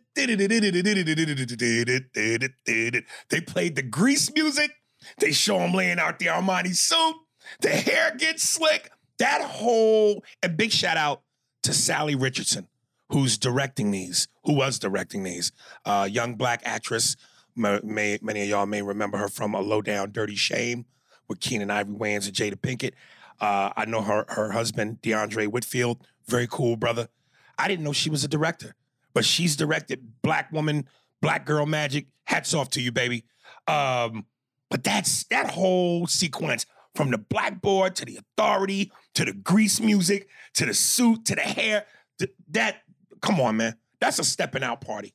played 3.47 3.75
the 3.77 3.87
grease 3.89 4.33
music. 4.33 4.71
They 5.19 5.31
show 5.31 5.59
him 5.59 5.73
laying 5.73 5.97
out 5.97 6.19
the 6.19 6.25
Armani 6.25 6.75
suit. 6.75 7.15
The 7.61 7.69
hair 7.69 8.13
gets 8.17 8.43
slick. 8.43 8.91
That 9.19 9.41
whole 9.43 10.25
and 10.43 10.57
big 10.57 10.71
shout 10.71 10.97
out 10.97 11.21
to 11.63 11.71
Salli 11.71 12.21
Richardson, 12.21 12.67
who's 13.13 13.37
directing 13.37 13.91
these, 13.91 14.27
who 14.43 14.53
was 14.53 14.77
directing 14.77 15.23
these. 15.23 15.53
Uh, 15.85 16.05
young 16.11 16.35
black 16.35 16.63
actress. 16.65 17.15
May, 17.55 18.19
many 18.21 18.41
of 18.41 18.49
y'all 18.49 18.65
may 18.65 18.81
remember 18.81 19.17
her 19.17 19.29
from 19.29 19.53
A 19.53 19.61
Low 19.61 19.81
Down 19.81 20.11
Dirty 20.11 20.35
Shame 20.35 20.85
with 21.29 21.39
Keenen 21.39 21.71
Ivory 21.71 21.95
Wayans 21.95 22.27
and 22.27 22.35
Jada 22.35 22.55
Pinkett. 22.55 22.91
Uh, 23.39 23.71
I 23.75 23.85
know 23.85 24.01
her 24.01 24.25
her 24.29 24.51
husband 24.51 24.99
Dondre 25.01 25.47
Whitfield, 25.47 26.05
very 26.27 26.47
cool 26.47 26.75
brother. 26.75 27.09
I 27.57 27.67
didn't 27.67 27.83
know 27.83 27.93
she 27.93 28.09
was 28.09 28.23
a 28.23 28.27
director, 28.27 28.75
but 29.13 29.25
she's 29.25 29.55
directed 29.55 30.21
Black 30.21 30.51
Woman, 30.51 30.87
Black 31.21 31.45
Girl 31.45 31.65
Magic. 31.65 32.07
Hats 32.25 32.53
off 32.53 32.69
to 32.71 32.81
you, 32.81 32.91
baby. 32.91 33.23
Um, 33.67 34.25
but 34.69 34.83
that's 34.83 35.23
that 35.25 35.51
whole 35.51 36.07
sequence 36.07 36.65
from 36.95 37.11
the 37.11 37.17
blackboard 37.17 37.95
to 37.97 38.05
the 38.05 38.17
authority 38.17 38.91
to 39.13 39.25
the 39.25 39.33
grease 39.33 39.79
music 39.79 40.27
to 40.53 40.65
the 40.65 40.73
suit 40.73 41.25
to 41.25 41.35
the 41.35 41.41
hair. 41.41 41.85
th- 42.19 42.31
that 42.51 42.81
come 43.21 43.39
on, 43.39 43.57
man, 43.57 43.75
that's 43.99 44.17
a 44.19 44.23
stepping 44.23 44.63
out 44.63 44.81
party. 44.81 45.13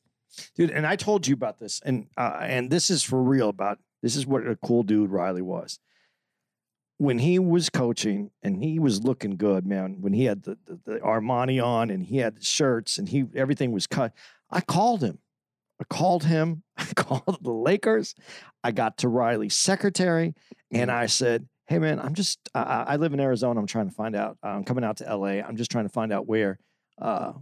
dude 0.55 0.71
and 0.71 0.87
i 0.87 0.95
told 0.95 1.27
you 1.27 1.33
about 1.33 1.59
this 1.59 1.81
and 1.83 2.07
uh, 2.17 2.37
and 2.41 2.69
this 2.69 2.89
is 2.89 3.03
for 3.03 3.21
real 3.21 3.49
about 3.49 3.79
this 4.01 4.15
is 4.15 4.25
what 4.25 4.47
a 4.47 4.55
cool 4.57 4.83
dude 4.83 5.09
riley 5.09 5.41
was 5.41 5.79
when 7.01 7.17
he 7.17 7.39
was 7.39 7.67
coaching 7.69 8.29
and 8.43 8.63
he 8.63 8.77
was 8.77 9.03
looking 9.03 9.35
good 9.35 9.65
man 9.65 9.97
when 10.01 10.13
he 10.13 10.25
had 10.25 10.43
the, 10.43 10.55
the, 10.67 10.79
the 10.85 10.99
armani 10.99 11.63
on 11.63 11.89
and 11.89 12.05
he 12.05 12.17
had 12.17 12.35
the 12.35 12.43
shirts 12.43 12.99
and 12.99 13.09
he 13.09 13.25
everything 13.35 13.71
was 13.71 13.87
cut 13.87 14.13
i 14.51 14.61
called 14.61 15.01
him 15.01 15.17
i 15.79 15.83
called 15.85 16.25
him 16.25 16.61
i 16.77 16.85
called 16.95 17.39
the 17.41 17.51
lakers 17.51 18.13
i 18.63 18.71
got 18.71 18.97
to 18.97 19.07
riley's 19.07 19.55
secretary 19.55 20.35
and 20.71 20.91
i 20.91 21.07
said 21.07 21.47
hey 21.67 21.79
man 21.79 21.99
i'm 21.99 22.13
just 22.13 22.37
i, 22.53 22.83
I 22.89 22.95
live 22.97 23.13
in 23.13 23.19
arizona 23.19 23.59
i'm 23.59 23.65
trying 23.65 23.89
to 23.89 23.95
find 23.95 24.15
out 24.15 24.37
i'm 24.43 24.63
coming 24.63 24.83
out 24.83 24.97
to 24.97 25.17
la 25.17 25.27
i'm 25.27 25.57
just 25.57 25.71
trying 25.71 25.85
to 25.85 25.93
find 25.93 26.13
out 26.13 26.27
where 26.27 26.59
uh, 27.01 27.33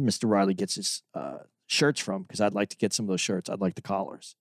mr 0.00 0.24
riley 0.24 0.54
gets 0.54 0.76
his 0.76 1.02
uh, 1.14 1.38
shirts 1.68 2.00
from 2.00 2.22
because 2.22 2.40
I'd 2.40 2.54
like 2.54 2.70
to 2.70 2.76
get 2.76 2.92
some 2.92 3.04
of 3.04 3.08
those 3.08 3.20
shirts. 3.20 3.48
I'd 3.48 3.60
like 3.60 3.76
the 3.76 3.82
collars. 3.82 4.34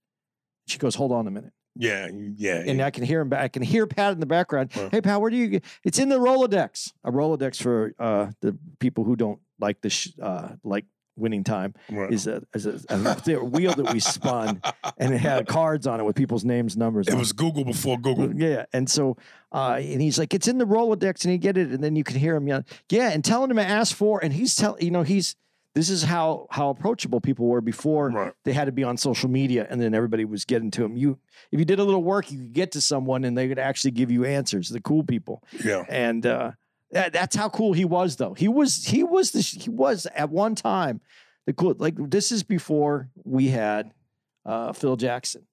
She 0.66 0.78
goes, 0.78 0.96
hold 0.96 1.12
on 1.12 1.28
a 1.28 1.32
minute. 1.32 1.54
Yeah, 1.78 2.10
yeah. 2.36 2.64
And 2.66 2.82
I 2.82 2.90
can 2.92 3.04
hear 3.04 3.22
him. 3.22 3.32
I 3.34 3.48
can 3.48 3.62
hear 3.62 3.86
Pat 3.88 4.14
in 4.14 4.20
the 4.20 4.26
background. 4.26 4.72
Hey, 4.74 5.02
Pat, 5.02 5.22
where 5.22 5.30
do 5.30 5.38
you 5.38 5.48
get? 5.48 5.64
It's 5.84 6.00
in 6.00 6.10
the 6.10 6.18
Rolodex. 6.20 6.92
A 7.04 7.12
Rolodex 7.12 7.62
for 7.62 7.94
uh, 8.00 8.32
the 8.42 8.58
people 8.80 9.04
who 9.04 9.16
don't 9.16 9.40
like 9.60 9.82
the 9.82 9.90
sh- 9.90 10.10
uh, 10.22 10.50
like 10.64 10.86
winning 11.16 11.44
time 11.44 11.74
Right. 11.90 12.14
is 12.14 12.28
a, 12.28 12.44
is 12.54 12.68
a, 12.68 12.80
a 12.90 13.44
wheel 13.44 13.74
that 13.74 13.92
we 13.92 14.00
spun 14.00 14.62
and 15.00 15.12
it 15.16 15.18
had 15.18 15.48
cards 15.48 15.88
on 15.88 16.00
it 16.00 16.04
with 16.04 16.16
people's 16.16 16.46
names, 16.46 16.78
numbers. 16.78 17.08
it 17.08 17.16
was 17.16 17.32
Google 17.32 17.66
before 17.66 17.98
Google. 17.98 18.36
yeah. 18.40 18.66
And 18.72 18.88
so, 18.88 19.18
uh, 19.52 19.80
and 19.82 20.00
he's 20.00 20.20
like, 20.20 20.36
it's 20.36 20.48
in 20.48 20.60
the 20.60 20.66
Rolodex, 20.66 21.24
and 21.26 21.32
he 21.32 21.40
get 21.40 21.58
it, 21.58 21.70
and 21.70 21.84
then 21.84 21.96
you 21.96 22.04
can 22.04 22.18
hear 22.18 22.36
him 22.36 22.48
yell, 22.48 22.62
yeah, 22.92 23.10
and 23.10 23.26
telling 23.26 23.50
him 23.50 23.58
to 23.58 23.64
ask 23.64 23.96
for, 23.96 24.24
and 24.24 24.32
he's 24.32 24.56
telling, 24.56 24.84
you 24.84 24.92
know, 24.92 25.02
he's 25.02 25.36
this 25.78 25.90
is 25.92 26.02
how 26.04 26.48
how 26.50 26.70
approachable 26.70 27.22
people 27.22 27.46
were 27.48 27.62
before 27.62 28.10
Right. 28.10 28.34
they 28.46 28.54
had 28.54 28.66
to 28.66 28.72
be 28.72 28.84
on 28.84 28.98
social 28.98 29.30
media, 29.30 29.68
and 29.70 29.80
then 29.82 29.94
everybody 29.94 30.26
was 30.26 30.44
getting 30.46 30.72
to 30.72 30.84
him. 30.84 30.98
You, 30.98 31.20
if 31.52 31.60
you 31.60 31.66
did 31.66 31.80
a 31.80 31.84
little 31.84 32.04
work, 32.04 32.32
you 32.32 32.40
could 32.40 32.54
get 32.54 32.72
to 32.72 32.82
someone, 32.82 33.24
and 33.24 33.38
they 33.38 33.48
could 33.48 33.60
actually 33.60 33.92
give 33.92 34.10
you 34.12 34.26
answers. 34.26 34.70
The 34.70 34.82
cool 34.82 35.04
people, 35.04 35.44
Yeah. 35.64 35.84
and 35.88 36.26
uh, 36.26 36.52
that, 36.92 37.14
that's 37.14 37.36
how 37.36 37.50
cool 37.50 37.74
he 37.74 37.86
was, 37.86 38.16
though. 38.16 38.34
He 38.34 38.48
was 38.48 38.86
he 38.88 39.04
was 39.04 39.32
the 39.32 39.42
he 39.42 39.70
was 39.70 40.08
at 40.16 40.30
one 40.32 40.56
time 40.56 41.00
the 41.46 41.54
cool. 41.54 41.76
Like 41.78 41.96
this 41.98 42.32
is 42.32 42.42
before 42.44 43.10
we 43.24 43.50
had 43.50 43.92
uh, 44.46 44.74
Phil 44.74 44.96
Jackson 44.96 45.46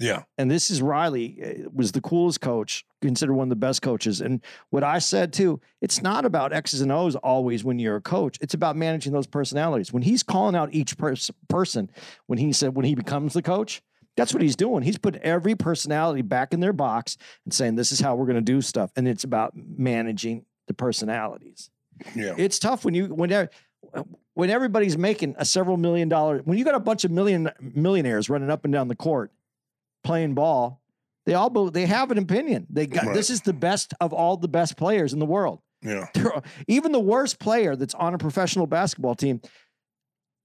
Yeah. 0.00 0.22
and 0.38 0.50
this 0.50 0.70
is 0.70 0.80
Riley 0.82 1.38
uh, 1.64 1.68
was 1.72 1.92
the 1.92 2.00
coolest 2.00 2.40
coach, 2.40 2.84
considered 3.02 3.34
one 3.34 3.44
of 3.44 3.50
the 3.50 3.56
best 3.56 3.82
coaches. 3.82 4.20
And 4.20 4.40
what 4.70 4.82
I 4.82 4.98
said 4.98 5.32
too, 5.32 5.60
it's 5.80 6.02
not 6.02 6.24
about 6.24 6.52
X's 6.52 6.80
and 6.80 6.90
O's 6.90 7.14
always 7.16 7.62
when 7.62 7.78
you're 7.78 7.96
a 7.96 8.00
coach. 8.00 8.38
It's 8.40 8.54
about 8.54 8.76
managing 8.76 9.12
those 9.12 9.26
personalities. 9.26 9.92
When 9.92 10.02
he's 10.02 10.22
calling 10.22 10.56
out 10.56 10.72
each 10.72 10.96
pers- 10.98 11.30
person, 11.48 11.90
when 12.26 12.38
he 12.38 12.52
said 12.52 12.74
when 12.74 12.86
he 12.86 12.94
becomes 12.94 13.34
the 13.34 13.42
coach, 13.42 13.82
that's 14.16 14.32
what 14.34 14.42
he's 14.42 14.56
doing. 14.56 14.82
He's 14.82 14.98
put 14.98 15.16
every 15.16 15.54
personality 15.54 16.22
back 16.22 16.52
in 16.52 16.60
their 16.60 16.72
box 16.72 17.16
and 17.44 17.54
saying 17.54 17.76
this 17.76 17.92
is 17.92 18.00
how 18.00 18.16
we're 18.16 18.26
going 18.26 18.36
to 18.36 18.40
do 18.42 18.60
stuff. 18.60 18.90
And 18.96 19.06
it's 19.06 19.24
about 19.24 19.52
managing 19.54 20.44
the 20.66 20.74
personalities 20.74 21.68
Yeah. 22.14 22.34
it's 22.38 22.58
tough 22.58 22.84
when 22.84 22.94
you 22.94 23.06
when 23.06 23.48
when 24.34 24.50
everybody's 24.50 24.96
making 24.96 25.34
a 25.36 25.44
several 25.44 25.76
million 25.76 26.08
dollar 26.08 26.38
when 26.44 26.56
you 26.58 26.64
got 26.64 26.74
a 26.76 26.80
bunch 26.80 27.04
of 27.04 27.10
million 27.10 27.50
millionaires 27.60 28.30
running 28.30 28.50
up 28.50 28.64
and 28.64 28.72
down 28.72 28.88
the 28.88 28.94
court 28.94 29.32
playing 30.04 30.34
ball 30.34 30.80
they 31.26 31.34
all 31.34 31.50
they 31.70 31.86
have 31.86 32.10
an 32.10 32.18
opinion 32.18 32.66
they 32.70 32.86
got 32.86 33.04
Right. 33.06 33.14
this 33.14 33.30
is 33.30 33.42
the 33.42 33.52
best 33.52 33.94
of 34.00 34.12
all 34.12 34.36
the 34.36 34.48
best 34.48 34.76
players 34.76 35.12
in 35.12 35.18
the 35.18 35.26
world 35.26 35.60
Yeah. 35.82 36.06
They're- 36.14 36.42
even 36.68 36.92
the 36.92 37.00
worst 37.00 37.38
player 37.38 37.76
that's 37.76 37.94
on 37.94 38.14
a 38.14 38.18
professional 38.18 38.66
basketball 38.66 39.14
team 39.14 39.40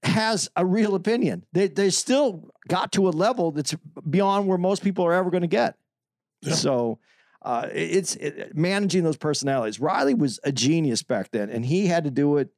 has 0.02 0.48
a 0.54 0.64
real 0.64 0.94
opinion. 0.94 1.44
They 1.52 1.68
they 1.68 1.90
still 1.90 2.50
got 2.68 2.92
to 2.92 3.08
a 3.08 3.10
level 3.10 3.50
that's 3.50 3.74
beyond 4.08 4.46
where 4.46 4.58
most 4.58 4.82
people 4.84 5.04
are 5.04 5.12
ever 5.12 5.30
going 5.30 5.40
to 5.42 5.48
get. 5.48 5.74
Yeah. 6.42 6.54
So 6.54 6.98
uh, 7.42 7.68
it's 7.72 8.14
it, 8.16 8.54
managing 8.56 9.02
those 9.04 9.16
personalities. 9.16 9.80
Riley 9.80 10.14
was 10.14 10.38
a 10.44 10.52
genius 10.52 11.02
back 11.02 11.30
then, 11.32 11.50
and 11.50 11.64
he 11.64 11.86
had 11.86 12.04
to 12.04 12.10
do 12.10 12.36
it. 12.36 12.50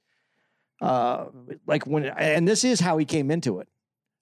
Uh, 0.80 1.26
like 1.66 1.86
when, 1.86 2.04
and 2.04 2.46
this 2.46 2.64
is 2.64 2.80
how 2.80 2.98
he 2.98 3.04
came 3.04 3.30
into 3.30 3.60
it, 3.60 3.68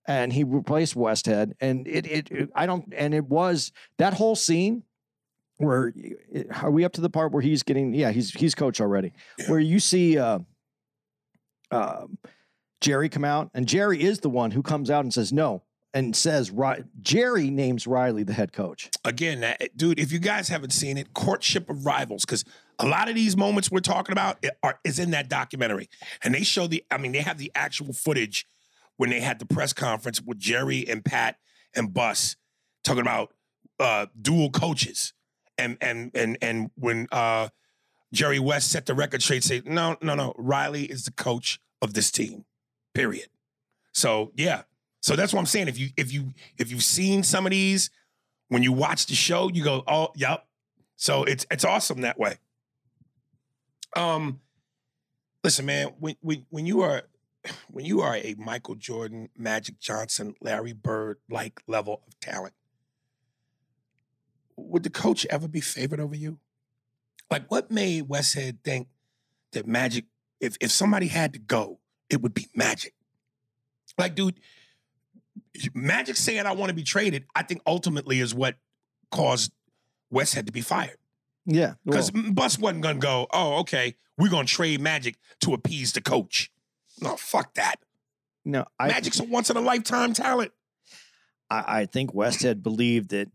and 0.07 0.33
he 0.33 0.45
replaced 0.45 0.95
Westhead, 0.95 1.53
and 1.61 1.87
it, 1.87 2.07
it, 2.07 2.31
it 2.31 2.51
I 2.55 2.67
don't, 2.67 2.93
and 2.97 3.15
it 3.15 3.25
was 3.27 3.73
that 3.99 4.15
whole 4.15 4.37
scene 4.37 4.83
where 5.59 5.93
are 6.61 6.71
we 6.71 6.85
up 6.85 6.93
to 6.93 7.01
the 7.01 7.11
part 7.11 7.33
where 7.33 7.43
he's 7.43 7.63
getting? 7.63 7.95
Yeah, 7.95 8.11
he's 8.11 8.31
he's 8.31 8.55
coach 8.55 8.81
already. 8.81 9.13
Yeah. 9.39 9.51
Where 9.51 9.61
you 9.61 9.81
see. 9.81 10.19
Uh, 10.19 10.41
um, 11.71 12.19
Jerry 12.81 13.09
come 13.09 13.25
out, 13.25 13.51
and 13.55 13.67
Jerry 13.67 14.03
is 14.03 14.21
the 14.21 14.29
one 14.29 14.51
who 14.51 14.63
comes 14.63 14.91
out 14.91 15.03
and 15.03 15.13
says 15.13 15.33
no, 15.33 15.63
and 15.95 16.15
says 16.15 16.51
Ri- 16.51 16.85
Jerry 17.01 17.51
names 17.51 17.87
Riley 17.87 18.23
the 18.23 18.35
head 18.35 18.53
coach. 18.53 18.91
again, 19.05 19.41
that, 19.41 19.77
dude, 19.77 19.99
if 19.99 20.13
you 20.13 20.19
guys 20.19 20.49
haven't 20.49 20.73
seen 20.75 20.99
it, 20.99 21.15
Courtship 21.15 21.71
of 21.71 21.87
Rivals, 21.87 22.25
because 22.25 22.45
a 22.79 22.87
lot 22.87 23.09
of 23.09 23.15
these 23.15 23.37
moments 23.37 23.71
we're 23.71 23.81
talking 23.81 24.13
about 24.13 24.45
are 24.63 24.79
is 24.85 24.99
in 24.99 25.11
that 25.13 25.29
documentary, 25.29 25.89
and 26.23 26.35
they 26.35 26.43
show 26.43 26.67
the. 26.67 26.85
I 26.91 26.99
mean, 26.99 27.13
they 27.13 27.23
have 27.23 27.39
the 27.39 27.51
actual 27.55 27.93
footage 27.95 28.47
when 28.97 29.11
they 29.11 29.21
had 29.21 29.39
the 29.39 29.47
press 29.47 29.73
conference 29.73 30.21
with 30.23 30.39
Jerry 30.39 30.87
and 30.89 31.05
Pat 31.05 31.37
and 31.75 31.93
Buss 31.93 32.37
talking 32.85 33.03
about 33.03 33.35
uh, 33.79 34.07
dual 34.21 34.51
coaches, 34.51 35.13
and 35.59 35.77
and 35.81 36.11
and 36.15 36.39
and 36.41 36.71
when 36.77 37.07
uh, 37.13 37.49
Jerry 38.13 38.39
West 38.39 38.71
set 38.71 38.87
the 38.87 38.95
record 38.95 39.23
straight, 39.23 39.45
say 39.45 39.63
no, 39.65 39.97
no, 40.01 40.15
no, 40.15 40.35
Riley 40.37 40.85
is 40.85 41.05
the 41.05 41.13
coach 41.13 41.61
of 41.83 41.95
this 41.95 42.11
team, 42.11 42.45
period. 42.95 43.29
So 43.93 44.33
yeah, 44.35 44.63
so 45.01 45.17
that's 45.17 45.33
what 45.33 45.41
I'm 45.41 45.47
saying. 45.47 45.69
If 45.69 45.79
you 45.79 45.89
if 45.97 46.13
you 46.13 46.33
if 46.59 46.71
you've 46.71 46.83
seen 46.83 47.23
some 47.23 47.47
of 47.47 47.51
these 47.51 47.91
when 48.49 48.63
you 48.63 48.73
watch 48.73 49.07
the 49.07 49.15
show, 49.15 49.51
you 49.53 49.63
go, 49.65 49.83
"Oh, 49.87 50.09
yep." 50.15 50.47
So 50.97 51.25
it's 51.25 51.47
it's 51.51 51.65
awesome 51.65 52.01
that 52.03 52.19
way. 52.19 52.39
Um, 53.95 54.41
listen, 55.45 55.67
man, 55.67 55.93
when 55.99 56.17
when 56.21 56.47
when 56.51 56.67
you 56.67 56.81
are 56.81 57.03
when 57.71 57.85
you 57.85 58.01
are 58.01 58.17
a 58.17 58.35
Michael 58.39 58.75
Jordan, 58.75 59.29
Magic 59.37 59.79
Johnson, 59.79 60.35
Larry 60.41 60.73
Bird 60.73 61.19
like 61.31 61.61
level 61.67 62.03
of 62.07 62.19
talent, 62.21 62.55
would 64.57 64.83
the 64.83 64.91
coach 64.91 65.27
ever 65.27 65.49
be 65.49 65.61
favored 65.61 66.01
over 66.01 66.17
you? 66.17 66.39
Like, 67.31 67.51
what 67.51 67.71
made 67.71 68.05
Westhead 68.09 68.59
think 68.63 68.89
that 69.53 69.67
Magic, 69.67 70.05
if 70.41 70.57
if 70.61 70.71
somebody 70.71 71.09
had 71.09 71.33
to 71.33 71.39
go, 71.39 71.81
it 72.09 72.23
would 72.23 72.35
be 72.35 72.49
Magic? 72.55 72.95
Like, 73.99 74.15
dude, 74.15 74.41
Magic 75.75 76.17
saying 76.17 76.47
I 76.47 76.53
want 76.53 76.69
to 76.69 76.75
be 76.75 76.83
traded, 76.83 77.25
I 77.35 77.43
think 77.43 77.63
ultimately 77.67 78.21
is 78.21 78.35
what 78.35 78.57
caused 79.11 79.53
Westhead 80.13 80.47
to 80.47 80.53
be 80.53 80.61
fired. 80.61 80.99
Yeah, 81.47 81.75
Because 81.85 82.11
Buss 82.11 82.59
wasn't 82.59 82.83
gonna 82.83 82.99
go, 82.99 83.29
oh, 83.33 83.61
okay, 83.61 83.95
we're 84.19 84.31
gonna 84.31 84.47
trade 84.47 84.81
Magic 84.81 85.17
to 85.41 85.55
appease 85.55 85.93
the 85.93 86.01
coach. 86.01 86.51
No, 87.01 87.17
fuck 87.17 87.55
that. 87.55 87.77
no, 88.45 88.65
I, 88.79 88.89
Magic's 88.89 89.21
a 89.21 89.25
once 89.25 89.51
in 89.51 89.57
a 89.57 89.61
lifetime 89.61 90.13
talent. 90.13 90.53
I 91.51 91.81
I 91.81 91.87
think 91.87 92.13
Westhead 92.13 92.63
believed 92.63 93.11
that 93.11 93.29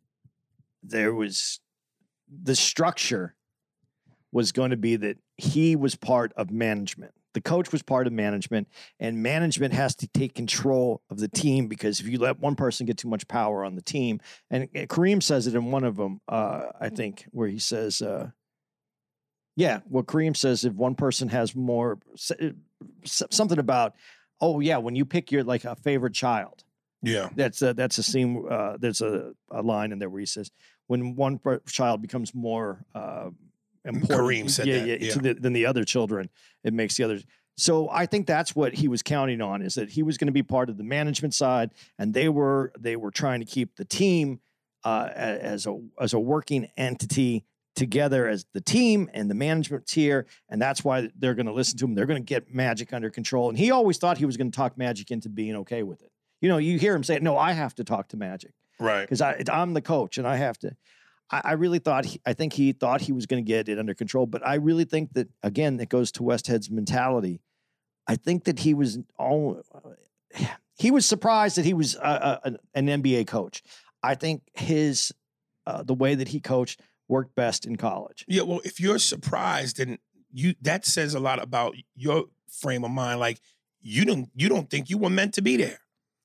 there 0.83 1.13
was 1.13 1.59
the 2.27 2.55
structure 2.55 3.35
was 4.31 4.51
going 4.51 4.71
to 4.71 4.77
be 4.77 4.95
that 4.95 5.17
he 5.37 5.75
was 5.75 5.95
part 5.95 6.31
of 6.37 6.49
management. 6.51 7.13
The 7.33 7.41
coach 7.41 7.71
was 7.71 7.81
part 7.81 8.07
of 8.07 8.13
management, 8.13 8.67
and 8.99 9.23
management 9.23 9.73
has 9.73 9.95
to 9.97 10.07
take 10.07 10.33
control 10.35 11.01
of 11.09 11.19
the 11.19 11.29
team 11.29 11.67
because 11.67 11.99
if 12.01 12.07
you 12.07 12.17
let 12.17 12.39
one 12.39 12.55
person 12.55 12.85
get 12.85 12.97
too 12.97 13.07
much 13.07 13.27
power 13.27 13.63
on 13.63 13.75
the 13.75 13.81
team, 13.81 14.19
and 14.49 14.69
Kareem 14.73 15.23
says 15.23 15.47
it 15.47 15.55
in 15.55 15.71
one 15.71 15.83
of 15.85 15.95
them, 15.95 16.19
uh, 16.27 16.63
I 16.79 16.89
think, 16.89 17.25
where 17.31 17.47
he 17.47 17.59
says, 17.59 18.01
uh, 18.01 18.31
"Yeah, 19.55 19.79
well, 19.89 20.03
Kareem 20.03 20.35
says 20.35 20.65
if 20.65 20.73
one 20.73 20.95
person 20.95 21.29
has 21.29 21.55
more, 21.55 21.99
something 23.05 23.59
about, 23.59 23.95
oh 24.39 24.59
yeah, 24.59 24.77
when 24.77 24.95
you 24.95 25.05
pick 25.05 25.31
your 25.31 25.43
like 25.43 25.65
a 25.65 25.75
favorite 25.75 26.13
child." 26.13 26.63
Yeah. 27.03 27.29
That's 27.35 27.61
a, 27.61 27.73
that's 27.73 27.97
a 27.97 28.03
scene. 28.03 28.45
Uh, 28.49 28.77
there's 28.79 29.01
a, 29.01 29.33
a 29.49 29.61
line 29.61 29.91
in 29.91 29.99
there 29.99 30.09
where 30.09 30.19
he 30.19 30.25
says, 30.25 30.51
"When 30.87 31.15
one 31.15 31.39
child 31.67 32.01
becomes 32.01 32.35
more 32.35 32.85
uh, 32.93 33.29
important, 33.85 34.19
Kareem 34.19 34.49
said 34.49 34.67
yeah, 34.67 34.79
that, 34.79 34.87
yeah, 34.87 34.97
yeah. 34.99 35.13
To 35.13 35.19
the, 35.19 35.33
than 35.33 35.53
the 35.53 35.65
other 35.65 35.83
children, 35.83 36.29
it 36.63 36.73
makes 36.73 36.97
the 36.97 37.03
others." 37.03 37.25
So 37.57 37.89
I 37.89 38.05
think 38.05 38.27
that's 38.27 38.55
what 38.55 38.73
he 38.73 38.87
was 38.87 39.03
counting 39.03 39.41
on 39.41 39.61
is 39.61 39.75
that 39.75 39.89
he 39.89 40.03
was 40.03 40.17
going 40.17 40.27
to 40.27 40.33
be 40.33 40.43
part 40.43 40.69
of 40.69 40.77
the 40.77 40.83
management 40.83 41.33
side, 41.33 41.71
and 41.97 42.13
they 42.13 42.29
were 42.29 42.71
they 42.79 42.95
were 42.95 43.11
trying 43.11 43.39
to 43.39 43.45
keep 43.45 43.75
the 43.75 43.85
team 43.85 44.39
uh, 44.83 45.09
as 45.13 45.67
a 45.67 45.79
as 45.99 46.13
a 46.13 46.19
working 46.19 46.69
entity 46.77 47.45
together 47.75 48.27
as 48.27 48.45
the 48.53 48.61
team 48.61 49.09
and 49.13 49.29
the 49.29 49.35
management 49.35 49.85
tier, 49.87 50.25
and 50.49 50.61
that's 50.61 50.83
why 50.83 51.09
they're 51.17 51.35
going 51.35 51.45
to 51.45 51.53
listen 51.53 51.77
to 51.79 51.85
him. 51.85 51.95
They're 51.95 52.05
going 52.05 52.21
to 52.21 52.25
get 52.25 52.53
Magic 52.53 52.93
under 52.93 53.09
control, 53.09 53.49
and 53.49 53.57
he 53.57 53.71
always 53.71 53.97
thought 53.97 54.17
he 54.17 54.25
was 54.25 54.37
going 54.37 54.51
to 54.51 54.55
talk 54.55 54.77
Magic 54.77 55.11
into 55.11 55.29
being 55.29 55.55
okay 55.57 55.83
with 55.83 56.01
it. 56.01 56.11
You 56.41 56.49
know, 56.49 56.57
you 56.57 56.77
hear 56.79 56.95
him 56.95 57.03
say, 57.03 57.19
"No, 57.19 57.37
I 57.37 57.53
have 57.53 57.75
to 57.75 57.83
talk 57.83 58.09
to 58.09 58.17
Magic 58.17 58.53
Right. 58.79 59.01
because 59.07 59.21
I'm 59.21 59.73
the 59.73 59.81
coach 59.81 60.17
and 60.17 60.27
I 60.27 60.37
have 60.37 60.57
to." 60.59 60.75
I, 61.31 61.41
I 61.45 61.51
really 61.53 61.79
thought, 61.79 62.05
he, 62.05 62.19
I 62.25 62.33
think 62.33 62.53
he 62.53 62.73
thought 62.73 63.01
he 63.01 63.13
was 63.13 63.25
going 63.25 63.43
to 63.43 63.47
get 63.47 63.69
it 63.69 63.79
under 63.79 63.93
control, 63.93 64.25
but 64.25 64.45
I 64.45 64.55
really 64.55 64.83
think 64.85 65.13
that 65.13 65.29
again, 65.43 65.79
it 65.79 65.89
goes 65.89 66.11
to 66.13 66.23
Westhead's 66.23 66.69
mentality. 66.69 67.41
I 68.07 68.15
think 68.17 68.43
that 68.45 68.59
he 68.59 68.73
was 68.73 68.99
all, 69.17 69.61
he 70.77 70.91
was 70.91 71.05
surprised 71.05 71.57
that 71.57 71.65
he 71.65 71.73
was 71.73 71.95
a, 71.95 72.39
a, 72.43 72.57
an 72.75 72.87
NBA 72.87 73.27
coach. 73.27 73.63
I 74.03 74.15
think 74.15 74.41
his 74.53 75.13
uh, 75.67 75.83
the 75.83 75.93
way 75.93 76.15
that 76.15 76.27
he 76.29 76.39
coached 76.39 76.81
worked 77.11 77.35
best 77.35 77.65
in 77.67 77.75
college. 77.75 78.25
Yeah, 78.27 78.43
well, 78.43 78.61
if 78.63 78.79
you're 78.79 78.97
surprised, 78.97 79.77
then 79.77 79.99
you 80.31 80.55
that 80.61 80.85
says 80.85 81.13
a 81.13 81.19
lot 81.19 81.43
about 81.43 81.75
your 81.95 82.25
frame 82.49 82.83
of 82.83 82.91
mind. 82.91 83.19
Like 83.19 83.39
you 83.81 84.05
don't 84.05 84.29
you 84.33 84.49
don't 84.49 84.69
think 84.69 84.89
you 84.89 84.97
were 84.97 85.09
meant 85.09 85.33
to 85.35 85.41
be 85.43 85.57
there. 85.57 85.77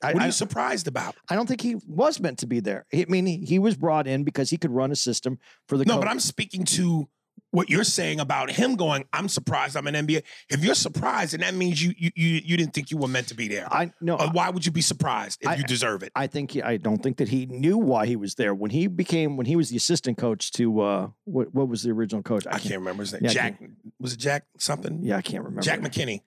I, 0.02 0.12
What 0.12 0.22
are 0.22 0.22
I- 0.22 0.26
you 0.26 0.32
surprised 0.32 0.86
about? 0.86 1.16
I 1.28 1.34
don't 1.34 1.46
think 1.46 1.60
he 1.60 1.74
was 1.86 2.20
meant 2.20 2.38
to 2.38 2.46
be 2.46 2.60
there. 2.60 2.86
I 2.94 3.04
mean, 3.08 3.26
he, 3.26 3.38
he 3.38 3.58
was 3.58 3.76
brought 3.76 4.06
in 4.06 4.24
because 4.24 4.48
he 4.50 4.56
could 4.58 4.70
run 4.70 4.92
a 4.92 4.96
system 4.96 5.38
for 5.68 5.76
the 5.76 5.84
No, 5.84 5.94
coach. 5.94 6.02
but 6.02 6.08
I'm 6.10 6.20
speaking 6.20 6.64
to 6.64 7.08
what 7.50 7.70
you're 7.70 7.84
saying 7.84 8.20
about 8.20 8.50
him 8.50 8.76
going, 8.76 9.04
I'm 9.12 9.28
surprised 9.28 9.76
I'm 9.76 9.86
an 9.86 9.94
NBA. 9.94 10.22
If 10.50 10.62
you're 10.64 10.74
surprised, 10.74 11.32
then 11.32 11.40
that 11.40 11.54
means 11.54 11.82
you 11.82 11.94
you 11.96 12.10
you, 12.14 12.40
you 12.44 12.56
didn't 12.56 12.74
think 12.74 12.90
you 12.90 12.98
were 12.98 13.08
meant 13.08 13.28
to 13.28 13.34
be 13.34 13.48
there. 13.48 13.66
I 13.72 13.92
no, 14.00 14.16
Uh, 14.16 14.30
why 14.32 14.50
would 14.50 14.66
you 14.66 14.72
be 14.72 14.82
surprised 14.82 15.38
if 15.42 15.48
I- 15.48 15.54
you 15.56 15.64
deserve 15.64 16.02
it? 16.02 16.12
I 16.14 16.26
think 16.26 16.50
he, 16.52 16.62
I 16.62 16.76
don't 16.76 17.02
think 17.02 17.16
that 17.18 17.28
he 17.28 17.46
knew 17.46 17.78
why 17.78 18.06
he 18.06 18.16
was 18.16 18.34
there 18.34 18.54
when 18.54 18.70
he 18.70 18.86
became 18.88 19.36
when 19.36 19.46
he 19.46 19.56
was 19.56 19.70
the 19.70 19.76
assistant 19.76 20.18
coach 20.18 20.52
to 20.52 20.80
uh 20.80 21.08
what 21.24 21.54
what 21.54 21.68
was 21.68 21.82
the 21.82 21.90
original 21.90 22.22
coach? 22.22 22.46
I 22.46 22.58
can't 22.58 22.74
remember 22.76 23.02
his 23.02 23.12
name. 23.12 23.22
Yeah, 23.24 23.30
Jack 23.30 23.62
was 23.98 24.12
it 24.12 24.18
Jack 24.18 24.44
something? 24.58 25.00
Yeah, 25.02 25.16
I 25.16 25.22
can't 25.22 25.42
remember. 25.44 25.62
Jack 25.62 25.80
McKinney. 25.80 26.22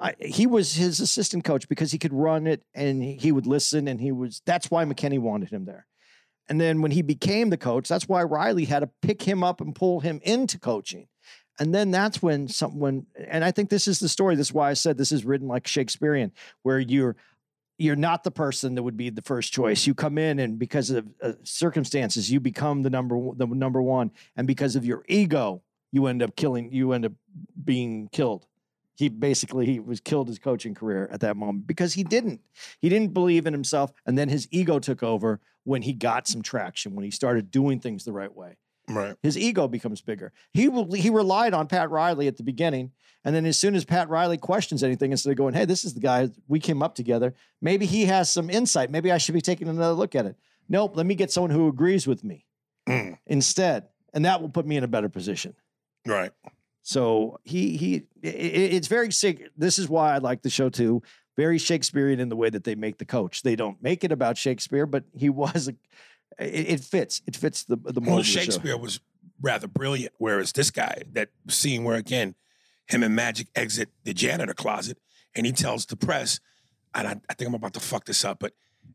I, 0.00 0.14
he 0.20 0.46
was 0.46 0.74
his 0.74 1.00
assistant 1.00 1.42
coach 1.42 1.68
because 1.68 1.90
he 1.90 1.98
could 1.98 2.12
run 2.12 2.46
it 2.46 2.62
and 2.72 3.02
he, 3.02 3.14
he 3.14 3.32
would 3.32 3.46
listen 3.46 3.88
and 3.88 4.00
he 4.00 4.12
was 4.12 4.42
that's 4.46 4.70
why 4.70 4.84
McKinney 4.84 5.18
wanted 5.18 5.50
him 5.50 5.64
there. 5.64 5.86
And 6.48 6.60
then 6.60 6.80
when 6.80 6.90
he 6.90 7.02
became 7.02 7.50
the 7.50 7.56
coach, 7.56 7.88
that's 7.88 8.08
why 8.08 8.22
Riley 8.22 8.64
had 8.64 8.80
to 8.80 8.90
pick 9.02 9.22
him 9.22 9.44
up 9.44 9.60
and 9.60 9.74
pull 9.74 10.00
him 10.00 10.20
into 10.22 10.58
coaching. 10.58 11.08
And 11.60 11.74
then 11.74 11.90
that's 11.90 12.22
when 12.22 12.48
someone 12.48 13.06
and 13.28 13.44
I 13.44 13.50
think 13.50 13.68
this 13.68 13.88
is 13.88 13.98
the 13.98 14.08
story. 14.08 14.36
This 14.36 14.48
is 14.48 14.54
why 14.54 14.70
I 14.70 14.74
said 14.74 14.96
this 14.96 15.12
is 15.12 15.24
written 15.24 15.48
like 15.48 15.66
Shakespearean, 15.66 16.32
where 16.62 16.78
you're 16.78 17.16
you're 17.78 17.96
not 17.96 18.24
the 18.24 18.30
person 18.30 18.74
that 18.74 18.82
would 18.82 18.96
be 18.96 19.10
the 19.10 19.22
first 19.22 19.52
choice. 19.52 19.86
You 19.86 19.94
come 19.94 20.18
in 20.18 20.38
and 20.38 20.58
because 20.58 20.90
of 20.90 21.06
uh, 21.22 21.32
circumstances, 21.42 22.30
you 22.30 22.40
become 22.40 22.82
the 22.82 22.90
number 22.90 23.18
the 23.34 23.46
number 23.46 23.82
one, 23.82 24.12
and 24.36 24.46
because 24.46 24.76
of 24.76 24.84
your 24.84 25.04
ego, 25.08 25.62
you 25.90 26.06
end 26.06 26.22
up 26.22 26.36
killing. 26.36 26.72
You 26.72 26.92
end 26.92 27.06
up 27.06 27.12
being 27.64 28.08
killed. 28.12 28.46
He 28.98 29.08
basically 29.08 29.64
he 29.64 29.78
was 29.78 30.00
killed 30.00 30.26
his 30.26 30.40
coaching 30.40 30.74
career 30.74 31.08
at 31.12 31.20
that 31.20 31.36
moment 31.36 31.68
because 31.68 31.94
he 31.94 32.02
didn't 32.02 32.40
he 32.80 32.88
didn't 32.88 33.14
believe 33.14 33.46
in 33.46 33.52
himself, 33.52 33.92
and 34.04 34.18
then 34.18 34.28
his 34.28 34.48
ego 34.50 34.80
took 34.80 35.04
over 35.04 35.40
when 35.62 35.82
he 35.82 35.92
got 35.92 36.26
some 36.26 36.42
traction 36.42 36.96
when 36.96 37.04
he 37.04 37.10
started 37.12 37.48
doing 37.52 37.78
things 37.78 38.04
the 38.04 38.12
right 38.12 38.34
way 38.34 38.56
Right. 38.88 39.14
his 39.22 39.38
ego 39.38 39.68
becomes 39.68 40.00
bigger. 40.00 40.32
He 40.52 40.68
will, 40.68 40.90
he 40.92 41.10
relied 41.10 41.54
on 41.54 41.68
Pat 41.68 41.90
Riley 41.90 42.26
at 42.26 42.38
the 42.38 42.42
beginning, 42.42 42.90
and 43.24 43.36
then 43.36 43.46
as 43.46 43.56
soon 43.56 43.76
as 43.76 43.84
Pat 43.84 44.08
Riley 44.08 44.36
questions 44.36 44.82
anything, 44.82 45.12
instead 45.12 45.30
of 45.30 45.36
going, 45.36 45.54
"Hey, 45.54 45.64
this 45.64 45.84
is 45.84 45.94
the 45.94 46.00
guy 46.00 46.30
we 46.48 46.58
came 46.58 46.82
up 46.82 46.96
together," 46.96 47.34
maybe 47.62 47.86
he 47.86 48.06
has 48.06 48.32
some 48.32 48.50
insight. 48.50 48.90
Maybe 48.90 49.12
I 49.12 49.18
should 49.18 49.34
be 49.34 49.40
taking 49.40 49.68
another 49.68 49.92
look 49.94 50.16
at 50.16 50.26
it. 50.26 50.34
Nope, 50.68 50.96
let 50.96 51.06
me 51.06 51.14
get 51.14 51.30
someone 51.30 51.50
who 51.52 51.68
agrees 51.68 52.06
with 52.08 52.24
me 52.24 52.46
Mm, 52.88 53.16
instead, 53.28 53.88
and 54.12 54.24
that 54.24 54.40
will 54.42 54.48
put 54.48 54.66
me 54.66 54.76
in 54.76 54.82
a 54.82 54.88
better 54.88 55.08
position. 55.08 55.54
right. 56.04 56.32
So 56.88 57.38
he 57.44 57.76
he 57.76 58.04
it's 58.22 58.88
very 58.88 59.12
sick. 59.12 59.50
This 59.58 59.78
is 59.78 59.90
why 59.90 60.14
I 60.14 60.18
like 60.18 60.40
the 60.40 60.48
show 60.48 60.70
too. 60.70 61.02
Very 61.36 61.58
Shakespearean 61.58 62.18
in 62.18 62.30
the 62.30 62.34
way 62.34 62.48
that 62.48 62.64
they 62.64 62.74
make 62.76 62.96
the 62.96 63.04
coach. 63.04 63.42
They 63.42 63.56
don't 63.56 63.82
make 63.82 64.04
it 64.04 64.10
about 64.10 64.38
Shakespeare, 64.38 64.86
but 64.86 65.04
he 65.14 65.28
was 65.28 65.68
a. 65.68 65.72
It, 66.42 66.70
it 66.70 66.80
fits. 66.80 67.20
It 67.26 67.36
fits 67.36 67.64
the 67.64 67.76
the 67.76 68.00
mold 68.00 68.06
Well, 68.06 68.18
of 68.20 68.24
the 68.24 68.30
show. 68.30 68.40
Shakespeare 68.40 68.78
was 68.78 69.00
rather 69.38 69.68
brilliant, 69.68 70.14
whereas 70.16 70.52
this 70.52 70.70
guy, 70.70 71.02
that 71.12 71.28
scene 71.48 71.84
where 71.84 71.96
again, 71.96 72.34
him 72.86 73.02
and 73.02 73.14
Magic 73.14 73.48
exit 73.54 73.90
the 74.04 74.14
janitor 74.14 74.54
closet, 74.54 74.96
and 75.34 75.44
he 75.44 75.52
tells 75.52 75.84
the 75.84 75.96
press, 75.96 76.40
and 76.94 77.06
I, 77.06 77.20
I 77.28 77.34
think 77.34 77.48
I'm 77.48 77.54
about 77.54 77.74
to 77.74 77.80
fuck 77.80 78.06
this 78.06 78.24
up, 78.24 78.38
but 78.38 78.54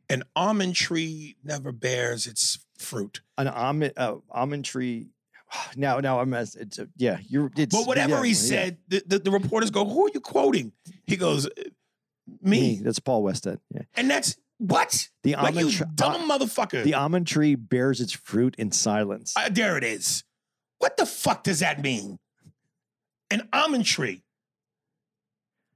an 0.10 0.24
almond 0.36 0.76
tree 0.76 1.36
never 1.44 1.72
bears 1.72 2.26
its 2.26 2.58
fruit. 2.76 3.22
An 3.38 3.48
almond 3.48 3.94
uh, 3.98 4.16
almond 4.32 4.66
tree. 4.66 5.12
Now, 5.76 6.00
now 6.00 6.20
I'm 6.20 6.34
as 6.34 6.56
it's 6.56 6.80
a, 6.80 6.88
yeah. 6.98 7.18
You're 7.28 7.52
it's 7.58 7.76
But 7.76 7.88
whatever 7.88 8.16
yeah, 8.18 8.24
he 8.24 8.30
yeah. 8.30 8.36
said, 8.36 8.78
the, 8.88 9.04
the, 9.06 9.20
the 9.20 9.32
reporters 9.32 9.70
go, 9.72 9.86
"Who 9.86 10.06
are 10.08 10.12
you 10.14 10.20
quoting?" 10.20 10.72
He 11.06 11.16
goes, 11.18 11.46
uh, 11.48 11.50
"Me,", 12.42 12.80
That's 12.84 13.00
Paul 13.00 13.24
Westhead. 13.24 13.60
Yeah. 13.74 13.82
and 13.96 14.10
that's 14.10 14.38
what 14.60 15.10
The 15.24 15.34
like 15.34 15.46
almond 15.56 15.72
you 15.72 15.78
tr- 15.78 15.84
dumb 15.96 16.30
uh, 16.30 16.38
motherfucker. 16.38 16.84
The 16.84 16.94
almond 16.94 17.28
tree 17.28 17.56
bears 17.56 18.02
its 18.02 18.14
fruit 18.14 18.56
in 18.58 18.72
silence. 18.72 19.34
Uh, 19.36 19.50
there 19.52 19.78
it 19.78 19.84
is. 19.84 20.24
What 20.80 20.98
the 20.98 21.06
fuck 21.06 21.44
does 21.44 21.60
that 21.60 21.82
mean? 21.82 22.20
An 23.32 23.48
almond 23.52 23.86
tree 23.86 24.24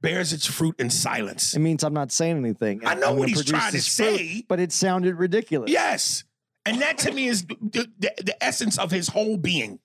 bears 0.02 0.32
its 0.32 0.46
fruit 0.46 0.76
in 0.80 0.90
silence. 0.90 1.56
It 1.56 1.60
means 1.60 1.84
I'm 1.84 1.94
not 1.94 2.12
saying 2.12 2.38
anything. 2.38 2.82
I 2.86 2.94
know 2.94 3.10
I'm 3.12 3.18
what 3.18 3.30
he's 3.30 3.44
trying 3.44 3.72
to 3.72 3.78
fruit, 3.78 3.82
say. 3.82 4.44
but 4.48 4.60
it 4.60 4.72
sounded 4.72 5.16
ridiculous. 5.16 5.72
Yes. 5.72 6.24
And 6.68 6.82
that 6.82 6.98
to 7.00 7.12
me 7.12 7.28
is 7.28 7.46
the, 7.46 7.88
the, 7.98 8.12
the 8.18 8.44
essence 8.44 8.78
of 8.78 8.92
his 8.92 9.08
whole 9.08 9.38
being. 9.38 9.80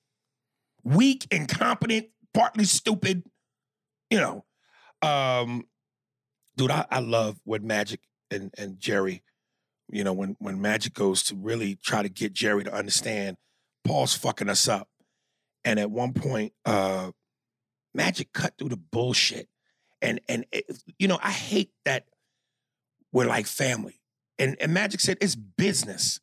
Weak, 0.82 1.26
incompetent, 1.30 2.08
partly 2.34 2.64
stupid, 2.64 3.22
you 4.10 4.18
know. 4.18 4.44
Um, 5.00 5.66
dude, 6.56 6.72
I, 6.72 6.84
I 6.90 6.98
love 6.98 7.40
when 7.44 7.66
Magic 7.66 8.00
and, 8.32 8.52
and 8.58 8.80
Jerry, 8.80 9.22
you 9.90 10.02
know, 10.02 10.12
when 10.12 10.36
when 10.40 10.60
Magic 10.60 10.92
goes 10.94 11.22
to 11.24 11.36
really 11.36 11.76
try 11.76 12.02
to 12.02 12.08
get 12.08 12.32
Jerry 12.32 12.64
to 12.64 12.74
understand 12.74 13.36
Paul's 13.84 14.16
fucking 14.16 14.48
us 14.48 14.66
up. 14.66 14.88
And 15.64 15.78
at 15.78 15.90
one 15.90 16.12
point, 16.12 16.52
uh, 16.64 17.12
Magic 17.94 18.32
cut 18.32 18.54
through 18.58 18.70
the 18.70 18.76
bullshit. 18.76 19.48
And 20.00 20.20
and 20.28 20.46
it, 20.50 20.64
you 20.98 21.06
know, 21.06 21.20
I 21.22 21.30
hate 21.30 21.70
that 21.84 22.06
we're 23.12 23.26
like 23.26 23.46
family. 23.46 24.00
And 24.38 24.56
and 24.60 24.74
Magic 24.74 24.98
said 24.98 25.18
it's 25.20 25.36
business. 25.36 26.18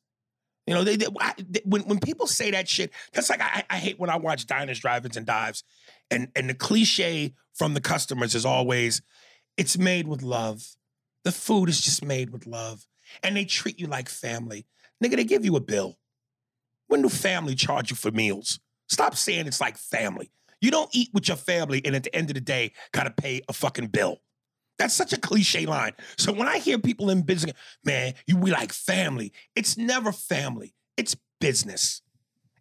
You 0.69 0.75
know, 0.75 0.83
they, 0.83 0.97
they, 0.97 1.07
I, 1.19 1.33
they- 1.49 1.63
when 1.65 1.81
when 1.81 1.97
people 1.99 2.27
say 2.27 2.51
that 2.51 2.67
shit, 2.69 2.91
that's 3.11 3.27
like 3.27 3.41
I, 3.41 3.63
I 3.71 3.77
hate 3.77 3.99
when 3.99 4.11
I 4.11 4.17
watch 4.17 4.45
diners, 4.45 4.79
drive-ins, 4.79 5.17
and 5.17 5.25
dives, 5.25 5.63
and 6.11 6.27
and 6.35 6.47
the 6.47 6.53
cliche 6.53 7.33
from 7.55 7.73
the 7.73 7.81
customers 7.81 8.35
is 8.35 8.45
always, 8.45 9.01
it's 9.57 9.79
made 9.79 10.07
with 10.07 10.21
love. 10.21 10.61
The 11.23 11.31
food 11.31 11.69
is 11.69 11.81
just 11.81 12.05
made 12.05 12.29
with 12.29 12.45
love, 12.45 12.85
and 13.23 13.35
they 13.35 13.45
treat 13.45 13.79
you 13.79 13.87
like 13.87 14.09
family. 14.09 14.67
Nigga, 15.03 15.15
they 15.15 15.23
give 15.23 15.43
you 15.43 15.55
a 15.55 15.59
bill. 15.59 15.97
When 16.85 17.01
do 17.01 17.09
family 17.09 17.55
charge 17.55 17.89
you 17.89 17.95
for 17.95 18.11
meals? 18.11 18.59
Stop 18.89 19.15
saying 19.15 19.47
it's 19.47 19.59
like 19.59 19.75
family. 19.75 20.29
You 20.61 20.69
don't 20.69 20.89
eat 20.93 21.09
with 21.15 21.29
your 21.29 21.37
family, 21.37 21.81
and 21.83 21.95
at 21.95 22.03
the 22.03 22.15
end 22.15 22.29
of 22.29 22.35
the 22.35 22.41
day, 22.41 22.73
gotta 22.91 23.09
pay 23.09 23.41
a 23.49 23.53
fucking 23.53 23.87
bill. 23.87 24.19
That's 24.79 24.93
such 24.93 25.13
a 25.13 25.19
cliche 25.19 25.65
line. 25.65 25.91
So 26.17 26.31
when 26.31 26.47
I 26.47 26.57
hear 26.57 26.79
people 26.79 27.09
in 27.09 27.21
business, 27.21 27.53
man, 27.83 28.13
you 28.25 28.37
we 28.37 28.49
like 28.49 28.71
family. 28.71 29.33
It's 29.55 29.77
never 29.77 30.11
family. 30.11 30.73
It's 30.97 31.15
business. 31.39 32.01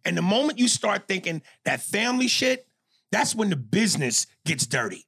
And 0.05 0.17
the 0.17 0.21
moment 0.21 0.59
you 0.59 0.67
start 0.67 1.07
thinking 1.07 1.41
that 1.65 1.81
family 1.81 2.27
shit, 2.27 2.67
that's 3.11 3.33
when 3.33 3.49
the 3.49 3.55
business 3.55 4.27
gets 4.45 4.67
dirty. 4.67 5.07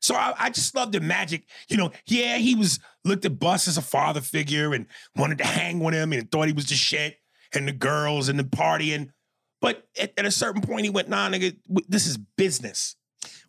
So 0.00 0.14
I, 0.14 0.34
I 0.38 0.50
just 0.50 0.74
love 0.74 0.92
the 0.92 1.00
magic. 1.00 1.44
You 1.68 1.76
know, 1.76 1.90
yeah, 2.06 2.36
he 2.36 2.54
was 2.54 2.78
looked 3.04 3.24
at 3.24 3.38
Buss 3.38 3.66
as 3.66 3.76
a 3.76 3.82
father 3.82 4.20
figure 4.20 4.74
and 4.74 4.86
wanted 5.16 5.38
to 5.38 5.44
hang 5.44 5.80
with 5.80 5.94
him 5.94 6.12
and 6.12 6.30
thought 6.30 6.46
he 6.46 6.52
was 6.52 6.66
the 6.66 6.74
shit 6.74 7.16
and 7.52 7.66
the 7.66 7.72
girls 7.72 8.28
and 8.28 8.38
the 8.38 8.44
partying. 8.44 9.10
But 9.60 9.88
at, 9.98 10.12
at 10.16 10.26
a 10.26 10.30
certain 10.30 10.62
point, 10.62 10.84
he 10.84 10.90
went, 10.90 11.08
nah, 11.08 11.28
nigga, 11.30 11.56
this 11.88 12.06
is 12.06 12.18
business. 12.18 12.96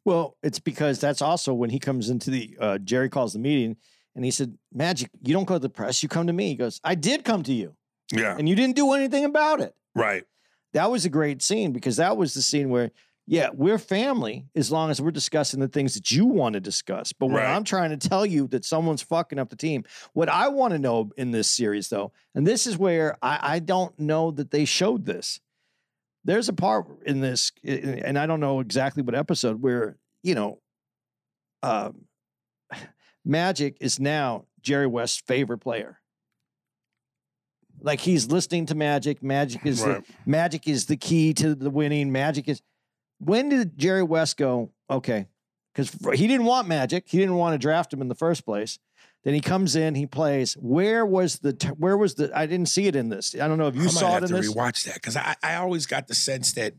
Well, 0.04 0.38
it's 0.44 0.60
because 0.60 1.00
that's 1.00 1.22
also 1.22 1.54
when 1.54 1.70
he 1.70 1.80
comes 1.80 2.10
into 2.10 2.30
the 2.30 2.58
uh, 2.60 2.78
Jerry 2.80 3.10
calls 3.10 3.34
the 3.34 3.40
meeting 3.40 3.78
and 4.16 4.24
he 4.26 4.32
said, 4.32 4.58
"Magic, 4.74 5.10
you 5.24 5.34
don't 5.34 5.46
go 5.46 5.56
to 5.56 5.60
the 5.60 5.70
press. 5.70 6.02
You 6.04 6.10
come 6.10 6.28
to 6.28 6.34
me." 6.34 6.50
He 6.50 6.56
goes, 6.56 6.80
"I 6.84 6.96
did 6.96 7.24
come 7.24 7.44
to 7.44 7.54
you, 7.54 7.76
Yeah. 8.14 8.36
and 8.38 8.48
you 8.48 8.56
didn't 8.56 8.76
do 8.76 8.94
anything 8.94 9.26
about 9.26 9.62
it." 9.62 9.76
Right. 9.94 10.24
That 10.74 10.92
was 10.92 11.06
a 11.06 11.10
great 11.10 11.42
scene 11.42 11.72
because 11.72 11.98
that 11.98 12.18
was 12.18 12.34
the 12.34 12.42
scene 12.42 12.70
where, 12.70 12.92
yeah, 13.28 13.50
we're 13.54 13.78
family 13.80 14.46
as 14.56 14.72
long 14.72 14.92
as 14.92 15.02
we're 15.02 15.10
discussing 15.12 15.60
the 15.62 15.68
things 15.70 15.94
that 15.96 16.12
you 16.12 16.26
want 16.26 16.54
to 16.54 16.60
discuss. 16.60 17.14
But 17.14 17.28
when 17.28 17.38
Right. 17.38 17.56
I'm 17.56 17.64
trying 17.64 17.98
to 17.98 18.10
tell 18.10 18.26
you 18.26 18.48
that 18.50 18.66
someone's 18.66 19.02
fucking 19.02 19.40
up 19.40 19.50
the 19.50 19.56
team, 19.56 19.84
what 20.14 20.28
I 20.30 20.50
want 20.50 20.74
to 20.74 20.80
know 20.80 21.12
in 21.18 21.32
this 21.32 21.50
series, 21.50 21.88
though, 21.90 22.12
and 22.36 22.46
this 22.46 22.68
is 22.68 22.78
where 22.78 23.18
I, 23.22 23.56
I 23.56 23.60
don't 23.60 23.98
know 23.98 24.32
that 24.32 24.52
they 24.52 24.66
showed 24.66 25.06
this. 25.06 25.40
There's 26.26 26.50
a 26.50 26.54
part 26.54 26.88
in 27.06 27.22
this, 27.22 27.52
and 27.64 28.18
I 28.18 28.26
don't 28.26 28.40
know 28.40 28.60
exactly 28.60 29.04
what 29.04 29.16
episode, 29.16 29.62
where, 29.62 29.98
you 30.24 30.36
know, 30.36 30.60
um, 31.64 32.06
Magic 33.26 33.78
is 33.80 34.00
now 34.00 34.46
Jerry 34.62 34.88
West's 34.88 35.22
favorite 35.26 35.60
player. 35.60 36.00
Like 37.82 38.00
he's 38.00 38.28
listening 38.28 38.66
to 38.68 38.76
Magic. 38.76 39.22
Magic 39.22 39.66
is 39.66 39.84
the, 39.84 40.04
Magic 40.26 40.68
is 40.68 40.86
the 40.88 40.98
key 40.98 41.34
to 41.36 41.54
the 41.54 41.70
winning. 41.70 42.12
Magic 42.12 42.48
is. 42.48 42.62
When 43.20 43.50
did 43.50 43.78
Jerry 43.78 44.04
West 44.04 44.38
go? 44.38 44.72
Okay, 44.90 45.28
because 45.74 45.92
he 46.18 46.28
didn't 46.28 46.46
want 46.46 46.68
Magic. 46.68 47.06
He 47.08 47.18
didn't 47.18 47.36
want 47.36 47.54
to 47.54 47.58
draft 47.58 47.94
him 47.94 48.02
in 48.02 48.08
the 48.08 48.16
first 48.16 48.46
place. 48.46 48.80
Then 49.26 49.34
he 49.34 49.42
comes 49.42 49.76
in, 49.76 49.96
he 49.96 50.06
plays. 50.06 50.54
Where 50.54 51.04
was 51.04 51.40
the? 51.40 51.54
Where 51.78 51.98
was 51.98 52.14
the? 52.14 52.32
I 52.38 52.46
didn't 52.46 52.68
see 52.68 52.86
it 52.86 52.96
in 52.96 53.10
this. 53.10 53.36
I 53.36 53.48
don't 53.48 53.58
know 53.58 53.68
if 53.68 53.76
you 53.76 53.82
I 53.82 53.86
might 53.86 53.94
saw 53.94 54.12
have 54.12 54.24
it 54.24 54.30
in 54.30 54.36
to 54.36 54.42
this. 54.42 54.54
rewatch 54.54 54.86
that 54.86 54.94
because 54.94 55.18
I, 55.18 55.36
I 55.42 55.56
always 55.56 55.88
got 55.88 56.08
the 56.08 56.14
sense 56.14 56.54
that 56.54 56.76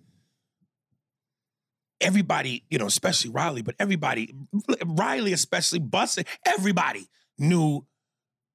everybody, 2.00 2.64
you 2.70 2.78
know, 2.78 2.86
especially 2.86 3.30
Riley, 3.30 3.62
but 3.62 3.74
everybody, 3.80 4.32
Riley 4.86 5.32
especially, 5.32 5.80
busted. 5.80 6.28
Everybody 6.46 7.08
knew 7.36 7.84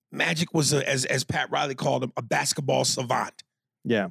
Magic 0.10 0.54
was 0.54 0.72
a, 0.72 0.88
as 0.88 1.04
as 1.04 1.26
Pat 1.26 1.52
Riley 1.52 1.76
called 1.76 2.04
him, 2.06 2.14
a 2.16 2.22
basketball 2.22 2.86
savant. 2.86 3.44
Yeah. 3.84 4.10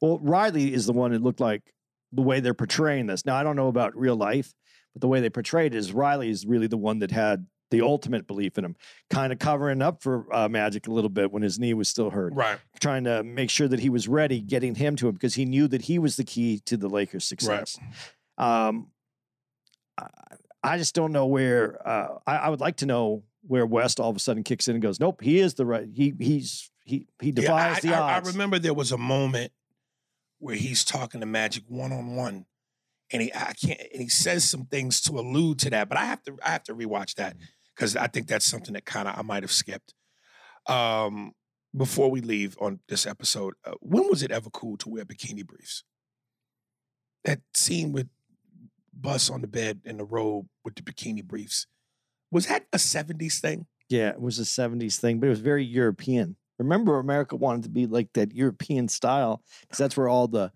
Well, 0.00 0.20
Riley 0.20 0.72
is 0.72 0.86
the 0.86 0.92
one 0.92 1.10
that 1.10 1.22
looked 1.22 1.40
like 1.40 1.74
the 2.12 2.22
way 2.22 2.38
they're 2.38 2.54
portraying 2.54 3.06
this. 3.06 3.26
Now, 3.26 3.34
I 3.34 3.42
don't 3.42 3.56
know 3.56 3.66
about 3.66 3.96
real 3.96 4.14
life, 4.14 4.54
but 4.94 5.00
the 5.00 5.08
way 5.08 5.20
they 5.20 5.30
portrayed 5.30 5.74
it 5.74 5.78
is 5.78 5.92
Riley 5.92 6.30
is 6.30 6.46
really 6.46 6.68
the 6.68 6.76
one 6.76 7.00
that 7.00 7.10
had 7.10 7.46
the 7.70 7.80
ultimate 7.80 8.26
belief 8.26 8.58
in 8.58 8.64
him, 8.64 8.76
kind 9.10 9.32
of 9.32 9.38
covering 9.38 9.82
up 9.82 10.02
for 10.02 10.26
uh, 10.34 10.48
Magic 10.48 10.86
a 10.86 10.92
little 10.92 11.10
bit 11.10 11.32
when 11.32 11.42
his 11.42 11.58
knee 11.58 11.74
was 11.74 11.88
still 11.88 12.10
hurt, 12.10 12.32
Right. 12.34 12.58
trying 12.80 13.04
to 13.04 13.22
make 13.24 13.50
sure 13.50 13.66
that 13.68 13.80
he 13.80 13.90
was 13.90 14.06
ready, 14.08 14.40
getting 14.40 14.74
him 14.74 14.96
to 14.96 15.08
him 15.08 15.14
because 15.14 15.34
he 15.34 15.44
knew 15.44 15.66
that 15.68 15.82
he 15.82 15.98
was 15.98 16.16
the 16.16 16.24
key 16.24 16.60
to 16.66 16.76
the 16.76 16.88
Lakers' 16.88 17.24
success. 17.24 17.78
Um, 18.38 18.88
I, 19.98 20.06
I 20.62 20.78
just 20.78 20.94
don't 20.94 21.12
know 21.12 21.26
where. 21.26 21.86
Uh, 21.86 22.18
I, 22.26 22.36
I 22.36 22.48
would 22.48 22.60
like 22.60 22.76
to 22.76 22.86
know 22.86 23.22
where 23.42 23.64
West 23.66 24.00
all 24.00 24.10
of 24.10 24.16
a 24.16 24.20
sudden 24.20 24.42
kicks 24.42 24.68
in 24.68 24.74
and 24.74 24.82
goes, 24.82 24.98
"Nope, 25.00 25.20
he 25.22 25.38
is 25.38 25.54
the 25.54 25.64
right. 25.66 25.88
He 25.92 26.12
he's 26.18 26.70
he 26.84 27.06
he 27.20 27.32
defies 27.32 27.84
yeah, 27.84 27.90
I, 27.90 27.96
the 27.96 28.02
odds." 28.02 28.28
I 28.28 28.32
remember 28.32 28.58
there 28.58 28.74
was 28.74 28.92
a 28.92 28.98
moment 28.98 29.52
where 30.38 30.56
he's 30.56 30.84
talking 30.84 31.20
to 31.20 31.26
Magic 31.26 31.64
one 31.68 31.92
on 31.92 32.16
one, 32.16 32.46
and 33.12 33.22
he 33.22 33.32
I 33.32 33.52
can't 33.52 33.80
and 33.92 34.02
he 34.02 34.08
says 34.08 34.44
some 34.44 34.66
things 34.66 35.00
to 35.02 35.12
allude 35.12 35.60
to 35.60 35.70
that, 35.70 35.88
but 35.88 35.98
I 35.98 36.04
have 36.04 36.22
to 36.24 36.36
I 36.44 36.50
have 36.50 36.64
to 36.64 36.74
rewatch 36.74 37.14
that 37.14 37.36
because 37.76 37.96
I 37.96 38.06
think 38.06 38.26
that's 38.26 38.46
something 38.46 38.74
that 38.74 38.86
kind 38.86 39.06
of 39.06 39.18
I 39.18 39.22
might 39.22 39.42
have 39.42 39.52
skipped. 39.52 39.94
Um, 40.66 41.32
before 41.76 42.10
we 42.10 42.22
leave 42.22 42.56
on 42.60 42.80
this 42.88 43.06
episode, 43.06 43.54
uh, 43.64 43.74
when 43.80 44.08
was 44.08 44.22
it 44.22 44.30
ever 44.30 44.50
cool 44.50 44.76
to 44.78 44.88
wear 44.88 45.04
bikini 45.04 45.46
briefs? 45.46 45.84
That 47.24 47.40
scene 47.54 47.92
with 47.92 48.08
Buss 48.98 49.28
on 49.28 49.42
the 49.42 49.46
bed 49.46 49.80
in 49.84 49.98
the 49.98 50.04
robe 50.04 50.46
with 50.64 50.74
the 50.74 50.82
bikini 50.82 51.22
briefs 51.22 51.66
was 52.30 52.46
that 52.46 52.66
a 52.72 52.78
'70s 52.78 53.40
thing? 53.40 53.66
Yeah, 53.88 54.08
it 54.08 54.20
was 54.20 54.38
a 54.38 54.42
70s 54.42 54.98
thing, 54.98 55.20
but 55.20 55.26
it 55.26 55.30
was 55.30 55.40
very 55.40 55.64
European. 55.64 56.36
Remember, 56.58 56.98
America 56.98 57.36
wanted 57.36 57.62
to 57.64 57.68
be 57.68 57.86
like 57.86 58.12
that 58.14 58.34
European 58.34 58.88
style 58.88 59.42
because 59.60 59.78
that's 59.78 59.96
where 59.96 60.08
all 60.08 60.26
the 60.26 60.52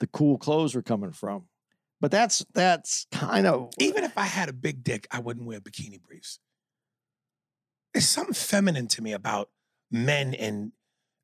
the 0.00 0.06
cool 0.08 0.36
clothes 0.36 0.74
were 0.74 0.82
coming 0.82 1.12
from. 1.12 1.44
But 2.00 2.10
that's 2.10 2.44
that's 2.54 3.06
kind 3.12 3.46
of 3.46 3.70
Even 3.78 4.02
if 4.02 4.18
I 4.18 4.24
had 4.24 4.48
a 4.48 4.52
big 4.52 4.82
dick, 4.82 5.06
I 5.10 5.20
wouldn't 5.20 5.46
wear 5.46 5.60
bikini 5.60 6.02
briefs. 6.02 6.40
There's 7.94 8.08
something 8.08 8.34
feminine 8.34 8.88
to 8.88 9.02
me 9.02 9.12
about 9.12 9.50
men 9.90 10.34
and 10.34 10.72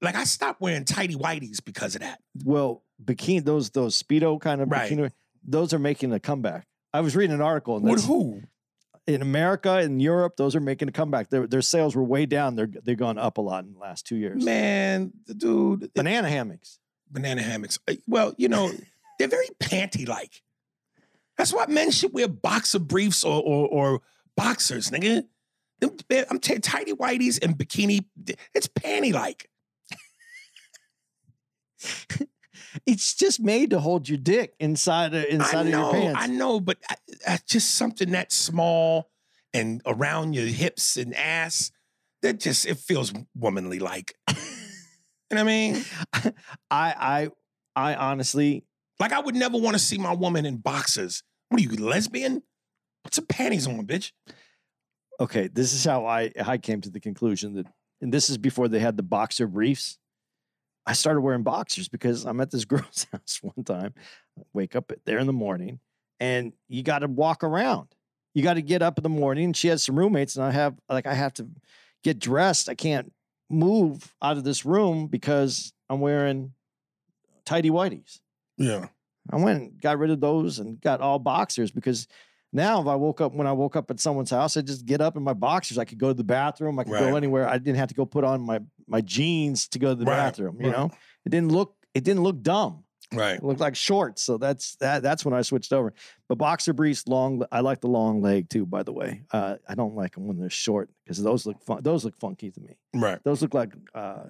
like 0.02 0.14
I 0.14 0.24
stopped 0.24 0.60
wearing 0.60 0.84
tidy 0.84 1.14
whities 1.16 1.64
because 1.64 1.94
of 1.94 2.02
that. 2.02 2.20
well 2.44 2.84
bikini 3.02 3.44
those 3.44 3.70
those 3.70 4.00
speedo 4.00 4.40
kind 4.40 4.60
of 4.60 4.70
Right. 4.70 4.90
bikini. 4.90 5.10
Those 5.46 5.72
are 5.72 5.78
making 5.78 6.12
a 6.12 6.20
comeback. 6.20 6.66
I 6.92 7.00
was 7.00 7.16
reading 7.16 7.34
an 7.34 7.40
article 7.40 7.76
and 7.76 7.86
that's- 7.86 8.04
who? 8.06 8.42
in 9.06 9.22
America 9.22 9.78
and 9.78 10.02
Europe, 10.02 10.36
those 10.36 10.54
are 10.54 10.60
making 10.60 10.86
a 10.88 10.92
comeback. 10.92 11.30
Their 11.30 11.46
their 11.46 11.62
sales 11.62 11.96
were 11.96 12.04
way 12.04 12.26
down. 12.26 12.56
They're 12.56 12.66
they've 12.66 12.96
gone 12.98 13.16
up 13.16 13.38
a 13.38 13.40
lot 13.40 13.64
in 13.64 13.72
the 13.72 13.78
last 13.78 14.06
two 14.06 14.16
years. 14.16 14.44
Man, 14.44 15.12
the 15.26 15.32
dude, 15.32 15.90
Banana 15.94 16.28
hammocks. 16.28 16.78
banana 17.10 17.40
hammocks. 17.42 17.78
Uh, 17.88 17.94
Well, 18.06 18.34
you 18.36 18.48
know, 18.48 18.70
they're 19.18 19.28
very 19.28 19.48
panty 19.60 20.06
like. 20.06 20.42
That's 21.38 21.54
why 21.54 21.64
men 21.68 21.90
should 21.90 22.12
wear 22.12 22.28
boxer 22.28 22.78
briefs 22.80 23.24
or 23.24 23.42
or, 23.42 23.66
or 23.68 24.02
boxers, 24.36 24.90
nigga. 24.90 25.24
Them- 25.80 25.96
man, 26.10 26.24
I'm 26.30 26.38
telling 26.40 26.62
tidy 26.62 26.92
whities 26.92 27.42
and 27.42 27.56
bikini. 27.56 28.04
It's 28.54 28.68
panty 28.68 29.12
like. 29.12 29.48
It's 32.86 33.14
just 33.14 33.40
made 33.40 33.70
to 33.70 33.80
hold 33.80 34.08
your 34.08 34.18
dick 34.18 34.54
inside 34.60 35.14
of, 35.14 35.24
inside 35.24 35.66
know, 35.66 35.88
of 35.88 35.94
your 35.94 36.02
pants. 36.02 36.20
I 36.22 36.26
know, 36.26 36.60
but 36.60 36.78
I, 36.88 36.96
I 37.26 37.38
just 37.46 37.72
something 37.72 38.10
that 38.10 38.32
small 38.32 39.10
and 39.54 39.80
around 39.86 40.34
your 40.34 40.46
hips 40.46 40.96
and 40.96 41.14
ass. 41.14 41.70
That 42.22 42.40
just 42.40 42.66
it 42.66 42.78
feels 42.78 43.12
womanly 43.36 43.78
like. 43.78 44.14
you 44.28 44.34
know 45.30 45.36
what 45.36 45.40
I 45.40 45.44
mean? 45.44 45.84
I 46.12 46.30
I 46.70 47.30
I 47.76 47.94
honestly 47.94 48.64
Like 48.98 49.12
I 49.12 49.20
would 49.20 49.36
never 49.36 49.56
want 49.56 49.74
to 49.74 49.78
see 49.78 49.98
my 49.98 50.12
woman 50.14 50.44
in 50.44 50.56
boxers. 50.56 51.22
What 51.48 51.60
are 51.60 51.64
you, 51.64 51.76
lesbian? 51.76 52.42
Put 53.04 53.14
some 53.14 53.26
panties 53.26 53.68
on, 53.68 53.86
bitch. 53.86 54.10
Okay, 55.20 55.48
this 55.48 55.72
is 55.72 55.84
how 55.84 56.06
I 56.06 56.32
I 56.44 56.58
came 56.58 56.80
to 56.82 56.90
the 56.90 57.00
conclusion 57.00 57.54
that 57.54 57.66
and 58.00 58.12
this 58.12 58.30
is 58.30 58.38
before 58.38 58.68
they 58.68 58.80
had 58.80 58.96
the 58.96 59.02
boxer 59.02 59.46
briefs. 59.46 59.98
I 60.86 60.92
started 60.92 61.20
wearing 61.20 61.42
boxers 61.42 61.88
because 61.88 62.24
I'm 62.24 62.40
at 62.40 62.50
this 62.50 62.64
girl's 62.66 63.06
house 63.12 63.40
one 63.42 63.64
time. 63.64 63.94
Wake 64.52 64.76
up 64.76 64.92
there 65.04 65.18
in 65.18 65.26
the 65.26 65.32
morning 65.32 65.80
and 66.20 66.52
you 66.68 66.82
got 66.82 67.00
to 67.00 67.08
walk 67.08 67.44
around. 67.44 67.88
You 68.34 68.42
got 68.42 68.54
to 68.54 68.62
get 68.62 68.82
up 68.82 68.98
in 68.98 69.02
the 69.02 69.08
morning. 69.08 69.52
She 69.52 69.68
has 69.68 69.82
some 69.82 69.98
roommates 69.98 70.36
and 70.36 70.44
I 70.44 70.52
have 70.52 70.76
like 70.88 71.06
I 71.06 71.14
have 71.14 71.34
to 71.34 71.48
get 72.04 72.18
dressed. 72.18 72.68
I 72.68 72.74
can't 72.74 73.12
move 73.50 74.14
out 74.22 74.36
of 74.36 74.44
this 74.44 74.64
room 74.64 75.06
because 75.06 75.72
I'm 75.88 76.00
wearing 76.00 76.52
tidy 77.44 77.70
whities. 77.70 78.20
Yeah. 78.56 78.88
I 79.30 79.36
went 79.36 79.60
and 79.60 79.80
got 79.80 79.98
rid 79.98 80.10
of 80.10 80.20
those 80.20 80.58
and 80.58 80.80
got 80.80 81.00
all 81.00 81.18
boxers 81.18 81.70
because 81.70 82.06
now 82.52 82.80
if 82.80 82.86
I 82.86 82.94
woke 82.94 83.20
up 83.20 83.34
when 83.34 83.46
I 83.46 83.52
woke 83.52 83.76
up 83.76 83.90
at 83.90 84.00
someone's 84.00 84.30
house, 84.30 84.56
I 84.56 84.62
just 84.62 84.86
get 84.86 85.00
up 85.00 85.16
in 85.16 85.22
my 85.22 85.34
boxers. 85.34 85.78
I 85.78 85.84
could 85.84 85.98
go 85.98 86.08
to 86.08 86.14
the 86.14 86.24
bathroom. 86.24 86.78
I 86.78 86.84
could 86.84 86.92
Right. 86.94 87.10
go 87.10 87.16
anywhere. 87.16 87.48
I 87.48 87.58
didn't 87.58 87.76
have 87.76 87.88
to 87.88 87.94
go 87.94 88.06
put 88.06 88.24
on 88.24 88.40
my 88.40 88.60
my 88.86 89.00
jeans 89.00 89.68
to 89.68 89.78
go 89.78 89.88
to 89.90 89.94
the 89.94 90.04
Right, 90.04 90.16
bathroom. 90.16 90.56
You 90.60 90.70
right. 90.70 90.76
know, 90.78 90.90
it 91.24 91.28
didn't 91.30 91.52
look 91.52 91.74
it 91.94 92.04
didn't 92.04 92.22
look 92.22 92.42
dumb. 92.42 92.84
Right. 93.12 93.36
It 93.36 93.42
looked 93.42 93.60
like 93.60 93.74
shorts. 93.74 94.22
So 94.22 94.36
that's 94.36 94.76
that. 94.76 95.02
That's 95.02 95.24
when 95.24 95.32
I 95.32 95.40
switched 95.40 95.72
over. 95.72 95.94
But 96.28 96.36
boxer 96.36 96.74
briefs, 96.74 97.08
long. 97.08 97.42
I 97.50 97.60
like 97.60 97.80
the 97.80 97.88
long 97.88 98.20
leg 98.20 98.50
too. 98.50 98.66
By 98.66 98.82
the 98.82 98.92
way, 98.92 99.22
uh, 99.30 99.56
I 99.66 99.74
don't 99.74 99.94
like 99.94 100.12
them 100.14 100.26
when 100.26 100.38
they're 100.38 100.50
short 100.50 100.90
because 101.04 101.22
those 101.22 101.46
look 101.46 101.62
fun. 101.62 101.82
Those 101.82 102.04
look 102.04 102.18
funky 102.18 102.50
to 102.50 102.60
me. 102.60 102.76
Right. 102.94 103.18
Those 103.24 103.40
look 103.40 103.54
like 103.54 103.72
uh, 103.94 104.24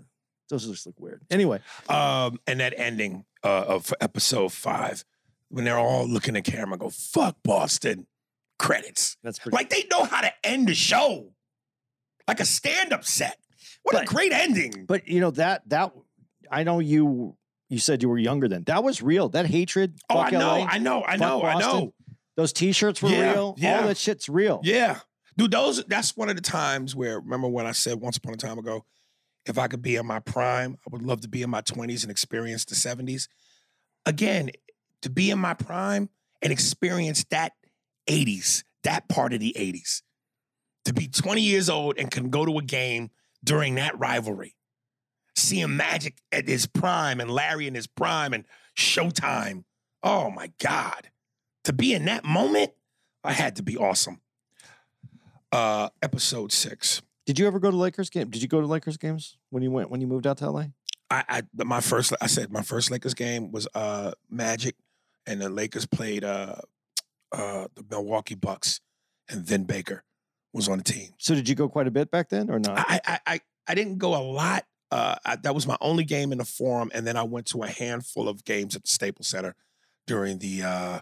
those 0.49 0.65
just 0.67 0.87
look 0.87 0.99
weird. 1.01 1.23
Anyway, 1.29 1.59
Um, 1.89 2.39
and 2.47 2.61
that 2.61 2.73
ending 2.77 3.25
uh, 3.43 3.65
of 3.67 3.93
episode 4.01 4.53
five, 4.53 5.05
when 5.51 5.65
they're 5.65 5.79
all 5.79 6.07
looking 6.07 6.37
at 6.37 6.45
camera, 6.45 6.73
and 6.73 6.81
go 6.81 6.91
fuck 6.91 7.37
Boston. 7.43 8.07
Credits. 8.59 9.17
that's 9.23 9.39
pretty. 9.39 9.55
Like 9.57 9.71
they 9.71 9.85
know 9.91 10.03
how 10.05 10.21
to 10.21 10.33
end 10.43 10.69
a 10.69 10.75
show, 10.75 11.31
like 12.27 12.41
a 12.41 12.45
stand-up 12.45 13.05
set. 13.05 13.39
What 13.85 14.03
a 14.03 14.05
great 14.05 14.33
ending. 14.33 14.85
But 14.87 15.07
you 15.07 15.21
know 15.21 15.31
that 15.33 15.69
that 15.69 15.93
I 16.51 16.65
know 16.65 16.81
you 16.81 17.37
you 17.69 17.79
said 17.79 18.03
you 18.03 18.09
were 18.09 18.19
younger 18.19 18.49
then. 18.49 18.65
That 18.65 18.83
was 18.83 19.01
real. 19.01 19.29
That 19.29 19.47
hatred. 19.47 19.95
oh, 20.11 20.19
I 20.19 20.31
know, 20.31 20.39
LA, 20.39 20.67
I 20.69 20.79
know, 20.79 21.05
I 21.05 21.11
fuck 21.13 21.21
know, 21.21 21.43
I 21.43 21.59
know. 21.61 21.95
Those 22.37 22.53
T-shirts 22.53 23.03
were 23.03 23.11
Yeah, 23.11 23.33
real. 23.33 23.55
yeah. 23.59 23.81
All 23.81 23.87
that 23.89 23.97
shit's 23.97 24.29
real. 24.29 24.61
Yeah. 24.65 25.01
Dude, 25.37 25.51
those 25.53 25.85
that's 25.85 26.17
one 26.17 26.29
of 26.29 26.35
the 26.37 26.43
times 26.43 26.97
where 26.97 27.21
remember 27.21 27.47
when 27.49 27.67
I 27.67 27.73
said 27.73 28.01
once 28.01 28.17
upon 28.17 28.35
a 28.35 28.37
time 28.39 28.59
ago, 28.59 28.85
if 29.47 29.57
I 29.57 29.69
could 29.69 29.83
be 29.83 29.95
in 29.97 30.05
my 30.07 30.19
prime, 30.19 30.77
I 30.85 30.89
would 30.91 31.03
love 31.03 31.21
to 31.21 31.29
be 31.29 31.43
in 31.43 31.51
my 31.51 31.63
20s 31.63 32.03
and 32.03 32.11
experience 32.11 32.65
the 32.65 32.75
70s. 32.75 33.29
Again, 34.05 34.51
to 35.03 35.11
be 35.11 35.31
in 35.31 35.39
my 35.39 35.55
prime 35.55 36.09
and 36.43 36.53
experience 36.53 37.25
that 37.31 37.53
80s, 38.09 38.65
that 38.85 39.09
part 39.09 39.33
of 39.33 39.41
the 39.41 39.55
80s. 39.57 40.03
To 40.87 40.95
be 40.95 41.09
20 41.09 41.43
years 41.43 41.69
old 41.69 41.99
and 41.99 42.11
can 42.11 42.31
go 42.31 42.47
to 42.47 42.59
a 42.59 42.63
game 42.63 43.11
during 43.45 43.75
that 43.77 43.99
rivalry. 43.99 44.55
Seeing 45.37 45.77
Magic 45.77 46.19
at 46.33 46.49
his 46.49 46.67
prime 46.67 47.21
and 47.21 47.31
Larry 47.31 47.67
in 47.67 47.75
his 47.75 47.87
prime 47.87 48.33
and 48.33 48.45
Showtime. 48.77 49.65
Oh 50.03 50.31
my 50.31 50.51
God. 50.61 51.11
To 51.65 51.73
be 51.73 51.93
in 51.93 52.07
that 52.07 52.25
moment, 52.25 52.73
I 53.23 53.33
had 53.33 53.57
to 53.57 53.63
be 53.63 53.77
awesome 53.77 54.21
uh 55.51 55.89
episode 56.03 56.53
six 56.53 57.01
Did 57.25 57.39
you 57.39 57.47
ever 57.47 57.59
go 57.59 57.71
to 57.71 57.77
Lakers 57.77 58.11
game? 58.11 58.29
Did 58.31 58.43
you 58.43 58.49
go 58.49 58.61
to 58.61 58.67
Lakers 58.67 58.97
games 58.97 59.39
when 59.51 59.63
you 59.63 59.71
went 59.71 59.91
when 59.91 60.01
you 60.01 60.07
moved 60.07 60.27
out 60.27 60.39
to 60.39 60.51
LA? 60.51 60.65
I, 61.11 61.25
I 61.29 61.43
my 61.65 61.81
first 61.81 62.13
i 62.21 62.27
said 62.27 62.53
my 62.53 62.63
first 62.63 62.91
lakers 62.91 63.15
game 63.15 63.51
was 63.51 63.67
uh 63.75 64.13
magic 64.29 64.77
and 65.29 65.41
the 65.41 65.49
lakers 65.49 65.87
played 65.87 66.25
uh 66.25 66.57
uh 67.33 67.67
the 67.77 67.85
milwaukee 67.91 68.35
bucks 68.35 68.81
and 69.29 69.47
then 69.47 69.65
baker 69.65 70.03
was 70.53 70.69
on 70.69 70.79
the 70.79 70.85
team 70.85 71.11
So 71.19 71.35
did 71.35 71.49
you 71.49 71.55
go 71.55 71.69
quite 71.69 71.87
a 71.87 71.91
bit 71.91 72.11
back 72.11 72.29
then 72.31 72.51
or 72.51 72.59
not? 72.59 72.79
i 72.79 73.01
i 73.07 73.19
i, 73.27 73.41
I 73.69 73.75
didn't 73.75 73.99
go 73.99 74.17
a 74.17 74.23
lot 74.23 74.65
uh 74.91 75.17
I, 75.25 75.37
that 75.37 75.55
was 75.55 75.67
my 75.67 75.77
only 75.81 76.05
game 76.05 76.33
in 76.33 76.39
the 76.39 76.45
forum 76.45 76.91
and 76.95 77.07
then 77.07 77.17
i 77.17 77.23
went 77.23 77.47
to 77.49 77.63
a 77.63 77.69
handful 77.69 78.29
of 78.29 78.45
games 78.45 78.75
at 78.75 78.83
the 78.83 78.89
staples 78.89 79.29
center 79.29 79.55
during 80.07 80.39
the 80.39 80.63
uh 80.63 81.01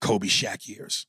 kobe 0.00 0.28
Shaq 0.28 0.68
years 0.68 1.06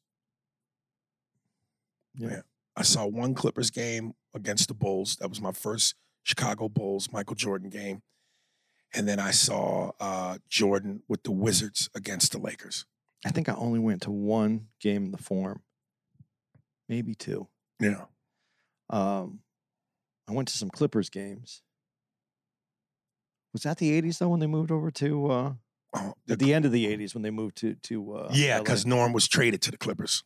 Yeah. 2.16 2.42
I 2.76 2.84
saw 2.84 3.06
one 3.06 3.34
Clippers 3.36 3.70
game 3.70 4.14
against 4.34 4.68
the 4.70 4.74
Bulls. 4.74 5.18
That 5.18 5.30
was 5.30 5.42
my 5.42 5.52
first 5.52 5.94
Chicago 6.24 6.70
Bulls 6.70 7.10
Michael 7.12 7.36
Jordan 7.36 7.70
game. 7.70 8.02
And 8.94 9.08
then 9.08 9.20
I 9.20 9.32
saw 9.32 9.92
uh, 10.00 10.38
Jordan 10.50 11.04
with 11.08 11.24
the 11.24 11.32
Wizards 11.32 11.90
against 11.96 12.34
the 12.34 12.40
Lakers. 12.40 12.86
I 13.26 13.30
think 13.30 13.48
I 13.48 13.54
only 13.54 13.80
went 13.80 14.02
to 14.04 14.12
one 14.12 14.68
game 14.80 15.06
in 15.06 15.12
the 15.12 15.18
Forum, 15.18 15.62
maybe 16.90 17.16
two. 17.16 17.48
Yeah. 17.80 18.06
Um, 18.90 19.40
I 20.28 20.34
went 20.34 20.48
to 20.50 20.58
some 20.58 20.70
Clippers 20.70 21.10
games. 21.10 21.62
Was 23.54 23.64
that 23.64 23.78
the 23.78 24.02
'80s 24.02 24.18
though 24.18 24.30
when 24.30 24.40
they 24.40 24.48
moved 24.48 24.72
over 24.72 24.92
to 24.92 25.28
uh, 25.28 25.54
Oh, 25.94 26.14
at 26.30 26.40
the 26.40 26.54
end 26.54 26.66
of 26.66 26.72
the 26.72 26.86
'80s 26.86 27.14
when 27.14 27.22
they 27.22 27.32
moved 27.32 27.58
to 27.58 27.76
to 27.76 28.14
uh, 28.14 28.30
yeah, 28.34 28.60
because 28.60 28.86
Norm 28.86 29.12
was 29.12 29.28
traded 29.28 29.62
to 29.64 29.72
the 29.72 29.78
Clippers. 29.78 30.24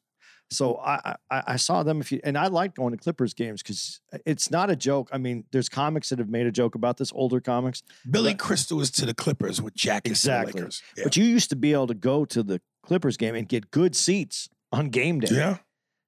So 0.51 0.77
I, 0.77 1.15
I 1.31 1.43
I 1.47 1.55
saw 1.55 1.81
them 1.83 1.99
if 2.01 2.11
you 2.11 2.19
and 2.23 2.37
I 2.37 2.47
like 2.47 2.75
going 2.75 2.91
to 2.91 2.97
Clippers 2.97 3.33
games 3.33 3.63
because 3.63 3.99
it's 4.25 4.51
not 4.51 4.69
a 4.69 4.75
joke. 4.75 5.09
I 5.11 5.17
mean, 5.17 5.43
there's 5.51 5.67
comics 5.69 6.09
that 6.09 6.19
have 6.19 6.29
made 6.29 6.45
a 6.45 6.51
joke 6.51 6.75
about 6.75 6.97
this, 6.97 7.11
older 7.13 7.39
comics. 7.41 7.81
Billy 8.09 8.33
But- 8.33 8.39
Crystal 8.39 8.79
is 8.79 8.91
to 8.91 9.05
the 9.05 9.13
Clippers 9.15 9.61
with 9.61 9.73
Jack 9.73 10.05
Exactly. 10.07 10.53
Lakers. 10.61 10.83
Yeah. 10.95 11.03
But 11.05 11.17
you 11.17 11.25
used 11.25 11.49
to 11.49 11.55
be 11.55 11.73
able 11.73 11.87
to 11.87 11.93
go 11.95 12.25
to 12.25 12.43
the 12.43 12.61
Clippers 12.83 13.17
game 13.17 13.33
and 13.35 13.47
get 13.47 13.71
good 13.71 13.95
seats 13.95 14.47
on 14.71 14.89
game 14.89 15.19
day. 15.19 15.35
yeah. 15.35 15.57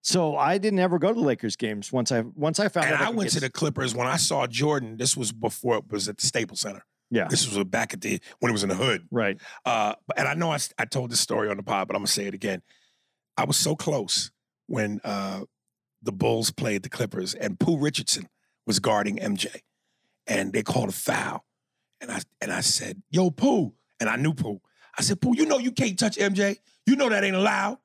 So 0.03 0.37
I 0.37 0.57
didn't 0.57 0.79
ever 0.79 0.99
go 0.99 1.11
to 1.11 1.19
Lakers 1.19 1.55
games 1.57 1.91
once 1.91 2.11
I 2.11 2.21
once 2.35 2.59
I 2.59 2.69
found 2.69 2.85
And 2.85 2.95
out. 2.95 3.01
I 3.01 3.05
could 3.07 3.15
went 3.17 3.29
to 3.31 3.39
the 3.41 3.49
Clippers 3.49 3.93
when 3.95 4.07
I 4.07 4.17
saw 4.17 4.45
Jordan. 4.47 4.97
This 4.97 5.17
was 5.17 5.31
before 5.33 5.77
it 5.77 5.91
was 5.91 6.07
at 6.07 6.17
the 6.17 6.25
Staples 6.25 6.61
Center. 6.61 6.85
yeah 7.09 7.27
This 7.27 7.51
was 7.51 7.61
back 7.65 7.93
at 7.93 8.01
the 8.01 8.21
when 8.39 8.49
it 8.51 8.53
was 8.53 8.63
in 8.63 8.69
the 8.69 8.75
hood. 8.75 9.07
right. 9.11 9.37
Uh, 9.65 9.95
and 10.15 10.27
I 10.27 10.35
know 10.35 10.51
I, 10.51 10.59
I 10.77 10.85
told 10.85 11.09
this 11.11 11.19
story 11.19 11.49
on 11.49 11.57
the 11.57 11.63
pod, 11.63 11.87
but 11.87 11.95
I'm 11.95 12.01
gonna 12.01 12.07
say 12.07 12.25
it 12.27 12.33
again. 12.35 12.61
I 13.37 13.45
was 13.45 13.57
so 13.57 13.75
close 13.75 14.31
when 14.65 14.99
uh, 15.03 15.41
the 16.01 16.11
Bulls 16.11 16.51
played 16.51 16.83
the 16.83 16.89
Clippers, 16.89 17.33
and 17.35 17.59
Pooh 17.59 17.77
Richardson 17.77 18.27
was 18.65 18.79
guarding 18.79 19.17
MJ, 19.17 19.61
and 20.25 20.51
they 20.51 20.63
called 20.63 20.89
a 20.89 20.93
foul, 20.93 21.45
and 22.01 22.11
I 22.11 22.21
and 22.41 22.51
I 22.51 22.61
said, 22.61 23.01
"Yo, 23.09 23.29
Pooh," 23.29 23.73
and 23.99 24.09
I 24.09 24.15
knew 24.15 24.33
Pooh. 24.33 24.59
I 24.97 25.03
said, 25.03 25.21
"Pooh, 25.21 25.35
you 25.35 25.45
know 25.45 25.59
you 25.59 25.71
can't 25.71 25.97
touch 25.97 26.17
MJ. 26.17 26.57
You 26.85 26.95
know 26.95 27.09
that 27.09 27.23
ain't 27.23 27.35
allowed." 27.35 27.77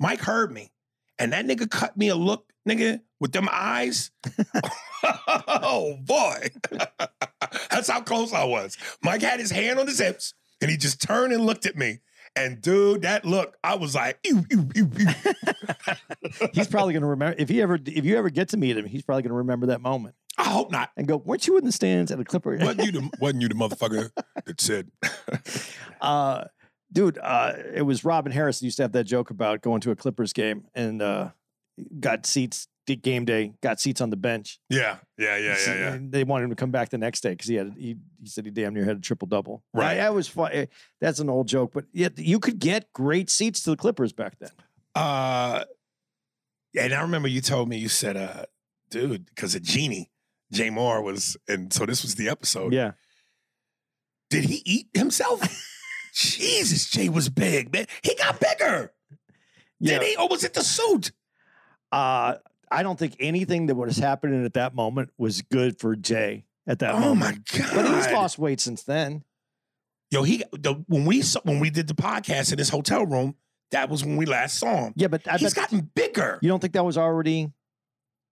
Mike 0.00 0.20
heard 0.20 0.50
me, 0.50 0.72
and 1.18 1.32
that 1.32 1.46
nigga 1.46 1.70
cut 1.70 1.96
me 1.96 2.08
a 2.08 2.16
look, 2.16 2.52
nigga, 2.68 3.00
with 3.20 3.32
them 3.32 3.48
eyes. 3.50 4.10
oh 5.46 5.96
boy, 6.02 6.48
that's 7.70 7.88
how 7.88 8.00
close 8.00 8.32
I 8.32 8.44
was. 8.44 8.76
Mike 9.02 9.22
had 9.22 9.38
his 9.40 9.50
hand 9.50 9.78
on 9.78 9.86
his 9.86 9.98
hips, 9.98 10.34
and 10.60 10.70
he 10.70 10.76
just 10.76 11.00
turned 11.00 11.32
and 11.32 11.46
looked 11.46 11.66
at 11.66 11.76
me. 11.76 12.00
And 12.40 12.62
dude, 12.62 13.02
that 13.02 13.24
look, 13.24 13.56
I 13.62 13.74
was 13.74 13.94
like, 13.94 14.18
ew, 14.24 14.44
ew, 14.50 14.68
ew, 14.74 14.90
ew. 14.96 15.06
He's 16.52 16.68
probably 16.68 16.94
going 16.94 17.02
to 17.02 17.08
remember 17.08 17.36
if 17.38 17.48
he 17.48 17.60
ever 17.60 17.78
if 17.84 18.04
you 18.04 18.16
ever 18.16 18.30
get 18.30 18.48
to 18.50 18.56
meet 18.56 18.76
him, 18.76 18.86
he's 18.86 19.02
probably 19.02 19.22
going 19.22 19.30
to 19.30 19.36
remember 19.36 19.66
that 19.66 19.80
moment 19.80 20.14
I 20.38 20.44
hope 20.44 20.70
not. 20.70 20.90
and 20.96 21.06
go, 21.06 21.18
"Weren't 21.18 21.46
you 21.46 21.58
in 21.58 21.64
the 21.64 21.72
stands 21.72 22.10
at 22.10 22.18
a 22.18 22.24
Clipper?" 22.24 22.56
Wasn't 22.56 22.82
you 22.82 22.92
the 23.00 23.10
wasn't 23.20 23.42
you 23.42 23.48
the 23.48 23.54
motherfucker 23.54 24.10
that 24.46 24.60
said 24.60 24.90
uh, 26.00 26.44
dude, 26.92 27.18
uh, 27.18 27.52
it 27.74 27.82
was 27.82 28.04
Robin 28.04 28.32
Harris 28.32 28.62
used 28.62 28.78
to 28.78 28.84
have 28.84 28.92
that 28.92 29.04
joke 29.04 29.30
about 29.30 29.60
going 29.60 29.80
to 29.82 29.90
a 29.90 29.96
Clippers 29.96 30.32
game 30.32 30.64
and 30.74 31.02
uh, 31.02 31.30
got 31.98 32.24
seats 32.26 32.68
did 32.94 33.02
game 33.02 33.24
day, 33.24 33.52
got 33.62 33.80
seats 33.80 34.00
on 34.00 34.10
the 34.10 34.16
bench. 34.16 34.58
Yeah, 34.68 34.98
yeah, 35.18 35.36
yeah, 35.36 35.56
yeah, 35.66 35.74
yeah. 35.74 35.92
And 35.94 36.12
they 36.12 36.24
wanted 36.24 36.44
him 36.44 36.50
to 36.50 36.56
come 36.56 36.70
back 36.70 36.90
the 36.90 36.98
next 36.98 37.20
day 37.22 37.30
because 37.30 37.48
he 37.48 37.54
had 37.54 37.74
he, 37.76 37.96
he 38.20 38.26
said 38.28 38.44
he 38.44 38.50
damn 38.50 38.74
near 38.74 38.84
had 38.84 38.96
a 38.98 39.00
triple 39.00 39.26
double. 39.26 39.62
Right. 39.72 39.96
that 39.96 40.14
was 40.14 40.28
fun. 40.28 40.66
That's 41.00 41.18
an 41.20 41.28
old 41.30 41.48
joke, 41.48 41.72
but 41.72 41.84
yeah, 41.92 42.08
you 42.16 42.38
could 42.38 42.58
get 42.58 42.92
great 42.92 43.30
seats 43.30 43.62
to 43.64 43.70
the 43.70 43.76
Clippers 43.76 44.12
back 44.12 44.38
then. 44.38 44.50
Uh 44.94 45.64
and 46.78 46.92
I 46.94 47.02
remember 47.02 47.28
you 47.28 47.40
told 47.40 47.68
me 47.68 47.76
you 47.78 47.88
said, 47.88 48.16
uh, 48.16 48.44
dude, 48.90 49.26
because 49.26 49.54
of 49.54 49.62
Jeanie, 49.62 50.10
Jay 50.52 50.68
Mohr 50.68 51.02
was, 51.02 51.36
and 51.48 51.72
so 51.72 51.84
this 51.84 52.02
was 52.02 52.14
the 52.14 52.28
episode. 52.28 52.72
Yeah, 52.72 52.92
Did 54.30 54.44
he 54.44 54.62
eat 54.64 54.86
himself? 54.94 55.40
Jesus, 56.14 56.88
Jay 56.90 57.08
was 57.08 57.28
big, 57.28 57.72
man. 57.72 57.86
He 58.02 58.14
got 58.14 58.38
bigger. 58.40 58.92
yeah. 59.80 59.98
Did 59.98 60.08
he? 60.08 60.16
Or 60.16 60.28
was 60.28 60.44
it 60.44 60.54
the 60.54 60.62
suit? 60.62 61.12
Uh, 61.90 62.34
I 62.70 62.82
don't 62.82 62.98
think 62.98 63.16
anything 63.18 63.66
that 63.66 63.74
was 63.74 63.96
happening 63.96 64.44
at 64.44 64.54
that 64.54 64.74
moment 64.74 65.10
was 65.18 65.42
good 65.42 65.80
for 65.80 65.96
Jay 65.96 66.44
at 66.66 66.78
that 66.80 66.94
Oh 66.94 67.14
my 67.14 67.32
god! 67.52 67.70
But 67.74 67.86
he's 67.94 68.10
lost 68.12 68.38
weight 68.38 68.60
since 68.60 68.82
then. 68.84 69.24
Yo, 70.10 70.22
he 70.22 70.44
the, 70.52 70.74
when 70.88 71.04
we 71.04 71.22
saw, 71.22 71.40
when 71.44 71.60
we 71.60 71.70
did 71.70 71.86
the 71.86 71.94
podcast 71.94 72.52
in 72.52 72.58
his 72.58 72.68
hotel 72.68 73.06
room, 73.06 73.34
That 73.70 73.88
was 73.88 74.04
when 74.04 74.16
we 74.16 74.26
last 74.26 74.58
saw 74.58 74.86
him. 74.86 74.92
Yeah, 74.96 75.08
but 75.08 75.26
I 75.28 75.36
He's 75.38 75.54
gotten 75.54 75.90
bigger. 75.94 76.38
you 76.42 76.48
don't 76.48 76.60
think 76.60 76.72
that 76.74 76.84
was 76.84 76.98
already 76.98 77.52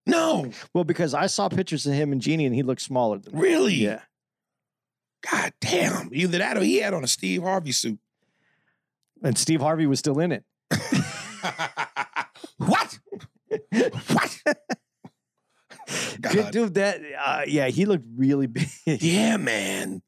No, 0.05 0.49
well 0.73 0.83
because 0.83 1.13
I 1.13 1.27
saw 1.27 1.49
pictures 1.49 1.85
of 1.85 1.93
him 1.93 2.11
and 2.11 2.21
Jeannie 2.21 2.45
and 2.45 2.55
he 2.55 2.63
looked 2.63 2.81
smaller 2.81 3.17
than 3.17 3.37
really. 3.37 3.75
Yeah. 3.75 4.01
God 5.29 5.51
damn. 5.59 6.09
Either 6.13 6.37
that 6.37 6.55
or 6.57 6.63
he 6.63 6.77
had 6.77 6.93
on 6.93 7.03
a 7.03 7.07
Steve 7.07 7.43
Harvey 7.43 7.73
suit. 7.73 7.99
And 9.21 9.37
Steve 9.37 9.59
Harvey 9.59 9.85
was 9.85 9.99
still 9.99 10.19
in 10.19 10.31
it. 10.31 10.45
what? 12.57 12.99
what? 13.71 14.37
Dude, 16.51 16.73
that 16.75 17.01
uh, 17.19 17.41
yeah, 17.47 17.67
he 17.67 17.85
looked 17.85 18.05
really 18.15 18.47
big. 18.47 18.67
Yeah, 18.85 19.37
man. 19.37 20.01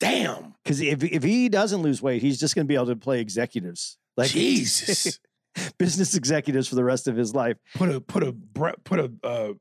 Damn. 0.00 0.54
Because 0.64 0.80
if 0.80 1.04
if 1.04 1.22
he 1.22 1.48
doesn't 1.48 1.82
lose 1.82 2.00
weight, 2.02 2.22
he's 2.22 2.40
just 2.40 2.54
going 2.54 2.66
to 2.66 2.68
be 2.68 2.74
able 2.74 2.86
to 2.86 2.96
play 2.96 3.20
executives, 3.20 3.98
like 4.16 4.30
Jesus. 4.30 5.18
business 5.78 6.14
executives 6.14 6.68
for 6.68 6.74
the 6.76 6.84
rest 6.84 7.08
of 7.08 7.16
his 7.16 7.34
life. 7.34 7.56
put 7.74 7.90
a 7.90 8.00
put 8.00 8.22
a 8.22 8.32
put 8.84 8.98
a 9.00 9.12
uh, 9.22 9.52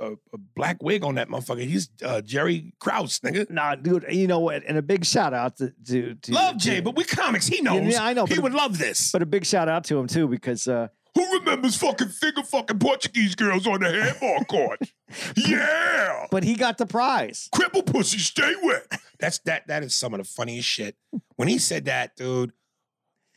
a, 0.00 0.12
a 0.12 0.38
black 0.54 0.82
wig 0.82 1.04
on 1.04 1.14
that 1.14 1.28
motherfucker. 1.28 1.64
He's 1.66 1.88
uh, 2.04 2.20
Jerry 2.20 2.74
Krause, 2.80 3.20
nigga. 3.20 3.48
Nah, 3.48 3.76
dude, 3.76 4.04
you 4.10 4.26
know 4.26 4.40
what? 4.40 4.64
And 4.66 4.76
a 4.76 4.82
big 4.82 5.04
shout 5.04 5.32
out 5.32 5.56
to 5.58 5.72
to, 5.86 6.14
to 6.14 6.32
Love 6.32 6.56
Jay, 6.58 6.76
to- 6.76 6.82
but 6.82 6.96
we 6.96 7.04
comics. 7.04 7.46
He 7.46 7.62
knows. 7.62 7.92
yeah, 7.92 8.04
I 8.04 8.12
know, 8.12 8.26
He 8.26 8.38
would 8.38 8.54
love 8.54 8.76
this. 8.78 9.12
but 9.12 9.22
a 9.22 9.26
big 9.26 9.46
shout 9.46 9.68
out 9.68 9.84
to 9.84 9.98
him 9.98 10.06
too 10.08 10.26
because 10.28 10.66
uh, 10.68 10.88
Who 11.16 11.38
remembers 11.38 11.76
fucking 11.76 12.08
finger 12.10 12.42
fucking 12.42 12.78
Portuguese 12.78 13.34
girls 13.34 13.66
on 13.66 13.80
the 13.80 13.90
handball 13.90 14.44
court? 14.44 14.80
yeah. 15.36 16.26
but 16.30 16.44
he 16.44 16.54
got 16.54 16.76
the 16.76 16.84
prize. 16.84 17.48
Cripple 17.54 17.86
pussy, 17.86 18.18
stay 18.18 18.52
wet. 18.62 19.00
That's 19.18 19.38
that. 19.40 19.66
That 19.66 19.82
is 19.82 19.94
some 19.94 20.12
of 20.12 20.18
the 20.18 20.24
funniest 20.24 20.68
shit. 20.68 20.94
When 21.36 21.48
he 21.48 21.58
said 21.58 21.86
that, 21.86 22.16
dude, 22.16 22.52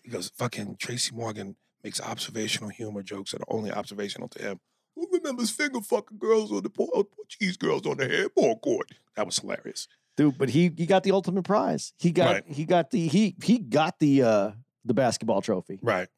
he 0.03 0.09
goes, 0.11 0.30
"Fucking 0.36 0.75
Tracy 0.77 1.15
Morgan 1.15 1.55
makes 1.82 2.01
observational 2.01 2.69
humor 2.69 3.01
jokes 3.01 3.32
that 3.32 3.39
are 3.41 3.47
only 3.55 3.71
observational 3.71 4.27
to 4.27 4.41
him." 4.43 4.59
Who 4.95 5.07
remembers 5.13 5.49
finger 5.49 5.80
fucking 5.80 6.17
girls 6.17 6.51
on 6.51 6.63
the 6.63 6.69
Portuguese 6.69 7.55
girls 7.55 7.88
on 7.88 7.95
the 7.95 8.09
handball 8.09 8.59
court? 8.59 8.91
That 9.15 9.25
was 9.25 9.39
hilarious. 9.39 9.88
Dude, 10.17 10.38
but 10.38 10.49
he 10.49 10.69
he 10.75 10.86
got 10.86 11.03
the 11.03 11.11
ultimate 11.13 11.43
prize. 11.45 11.93
He 11.97 12.11
got 12.11 12.34
Right. 12.34 12.43
he 12.47 12.65
got 12.65 12.91
the 12.91 13.07
he 13.07 13.38
he 13.41 13.57
got 13.57 13.99
the 13.99 14.23
uh 14.23 14.51
the 14.84 14.93
basketball 14.93 15.41
trophy. 15.41 15.80
Right. 15.82 16.09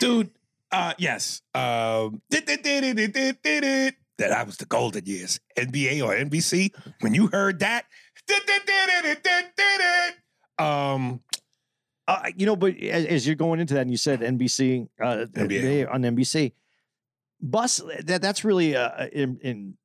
Dude, 0.00 0.30
uh, 0.72 0.94
yes. 0.98 1.42
Um, 1.54 2.22
that 4.18 4.32
I 4.32 4.42
was 4.42 4.56
the 4.56 4.66
golden 4.66 5.04
years. 5.06 5.40
NBA 5.58 6.04
or 6.04 6.14
NBC. 6.14 6.70
When 7.00 7.14
you 7.14 7.28
heard 7.28 7.60
that, 7.60 7.84
um, 10.58 11.20
Uh, 12.08 12.30
you 12.36 12.46
know, 12.46 12.56
but 12.56 12.76
as, 12.78 13.06
as 13.06 13.26
you're 13.26 13.36
going 13.36 13.60
into 13.60 13.74
that, 13.74 13.82
and 13.82 13.90
you 13.90 13.96
said 13.96 14.20
NBC, 14.20 14.88
uh, 15.00 15.26
NBA. 15.32 15.86
on 15.92 16.02
NBC, 16.02 16.52
Buss. 17.42 17.82
That 18.04 18.22
that's 18.22 18.44
really 18.44 18.76
uh, 18.76 19.06
in, 19.08 19.38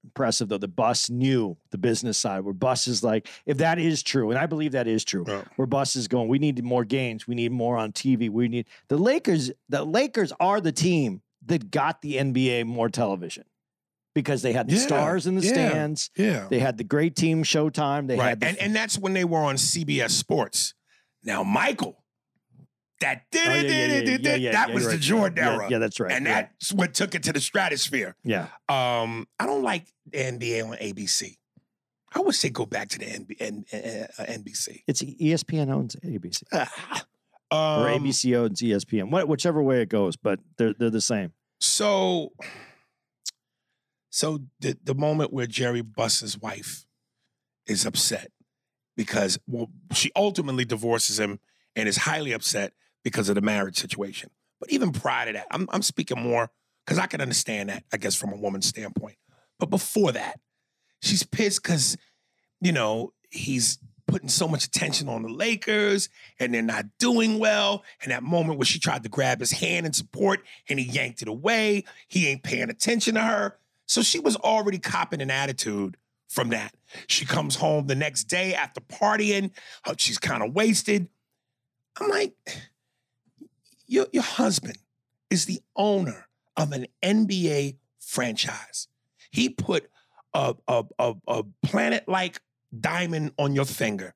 impressive 0.03 0.47
though. 0.49 0.57
The 0.59 0.67
Buss 0.67 1.09
knew 1.09 1.57
the 1.71 1.77
business 1.77 2.17
side, 2.17 2.41
where 2.41 2.53
Buss 2.53 2.87
is 2.87 3.03
like, 3.03 3.27
if 3.45 3.57
that 3.57 3.79
is 3.79 4.03
true, 4.03 4.29
and 4.29 4.37
I 4.39 4.45
believe 4.45 4.73
that 4.73 4.87
is 4.87 5.03
true, 5.03 5.25
Yeah. 5.27 5.41
where 5.55 5.65
Buss 5.65 5.95
is 5.95 6.07
going, 6.07 6.27
we 6.29 6.39
need 6.39 6.63
more 6.63 6.85
games, 6.85 7.27
we 7.27 7.35
need 7.35 7.51
more 7.51 7.77
on 7.77 7.91
TV, 7.91 8.29
we 8.29 8.47
need 8.47 8.67
the 8.87 8.97
Lakers. 8.97 9.51
The 9.69 9.83
Lakers 9.83 10.31
are 10.39 10.61
the 10.61 10.71
team 10.71 11.21
that 11.47 11.71
got 11.71 12.01
the 12.01 12.15
NBA 12.15 12.65
more 12.65 12.89
television 12.89 13.45
because 14.13 14.41
they 14.41 14.53
had 14.53 14.67
the 14.69 14.75
Yeah, 14.75 14.81
stars 14.81 15.27
in 15.27 15.35
the 15.35 15.41
yeah. 15.41 15.53
stands. 15.53 16.09
yeah. 16.15 16.47
They 16.49 16.59
had 16.59 16.77
the 16.77 16.83
great 16.83 17.15
team 17.15 17.43
Showtime. 17.43 18.07
They 18.07 18.17
right. 18.17 18.29
had 18.29 18.39
the, 18.39 18.47
and, 18.47 18.57
and 18.57 18.75
that's 18.75 18.97
when 18.99 19.13
they 19.13 19.23
were 19.25 19.39
on 19.39 19.55
CBS 19.55 20.11
Sports. 20.11 20.73
Now, 21.23 21.43
Michael, 21.43 22.03
that 23.01 23.23
Oh, 23.35 23.39
yeah, 23.39 24.35
yeah, 24.35 24.51
that 24.53 24.73
was 24.73 24.83
you're 24.83 24.91
the 24.91 24.97
right. 24.97 25.01
Jordan 25.01 25.43
era. 25.43 25.67
Yeah, 25.69 25.77
that's 25.77 25.99
right. 25.99 26.11
and 26.11 26.25
that's 26.25 26.73
what 26.73 26.93
took 26.93 27.13
it 27.15 27.23
to 27.23 27.33
the 27.33 27.39
stratosphere. 27.41 28.15
yeah. 28.23 28.47
Um, 28.69 29.27
I 29.39 29.45
don't 29.45 29.61
like 29.63 29.85
the 30.11 30.17
NBA 30.17 30.65
on 30.67 30.77
ABC. 30.77 31.37
I 32.15 32.19
would 32.21 32.35
say 32.35 32.49
go 32.49 32.65
back 32.65 32.87
to 32.89 32.99
the 32.99 33.05
NB, 33.05 33.35
N, 33.39 33.65
uh, 33.73 34.23
NBC. 34.23 34.83
It's 34.87 35.03
ESPN 35.03 35.69
owns 35.71 35.95
ABC. 35.97 36.43
Ah. 36.53 37.05
or 37.51 37.89
Um, 37.89 38.03
ABC 38.03 38.35
owns 38.35 38.61
ESPN, 38.61 39.09
Wh- 39.09 39.27
whichever 39.29 39.61
way 39.61 39.81
it 39.81 39.89
goes, 39.89 40.15
but 40.15 40.39
they're 40.57 40.73
they're 40.73 40.89
the 40.89 41.01
same. 41.01 41.33
So, 41.59 42.31
so 44.09 44.39
the 44.59 44.77
the 44.83 44.95
moment 44.95 45.31
where 45.33 45.45
Jerry 45.47 45.81
Buss's 45.81 46.39
wife 46.39 46.85
is 47.67 47.85
upset 47.85 48.31
because 48.95 49.37
well, 49.47 49.69
she 49.93 50.11
ultimately 50.15 50.65
divorces 50.65 51.19
him 51.19 51.39
and 51.75 51.87
is 51.87 51.97
highly 51.97 52.31
upset 52.31 52.73
because 53.07 53.29
of 53.29 53.35
the 53.35 53.41
marriage 53.41 53.77
situation. 53.77 54.29
But 54.59 54.69
even 54.69 54.91
prior 54.91 55.27
to 55.27 55.33
that, 55.33 55.47
I'm 55.49 55.69
I'm 55.71 55.81
speaking 55.81 56.19
more 56.19 56.49
because 56.85 56.99
I 56.99 57.05
can 57.05 57.21
understand 57.21 57.69
that, 57.69 57.85
I 57.93 57.97
guess, 57.97 58.15
from 58.15 58.33
a 58.33 58.35
woman's 58.35 58.67
standpoint. 58.67 59.15
But 59.59 59.69
before 59.69 60.11
that, 60.11 60.41
she's 61.01 61.23
pissed 61.23 61.63
because 61.63 61.95
you 62.59 62.73
know 62.73 63.13
he's 63.29 63.79
putting 64.07 64.27
so 64.27 64.45
much 64.45 64.65
attention 64.65 65.07
on 65.07 65.21
the 65.21 65.29
Lakers 65.29 66.09
and 66.37 66.53
they're 66.53 66.61
not 66.61 66.85
doing 66.99 67.39
well. 67.39 67.85
And 68.01 68.11
that 68.11 68.23
moment 68.23 68.57
where 68.57 68.65
she 68.65 68.77
tried 68.77 69.03
to 69.03 69.09
grab 69.09 69.39
his 69.39 69.51
hand 69.51 69.85
in 69.85 69.93
support 69.93 70.43
and 70.67 70.79
he 70.79 70.85
yanked 70.85 71.21
it 71.21 71.29
away, 71.29 71.85
he 72.09 72.27
ain't 72.27 72.43
paying 72.43 72.69
attention 72.69 73.15
to 73.15 73.21
her. 73.21 73.57
So 73.85 74.01
she 74.01 74.19
was 74.19 74.35
already 74.35 74.79
copping 74.79 75.21
an 75.21 75.31
attitude 75.31 75.97
from 76.29 76.49
that. 76.49 76.73
She 77.07 77.25
comes 77.25 77.55
home 77.55 77.87
the 77.87 77.95
next 77.95 78.25
day 78.25 78.53
after 78.53 78.81
partying, 78.81 79.51
she's 79.97 80.17
kind 80.17 80.43
of 80.43 80.53
wasted. 80.53 81.07
I'm 81.99 82.09
like, 82.09 82.33
your, 83.87 84.07
your 84.11 84.23
husband 84.23 84.77
is 85.29 85.45
the 85.45 85.61
owner 85.75 86.27
of 86.55 86.71
an 86.71 86.87
NBA 87.03 87.77
franchise. 87.99 88.87
He 89.31 89.49
put 89.49 89.89
a, 90.33 90.55
a, 90.67 90.85
a, 90.99 91.13
a 91.27 91.43
planet 91.63 92.07
like 92.07 92.41
diamond 92.77 93.31
on 93.37 93.55
your 93.55 93.65
finger. 93.65 94.13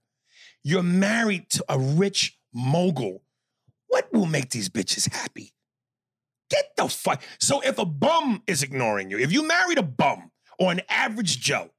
You're 0.64 0.84
married 0.84 1.50
to 1.52 1.66
a 1.70 1.80
rich 1.80 2.38
mogul. 2.54 3.24
What 3.88 4.12
will 4.14 4.26
make 4.26 4.50
these 4.50 4.70
bitches 4.70 5.12
happy? 5.12 5.54
Get 6.50 6.72
the 6.76 6.88
fuck. 6.88 7.22
So 7.40 7.62
if 7.62 7.78
a 7.80 7.86
bum 7.86 8.44
is 8.46 8.62
ignoring 8.62 9.10
you, 9.10 9.18
if 9.18 9.32
you 9.32 9.48
married 9.48 9.78
a 9.78 9.84
bum 9.84 10.32
or 10.60 10.72
an 10.72 10.82
average 10.90 11.40
Joe 11.40 11.72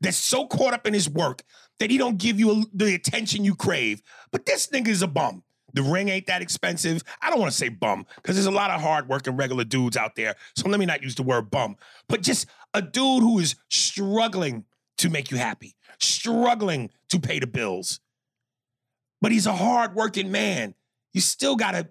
that's 0.00 0.16
so 0.16 0.46
caught 0.46 0.74
up 0.74 0.86
in 0.86 0.94
his 0.94 1.08
work 1.08 1.42
that 1.78 1.90
he 1.90 1.98
don't 1.98 2.18
give 2.18 2.38
you 2.38 2.66
the 2.74 2.94
attention 2.94 3.44
you 3.44 3.54
crave, 3.54 4.02
but 4.32 4.46
this 4.46 4.66
nigga 4.68 4.88
is 4.88 5.02
a 5.02 5.06
bum. 5.06 5.44
The 5.76 5.82
ring 5.82 6.08
ain't 6.08 6.26
that 6.26 6.40
expensive. 6.40 7.04
I 7.20 7.28
don't 7.28 7.38
want 7.38 7.52
to 7.52 7.56
say 7.56 7.68
bum 7.68 8.06
because 8.16 8.34
there's 8.34 8.46
a 8.46 8.50
lot 8.50 8.70
of 8.70 8.80
hardworking 8.80 9.36
regular 9.36 9.62
dudes 9.62 9.94
out 9.94 10.16
there. 10.16 10.34
So 10.56 10.70
let 10.70 10.80
me 10.80 10.86
not 10.86 11.02
use 11.02 11.14
the 11.14 11.22
word 11.22 11.50
bum, 11.50 11.76
but 12.08 12.22
just 12.22 12.46
a 12.72 12.80
dude 12.80 13.22
who 13.22 13.38
is 13.38 13.56
struggling 13.68 14.64
to 14.96 15.10
make 15.10 15.30
you 15.30 15.36
happy, 15.36 15.76
struggling 15.98 16.88
to 17.10 17.20
pay 17.20 17.40
the 17.40 17.46
bills. 17.46 18.00
But 19.20 19.32
he's 19.32 19.46
a 19.46 19.52
hardworking 19.52 20.30
man. 20.30 20.74
You 21.12 21.20
still 21.20 21.56
gotta 21.56 21.90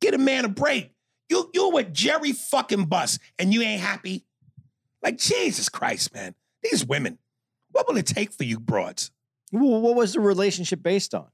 get 0.00 0.14
a 0.14 0.18
man 0.18 0.46
a 0.46 0.48
break. 0.48 0.90
You 1.28 1.50
you're 1.52 1.70
with 1.70 1.92
Jerry 1.92 2.32
fucking 2.32 2.86
Buss 2.86 3.18
and 3.38 3.52
you 3.52 3.60
ain't 3.60 3.82
happy. 3.82 4.24
Like 5.02 5.18
Jesus 5.18 5.68
Christ, 5.68 6.14
man. 6.14 6.34
These 6.62 6.86
women. 6.86 7.18
What 7.72 7.86
will 7.88 7.98
it 7.98 8.06
take 8.06 8.32
for 8.32 8.44
you 8.44 8.58
broads? 8.58 9.10
What 9.50 9.96
was 9.96 10.14
the 10.14 10.20
relationship 10.20 10.82
based 10.82 11.14
on? 11.14 11.26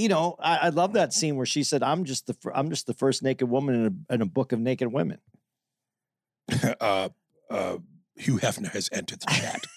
You 0.00 0.08
know, 0.08 0.36
I, 0.40 0.56
I 0.56 0.68
love 0.70 0.94
that 0.94 1.12
scene 1.12 1.36
where 1.36 1.44
she 1.44 1.62
said, 1.62 1.82
"I'm 1.82 2.04
just 2.04 2.26
the 2.26 2.32
fir- 2.32 2.52
I'm 2.54 2.70
just 2.70 2.86
the 2.86 2.94
first 2.94 3.22
naked 3.22 3.50
woman 3.50 3.74
in 3.74 4.04
a, 4.08 4.14
in 4.14 4.22
a 4.22 4.26
book 4.26 4.52
of 4.52 4.58
naked 4.58 4.90
women." 4.90 5.18
uh, 6.80 7.10
uh, 7.50 7.76
Hugh 8.16 8.38
Hefner 8.38 8.70
has 8.70 8.88
entered 8.92 9.20
the 9.20 9.26
chat. 9.26 9.66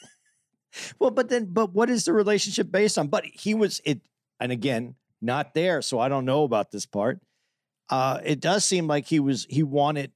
Well, 0.97 1.11
but 1.11 1.30
then, 1.30 1.45
but 1.45 1.71
what 1.71 1.91
is 1.91 2.05
the 2.05 2.13
relationship 2.13 2.71
based 2.71 2.97
on? 2.97 3.07
But 3.07 3.26
he 3.26 3.53
was 3.53 3.80
it, 3.86 4.01
and 4.39 4.51
again, 4.51 4.95
not 5.21 5.53
there, 5.53 5.84
so 5.84 5.99
I 5.99 6.09
don't 6.09 6.26
know 6.26 6.43
about 6.45 6.71
this 6.71 6.88
part. 6.88 7.19
Uh, 7.91 8.19
it 8.24 8.39
does 8.39 8.65
seem 8.65 8.88
like 8.88 9.05
he 9.05 9.19
was 9.19 9.45
he 9.51 9.61
wanted. 9.61 10.13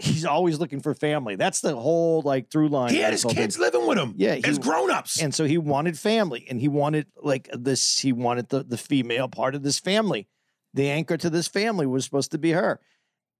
He's 0.00 0.24
always 0.24 0.58
looking 0.58 0.80
for 0.80 0.94
family. 0.94 1.36
That's 1.36 1.60
the 1.60 1.76
whole 1.76 2.22
like 2.22 2.50
through 2.50 2.68
line. 2.68 2.90
he 2.92 3.00
had 3.00 3.12
his 3.12 3.24
kids 3.24 3.58
living 3.58 3.86
with 3.86 3.98
him. 3.98 4.14
Yeah, 4.16 4.34
he- 4.34 4.44
as 4.44 4.58
grown-ups. 4.58 5.20
and 5.20 5.34
so 5.34 5.44
he 5.44 5.58
wanted 5.58 5.98
family, 5.98 6.46
and 6.48 6.60
he 6.60 6.68
wanted 6.68 7.06
like 7.16 7.48
this. 7.52 7.98
He 7.98 8.12
wanted 8.12 8.48
the 8.48 8.62
the 8.64 8.78
female 8.78 9.28
part 9.28 9.54
of 9.54 9.62
this 9.62 9.78
family. 9.78 10.26
The 10.74 10.88
anchor 10.90 11.16
to 11.16 11.28
this 11.30 11.48
family 11.48 11.86
was 11.86 12.04
supposed 12.04 12.30
to 12.32 12.38
be 12.38 12.52
her, 12.52 12.80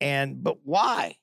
and 0.01 0.43
but 0.43 0.59
why? 0.65 1.17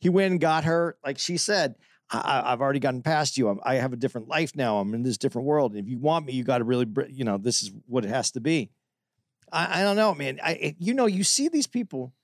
He 0.00 0.08
went 0.08 0.30
and 0.32 0.40
got 0.40 0.64
her, 0.64 0.96
like 1.04 1.18
she 1.18 1.36
said. 1.36 1.74
I, 2.10 2.18
I- 2.18 2.52
I've 2.52 2.60
already 2.60 2.78
gotten 2.80 3.02
past 3.02 3.36
you. 3.36 3.48
I'm, 3.48 3.60
I 3.64 3.74
have 3.76 3.92
a 3.92 3.96
different 3.96 4.28
life 4.28 4.54
now. 4.56 4.78
I'm 4.78 4.94
in 4.94 5.02
this 5.02 5.18
different 5.18 5.46
world. 5.46 5.72
And 5.72 5.80
if 5.84 5.88
you 5.90 5.98
want 5.98 6.24
me, 6.24 6.32
you 6.34 6.44
got 6.44 6.58
to 6.58 6.64
really, 6.64 6.86
you 7.10 7.24
know, 7.24 7.36
this 7.36 7.62
is 7.62 7.70
what 7.86 8.04
it 8.04 8.08
has 8.08 8.30
to 8.32 8.40
be. 8.40 8.70
I, 9.52 9.80
I 9.80 9.82
don't 9.82 9.96
know, 9.96 10.14
man. 10.14 10.38
I, 10.42 10.76
you 10.78 10.94
know, 10.94 11.06
you 11.06 11.24
see 11.24 11.48
these 11.48 11.66
people. 11.66 12.14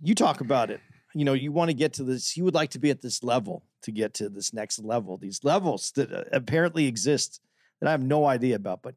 You 0.00 0.14
talk 0.14 0.40
about 0.40 0.70
it. 0.70 0.80
You 1.18 1.24
know, 1.24 1.32
you 1.32 1.50
want 1.50 1.68
to 1.68 1.74
get 1.74 1.94
to 1.94 2.04
this. 2.04 2.36
You 2.36 2.44
would 2.44 2.54
like 2.54 2.70
to 2.70 2.78
be 2.78 2.90
at 2.90 3.02
this 3.02 3.24
level 3.24 3.64
to 3.82 3.90
get 3.90 4.14
to 4.14 4.28
this 4.28 4.54
next 4.54 4.78
level. 4.78 5.16
These 5.16 5.42
levels 5.42 5.90
that 5.96 6.12
uh, 6.12 6.22
apparently 6.30 6.86
exist 6.86 7.40
that 7.80 7.88
I 7.88 7.90
have 7.90 8.04
no 8.04 8.24
idea 8.24 8.54
about. 8.54 8.82
But 8.82 8.94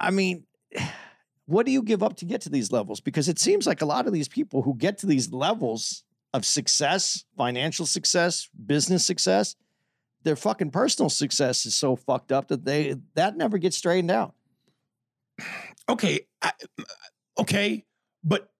I- 0.00 0.10
mean, 0.10 0.44
what 1.44 1.66
do 1.66 1.72
you 1.72 1.82
give 1.82 2.02
up 2.02 2.16
to 2.16 2.24
get 2.24 2.40
to 2.40 2.48
these 2.48 2.72
levels? 2.72 3.00
Because 3.00 3.28
it 3.28 3.38
seems 3.38 3.66
like 3.66 3.82
a 3.82 3.84
lot 3.84 4.06
of 4.06 4.14
these 4.14 4.26
people 4.26 4.62
who 4.62 4.74
get 4.74 4.96
to 5.00 5.06
these 5.06 5.34
levels 5.34 6.02
of 6.32 6.46
success, 6.46 7.26
financial 7.36 7.84
success, 7.84 8.48
business 8.64 9.04
success, 9.04 9.54
their 10.22 10.34
fucking 10.34 10.70
personal 10.70 11.10
success 11.10 11.66
is 11.66 11.74
so 11.74 11.94
fucked 11.94 12.32
up 12.32 12.48
that 12.48 12.64
they 12.64 12.96
that 13.16 13.36
never 13.36 13.58
gets 13.58 13.76
straightened 13.76 14.10
out. 14.10 14.34
okay, 15.90 16.20
I, 16.40 16.52
okay, 17.38 17.84
but 18.24 18.50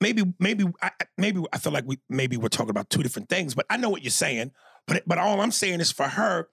maybe 0.00 0.24
maybe 0.38 0.64
I, 0.82 0.90
maybe 1.16 1.42
I 1.52 1.58
feel 1.58 1.72
like 1.72 1.84
we 1.86 1.98
maybe 2.08 2.36
we're 2.36 2.48
talking 2.48 2.70
about 2.70 2.90
two 2.90 3.02
different 3.02 3.28
things. 3.28 3.54
But 3.54 3.66
I 3.70 3.76
know 3.76 3.88
what 3.88 4.02
you're 4.02 4.10
saying. 4.10 4.52
But 4.86 5.02
but 5.06 5.18
all 5.18 5.40
I'm 5.40 5.52
saying 5.52 5.80
is 5.80 5.92
for 5.92 6.08
her. 6.08 6.48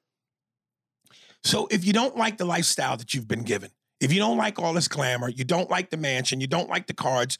So 1.43 1.67
if 1.69 1.85
you 1.85 1.91
don't 1.91 2.15
like 2.15 2.37
the 2.37 2.45
lifestyle 2.45 2.95
that 2.97 3.13
you've 3.13 3.27
been 3.27 3.43
given, 3.43 3.71
if 3.99 4.13
you 4.13 4.19
don't 4.19 4.37
like 4.37 4.59
all 4.59 4.73
this 4.73 4.87
glamour, 4.87 5.29
you 5.29 5.43
don't 5.43 5.69
like 5.69 5.89
the 5.89 5.97
mansion, 5.97 6.39
you 6.39 6.47
don't 6.47 6.69
like 6.69 6.87
the 6.87 6.93
cards, 6.93 7.37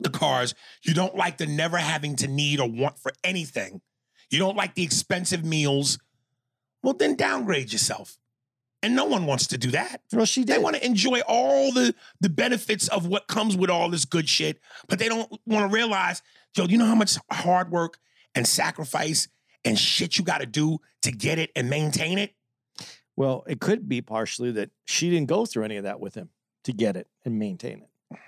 the 0.00 0.10
cars, 0.10 0.54
you 0.82 0.92
don't 0.92 1.14
like 1.14 1.38
the 1.38 1.46
never 1.46 1.76
having 1.76 2.16
to 2.16 2.26
need 2.26 2.58
or 2.58 2.68
want 2.68 2.98
for 2.98 3.12
anything, 3.22 3.80
you 4.28 4.40
don't 4.40 4.56
like 4.56 4.74
the 4.74 4.82
expensive 4.82 5.44
meals, 5.44 5.98
well 6.82 6.94
then 6.94 7.14
downgrade 7.14 7.72
yourself. 7.72 8.18
And 8.82 8.96
no 8.96 9.04
one 9.04 9.26
wants 9.26 9.46
to 9.48 9.58
do 9.58 9.70
that. 9.70 10.02
Well, 10.12 10.24
she 10.24 10.42
They 10.42 10.58
want 10.58 10.74
to 10.76 10.84
enjoy 10.84 11.20
all 11.20 11.72
the 11.72 11.94
the 12.20 12.28
benefits 12.28 12.88
of 12.88 13.06
what 13.06 13.28
comes 13.28 13.56
with 13.56 13.70
all 13.70 13.88
this 13.88 14.04
good 14.04 14.28
shit, 14.28 14.58
but 14.88 14.98
they 14.98 15.08
don't 15.08 15.30
want 15.46 15.70
to 15.70 15.74
realize, 15.74 16.22
yo, 16.56 16.66
you 16.66 16.78
know 16.78 16.86
how 16.86 16.96
much 16.96 17.16
hard 17.30 17.70
work 17.70 17.98
and 18.34 18.46
sacrifice 18.46 19.28
and 19.64 19.78
shit 19.78 20.18
you 20.18 20.24
got 20.24 20.40
to 20.40 20.46
do 20.46 20.78
to 21.02 21.12
get 21.12 21.38
it 21.38 21.50
and 21.54 21.70
maintain 21.70 22.18
it. 22.18 22.34
Well, 23.16 23.44
it 23.46 23.60
could 23.60 23.88
be 23.88 24.00
partially 24.00 24.50
that 24.52 24.70
she 24.84 25.10
didn't 25.10 25.28
go 25.28 25.46
through 25.46 25.64
any 25.64 25.76
of 25.76 25.84
that 25.84 26.00
with 26.00 26.14
him 26.14 26.30
to 26.64 26.72
get 26.72 26.96
it 26.96 27.08
and 27.24 27.38
maintain 27.38 27.82
it. 27.82 28.18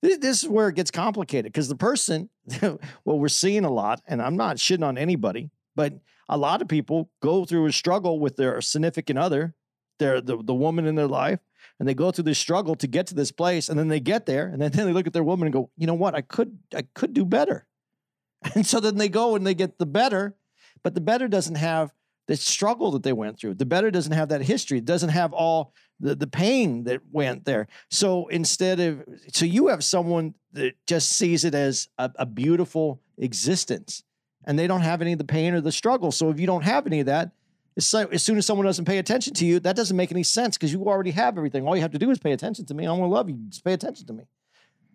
This, 0.00 0.18
this 0.18 0.42
is 0.42 0.48
where 0.48 0.68
it 0.68 0.76
gets 0.76 0.90
complicated 0.90 1.52
because 1.52 1.68
the 1.68 1.76
person, 1.76 2.28
what 2.60 3.18
we're 3.18 3.28
seeing 3.28 3.64
a 3.64 3.70
lot, 3.70 4.00
and 4.06 4.22
I'm 4.22 4.36
not 4.36 4.56
shitting 4.56 4.84
on 4.84 4.98
anybody, 4.98 5.50
but 5.74 5.94
a 6.28 6.36
lot 6.36 6.62
of 6.62 6.68
people 6.68 7.10
go 7.20 7.44
through 7.44 7.66
a 7.66 7.72
struggle 7.72 8.20
with 8.20 8.36
their 8.36 8.60
significant 8.60 9.18
other, 9.18 9.54
their 9.98 10.20
the, 10.20 10.42
the 10.42 10.54
woman 10.54 10.86
in 10.86 10.94
their 10.94 11.06
life, 11.06 11.40
and 11.78 11.88
they 11.88 11.94
go 11.94 12.10
through 12.10 12.24
this 12.24 12.38
struggle 12.38 12.74
to 12.76 12.86
get 12.86 13.06
to 13.08 13.14
this 13.14 13.30
place, 13.30 13.68
and 13.68 13.78
then 13.78 13.88
they 13.88 14.00
get 14.00 14.26
there, 14.26 14.48
and 14.48 14.60
then, 14.60 14.72
then 14.72 14.86
they 14.86 14.92
look 14.92 15.06
at 15.06 15.12
their 15.12 15.24
woman 15.24 15.46
and 15.46 15.52
go, 15.52 15.70
you 15.76 15.86
know 15.86 15.94
what, 15.94 16.14
I 16.14 16.20
could 16.20 16.58
I 16.74 16.82
could 16.94 17.12
do 17.12 17.24
better, 17.24 17.66
and 18.54 18.66
so 18.66 18.80
then 18.80 18.96
they 18.96 19.08
go 19.08 19.36
and 19.36 19.46
they 19.46 19.54
get 19.54 19.78
the 19.78 19.86
better, 19.86 20.36
but 20.82 20.94
the 20.94 21.00
better 21.00 21.28
doesn't 21.28 21.56
have 21.56 21.92
the 22.28 22.36
struggle 22.36 22.90
that 22.92 23.02
they 23.02 23.12
went 23.12 23.38
through. 23.38 23.54
The 23.54 23.66
better 23.66 23.90
doesn't 23.90 24.12
have 24.12 24.28
that 24.28 24.42
history. 24.42 24.78
It 24.78 24.84
doesn't 24.84 25.08
have 25.08 25.32
all 25.32 25.72
the, 25.98 26.14
the 26.14 26.26
pain 26.26 26.84
that 26.84 27.00
went 27.10 27.46
there. 27.46 27.66
So 27.90 28.28
instead 28.28 28.78
of, 28.78 29.02
so 29.32 29.46
you 29.46 29.68
have 29.68 29.82
someone 29.82 30.34
that 30.52 30.74
just 30.86 31.10
sees 31.10 31.44
it 31.44 31.54
as 31.54 31.88
a, 31.98 32.10
a 32.16 32.26
beautiful 32.26 33.00
existence 33.16 34.04
and 34.44 34.58
they 34.58 34.66
don't 34.66 34.82
have 34.82 35.00
any 35.02 35.12
of 35.12 35.18
the 35.18 35.24
pain 35.24 35.54
or 35.54 35.60
the 35.62 35.72
struggle. 35.72 36.12
So 36.12 36.30
if 36.30 36.38
you 36.38 36.46
don't 36.46 36.64
have 36.64 36.86
any 36.86 37.00
of 37.00 37.06
that, 37.06 37.32
so, 37.78 38.06
as 38.08 38.22
soon 38.22 38.38
as 38.38 38.46
someone 38.46 38.66
doesn't 38.66 38.84
pay 38.84 38.98
attention 38.98 39.34
to 39.34 39.46
you, 39.46 39.60
that 39.60 39.76
doesn't 39.76 39.96
make 39.96 40.10
any 40.10 40.22
sense 40.22 40.56
because 40.56 40.72
you 40.72 40.84
already 40.86 41.12
have 41.12 41.36
everything. 41.36 41.66
All 41.66 41.76
you 41.76 41.82
have 41.82 41.92
to 41.92 41.98
do 41.98 42.10
is 42.10 42.18
pay 42.18 42.32
attention 42.32 42.66
to 42.66 42.74
me. 42.74 42.84
I'm 42.84 42.98
going 42.98 43.10
to 43.10 43.14
love 43.14 43.28
you. 43.28 43.38
Just 43.48 43.64
pay 43.64 43.72
attention 43.72 44.06
to 44.06 44.12
me. 44.12 44.24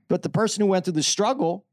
But 0.10 0.22
the 0.22 0.30
person 0.30 0.62
who 0.62 0.68
went 0.68 0.86
through 0.86 0.94
the 0.94 1.04
struggle, 1.04 1.66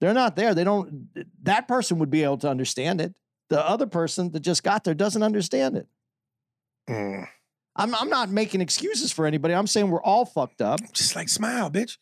they're 0.00 0.14
not 0.14 0.36
there. 0.36 0.54
They 0.54 0.64
don't, 0.64 1.08
that 1.42 1.66
person 1.66 1.98
would 1.98 2.10
be 2.10 2.22
able 2.22 2.38
to 2.38 2.48
understand 2.48 3.00
it 3.00 3.16
the 3.50 3.68
other 3.68 3.86
person 3.86 4.30
that 4.30 4.40
just 4.40 4.62
got 4.62 4.84
there 4.84 4.94
doesn't 4.94 5.22
understand 5.22 5.76
it. 5.76 5.86
Mm. 6.88 7.26
I'm, 7.76 7.94
I'm 7.94 8.08
not 8.08 8.30
making 8.30 8.60
excuses 8.60 9.12
for 9.12 9.26
anybody. 9.26 9.54
I'm 9.54 9.66
saying 9.66 9.90
we're 9.90 10.02
all 10.02 10.24
fucked 10.24 10.62
up. 10.62 10.80
Just 10.92 11.14
like 11.14 11.28
smile, 11.28 11.70
bitch. 11.70 11.98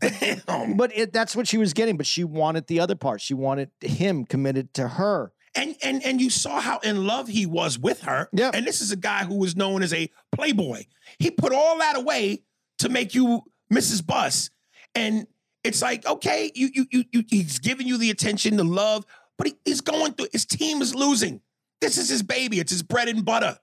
Damn. 0.00 0.76
But 0.76 0.96
it, 0.96 1.12
that's 1.12 1.34
what 1.34 1.48
she 1.48 1.58
was 1.58 1.72
getting. 1.72 1.96
But 1.96 2.06
she 2.06 2.22
wanted 2.22 2.66
the 2.66 2.80
other 2.80 2.94
part. 2.94 3.20
She 3.20 3.34
wanted 3.34 3.70
him 3.80 4.24
committed 4.24 4.72
to 4.74 4.86
her. 4.86 5.32
And 5.56 5.76
and 5.82 6.04
and 6.04 6.20
you 6.20 6.30
saw 6.30 6.60
how 6.60 6.78
in 6.78 7.06
love 7.06 7.28
he 7.28 7.46
was 7.46 7.78
with 7.78 8.02
her. 8.02 8.28
Yeah. 8.32 8.50
And 8.52 8.66
this 8.66 8.80
is 8.80 8.90
a 8.90 8.96
guy 8.96 9.24
who 9.24 9.36
was 9.36 9.54
known 9.54 9.82
as 9.82 9.92
a 9.92 10.10
playboy. 10.32 10.84
He 11.18 11.30
put 11.30 11.52
all 11.52 11.78
that 11.78 11.96
away 11.96 12.42
to 12.78 12.88
make 12.88 13.14
you 13.14 13.42
Mrs. 13.72 14.04
Buss. 14.04 14.50
And 14.94 15.26
it's 15.62 15.80
like, 15.80 16.06
okay, 16.06 16.50
you 16.54 16.70
you 16.74 16.86
you, 16.90 17.04
you 17.12 17.24
he's 17.28 17.58
giving 17.58 17.86
you 17.86 17.98
the 17.98 18.10
attention, 18.10 18.56
the 18.56 18.64
love, 18.64 19.04
but 19.38 19.46
he, 19.48 19.54
he's 19.64 19.80
going 19.80 20.12
through 20.12 20.28
his 20.32 20.44
team 20.44 20.82
is 20.82 20.94
losing. 20.94 21.40
This 21.80 21.98
is 21.98 22.08
his 22.08 22.22
baby. 22.22 22.60
It's 22.60 22.72
his 22.72 22.82
bread 22.82 23.08
and 23.08 23.24
butter. 23.24 23.58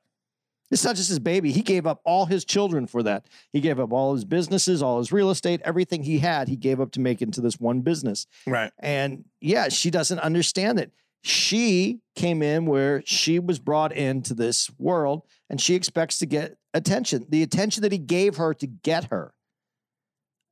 It's 0.71 0.85
not 0.85 0.95
just 0.95 1.09
his 1.09 1.19
baby. 1.19 1.51
He 1.51 1.61
gave 1.61 1.85
up 1.85 1.99
all 2.05 2.25
his 2.25 2.45
children 2.45 2.87
for 2.87 3.03
that. 3.03 3.25
He 3.51 3.59
gave 3.59 3.79
up 3.79 3.91
all 3.91 4.13
his 4.13 4.23
businesses, 4.23 4.81
all 4.81 4.99
his 4.99 5.11
real 5.11 5.29
estate, 5.29 5.61
everything 5.65 6.03
he 6.03 6.19
had, 6.19 6.47
he 6.47 6.55
gave 6.55 6.79
up 6.79 6.91
to 6.93 7.01
make 7.01 7.21
it 7.21 7.25
into 7.25 7.41
this 7.41 7.59
one 7.59 7.81
business. 7.81 8.25
Right. 8.47 8.71
And 8.79 9.25
yeah, 9.41 9.67
she 9.67 9.91
doesn't 9.91 10.19
understand 10.19 10.79
it. 10.79 10.93
She 11.23 11.99
came 12.15 12.41
in 12.41 12.65
where 12.65 13.03
she 13.05 13.37
was 13.39 13.59
brought 13.59 13.93
into 13.93 14.33
this 14.33 14.69
world 14.79 15.23
and 15.49 15.61
she 15.61 15.75
expects 15.75 16.17
to 16.19 16.25
get 16.25 16.57
attention, 16.73 17.25
the 17.29 17.43
attention 17.43 17.83
that 17.83 17.91
he 17.91 17.97
gave 17.99 18.37
her 18.37 18.53
to 18.55 18.67
get 18.67 19.05
her. 19.05 19.33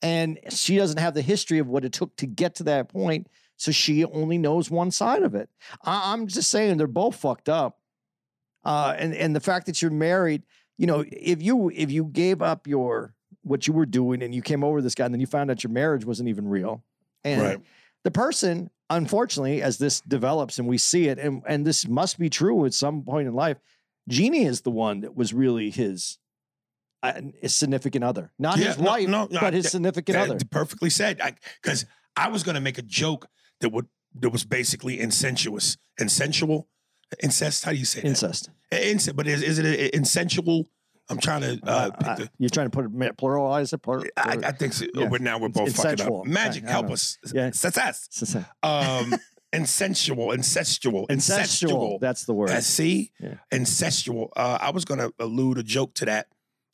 And 0.02 0.40
she 0.50 0.78
doesn't 0.78 1.00
have 1.00 1.14
the 1.14 1.22
history 1.22 1.60
of 1.60 1.68
what 1.68 1.84
it 1.84 1.92
took 1.94 2.16
to 2.18 2.28
get 2.28 2.56
to 2.56 2.64
that 2.64 2.90
point. 2.90 3.28
So 3.58 3.72
she 3.72 4.06
only 4.06 4.38
knows 4.38 4.72
one 4.72 4.92
side 4.92 5.24
of 5.24 5.36
it. 5.36 5.50
I- 5.84 6.14
I'm 6.14 6.28
just 6.28 6.50
saying 6.50 6.78
they're 6.78 6.88
both 6.88 7.16
fucked 7.18 7.50
up. 7.50 7.80
Uh, 8.64 8.96
and, 8.98 9.14
and 9.14 9.36
the 9.36 9.40
fact 9.42 9.66
that 9.66 9.82
you're 9.82 9.92
married, 9.92 10.44
you 10.78 10.86
know, 10.86 11.04
if 11.08 11.42
you 11.42 11.70
if 11.70 11.92
you 11.92 12.06
gave 12.06 12.42
up 12.42 12.68
your 12.68 13.14
what 13.42 13.68
you 13.68 13.74
were 13.74 13.86
doing 13.86 14.22
and 14.22 14.34
you 14.36 14.42
came 14.42 14.64
over 14.64 14.82
this 14.82 14.96
guy 14.96 15.06
and 15.06 15.14
then 15.14 15.20
you 15.22 15.28
found 15.28 15.50
out 15.50 15.64
your 15.64 15.72
marriage 15.72 16.06
wasn't 16.06 16.30
even 16.30 16.48
real. 16.48 16.84
And 17.24 17.42
Right. 17.42 17.60
the 18.04 18.12
person, 18.12 18.70
unfortunately, 18.90 19.62
as 19.62 19.78
this 19.78 20.02
develops 20.02 20.60
and 20.60 20.68
we 20.68 20.78
see 20.78 21.08
it, 21.08 21.20
and, 21.20 21.42
and 21.48 21.66
this 21.66 21.88
must 21.88 22.18
be 22.20 22.30
true 22.30 22.66
at 22.66 22.74
some 22.74 23.04
point 23.04 23.28
in 23.28 23.34
life, 23.34 23.58
Jeanie 24.08 24.46
is 24.46 24.62
the 24.62 24.72
one 24.72 25.02
that 25.02 25.16
was 25.16 25.34
really 25.34 25.70
his, 25.70 26.18
uh, 27.04 27.22
his 27.42 27.56
significant 27.56 28.04
other, 28.04 28.32
not 28.40 28.58
Yeah, 28.58 28.68
his 28.68 28.78
no, 28.80 28.86
wife, 28.86 29.08
no, 29.08 29.28
no, 29.30 29.40
but 29.40 29.54
his 29.54 29.66
that- 29.66 29.70
significant 29.72 30.16
That- 30.18 30.30
other. 30.30 30.46
Perfectly 30.50 30.90
said. 30.90 31.20
Because 31.62 31.86
I, 32.16 32.30
was 32.30 32.44
going 32.44 32.56
to 32.56 32.62
make 32.62 32.78
a 32.78 32.82
joke 32.84 33.28
that 33.62 33.70
would 33.70 33.88
that 34.20 34.32
was 34.32 34.44
basically 34.44 35.00
insensuous, 35.00 35.78
insensual, 36.00 36.66
incest. 37.22 37.64
How 37.64 37.72
do 37.72 37.78
you 37.78 37.86
say 37.86 38.02
that? 38.02 38.08
Incest. 38.08 38.50
Incest, 38.72 39.16
but 39.16 39.28
is, 39.28 39.44
is 39.44 39.60
it 39.60 39.66
a, 39.66 39.96
insensual? 39.96 40.66
I'm 41.10 41.18
trying 41.18 41.42
to 41.42 41.60
uh, 41.66 41.70
Uh, 41.70 41.92
pick 41.92 42.08
uh, 42.08 42.16
the. 42.16 42.30
you're 42.38 42.50
trying 42.50 42.68
to 42.68 42.72
put 42.72 42.86
it 42.86 43.18
pluralize 43.18 43.74
it. 43.74 43.80
Plur, 43.80 44.04
I, 44.18 44.38
I 44.44 44.52
think 44.52 44.74
so. 44.74 44.86
yeah. 44.94 45.08
But 45.10 45.22
now 45.22 45.40
we're 45.40 45.48
It's 45.48 45.58
both 45.58 45.76
fucking 45.76 46.06
up. 46.06 46.26
Magic, 46.26 46.66
I- 46.66 46.68
I 46.68 46.72
help 46.72 46.88
know. 46.88 46.94
us. 46.94 47.18
Yeah. 47.34 47.52
Success. 47.52 48.08
s- 48.22 48.36
s- 48.36 48.46
Um, 48.64 49.16
insensual, 49.54 50.36
incestual, 50.36 51.08
incestual. 51.08 52.00
That's 52.00 52.26
the 52.26 52.34
word. 52.34 52.50
Uh, 52.52 52.62
see, 52.62 53.12
Yeah. 53.20 53.36
incestual. 53.52 54.30
Uh, 54.36 54.58
I 54.62 54.70
was 54.72 54.86
gonna 54.86 55.10
allude 55.20 55.58
a 55.58 55.64
joke 55.64 55.94
to 55.96 56.06
that, 56.06 56.28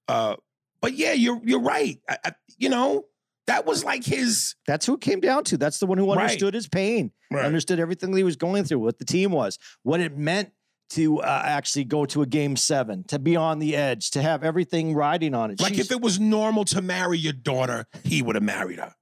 uh, 0.08 0.36
but 0.82 0.94
yeah, 0.94 1.14
you're 1.14 1.40
you're 1.44 1.62
right. 1.62 2.00
I, 2.10 2.18
I, 2.26 2.32
you 2.58 2.70
know, 2.70 3.06
that 3.48 3.66
was 3.66 3.84
like 3.84 4.04
his. 4.04 4.56
That's 4.68 4.86
who 4.86 4.96
it 4.96 5.02
came 5.02 5.20
down 5.22 5.44
to. 5.46 5.58
That's 5.58 5.80
the 5.80 5.86
one 5.86 5.98
who 5.98 6.08
Right. 6.12 6.24
understood 6.24 6.54
his 6.54 6.68
pain, 6.68 7.12
right. 7.32 7.46
understood 7.46 7.80
everything 7.80 8.12
that 8.12 8.18
he 8.18 8.24
was 8.24 8.36
going 8.36 8.66
through, 8.66 8.80
what 8.80 9.00
the 9.00 9.06
team 9.06 9.32
was, 9.32 9.58
what 9.84 10.00
it 10.02 10.18
meant 10.18 10.52
to 10.92 11.20
uh, 11.22 11.42
actually 11.46 11.84
go 11.86 12.06
to 12.06 12.22
a 12.22 12.26
game 12.26 12.56
seven, 12.56 13.04
to 13.06 13.18
be 13.20 13.36
on 13.36 13.60
the 13.60 13.76
edge, 13.76 14.12
to 14.12 14.22
have 14.22 14.44
everything 14.44 14.94
riding 14.94 15.34
on 15.34 15.52
it. 15.52 15.60
Like 15.60 15.74
She's- 15.76 15.86
if 15.88 15.92
it 15.92 16.02
was 16.02 16.20
normal 16.20 16.66
to 16.66 16.82
marry 16.82 17.18
your 17.18 17.34
daughter, 17.34 17.86
he 18.04 18.22
would 18.22 18.36
have 18.36 18.44
married 18.44 18.80
her. 18.80 18.94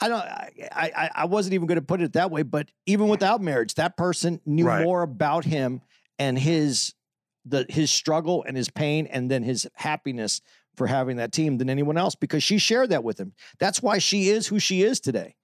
I 0.00 0.08
don't. 0.08 0.20
I, 0.22 0.50
I 0.72 1.10
I 1.16 1.24
wasn't 1.24 1.54
even 1.54 1.66
going 1.66 1.80
to 1.80 1.84
put 1.84 2.00
it 2.00 2.12
that 2.12 2.30
way, 2.30 2.42
but 2.44 2.70
even 2.86 3.08
without 3.08 3.40
marriage, 3.42 3.74
that 3.74 3.96
person 3.96 4.40
knew 4.46 4.64
Right. 4.66 4.84
more 4.84 5.02
about 5.02 5.44
him 5.44 5.80
and 6.18 6.38
his 6.38 6.94
the 7.44 7.66
his 7.68 7.90
struggle 7.90 8.44
and 8.46 8.56
his 8.56 8.70
pain, 8.70 9.06
and 9.08 9.28
then 9.28 9.42
his 9.42 9.66
happiness 9.74 10.40
for 10.76 10.86
having 10.86 11.16
that 11.16 11.32
team 11.32 11.58
than 11.58 11.68
anyone 11.68 11.96
else 11.98 12.14
because 12.14 12.44
she 12.44 12.58
shared 12.58 12.90
that 12.90 13.02
with 13.02 13.18
him. 13.18 13.32
That's 13.58 13.82
why 13.82 13.98
she 13.98 14.28
is 14.28 14.46
who 14.46 14.60
she 14.60 14.82
is 14.82 15.00
today. 15.00 15.34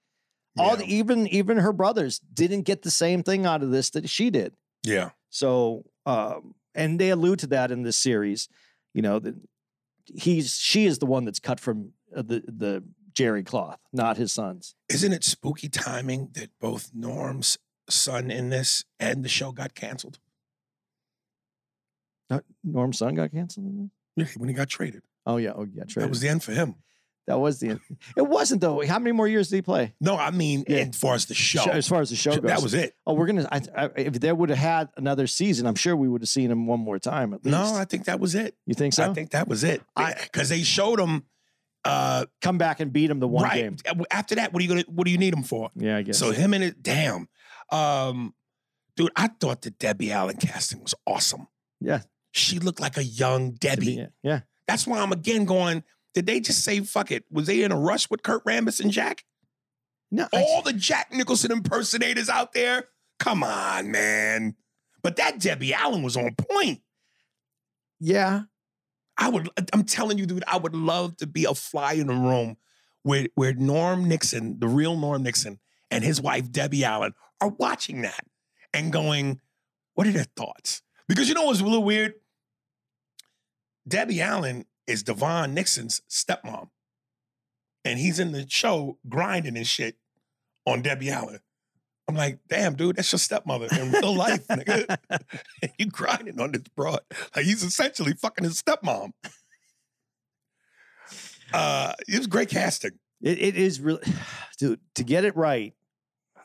All 0.56 0.76
the, 0.76 0.84
even 0.86 1.26
even 1.28 1.56
her 1.56 1.72
brothers 1.72 2.20
didn't 2.32 2.62
get 2.62 2.82
the 2.82 2.92
same 2.92 3.24
thing 3.24 3.44
out 3.46 3.64
of 3.64 3.72
this 3.72 3.90
that 3.90 4.08
she 4.08 4.30
did. 4.30 4.54
Yeah. 4.84 5.10
So, 5.34 5.84
um, 6.06 6.54
and 6.76 7.00
they 7.00 7.10
allude 7.10 7.40
to 7.40 7.48
that 7.48 7.72
in 7.72 7.82
this 7.82 7.96
series. 7.96 8.48
You 8.92 9.02
know 9.02 9.18
that 9.18 9.34
he's 10.06 10.54
she 10.54 10.86
is 10.86 11.00
the 11.00 11.06
one 11.06 11.24
that's 11.24 11.40
cut 11.40 11.58
from 11.58 11.90
uh, 12.16 12.22
the 12.22 12.44
the 12.46 12.84
Jerry 13.12 13.42
cloth, 13.42 13.80
not 13.92 14.16
his 14.16 14.32
sons. 14.32 14.76
Isn't 14.88 15.12
it 15.12 15.24
spooky 15.24 15.68
timing 15.68 16.30
that 16.34 16.50
both 16.60 16.92
Norm's 16.94 17.58
son 17.90 18.30
in 18.30 18.50
this 18.50 18.84
and 19.00 19.24
the 19.24 19.28
show 19.28 19.50
got 19.50 19.74
canceled? 19.74 20.20
Norm's 22.62 22.98
son 22.98 23.16
got 23.16 23.32
canceled. 23.32 23.66
In 23.66 23.90
this? 24.16 24.28
Yeah, 24.28 24.40
when 24.40 24.48
he 24.48 24.54
got 24.54 24.68
traded. 24.68 25.02
Oh 25.26 25.38
yeah, 25.38 25.52
oh 25.56 25.64
yeah, 25.64 25.82
traded. 25.82 26.02
That 26.04 26.10
was 26.10 26.20
the 26.20 26.28
end 26.28 26.44
for 26.44 26.52
him. 26.52 26.76
That 27.26 27.38
was 27.40 27.58
the. 27.60 27.80
It 28.16 28.22
wasn't 28.26 28.60
though. 28.60 28.86
How 28.86 28.98
many 28.98 29.12
more 29.12 29.26
years 29.28 29.48
did 29.48 29.56
he 29.56 29.62
play? 29.62 29.94
No, 30.00 30.16
I 30.16 30.30
mean, 30.30 30.64
Yeah. 30.68 30.78
as 30.88 30.96
far 30.96 31.14
as 31.14 31.26
the 31.26 31.34
show, 31.34 31.64
As 31.70 31.88
far 31.88 32.00
as 32.00 32.10
the 32.10 32.16
show 32.16 32.32
goes, 32.32 32.42
that 32.42 32.62
was 32.62 32.74
it. 32.74 32.94
Oh, 33.06 33.14
we're 33.14 33.26
gonna. 33.26 33.48
I, 33.50 33.60
I, 33.76 33.90
if 33.96 34.20
they 34.20 34.32
would 34.32 34.50
have 34.50 34.58
had 34.58 34.88
another 34.96 35.26
season, 35.26 35.66
I'm 35.66 35.74
sure 35.74 35.96
we 35.96 36.08
would 36.08 36.20
have 36.22 36.28
seen 36.28 36.50
him 36.50 36.66
one 36.66 36.80
more 36.80 36.98
time 36.98 37.32
at 37.34 37.44
least. 37.44 37.52
No, 37.56 37.74
I 37.74 37.84
think 37.86 38.04
that 38.06 38.20
was 38.20 38.34
it. 38.34 38.56
you 38.66 38.74
think 38.74 38.92
so? 38.94 39.10
I 39.10 39.14
think 39.14 39.30
that 39.30 39.48
was 39.48 39.64
it. 39.64 39.82
Because 39.96 40.48
they 40.50 40.62
showed 40.62 41.00
him 41.00 41.24
Uh, 41.84 42.24
Come 42.40 42.56
back 42.58 42.80
and 42.80 42.92
beat 42.92 43.10
him 43.10 43.20
the 43.20 43.28
one 43.28 43.44
right 43.44 43.56
game. 43.62 43.76
after 44.10 44.34
that, 44.36 44.52
what 44.52 44.60
are 44.60 44.62
you 44.64 44.68
gonna? 44.68 44.84
What 44.88 45.04
do 45.06 45.10
you 45.10 45.18
need 45.18 45.34
him 45.34 45.42
for? 45.42 45.70
Yeah, 45.76 45.96
I 45.98 46.02
guess. 46.02 46.18
So 46.18 46.30
him 46.30 46.54
and 46.54 46.64
it, 46.64 46.82
damn, 46.82 47.28
um, 47.70 48.34
dude, 48.96 49.10
I 49.16 49.28
thought 49.28 49.62
the 49.62 49.70
Debbie 49.70 50.12
Allen 50.12 50.36
casting 50.36 50.82
was 50.82 50.94
awesome. 51.06 51.46
Yeah. 51.80 52.00
she 52.32 52.58
looked 52.58 52.80
like 52.80 52.96
a 52.96 53.04
young 53.04 53.52
Debbie. 53.52 53.92
yeah, 53.94 54.06
yeah. 54.22 54.40
That's 54.66 54.86
why 54.86 55.00
I'm 55.00 55.12
again 55.12 55.44
going. 55.44 55.84
Did 56.14 56.26
they 56.26 56.40
just 56.40 56.62
say 56.64 56.80
fuck 56.80 57.10
it? 57.10 57.24
Was 57.30 57.46
they 57.46 57.62
in 57.62 57.72
a 57.72 57.76
rush 57.76 58.08
with 58.08 58.22
Kurt 58.22 58.44
Rambis 58.44 58.80
and 58.80 58.90
Jack? 58.90 59.24
No, 60.10 60.28
I- 60.32 60.42
All 60.42 60.62
the 60.62 60.72
Jack 60.72 61.12
Nicholson 61.12 61.50
impersonators 61.52 62.28
out 62.28 62.52
there. 62.52 62.88
Come 63.18 63.42
on, 63.42 63.90
man. 63.90 64.54
But 65.02 65.16
that 65.16 65.38
Debbie 65.40 65.74
Allen 65.74 66.02
was 66.02 66.16
on 66.16 66.34
point. 66.34 66.80
yeah. 68.00 68.42
I 69.16 69.28
would. 69.28 69.48
I'm 69.72 69.84
telling 69.84 70.18
you, 70.18 70.26
dude. 70.26 70.42
I 70.48 70.56
would 70.56 70.74
love 70.74 71.16
to 71.18 71.26
be 71.28 71.44
a 71.44 71.54
fly 71.54 71.92
in 71.92 72.08
the 72.08 72.14
room 72.14 72.56
where 73.04 73.28
where 73.36 73.52
Norm 73.54 74.08
Nixon, 74.08 74.58
the 74.58 74.66
real 74.66 74.96
Norm 74.96 75.22
Nixon, 75.22 75.60
and 75.88 76.02
his 76.02 76.20
wife 76.20 76.50
Debbie 76.50 76.82
Allen 76.84 77.12
are 77.40 77.50
watching 77.50 78.02
that 78.02 78.26
and 78.72 78.92
going, 78.92 79.40
"What 79.94 80.08
are 80.08 80.12
their 80.12 80.26
thoughts?" 80.36 80.82
Because 81.06 81.28
you 81.28 81.34
know 81.36 81.44
what's 81.44 81.60
a 81.60 81.64
little 81.64 81.84
weird. 81.84 82.14
Debbie 83.86 84.20
Allen 84.20 84.64
is 84.86 85.02
DeVaughn 85.02 85.54
Nixon's 85.54 86.02
stepmom, 86.08 86.68
and 87.84 87.98
he's 87.98 88.18
in 88.18 88.32
the 88.32 88.48
show 88.48 88.98
grinding 89.08 89.56
and 89.56 89.66
shit 89.66 89.96
on 90.66 90.82
Debbie 90.82 91.10
Allen. 91.10 91.40
I'm 92.06 92.16
like, 92.16 92.38
damn, 92.48 92.74
dude, 92.74 92.96
that's 92.96 93.10
your 93.12 93.18
stepmother 93.18 93.68
in 93.78 93.90
real 93.90 94.14
life, 94.14 94.46
nigga. 94.48 94.98
you 95.78 95.86
grinding 95.86 96.38
on 96.38 96.52
this 96.52 96.62
broad. 96.76 97.00
Like 97.34 97.46
he's 97.46 97.62
essentially 97.62 98.12
fucking 98.12 98.44
his 98.44 98.60
stepmom. 98.60 99.12
Uh, 101.52 101.92
it 102.06 102.18
was 102.18 102.26
great 102.26 102.50
casting. 102.50 102.92
It, 103.22 103.38
it 103.38 103.56
is 103.56 103.80
really, 103.80 104.02
dude, 104.58 104.80
to 104.96 105.04
get 105.04 105.24
it 105.24 105.34
right, 105.36 105.72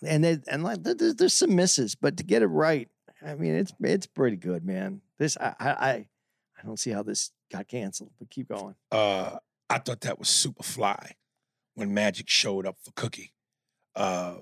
and 0.02 0.24
they, 0.24 0.40
and 0.48 0.64
like 0.64 0.84
there's, 0.84 1.16
there's 1.16 1.34
some 1.34 1.56
misses, 1.56 1.96
but 1.96 2.18
to 2.18 2.24
get 2.24 2.42
it 2.42 2.48
right, 2.48 2.88
I 3.26 3.36
mean, 3.36 3.56
it's 3.56 3.74
it's 3.82 4.08
pretty 4.08 4.38
good, 4.38 4.64
man. 4.64 5.02
This 5.18 5.36
I 5.38 5.56
I 5.60 5.70
I, 5.70 5.92
I 6.58 6.66
don't 6.66 6.80
see 6.80 6.92
how 6.92 7.04
this 7.04 7.32
got 7.52 7.68
canceled, 7.68 8.12
but 8.20 8.30
keep 8.30 8.50
going. 8.50 8.76
Uh, 8.92 9.38
I 9.70 9.80
thought 9.80 10.02
that 10.02 10.20
was 10.20 10.30
super 10.30 10.64
fly 10.64 11.14
when 11.76 11.94
Magic 11.94 12.30
showed 12.30 12.66
up 12.66 12.78
for 12.84 12.92
Cookie. 12.96 13.34
Uh, 13.96 14.36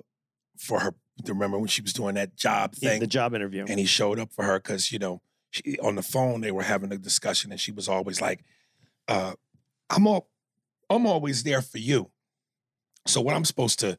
for 0.58 0.80
her, 0.80 0.94
remember 1.26 1.58
when 1.58 1.68
she 1.68 1.82
was 1.82 1.92
doing 1.92 2.14
that 2.16 2.36
job 2.36 2.74
Yeah, 2.78 2.90
thing, 2.90 3.00
the 3.00 3.06
job 3.06 3.34
interview. 3.34 3.64
and 3.68 3.78
he 3.78 3.86
showed 3.86 4.18
up 4.18 4.32
for 4.32 4.44
her 4.44 4.58
because 4.58 4.90
you 4.92 4.98
know 4.98 5.20
she, 5.50 5.78
on 5.80 5.94
the 5.94 6.02
phone 6.02 6.40
they 6.40 6.50
were 6.52 6.62
having 6.62 6.92
a 6.92 6.98
discussion, 6.98 7.50
and 7.50 7.60
she 7.60 7.72
was 7.72 7.88
always 7.88 8.20
like, 8.20 8.44
uh, 9.08 9.34
"I'm 9.90 10.06
all, 10.06 10.28
I'm 10.90 11.06
always 11.06 11.42
there 11.44 11.62
for 11.62 11.78
you." 11.78 12.10
So 13.06 13.20
what 13.20 13.34
I'm 13.34 13.44
supposed 13.44 13.78
to, 13.80 13.98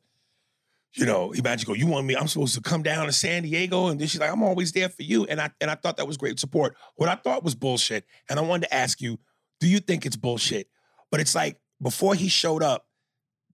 you 0.95 1.05
know, 1.05 1.31
imagine 1.31 1.67
go, 1.67 1.73
you 1.73 1.87
want 1.87 2.07
me? 2.07 2.15
I'm 2.15 2.27
supposed 2.27 2.55
to 2.55 2.61
come 2.61 2.81
down 2.81 3.05
to 3.05 3.11
San 3.11 3.43
Diego, 3.43 3.87
and 3.87 3.99
then 3.99 4.07
she's 4.07 4.19
like, 4.19 4.31
"I'm 4.31 4.41
always 4.41 4.71
there 4.71 4.89
for 4.89 5.03
you," 5.03 5.25
and 5.25 5.39
I 5.39 5.51
and 5.61 5.69
I 5.69 5.75
thought 5.75 5.97
that 5.97 6.07
was 6.07 6.17
great 6.17 6.39
support. 6.39 6.75
What 6.95 7.09
I 7.09 7.15
thought 7.15 7.43
was 7.43 7.55
bullshit, 7.55 8.05
and 8.29 8.39
I 8.39 8.41
wanted 8.41 8.67
to 8.67 8.73
ask 8.73 8.99
you, 8.99 9.19
do 9.59 9.67
you 9.67 9.79
think 9.79 10.05
it's 10.05 10.15
bullshit? 10.15 10.67
But 11.11 11.19
it's 11.19 11.35
like 11.35 11.57
before 11.81 12.15
he 12.15 12.27
showed 12.27 12.63
up, 12.63 12.87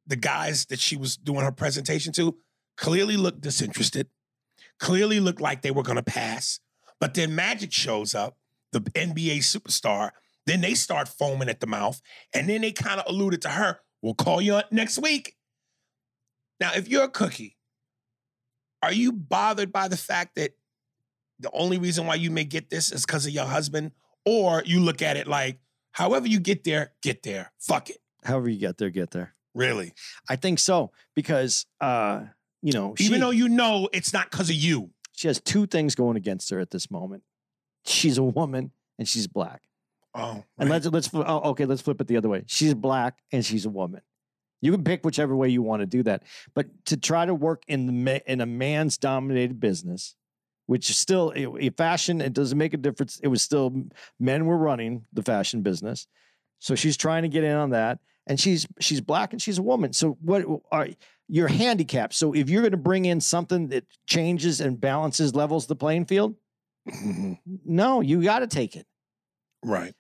the 0.07 0.15
guys 0.15 0.65
that 0.67 0.79
she 0.79 0.95
was 0.95 1.17
doing 1.17 1.41
her 1.41 1.51
presentation 1.51 2.13
to 2.13 2.37
clearly 2.77 3.17
looked 3.17 3.41
disinterested, 3.41 4.07
clearly 4.79 5.19
looked 5.19 5.41
like 5.41 5.61
they 5.61 5.71
were 5.71 5.83
to 5.83 6.03
pass. 6.03 6.59
But 6.99 7.13
then 7.13 7.35
Magic 7.35 7.71
shows 7.71 8.15
up, 8.15 8.37
the 8.71 8.81
NBA 8.81 9.39
superstar. 9.39 10.11
Then 10.45 10.61
they 10.61 10.75
start 10.75 11.07
foaming 11.07 11.49
at 11.49 11.59
the 11.59 11.67
mouth. 11.67 12.01
And 12.33 12.47
then 12.47 12.61
they 12.61 12.71
kind 12.71 12.99
of 12.99 13.05
alluded 13.07 13.41
to 13.43 13.49
her, 13.49 13.79
we'll 14.01 14.13
call 14.13 14.41
you 14.41 14.61
next 14.71 14.99
week. 14.99 15.35
Now, 16.59 16.71
if 16.75 16.87
you're 16.87 17.03
a 17.03 17.09
cookie, 17.09 17.57
are 18.81 18.93
you 18.93 19.11
bothered 19.11 19.71
by 19.71 19.87
the 19.87 19.97
fact 19.97 20.35
that 20.35 20.51
the 21.39 21.51
only 21.51 21.77
reason 21.77 22.05
why 22.05 22.15
you 22.15 22.31
may 22.31 22.43
get 22.43 22.69
this 22.69 22.91
is 22.91 23.05
because 23.05 23.25
of 23.25 23.33
your 23.33 23.45
husband? 23.45 23.91
Or 24.25 24.63
you 24.65 24.79
look 24.79 25.01
at 25.01 25.17
it 25.17 25.27
like, 25.27 25.59
however 25.91 26.27
you 26.27 26.39
get 26.39 26.63
there, 26.63 26.93
get 27.01 27.23
there. 27.23 27.51
Fuck 27.59 27.89
it. 27.89 27.97
However 28.23 28.49
you 28.49 28.59
get 28.59 28.77
there, 28.77 28.89
get 28.89 29.11
there. 29.11 29.35
Really. 29.53 29.93
I 30.29 30.35
think 30.35 30.59
so 30.59 30.91
because 31.15 31.65
uh, 31.79 32.23
you 32.61 32.73
know, 32.73 32.95
she, 32.97 33.05
Even 33.05 33.19
though 33.19 33.29
you 33.29 33.47
know 33.47 33.87
it's 33.93 34.11
not 34.11 34.31
because 34.31 34.49
of 34.49 34.55
you. 34.55 34.89
she 35.13 35.27
has 35.27 35.39
two 35.39 35.67
things 35.67 35.93
going 35.93 36.17
against 36.17 36.49
her 36.49 36.59
at 36.59 36.71
this 36.71 36.89
moment. 36.89 37.23
She's 37.85 38.17
a 38.17 38.23
woman 38.23 38.71
and 38.97 39.07
she's 39.07 39.27
black. 39.27 39.61
Oh. 40.15 40.43
And 40.57 40.69
let's 40.69 40.87
let's 40.87 41.09
oh, 41.13 41.51
okay, 41.51 41.65
let's 41.65 41.81
flip 41.81 42.01
it 42.01 42.07
the 42.07 42.17
other 42.17 42.29
way. 42.29 42.43
She's 42.47 42.73
black 42.73 43.19
and 43.31 43.45
she's 43.45 43.65
a 43.65 43.69
woman. 43.69 44.01
You 44.61 44.71
can 44.71 44.83
pick 44.83 45.03
whichever 45.05 45.35
way 45.35 45.49
you 45.49 45.61
want 45.61 45.81
to 45.81 45.85
do 45.85 46.03
that, 46.03 46.23
but 46.53 46.67
to 46.85 46.97
try 46.97 47.25
to 47.25 47.33
work 47.35 47.63
in 47.67 47.85
the 48.05 48.31
in 48.31 48.41
a 48.41 48.45
man's 48.45 48.97
dominated 48.97 49.59
business, 49.59 50.15
which 50.65 50.89
is 50.89 50.97
still 50.97 51.31
a, 51.35 51.45
a 51.67 51.69
fashion, 51.71 52.21
it 52.21 52.33
doesn't 52.33 52.57
make 52.57 52.73
a 52.73 52.77
difference. 52.77 53.19
It 53.21 53.27
was 53.27 53.41
still 53.41 53.73
men 54.19 54.45
were 54.45 54.57
running 54.57 55.05
the 55.13 55.23
fashion 55.23 55.61
business, 55.61 56.07
so 56.59 56.73
she's 56.75 56.97
trying 56.97 57.23
to 57.23 57.29
get 57.29 57.43
in 57.43 57.55
on 57.55 57.71
that, 57.71 57.99
and 58.27 58.39
she's 58.39 58.65
she's 58.79 59.01
black 59.01 59.33
and 59.33 59.41
she's 59.41 59.57
a 59.59 59.63
woman. 59.63 59.93
So 59.93 60.17
what 60.21 60.43
are 60.71 60.87
you're 61.27 61.47
handicapped? 61.47 62.13
So 62.13 62.33
if 62.33 62.49
you're 62.49 62.61
going 62.61 62.71
to 62.71 62.77
bring 62.77 63.05
in 63.05 63.19
something 63.21 63.67
that 63.69 63.83
changes 64.07 64.61
and 64.61 64.79
balances 64.79 65.35
levels 65.35 65.65
the 65.67 65.75
playing 65.75 66.05
field, 66.05 66.35
Mhm. 66.87 67.39
no, 67.65 68.01
you 68.01 68.23
got 68.23 68.39
to 68.39 68.47
take 68.47 68.75
it 68.75 68.85
Right. 69.63 69.93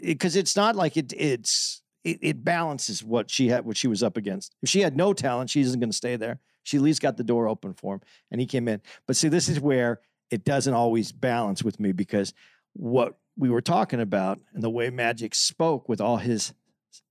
because 0.00 0.36
it's 0.36 0.54
not 0.56 0.76
like 0.76 0.96
it 0.96 1.12
it's 1.12 1.82
it, 2.06 2.18
it 2.22 2.44
balances 2.44 3.02
what 3.02 3.30
she 3.30 3.48
had 3.48 3.64
what 3.64 3.76
she 3.76 3.88
was 3.88 4.02
up 4.02 4.16
against. 4.16 4.54
If 4.62 4.68
she 4.68 4.80
had 4.80 4.96
no 4.96 5.12
talent, 5.12 5.50
she 5.50 5.60
isn't 5.60 5.80
going 5.80 5.90
to 5.90 5.96
stay 5.96 6.16
there. 6.16 6.38
She 6.62 6.76
at 6.76 6.82
least 6.82 7.02
got 7.02 7.16
the 7.16 7.24
door 7.24 7.48
open 7.48 7.74
for 7.74 7.94
him, 7.94 8.00
and 8.30 8.40
he 8.40 8.46
came 8.46 8.68
in. 8.68 8.80
But 9.06 9.16
see, 9.16 9.28
this 9.28 9.48
is 9.48 9.60
where 9.60 10.00
it 10.30 10.44
doesn't 10.44 10.74
always 10.74 11.12
balance 11.12 11.62
with 11.62 11.80
me 11.80 11.92
because 11.92 12.32
what 12.74 13.18
we 13.36 13.50
were 13.50 13.60
talking 13.60 14.00
about 14.00 14.40
and 14.54 14.62
the 14.62 14.70
way 14.70 14.90
Magic 14.90 15.34
spoke 15.34 15.88
with 15.88 16.00
all 16.00 16.18
his. 16.18 16.54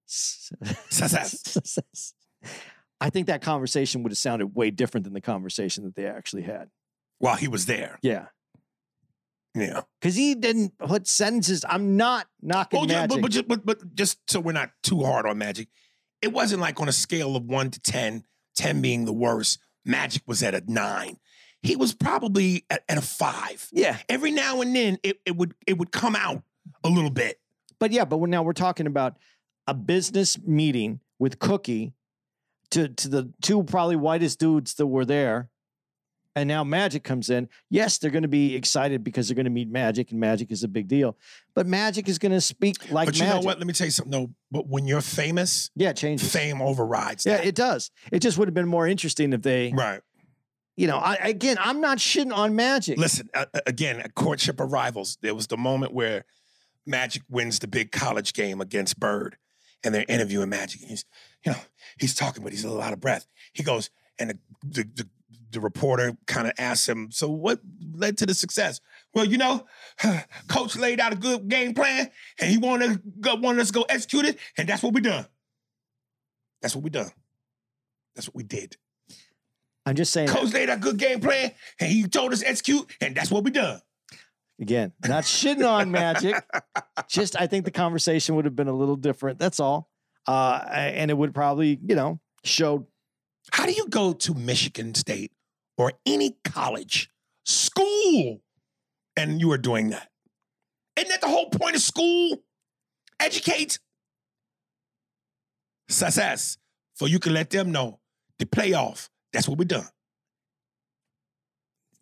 success. 0.06 2.14
I 3.02 3.10
think 3.10 3.28
that 3.28 3.42
conversation 3.42 4.04
would 4.04 4.12
have 4.12 4.18
sounded 4.18 4.56
way 4.56 4.72
different 4.72 5.04
than 5.04 5.14
the 5.14 5.22
conversation 5.22 5.84
that 5.84 5.96
they 5.96 6.06
actually 6.06 6.44
had. 6.44 6.70
While 7.18 7.36
he 7.36 7.48
was 7.48 7.66
there. 7.66 8.00
Yeah. 8.02 8.28
Yeah. 9.56 9.82
Because 10.00 10.16
he 10.16 10.36
didn't 10.36 10.78
put 10.78 11.08
sentences. 11.08 11.64
I'm 11.68 11.96
not 11.96 12.28
knocking 12.42 12.80
oh, 12.80 12.86
Well, 12.86 12.88
magic. 12.88 13.10
but, 13.10 13.22
but, 13.22 13.32
just, 13.32 13.48
but, 13.48 13.66
but 13.66 13.96
just 13.96 14.20
so 14.30 14.40
we're 14.42 14.52
not 14.52 14.72
too 14.84 15.04
hard 15.04 15.26
on 15.26 15.38
Magic, 15.38 15.70
it 16.22 16.34
wasn't 16.34 16.62
like 16.62 16.80
on 16.82 16.90
a 16.90 16.94
scale 16.94 17.36
of 17.36 17.46
one 17.46 17.72
to 17.72 17.80
10, 17.80 18.26
10 18.56 18.82
being 18.82 19.06
the 19.06 19.14
worst, 19.14 19.60
Magic 19.86 20.24
was 20.28 20.44
at 20.44 20.54
a 20.54 20.62
nine. 20.68 21.18
He 21.62 21.76
was 21.76 21.94
probably 21.94 22.66
at, 22.70 22.84
at 22.90 22.98
a 22.98 23.02
five. 23.02 23.68
yeah. 23.72 23.98
Every 24.10 24.32
now 24.32 24.62
and 24.62 24.76
then 24.76 24.98
it, 25.04 25.20
it 25.26 25.36
would 25.36 25.56
it 25.66 25.78
would 25.78 25.92
come 25.92 26.16
out 26.16 26.44
a 26.84 26.90
little 26.90 27.10
bit. 27.10 27.40
But 27.80 27.92
yeah, 27.92 28.06
but 28.06 28.18
we're, 28.18 28.28
now 28.28 28.44
we're 28.44 28.54
talking 28.54 28.88
about 28.88 29.16
a 29.66 29.74
business 29.74 30.38
meeting 30.40 31.00
with 31.18 31.40
Cookie 31.40 31.94
to 32.72 32.90
to 32.90 33.08
the 33.08 33.34
two 33.42 33.64
probably 33.64 33.96
whitest 33.96 34.40
dudes 34.40 34.76
that 34.76 34.88
were 34.88 35.06
there. 35.06 35.50
And 36.38 36.50
now 36.50 36.66
Magic 36.66 37.04
comes 37.04 37.30
in. 37.30 37.48
Yes, 37.70 37.98
they're 37.98 38.12
going 38.12 38.24
to 38.24 38.28
be 38.28 38.56
excited 38.56 39.04
because 39.06 39.28
they're 39.28 39.36
going 39.36 39.46
to 39.46 39.50
meet 39.52 39.70
Magic, 39.70 40.12
and 40.12 40.20
Magic 40.20 40.52
is 40.52 40.64
a 40.64 40.68
big 40.68 40.88
deal. 40.90 41.18
But 41.54 41.66
Magic 41.66 42.10
is 42.10 42.20
going 42.20 42.34
to 42.34 42.42
speak 42.42 42.92
like 42.92 43.08
but 43.08 43.16
you 43.16 43.24
Magic. 43.24 43.42
know 43.42 43.46
what? 43.46 43.58
Let 43.58 43.68
me 43.68 43.72
tell 43.74 43.88
you 43.88 43.92
something. 43.92 44.12
No, 44.12 44.32
but 44.52 44.68
when 44.68 44.86
you're 44.86 45.00
famous, 45.02 45.72
Yeah, 45.76 45.92
it 45.92 45.98
changes. 45.98 46.30
fame 46.32 46.62
overrides. 46.62 47.26
Yeah, 47.26 47.38
that. 47.38 47.46
it 47.46 47.56
does. 47.56 47.90
It 48.12 48.20
just 48.20 48.38
would 48.38 48.50
have 48.50 48.54
been 48.54 48.68
more 48.68 48.86
interesting 48.86 49.32
if 49.32 49.44
they, 49.44 49.72
right. 49.74 50.02
you 50.76 50.88
know, 50.88 50.98
I, 50.98 51.16
again, 51.16 51.56
I'm 51.60 51.80
not 51.80 52.00
shitting 52.00 52.36
on 52.36 52.54
Magic. 52.54 52.98
Listen, 52.98 53.30
uh, 53.34 53.46
again, 53.66 54.02
a 54.02 54.10
courtship 54.10 54.60
of 54.60 54.74
rivals. 54.74 55.18
There 55.22 55.34
was 55.34 55.48
the 55.48 55.58
moment 55.58 55.94
where 55.94 56.26
Magic 56.86 57.24
wins 57.30 57.60
the 57.60 57.68
big 57.68 57.94
college 57.94 58.34
game 58.34 58.60
against 58.60 59.00
Bird, 59.00 59.38
and 59.86 59.96
they're 59.96 60.06
interviewing 60.10 60.50
Magic. 60.50 60.82
And 60.82 60.90
he's, 60.90 61.06
you 61.46 61.54
know, 61.54 61.58
he's 61.98 62.14
talking, 62.14 62.44
but 62.44 62.52
he's 62.52 62.66
a 62.66 62.68
little 62.68 62.82
out 62.84 62.92
of 62.94 63.00
breath. 63.00 63.26
He 63.54 63.64
goes, 63.64 63.90
and 64.20 64.32
the 64.32 64.38
the, 64.64 64.84
the, 64.96 65.10
the 65.52 65.60
reporter 65.60 66.18
kind 66.28 66.48
of 66.48 66.54
asked 66.58 66.88
him, 66.88 67.10
"So 67.12 67.30
what 67.30 67.60
led 67.94 68.18
to 68.20 68.26
the 68.26 68.34
success?" 68.34 68.82
Well, 69.14 69.26
you 69.26 69.38
know, 69.38 69.66
coach 70.48 70.76
laid 70.76 71.00
out 71.00 71.14
a 71.14 71.16
good 71.16 71.48
game 71.48 71.74
plan, 71.74 72.12
and 72.40 72.50
he 72.50 72.58
wanted 72.58 73.02
wanted 73.24 73.62
us 73.62 73.68
to 73.68 73.74
go 73.74 73.82
execute 73.84 74.26
it, 74.26 74.40
and 74.58 74.68
that's 74.68 74.84
what 74.84 74.94
we 74.94 75.02
done. 75.02 75.26
That's 76.62 76.76
what 76.76 76.84
we 76.84 76.90
done. 76.90 77.12
That's 78.16 78.28
what 78.28 78.36
we 78.36 78.44
did. 78.44 78.78
I'm 79.86 79.96
just 79.96 80.12
saying. 80.12 80.30
Coach 80.30 80.54
laid 80.54 80.70
out 80.70 80.78
a 80.78 80.82
good 80.82 80.98
game 80.98 81.20
plan, 81.20 81.52
and 81.80 81.92
he 81.92 82.04
told 82.08 82.34
us 82.34 82.42
execute, 82.44 82.90
and 83.02 83.16
that's 83.16 83.30
what 83.30 83.44
we 83.44 83.52
done. 83.52 83.82
Again, 84.60 84.94
not 85.06 85.26
shitting 85.26 85.70
on 85.70 85.92
Magic. 85.92 86.36
Just 87.10 87.40
I 87.40 87.48
think 87.48 87.66
the 87.66 87.72
conversation 87.72 88.36
would 88.36 88.46
have 88.46 88.56
been 88.56 88.70
a 88.70 88.74
little 88.74 88.96
different. 88.96 89.38
That's 89.38 89.60
all. 89.60 89.90
Uh, 90.26 90.64
and 90.70 91.12
it 91.12 91.14
would 91.14 91.34
probably, 91.34 91.78
you 91.86 91.96
know, 91.96 92.20
showed 92.44 92.86
How 93.52 93.66
do 93.66 93.72
you 93.72 93.88
go 93.90 94.14
to 94.14 94.34
Michigan 94.34 94.94
State 94.96 95.32
or 95.78 95.94
any 96.06 96.38
college, 96.44 97.10
school, 97.44 98.42
and 99.16 99.40
you 99.40 99.52
are 99.52 99.58
doing 99.58 99.90
that? 99.90 100.10
Isn't 100.98 101.10
that 101.10 101.22
the 101.22 101.28
whole 101.28 101.50
point 101.50 101.76
of 101.76 101.82
school? 101.82 102.38
Educate. 103.20 103.80
success, 105.88 106.58
for 106.96 107.08
you 107.08 107.20
can 107.20 107.34
let 107.34 107.50
them 107.52 107.72
know 107.72 108.00
the 108.40 108.46
playoff. 108.46 109.08
That's 109.32 109.48
what 109.48 109.58
we 109.60 109.66
done. 109.66 109.88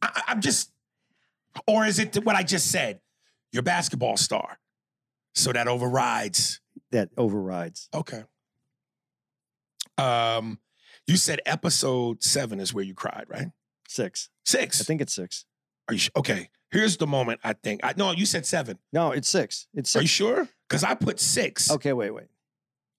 I, 0.02 0.10
I- 0.16 0.24
I'm 0.32 0.42
just, 0.42 0.72
or 1.68 1.86
is 1.86 2.00
it 2.00 2.16
what 2.24 2.36
I 2.36 2.44
just 2.44 2.72
said? 2.72 3.00
Your 3.52 3.62
basketball 3.62 4.18
star, 4.18 4.58
so 5.36 5.52
that 5.52 5.68
overrides. 5.68 6.60
That 6.92 7.10
overrides. 7.18 7.88
Okay. 7.94 8.24
Um, 9.98 10.58
you 11.08 11.18
said 11.18 11.42
episode 11.46 12.24
seven 12.24 12.60
is 12.60 12.74
where 12.74 12.84
you 12.84 12.94
cried, 12.94 13.26
right? 13.28 13.48
Six. 13.88 14.30
Six. 14.46 14.82
I 14.82 14.84
think 14.84 15.02
it's 15.02 15.14
six. 15.14 15.46
Are 15.88 15.94
you 15.94 16.02
okay? 16.16 16.50
Here's 16.72 16.98
the 16.98 17.08
moment. 17.08 17.40
I 17.44 17.54
think. 17.54 17.82
I 17.84 17.94
no. 17.98 18.12
You 18.12 18.26
said 18.26 18.46
seven. 18.46 18.80
No, 18.92 19.12
it's 19.12 19.30
six. 19.30 19.68
It's 19.74 19.92
Six. 19.92 20.00
Are 20.00 20.02
you 20.02 20.08
sure? 20.08 20.50
Because 20.68 20.84
I 20.84 20.96
put 20.96 21.20
six. 21.20 21.70
Okay, 21.70 21.94
wait, 21.94 22.12
wait. 22.12 22.28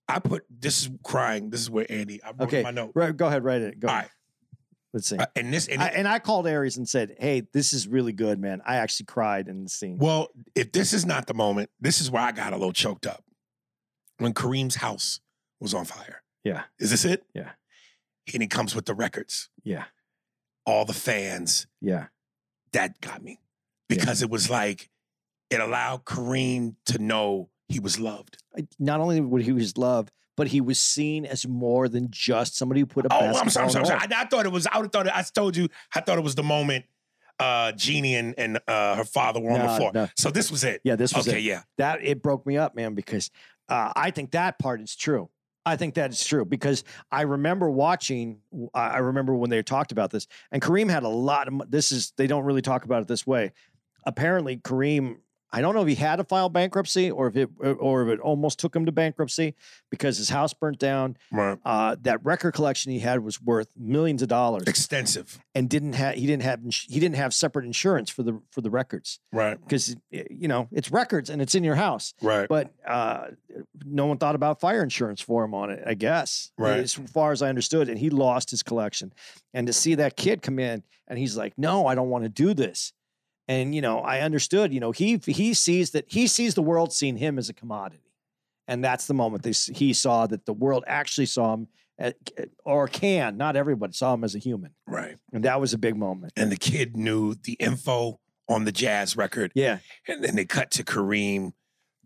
I 0.06 0.18
put 0.18 0.44
this 0.50 0.82
is 0.82 0.90
crying. 1.02 1.50
This 1.50 1.60
is 1.60 1.70
where 1.70 1.86
Andy. 1.90 2.22
I 2.22 2.28
wrote 2.28 2.42
Okay, 2.42 2.62
my 2.62 2.70
note. 2.70 2.92
Right, 2.94 3.16
go 3.16 3.26
ahead, 3.26 3.42
write 3.42 3.62
it. 3.62 3.80
Go. 3.80 3.88
All 3.88 3.94
right. 3.94 4.08
Let's 4.92 5.08
see. 5.08 5.16
Uh, 5.16 5.26
and 5.34 5.52
this 5.52 5.66
and 5.66 5.82
I, 5.82 5.88
and 5.88 6.06
I 6.06 6.20
called 6.20 6.46
Aries 6.46 6.76
and 6.76 6.88
said, 6.88 7.16
"Hey, 7.18 7.42
this 7.52 7.72
is 7.72 7.88
really 7.88 8.12
good, 8.12 8.38
man. 8.38 8.62
I 8.64 8.76
actually 8.76 9.06
cried 9.06 9.48
in 9.48 9.64
the 9.64 9.68
scene." 9.68 9.98
well, 9.98 10.28
if 10.54 10.70
this 10.70 10.92
is 10.92 11.04
not 11.04 11.26
the 11.26 11.34
moment, 11.34 11.70
this 11.80 12.00
is 12.00 12.10
where 12.10 12.22
I 12.22 12.30
got 12.30 12.52
a 12.52 12.56
little 12.56 12.72
choked 12.72 13.06
up. 13.06 13.24
When 14.18 14.34
Kareem's 14.34 14.76
house 14.76 15.18
was 15.58 15.74
on 15.74 15.84
fire. 15.84 16.22
Yeah. 16.44 16.62
Is 16.78 16.90
this 16.92 17.04
it? 17.04 17.24
Yeah. 17.34 17.50
And 18.32 18.42
he 18.42 18.48
comes 18.48 18.74
with 18.74 18.86
the 18.86 18.94
records. 18.94 19.50
yeah, 19.62 19.84
All 20.66 20.84
the 20.84 20.94
fans. 20.94 21.66
yeah, 21.80 22.06
That 22.72 23.00
got 23.00 23.22
me. 23.22 23.38
Yeah. 23.88 23.96
Because 23.98 24.22
it 24.22 24.30
was 24.30 24.48
like 24.48 24.88
it 25.50 25.60
allowed 25.60 26.04
Kareem 26.04 26.76
to 26.86 26.98
know 26.98 27.50
he 27.68 27.78
was 27.80 28.00
loved. 28.00 28.38
Not 28.78 29.00
only 29.00 29.20
would 29.20 29.42
he 29.42 29.52
was 29.52 29.76
loved, 29.76 30.10
but 30.36 30.48
he 30.48 30.60
was 30.60 30.80
seen 30.80 31.26
as 31.26 31.46
more 31.46 31.88
than 31.88 32.08
just 32.10 32.56
somebody 32.56 32.80
who 32.80 32.86
put 32.86 33.04
a 33.04 33.08
Oh. 33.12 33.18
I'm 33.18 33.50
sorry, 33.50 33.64
I'm 33.64 33.70
sorry. 33.70 33.82
I'm 33.84 33.86
sorry. 33.86 34.00
I, 34.14 34.22
I 34.22 34.24
thought 34.24 34.46
it 34.46 34.52
was. 34.52 34.66
I 34.66 34.78
would 34.78 34.84
have 34.86 34.92
thought. 34.92 35.06
It, 35.06 35.12
I 35.14 35.22
told 35.22 35.56
you. 35.56 35.68
I 35.94 36.00
thought 36.00 36.18
it 36.18 36.24
was 36.24 36.34
the 36.34 36.42
moment. 36.42 36.86
Uh, 37.38 37.72
Jeanie 37.72 38.14
and 38.14 38.34
and 38.38 38.58
uh, 38.66 38.94
her 38.96 39.04
father 39.04 39.40
were 39.40 39.50
on 39.50 39.60
the 39.60 39.76
floor. 39.76 39.90
no. 39.92 40.08
So 40.16 40.30
this 40.30 40.50
was 40.50 40.64
it. 40.64 40.80
Yeah, 40.84 40.96
this 40.96 41.14
was 41.14 41.28
okay. 41.28 41.38
it. 41.38 41.42
Yeah. 41.42 41.62
That 41.78 41.98
it 42.02 42.22
broke 42.22 42.46
me 42.46 42.56
up, 42.56 42.74
man, 42.74 42.94
because 42.94 43.30
uh, 43.68 43.92
I 43.94 44.10
think 44.12 44.30
that 44.32 44.58
part 44.58 44.80
is 44.80 44.94
true. 44.96 45.28
I 45.66 45.76
think 45.76 45.94
that 45.94 46.10
is 46.10 46.24
true 46.24 46.44
because 46.44 46.84
I 47.10 47.22
remember 47.22 47.70
watching. 47.70 48.40
I 48.74 48.98
remember 48.98 49.34
when 49.34 49.50
they 49.50 49.62
talked 49.62 49.92
about 49.92 50.10
this, 50.10 50.26
and 50.52 50.60
Kareem 50.60 50.90
had 50.90 51.04
a 51.04 51.08
lot 51.08 51.48
of. 51.48 51.70
This 51.70 51.90
is 51.90 52.12
they 52.16 52.26
don't 52.26 52.44
really 52.44 52.62
talk 52.62 52.84
about 52.84 53.02
it 53.02 53.08
this 53.08 53.26
way. 53.26 53.52
Apparently, 54.06 54.58
Kareem. 54.58 55.16
I 55.56 55.60
don't 55.60 55.74
know 55.74 55.82
if 55.82 55.88
he 55.88 55.94
had 55.94 56.16
to 56.16 56.24
file 56.24 56.48
bankruptcy 56.48 57.10
or 57.10 57.28
if 57.28 57.36
it 57.36 57.48
or 57.60 58.02
if 58.02 58.08
it 58.14 58.20
almost 58.20 58.58
took 58.58 58.74
him 58.74 58.86
to 58.86 58.92
bankruptcy 58.92 59.54
because 59.90 60.18
his 60.18 60.28
house 60.30 60.52
burnt 60.52 60.78
down. 60.80 61.16
Right. 61.30 61.58
Uh, 61.64 61.94
that 62.02 62.24
record 62.24 62.52
collection 62.54 62.90
he 62.90 62.98
had 62.98 63.20
was 63.20 63.40
worth 63.40 63.68
millions 63.76 64.20
of 64.20 64.28
dollars, 64.28 64.64
Extensive. 64.66 65.38
and 65.54 65.70
didn't 65.70 65.92
have 65.92 66.16
he 66.16 66.26
didn't 66.26 66.42
have 66.42 66.60
he 66.88 66.98
didn't 66.98 67.14
have 67.16 67.32
separate 67.32 67.66
insurance 67.66 68.10
for 68.10 68.22
the 68.24 68.40
for 68.50 68.60
the 68.62 68.70
records 68.70 69.20
Right. 69.32 69.56
because 69.62 69.94
you 70.10 70.48
know 70.48 70.66
it's 70.72 70.90
records 70.90 71.30
and 71.30 71.40
it's 71.40 71.54
in 71.54 71.62
your 71.62 71.76
house 71.76 72.14
Right. 72.20 72.48
but 72.48 72.72
uh, 72.86 73.28
no 73.84 74.06
one 74.06 74.18
thought 74.18 74.34
about 74.34 74.58
fire 74.60 74.82
insurance 74.82 75.20
for 75.20 75.44
him 75.44 75.54
on 75.54 75.70
it. 75.70 75.82
I 75.86 75.94
guess, 75.94 76.50
Right. 76.58 76.80
As 76.80 76.94
far 76.94 77.30
as 77.30 77.42
I 77.42 77.48
understood, 77.48 77.88
and 77.88 77.98
he 77.98 78.10
lost 78.10 78.50
his 78.50 78.62
collection. 78.64 79.12
And 79.52 79.68
to 79.68 79.72
see 79.72 79.94
that 79.94 80.16
kid 80.16 80.42
come 80.42 80.58
in 80.58 80.82
and 81.06 81.16
he's 81.18 81.36
like, 81.36 81.52
"No, 81.56 81.86
I 81.86 81.94
don't 81.94 82.08
want 82.10 82.24
to 82.24 82.28
do 82.28 82.54
this," 82.54 82.92
and 83.48 83.74
you 83.74 83.80
know, 83.80 84.00
I 84.00 84.20
understood. 84.20 84.72
You 84.72 84.80
know, 84.80 84.90
he 84.90 85.20
he 85.24 85.54
sees 85.54 85.90
that 85.90 86.04
he 86.08 86.26
sees 86.26 86.54
the 86.54 86.62
world 86.62 86.92
seeing 86.92 87.16
him 87.16 87.38
as 87.38 87.48
a 87.48 87.54
commodity, 87.54 88.12
and 88.66 88.82
that's 88.82 89.06
the 89.06 89.14
moment 89.14 89.42
they, 89.42 89.52
he 89.74 89.92
saw 89.92 90.26
that 90.26 90.46
the 90.46 90.52
world 90.52 90.84
actually 90.86 91.26
saw 91.26 91.54
him, 91.54 91.68
at, 91.98 92.16
or 92.64 92.88
can 92.88 93.36
not 93.36 93.56
everybody 93.56 93.92
saw 93.92 94.14
him 94.14 94.24
as 94.24 94.34
a 94.34 94.38
human, 94.38 94.72
right. 94.86 95.16
and 95.32 95.44
that 95.44 95.60
was 95.60 95.72
a 95.72 95.78
big 95.78 95.96
moment. 95.96 96.32
And 96.36 96.50
the 96.50 96.56
kid 96.56 96.96
knew 96.96 97.34
the 97.34 97.54
info 97.54 98.20
on 98.48 98.64
the 98.64 98.72
jazz 98.72 99.16
record, 99.16 99.52
Yeah, 99.54 99.78
and 100.08 100.22
then 100.22 100.36
they 100.36 100.44
cut 100.44 100.70
to 100.72 100.84
Kareem 100.84 101.52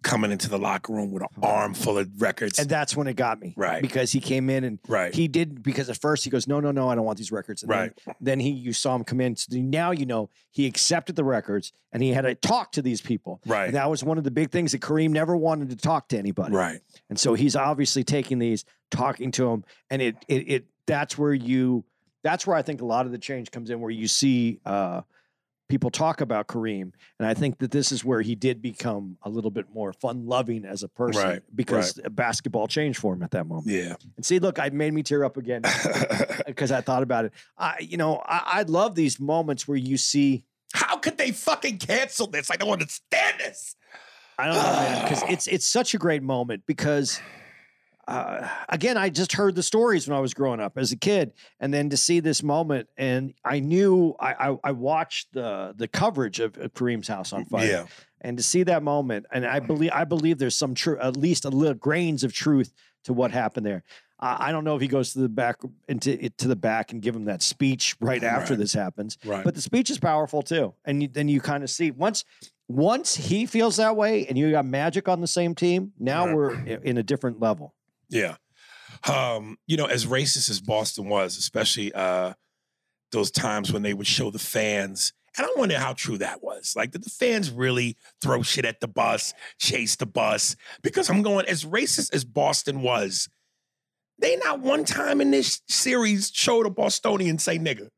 coming 0.03 0.31
into 0.31 0.49
the 0.49 0.59
locker 0.59 0.93
room 0.93 1.11
with 1.11 1.23
an 1.23 1.29
arm 1.43 1.75
full 1.75 1.99
of 1.99 2.09
records. 2.21 2.59
and 2.59 2.69
that's 2.69 2.97
when 2.97 3.07
it 3.07 3.15
got 3.15 3.41
me, 3.41 3.55
Right. 3.57 3.83
Because 3.83 4.13
he 4.13 4.21
came 4.21 4.51
in 4.51 4.65
and 4.65 4.79
right. 4.89 5.15
he 5.15 5.29
did 5.29 5.63
because 5.63 5.91
at 5.91 5.97
first 5.97 6.25
he 6.25 6.31
goes, 6.31 6.47
no, 6.47 6.61
no, 6.61 6.71
no, 6.71 6.89
I 6.89 6.95
don't 6.95 7.05
want 7.05 7.19
these 7.19 7.33
records. 7.33 7.63
And 7.63 7.71
right. 7.71 7.93
Then, 8.05 8.15
then 8.21 8.41
he, 8.41 8.51
you 8.51 8.73
saw 8.73 8.95
him 8.95 9.05
come 9.05 9.21
in. 9.21 9.37
So 9.37 9.57
now 9.57 9.91
you 9.91 10.07
know 10.07 10.31
he 10.51 10.67
accepted 10.67 11.17
the 11.17 11.25
records 11.25 11.73
and 11.93 12.03
he 12.03 12.11
had 12.11 12.23
to 12.23 12.35
talk 12.35 12.73
to 12.73 12.83
these 12.83 13.01
people. 13.01 13.41
Right. 13.47 13.67
And 13.67 13.75
that 13.75 13.91
was 13.91 14.05
one 14.05 14.19
of 14.19 14.25
the 14.25 14.31
big 14.31 14.51
things 14.51 14.73
that 14.73 14.81
Kareem 14.81 15.11
never 15.11 15.37
wanted 15.37 15.71
to 15.71 15.77
talk 15.77 16.09
to 16.09 16.19
anybody. 16.19 16.55
Right. 16.55 16.81
And 17.09 17.19
so 17.19 17.35
he's 17.35 17.57
obviously 17.57 18.05
taking 18.05 18.39
these, 18.39 18.65
talking 18.91 19.31
to 19.33 19.45
them, 19.47 19.65
and 19.91 20.03
it, 20.03 20.17
it, 20.29 20.51
it, 20.51 20.67
that's 20.87 21.19
where 21.19 21.35
you, 21.35 21.85
that's 22.23 22.47
where 22.47 22.57
I 22.57 22.63
think 22.63 22.81
a 22.81 22.85
lot 22.87 23.07
of 23.07 23.13
the 23.13 23.19
change 23.19 23.51
comes 23.51 23.71
in, 23.71 23.81
where 23.81 23.91
you 23.91 24.09
see 24.09 24.61
uh, 24.65 25.03
people 25.69 25.91
talk 25.91 26.21
about 26.21 26.49
Kareem, 26.49 26.93
and 27.19 27.29
I 27.29 27.35
think 27.35 27.59
that 27.59 27.71
this 27.71 27.93
is 27.93 28.05
where 28.05 28.21
he 28.21 28.35
did 28.35 28.61
become 28.63 29.19
a 29.23 29.29
little 29.29 29.51
bit 29.51 29.67
more 29.73 29.93
fun-loving 29.93 30.65
as 30.65 30.83
a 30.83 30.89
person 30.89 31.23
Right, 31.23 31.43
because 31.55 32.01
basketball 32.11 32.69
changed 32.69 32.99
for 32.99 33.15
him 33.15 33.23
at 33.23 33.31
that 33.33 33.47
moment. 33.47 33.69
Yeah. 33.69 33.95
And 34.17 34.25
see, 34.25 34.39
look, 34.39 34.59
I 34.59 34.71
made 34.71 34.93
me 34.93 35.03
tear 35.03 35.25
up 35.25 35.37
again 35.37 35.63
because 36.47 36.73
I 36.73 36.81
thought 36.81 37.03
about 37.03 37.27
it. 37.27 37.33
I, 37.57 37.77
you 37.81 37.97
know, 37.97 38.23
I, 38.25 38.43
I 38.47 38.63
love 38.63 38.95
these 38.95 39.21
moments 39.21 39.69
where 39.69 39.79
you 39.79 39.97
see. 39.97 40.45
How 40.75 40.97
could 40.99 41.17
they 41.17 41.31
fucking 41.31 41.79
cancel 41.79 42.27
this? 42.27 42.51
I 42.51 42.57
don't 42.57 42.71
understand 42.71 43.39
this. 43.39 43.75
I 44.39 44.47
don't 44.47 44.57
know, 44.57 44.63
man, 44.63 45.03
because 45.05 45.23
it's 45.29 45.47
it's 45.47 45.67
such 45.67 45.95
a 45.95 45.99
great 45.99 46.23
moment 46.23 46.65
because. 46.67 47.21
Uh, 48.09 48.49
again, 48.71 48.97
I 48.97 49.11
just 49.11 49.35
heard 49.35 49.55
the 49.55 49.63
stories 49.63 50.09
when 50.09 50.17
I 50.17 50.21
was 50.21 50.33
growing 50.33 50.61
up 50.61 50.79
as 50.79 50.93
a 50.93 50.97
kid, 50.97 51.33
and 51.61 51.75
then 51.75 51.91
to 51.91 51.97
see 51.99 52.21
this 52.21 52.43
moment, 52.43 52.89
and 52.97 53.35
I 53.45 53.61
knew 53.61 54.15
I 54.19 54.49
I, 54.51 54.57
I 54.65 54.73
watched 54.73 55.35
the 55.35 55.75
the 55.77 55.87
coverage 55.89 56.41
of, 56.41 56.57
of 56.57 56.73
Kareem's 56.73 57.07
house 57.09 57.35
on 57.35 57.45
fire, 57.45 57.67
Yeah. 57.67 57.87
and 58.23 58.39
to 58.39 58.43
see 58.43 58.63
that 58.63 58.83
moment, 58.83 59.27
and 59.31 59.45
I 59.47 59.61
believe 59.61 59.91
I 59.93 60.05
believe 60.05 60.39
there's 60.39 60.57
some 60.57 60.75
true, 60.75 60.99
at 60.99 61.19
least 61.19 61.45
a 61.45 61.51
little 61.51 61.75
grains 61.75 62.25
of 62.25 62.33
truth 62.33 62.73
to 63.05 63.13
what 63.13 63.31
happened 63.31 63.67
there. 63.67 63.83
I 64.19 64.49
I 64.49 64.53
don't 64.53 64.65
know 64.65 64.75
if 64.75 64.81
he 64.81 64.89
goes 64.89 65.13
to 65.13 65.19
the 65.19 65.29
back 65.29 65.57
into 65.87 66.31
to 66.31 66.49
the 66.49 66.57
back 66.57 66.93
and 66.93 67.03
give 67.03 67.15
him 67.15 67.27
that 67.27 67.43
speech 67.43 67.95
right 68.01 68.25
after 68.25 68.55
Right. 68.55 68.59
this 68.61 68.73
happens, 68.73 69.19
Right. 69.23 69.45
but 69.45 69.55
the 69.55 69.61
speech 69.61 69.91
is 69.91 69.99
powerful 69.99 70.41
too, 70.41 70.73
and 70.87 71.03
you, 71.03 71.09
then 71.09 71.29
you 71.29 71.43
kind 71.43 71.63
of 71.63 71.69
see 71.69 71.91
once 71.91 72.25
once 72.69 73.17
he 73.17 73.45
feels 73.45 73.77
that 73.77 73.97
way, 73.97 74.27
and 74.27 74.39
you 74.39 74.51
got 74.51 74.65
Magic 74.65 75.09
on 75.09 75.21
the 75.21 75.27
same 75.27 75.55
team. 75.55 75.93
Now 75.99 76.27
Right. 76.27 76.35
we're 76.35 76.55
in 76.91 76.97
a 76.97 77.03
different 77.03 77.39
level. 77.41 77.75
Yeah. 78.09 78.37
Um, 79.09 79.59
you 79.67 79.77
know, 79.77 79.87
as 79.87 80.07
racist 80.07 80.51
as 80.51 80.61
Boston 80.61 81.09
was, 81.09 81.37
especially 81.37 81.93
uh 81.93 82.35
those 83.11 83.31
times 83.31 83.73
when 83.73 83.83
they 83.83 83.95
would 83.95 84.07
show 84.07 84.31
the 84.31 84.39
fans, 84.39 85.13
and 85.37 85.47
I 85.47 85.51
wonder 85.57 85.79
how 85.79 85.93
true 85.95 86.19
that 86.19 86.43
was. 86.43 86.75
Like, 86.77 86.91
did 86.91 87.05
the 87.05 87.11
fans 87.11 87.51
really 87.51 87.97
throw 88.21 88.43
shit 88.43 88.65
at 88.67 88.81
the 88.81 88.89
bus, 88.89 89.33
chase 89.59 89.97
the 89.97 90.05
bus? 90.07 90.57
Because 90.83 91.09
I'm 91.09 91.23
going, 91.23 91.47
as 91.47 91.65
racist 91.65 92.13
as 92.13 92.25
Boston 92.25 92.83
was, 92.83 93.29
they 94.19 94.37
not 94.37 94.61
one 94.61 94.85
time 94.85 95.21
in 95.21 95.31
this 95.31 95.63
series 95.69 96.31
showed 96.35 96.67
a 96.67 96.71
Bostonian 96.71 97.39
say 97.39 97.59
nigga. 97.59 97.89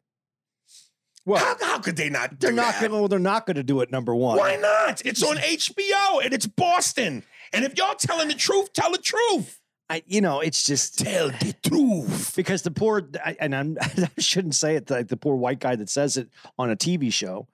Well, 1.26 1.44
How, 1.44 1.56
how 1.60 1.78
could 1.78 1.96
they 1.96 2.10
not 2.10 2.40
they're 2.40 2.52
not 2.52 2.74
that? 2.80 2.88
going. 2.90 3.02
to 3.02 3.08
They're 3.08 3.18
not 3.18 3.46
going 3.46 3.56
to 3.56 3.62
do 3.62 3.80
it. 3.80 3.90
Number 3.90 4.14
one. 4.14 4.38
Why 4.38 4.56
not? 4.56 5.02
It's 5.04 5.22
on 5.22 5.36
HBO 5.36 6.24
and 6.24 6.32
it's 6.32 6.46
Boston. 6.46 7.24
And 7.52 7.64
if 7.64 7.76
y'all 7.76 7.94
telling 7.94 8.28
the 8.28 8.34
truth, 8.34 8.72
tell 8.72 8.92
the 8.92 8.98
truth. 8.98 9.59
I, 9.90 10.02
you 10.06 10.20
know, 10.20 10.38
it's 10.40 10.64
just 10.64 10.98
Tell 11.00 11.28
the 11.30 11.54
truth. 11.64 12.34
because 12.36 12.62
the 12.62 12.70
poor 12.70 13.02
I- 13.24 13.36
and 13.40 13.54
I'm, 13.54 13.76
I 13.80 14.08
shouldn't 14.18 14.54
say 14.54 14.76
it 14.76 14.88
like 14.88 15.08
the 15.08 15.16
poor 15.16 15.34
white 15.34 15.58
guy 15.58 15.74
that 15.76 15.90
says 15.90 16.16
it 16.16 16.28
on 16.58 16.70
a 16.70 16.76
TV 16.76 17.12
show 17.12 17.48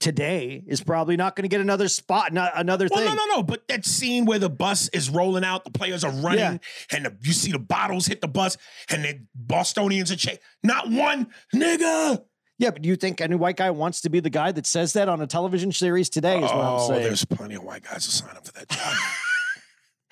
today 0.00 0.64
is 0.66 0.82
probably 0.82 1.16
not 1.16 1.36
going 1.36 1.42
to 1.44 1.48
get 1.48 1.60
another 1.60 1.86
spot, 1.88 2.32
not 2.32 2.52
another 2.56 2.88
Well, 2.90 2.98
thing. 3.06 3.14
no, 3.14 3.24
no, 3.26 3.36
no. 3.36 3.42
But 3.44 3.68
that 3.68 3.84
scene 3.84 4.24
where 4.24 4.38
the 4.40 4.50
bus 4.50 4.88
is 4.88 5.10
rolling 5.10 5.44
out, 5.44 5.64
the 5.64 5.70
players 5.70 6.02
are 6.02 6.10
running, 6.10 6.38
Yeah. 6.38 6.58
and 6.90 7.04
the, 7.06 7.16
you 7.20 7.32
see 7.32 7.52
the 7.52 7.58
bottles 7.60 8.06
hit 8.06 8.20
the 8.20 8.26
bus, 8.26 8.56
and 8.88 9.04
the 9.04 9.20
Bostonians 9.34 10.10
are 10.10 10.16
cha- 10.16 10.38
Not 10.64 10.90
one 10.90 11.28
nigga. 11.54 12.24
Yeah, 12.58 12.70
but 12.70 12.82
do 12.82 12.88
you 12.88 12.96
think 12.96 13.20
any 13.20 13.34
white 13.36 13.56
guy 13.56 13.70
wants 13.70 14.00
to 14.00 14.08
be 14.10 14.18
the 14.20 14.30
guy 14.30 14.50
that 14.52 14.66
says 14.66 14.92
that 14.94 15.08
on 15.08 15.20
a 15.20 15.26
television 15.26 15.70
series 15.72 16.08
today? 16.08 16.36
Is 16.38 16.42
what 16.44 16.54
I'm 16.54 16.80
oh, 16.80 16.88
saying. 16.88 17.02
there's 17.02 17.24
plenty 17.24 17.54
of 17.54 17.62
white 17.64 17.82
guys 17.84 18.04
who 18.04 18.10
sign 18.12 18.36
up 18.36 18.46
for 18.46 18.52
that 18.54 18.68
job. 18.68 18.94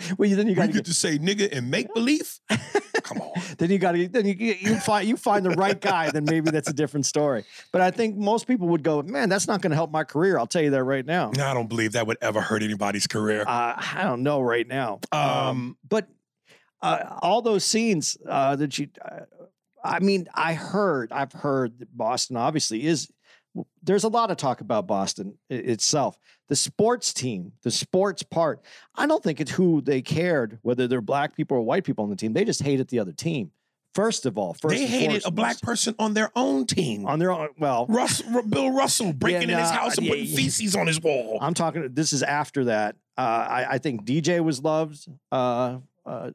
Well, 0.18 0.28
you- 0.28 0.36
then 0.36 0.48
you 0.48 0.54
got 0.54 0.66
to 0.66 0.72
get 0.72 0.84
to 0.86 0.94
say 0.94 1.18
nigga 1.18 1.48
and 1.56 1.70
make 1.70 1.92
believe. 1.94 2.38
Come 3.02 3.18
on. 3.18 3.32
then 3.58 3.70
you 3.70 3.78
got 3.78 3.92
to 3.92 4.06
then 4.08 4.26
you 4.26 4.34
you 4.34 4.76
find 4.76 5.08
you 5.08 5.16
find 5.16 5.44
the 5.44 5.50
right 5.50 5.80
guy. 5.80 6.10
Then 6.10 6.24
maybe 6.24 6.50
that's 6.50 6.68
a 6.68 6.72
different 6.72 7.06
story. 7.06 7.44
But 7.72 7.80
I 7.80 7.90
think 7.90 8.16
most 8.16 8.46
people 8.46 8.68
would 8.68 8.82
go, 8.82 9.02
man, 9.02 9.28
that's 9.28 9.46
not 9.48 9.60
going 9.62 9.70
to 9.70 9.76
help 9.76 9.90
my 9.90 10.04
career. 10.04 10.38
I'll 10.38 10.46
tell 10.46 10.62
you 10.62 10.70
that 10.70 10.84
right 10.84 11.04
now. 11.04 11.30
No, 11.36 11.46
I 11.46 11.54
don't 11.54 11.68
believe 11.68 11.92
that 11.92 12.06
would 12.06 12.18
ever 12.20 12.40
hurt 12.40 12.62
anybody's 12.62 13.06
career. 13.06 13.42
Uh, 13.42 13.74
I 13.94 14.02
don't 14.04 14.22
know 14.22 14.40
right 14.40 14.66
now. 14.66 15.00
Um, 15.12 15.76
but 15.88 16.08
uh, 16.82 17.18
all 17.20 17.42
those 17.42 17.64
scenes 17.64 18.16
uh, 18.28 18.56
that 18.56 18.78
you, 18.78 18.88
uh, 19.04 19.20
I 19.84 19.98
mean, 20.00 20.28
I 20.34 20.54
heard, 20.54 21.10
I've 21.12 21.32
heard 21.32 21.78
that 21.80 21.96
Boston 21.96 22.36
obviously 22.36 22.86
is 22.86 23.10
there's 23.82 24.04
a 24.04 24.08
lot 24.08 24.30
of 24.30 24.36
talk 24.36 24.60
about 24.60 24.86
Boston 24.86 25.38
itself. 25.48 26.18
The 26.48 26.56
sports 26.56 27.12
team, 27.12 27.52
the 27.62 27.70
sports 27.70 28.22
part, 28.22 28.60
I 28.94 29.06
don't 29.06 29.22
think 29.22 29.40
it's 29.40 29.50
who 29.50 29.80
they 29.80 30.02
cared, 30.02 30.58
whether 30.62 30.86
they're 30.86 31.00
black 31.00 31.36
people 31.36 31.56
or 31.56 31.62
white 31.62 31.84
people 31.84 32.04
on 32.04 32.10
the 32.10 32.16
team. 32.16 32.32
They 32.32 32.44
just 32.44 32.62
hated 32.62 32.88
the 32.88 32.98
other 32.98 33.12
team. 33.12 33.50
First 33.94 34.24
of 34.24 34.38
all, 34.38 34.54
first 34.54 34.76
they 34.76 34.86
hated 34.86 35.26
a 35.26 35.32
black 35.32 35.60
person 35.60 35.96
on 35.98 36.14
their 36.14 36.30
own 36.36 36.64
team. 36.64 37.06
on 37.06 37.18
their 37.18 37.32
own. 37.32 37.48
Well, 37.58 37.86
Russ, 37.88 38.22
R- 38.34 38.42
Bill 38.42 38.70
Russell 38.70 39.12
breaking 39.12 39.50
in 39.50 39.58
his 39.58 39.70
house 39.70 39.96
and 39.96 40.06
yeah, 40.06 40.12
putting 40.12 40.26
yeah. 40.26 40.36
feces 40.36 40.76
on 40.76 40.86
his 40.86 41.00
wall. 41.00 41.38
I'm 41.40 41.54
talking. 41.54 41.88
This 41.92 42.12
is 42.12 42.22
after 42.22 42.66
that. 42.66 42.94
Uh, 43.18 43.20
I, 43.20 43.66
I 43.72 43.78
think 43.78 44.04
DJ 44.04 44.44
was 44.44 44.62
loved. 44.62 45.08
Uh, 45.32 45.78
uh, 46.06 46.30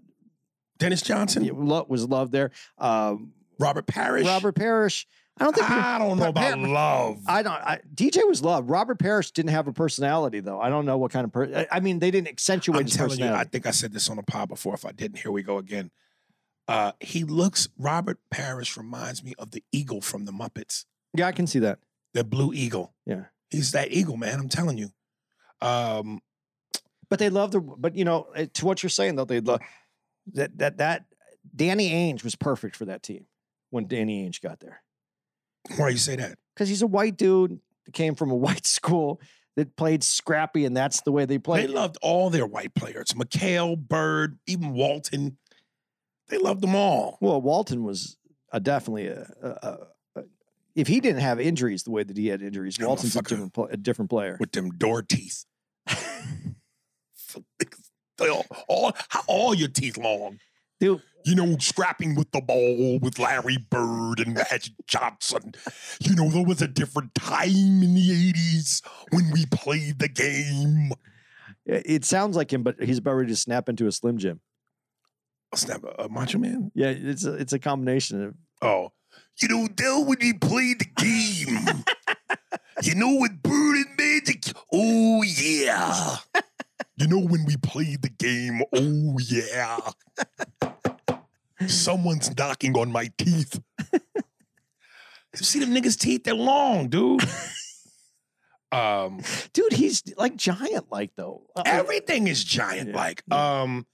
Dennis 0.79 1.01
Johnson, 1.01 1.45
yeah, 1.45 1.53
was 1.53 2.05
loved 2.05 2.33
there. 2.33 2.51
Um, 2.77 3.31
Robert 3.57 3.87
Parish. 3.87 4.27
Robert 4.27 4.55
Parish. 4.55 5.07
I 5.39 5.43
don't 5.43 5.53
think. 5.53 5.67
people- 5.67 5.81
I 5.81 5.97
don't 5.97 6.17
know 6.17 6.29
about 6.29 6.53
Pa- 6.59 6.67
love. 6.67 7.19
I 7.27 7.43
don't. 7.43 7.53
I, 7.53 7.81
DJ 7.93 8.25
was 8.27 8.41
loved. 8.41 8.69
Robert 8.69 8.99
Parish 8.99 9.31
didn't 9.31 9.51
have 9.51 9.67
a 9.67 9.73
personality 9.73 10.39
though. 10.39 10.61
I 10.61 10.69
don't 10.69 10.85
know 10.85 10.97
what 10.97 11.11
kind 11.11 11.25
of 11.25 11.31
person. 11.33 11.55
I, 11.55 11.67
I 11.71 11.79
mean, 11.81 11.99
they 11.99 12.09
didn't 12.11 12.29
accentuate 12.29 12.79
I'm 12.79 12.85
his 12.85 12.95
telling 12.95 13.19
you, 13.19 13.27
I 13.27 13.43
think 13.43 13.65
I 13.65 13.71
said 13.71 13.91
this 13.93 14.09
on 14.09 14.17
a 14.17 14.23
pod 14.23 14.47
before. 14.49 14.73
If 14.73 14.85
I 14.85 14.91
didn't, 14.93 15.19
here 15.19 15.31
we 15.31 15.43
go 15.43 15.57
again. 15.57 15.91
Uh, 16.67 16.93
he 16.99 17.23
looks. 17.25 17.67
Robert 17.77 18.19
Parish 18.31 18.77
reminds 18.77 19.23
me 19.23 19.33
of 19.37 19.51
the 19.51 19.63
eagle 19.71 20.01
from 20.01 20.25
the 20.25 20.31
Muppets, 20.31 20.85
yeah, 21.13 21.27
I 21.27 21.31
can 21.31 21.47
see 21.47 21.59
that. 21.59 21.79
the 22.13 22.23
blue 22.23 22.53
eagle. 22.53 22.93
Yeah. 23.05 23.25
he's 23.49 23.71
that 23.73 23.91
eagle, 23.91 24.17
man. 24.17 24.39
I'm 24.39 24.49
telling 24.49 24.77
you. 24.77 24.89
Um, 25.61 26.21
But 27.09 27.19
they 27.19 27.29
loved 27.29 27.53
the. 27.53 27.59
But 27.59 27.95
you 27.95 28.05
know, 28.05 28.27
to 28.53 28.65
what 28.65 28.81
you're 28.83 28.89
saying 28.89 29.15
though, 29.15 29.25
they 29.25 29.41
love 29.41 29.59
that 30.33 30.57
that 30.57 30.77
that 30.77 31.05
Danny 31.55 31.91
Ainge 31.91 32.23
was 32.23 32.35
perfect 32.35 32.75
for 32.75 32.85
that 32.85 33.03
team 33.03 33.25
when 33.69 33.85
Danny 33.87 34.27
Ainge 34.27 34.41
got 34.41 34.59
there 34.59 34.81
why 35.77 35.89
you 35.89 35.97
say 35.97 36.15
that? 36.15 36.37
because 36.53 36.69
he's 36.69 36.81
a 36.81 36.87
white 36.87 37.17
dude 37.17 37.59
that 37.85 37.93
came 37.93 38.15
from 38.15 38.31
a 38.31 38.35
white 38.47 38.65
school 38.65 39.19
that 39.55 39.75
played 39.77 40.03
scrappy, 40.03 40.65
and 40.65 40.75
that's 40.75 41.01
the 41.01 41.11
way 41.11 41.25
they 41.25 41.37
played. 41.37 41.69
They 41.69 41.73
loved 41.73 41.97
all 42.01 42.29
their 42.29 42.45
white 42.45 42.73
players. 42.75 43.07
McHale, 43.09 43.77
Bird, 43.77 44.37
even 44.47 44.73
Walton. 44.73 45.37
They 46.27 46.37
loved 46.37 46.61
them 46.61 46.75
all. 46.75 47.17
Well, 47.21 47.41
Walton 47.41 47.83
was 47.83 48.17
a, 48.51 48.59
definitely 48.59 49.07
a, 49.07 49.29
a, 49.41 49.77
a, 50.19 50.23
If 50.75 50.87
he 50.87 50.99
didn't 50.99 51.21
have 51.21 51.39
injuries 51.39 51.83
the 51.83 51.91
way 51.91 52.03
that 52.03 52.17
he 52.17 52.27
had 52.27 52.41
injuries, 52.41 52.77
Yeah, 52.79 52.87
Walton's 52.87 53.15
a 53.15 53.21
different, 53.21 53.53
pl- 53.53 53.69
a 53.71 53.77
different 53.77 54.09
player. 54.09 54.35
with 54.39 54.51
them 54.51 54.71
door 54.71 55.01
teeth. 55.01 55.45
All, 58.21 58.45
all, 58.69 58.95
all 59.27 59.53
your 59.53 59.67
teeth 59.67 59.97
long. 59.97 60.39
Dude, 60.79 61.01
You 61.25 61.33
know, 61.33 61.57
scrapping 61.59 62.13
with 62.13 62.31
the 62.31 62.41
ball 62.41 62.99
with 62.99 63.17
Larry 63.17 63.57
Bird 63.57 64.19
and 64.19 64.35
Magic 64.35 64.73
Johnson. 64.85 65.53
You 65.99 66.15
know, 66.15 66.29
there 66.29 66.45
was 66.45 66.61
a 66.61 66.67
different 66.67 67.15
time 67.15 67.49
in 67.49 67.95
the 67.95 68.31
80s 68.33 68.81
when 69.11 69.31
we 69.31 69.47
played 69.47 69.97
the 69.97 70.07
game. 70.07 70.91
it 71.65 72.05
sounds 72.05 72.35
like 72.35 72.53
him, 72.53 72.61
but 72.61 72.75
he's 72.79 72.99
about 72.99 73.15
ready 73.15 73.29
to 73.29 73.35
snap 73.35 73.69
into 73.69 73.87
a 73.87 73.91
Slim 73.91 74.19
Jim. 74.19 74.39
Oh, 75.51 75.57
snap, 75.57 75.81
a 75.97 76.07
Macho 76.09 76.37
Man? 76.37 76.71
Yeah, 76.75 76.89
it's 76.89 77.25
a, 77.25 77.33
it's 77.33 77.53
a 77.53 77.59
combination 77.59 78.23
of. 78.23 78.35
Oh. 78.61 78.91
You 79.41 79.47
know, 79.47 79.67
Dell, 79.67 80.05
when 80.05 80.17
we 80.21 80.33
played 80.33 80.79
the 80.79 80.85
game, 80.95 81.83
you 82.83 82.95
know, 82.95 83.17
with 83.19 83.41
Bird 83.41 83.77
and 83.77 83.97
Magic, 83.97 84.43
oh, 84.71 85.23
yeah. 85.23 86.17
You 86.97 87.07
know, 87.07 87.19
when 87.19 87.43
we 87.45 87.57
played 87.57 88.03
the 88.03 88.09
game, 88.09 88.61
oh, 88.73 89.17
yeah. 89.19 89.79
Someone's 91.67 92.35
knocking 92.37 92.75
on 92.77 92.91
my 92.91 93.09
teeth. 93.17 93.59
you 93.93 94.01
see 95.33 95.59
them 95.59 95.73
niggas' 95.73 95.97
teeth? 95.97 96.23
They're 96.23 96.33
long, 96.33 96.89
dude. 96.89 97.21
um, 98.71 99.21
Dude, 99.53 99.73
he's 99.73 100.03
like 100.17 100.35
giant 100.35 100.91
like 100.91 101.11
though. 101.15 101.43
Uh, 101.55 101.63
everything 101.65 102.27
is 102.27 102.43
giant 102.43 102.89
Yeah, 102.89 102.95
like. 102.95 103.23
Um, 103.31 103.85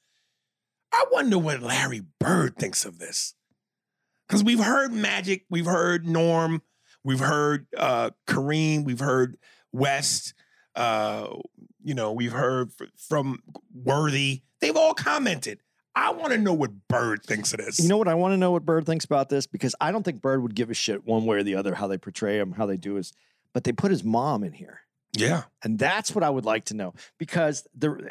I 0.94 1.06
wonder 1.12 1.38
what 1.38 1.62
Larry 1.62 2.02
Bird 2.20 2.58
thinks 2.58 2.86
of 2.86 3.00
this. 3.00 3.36
Because 4.28 4.44
we've 4.44 4.64
heard 4.64 4.94
Magic, 4.94 5.46
we've 5.50 5.66
heard 5.66 6.08
Norm, 6.08 6.62
we've 7.04 7.20
heard 7.20 7.68
uh, 7.78 8.12
Kareem, 8.28 8.86
we've 8.86 9.00
heard 9.00 9.38
West, 9.74 10.34
uh, 10.76 11.28
you 11.84 11.94
know, 11.94 12.14
we've 12.14 12.32
heard 12.32 12.72
from 12.98 13.40
Worthy. 13.74 14.44
They've 14.62 14.76
all 14.76 14.94
commented. 14.94 15.60
I 15.96 16.12
want 16.12 16.32
to 16.32 16.38
know 16.38 16.54
what 16.54 16.72
Bird 16.88 17.24
thinks 17.24 17.54
of 17.54 17.60
this. 17.60 17.80
You 17.80 17.90
know 17.90 17.98
what? 17.98 18.08
I 18.08 18.14
want 18.14 18.34
to 18.34 18.38
know 18.38 18.52
what 18.52 18.66
Bird 18.66 18.86
thinks 18.86 19.04
about 19.06 19.30
this 19.30 19.46
because 19.48 19.76
I 19.82 19.92
don't 19.92 20.04
think 20.04 20.22
Bird 20.22 20.42
would 20.42 20.56
give 20.56 20.70
a 20.70 20.74
shit 20.74 21.06
one 21.06 21.26
way 21.26 21.38
or 21.38 21.44
the 21.44 21.56
other 21.56 21.76
how 21.76 21.88
they 21.88 21.98
portray 21.98 22.38
him, 22.40 22.54
how 22.54 22.66
they 22.66 22.78
do 22.78 22.96
his. 22.96 23.14
But 23.54 23.66
they 23.66 23.74
put 23.74 23.92
his 23.92 24.04
mom 24.04 24.44
in 24.46 24.54
here, 24.54 24.80
yeah. 25.18 25.44
and 25.64 25.78
that's 25.78 26.16
what 26.16 26.24
I 26.24 26.30
would 26.30 26.46
like 26.46 26.66
to 26.66 26.74
know 26.74 26.94
because 27.18 27.68
the 27.78 28.10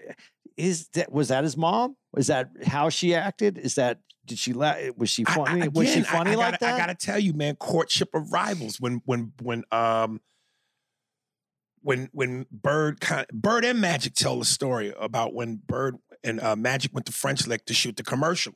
is 0.58 0.88
that 0.88 1.10
was 1.10 1.28
that 1.28 1.44
his 1.44 1.56
mom? 1.56 1.96
Was 2.12 2.26
that 2.26 2.50
how 2.66 2.90
she 2.90 3.14
acted? 3.14 3.56
Is 3.56 3.76
that 3.76 4.00
did 4.26 4.38
she 4.38 4.52
la- 4.52 4.76
was 4.98 5.08
she 5.08 5.24
I- 5.26 5.30
I- 5.30 5.34
funny? 5.34 5.68
was 5.68 5.86
she 5.88 6.00
again, 6.00 6.06
I- 6.10 6.12
funny 6.18 6.30
I, 6.32 6.34
like 6.34 6.52
gotta, 6.52 6.64
that? 6.66 6.74
I 6.74 6.78
gotta 6.78 6.94
tell 6.94 7.18
you, 7.18 7.32
man, 7.32 7.56
courtship 7.56 8.10
of 8.14 8.30
rivals. 8.32 8.78
When 8.78 9.00
when 9.06 9.32
when 9.40 9.64
um 9.72 10.20
when 11.80 12.08
when 12.12 12.46
Bird 12.50 13.00
Bird 13.32 13.64
and 13.64 13.80
Magic 13.80 14.14
tell 14.14 14.38
the 14.38 14.44
story 14.44 14.92
about 14.98 15.34
when 15.34 15.60
Bird 15.66 15.96
and 16.22 16.40
uh, 16.40 16.56
Magic 16.56 16.92
went 16.92 17.06
to 17.06 17.12
French 17.12 17.46
Lick 17.46 17.64
to 17.66 17.74
shoot 17.74 17.96
the 17.96 18.02
commercial, 18.02 18.54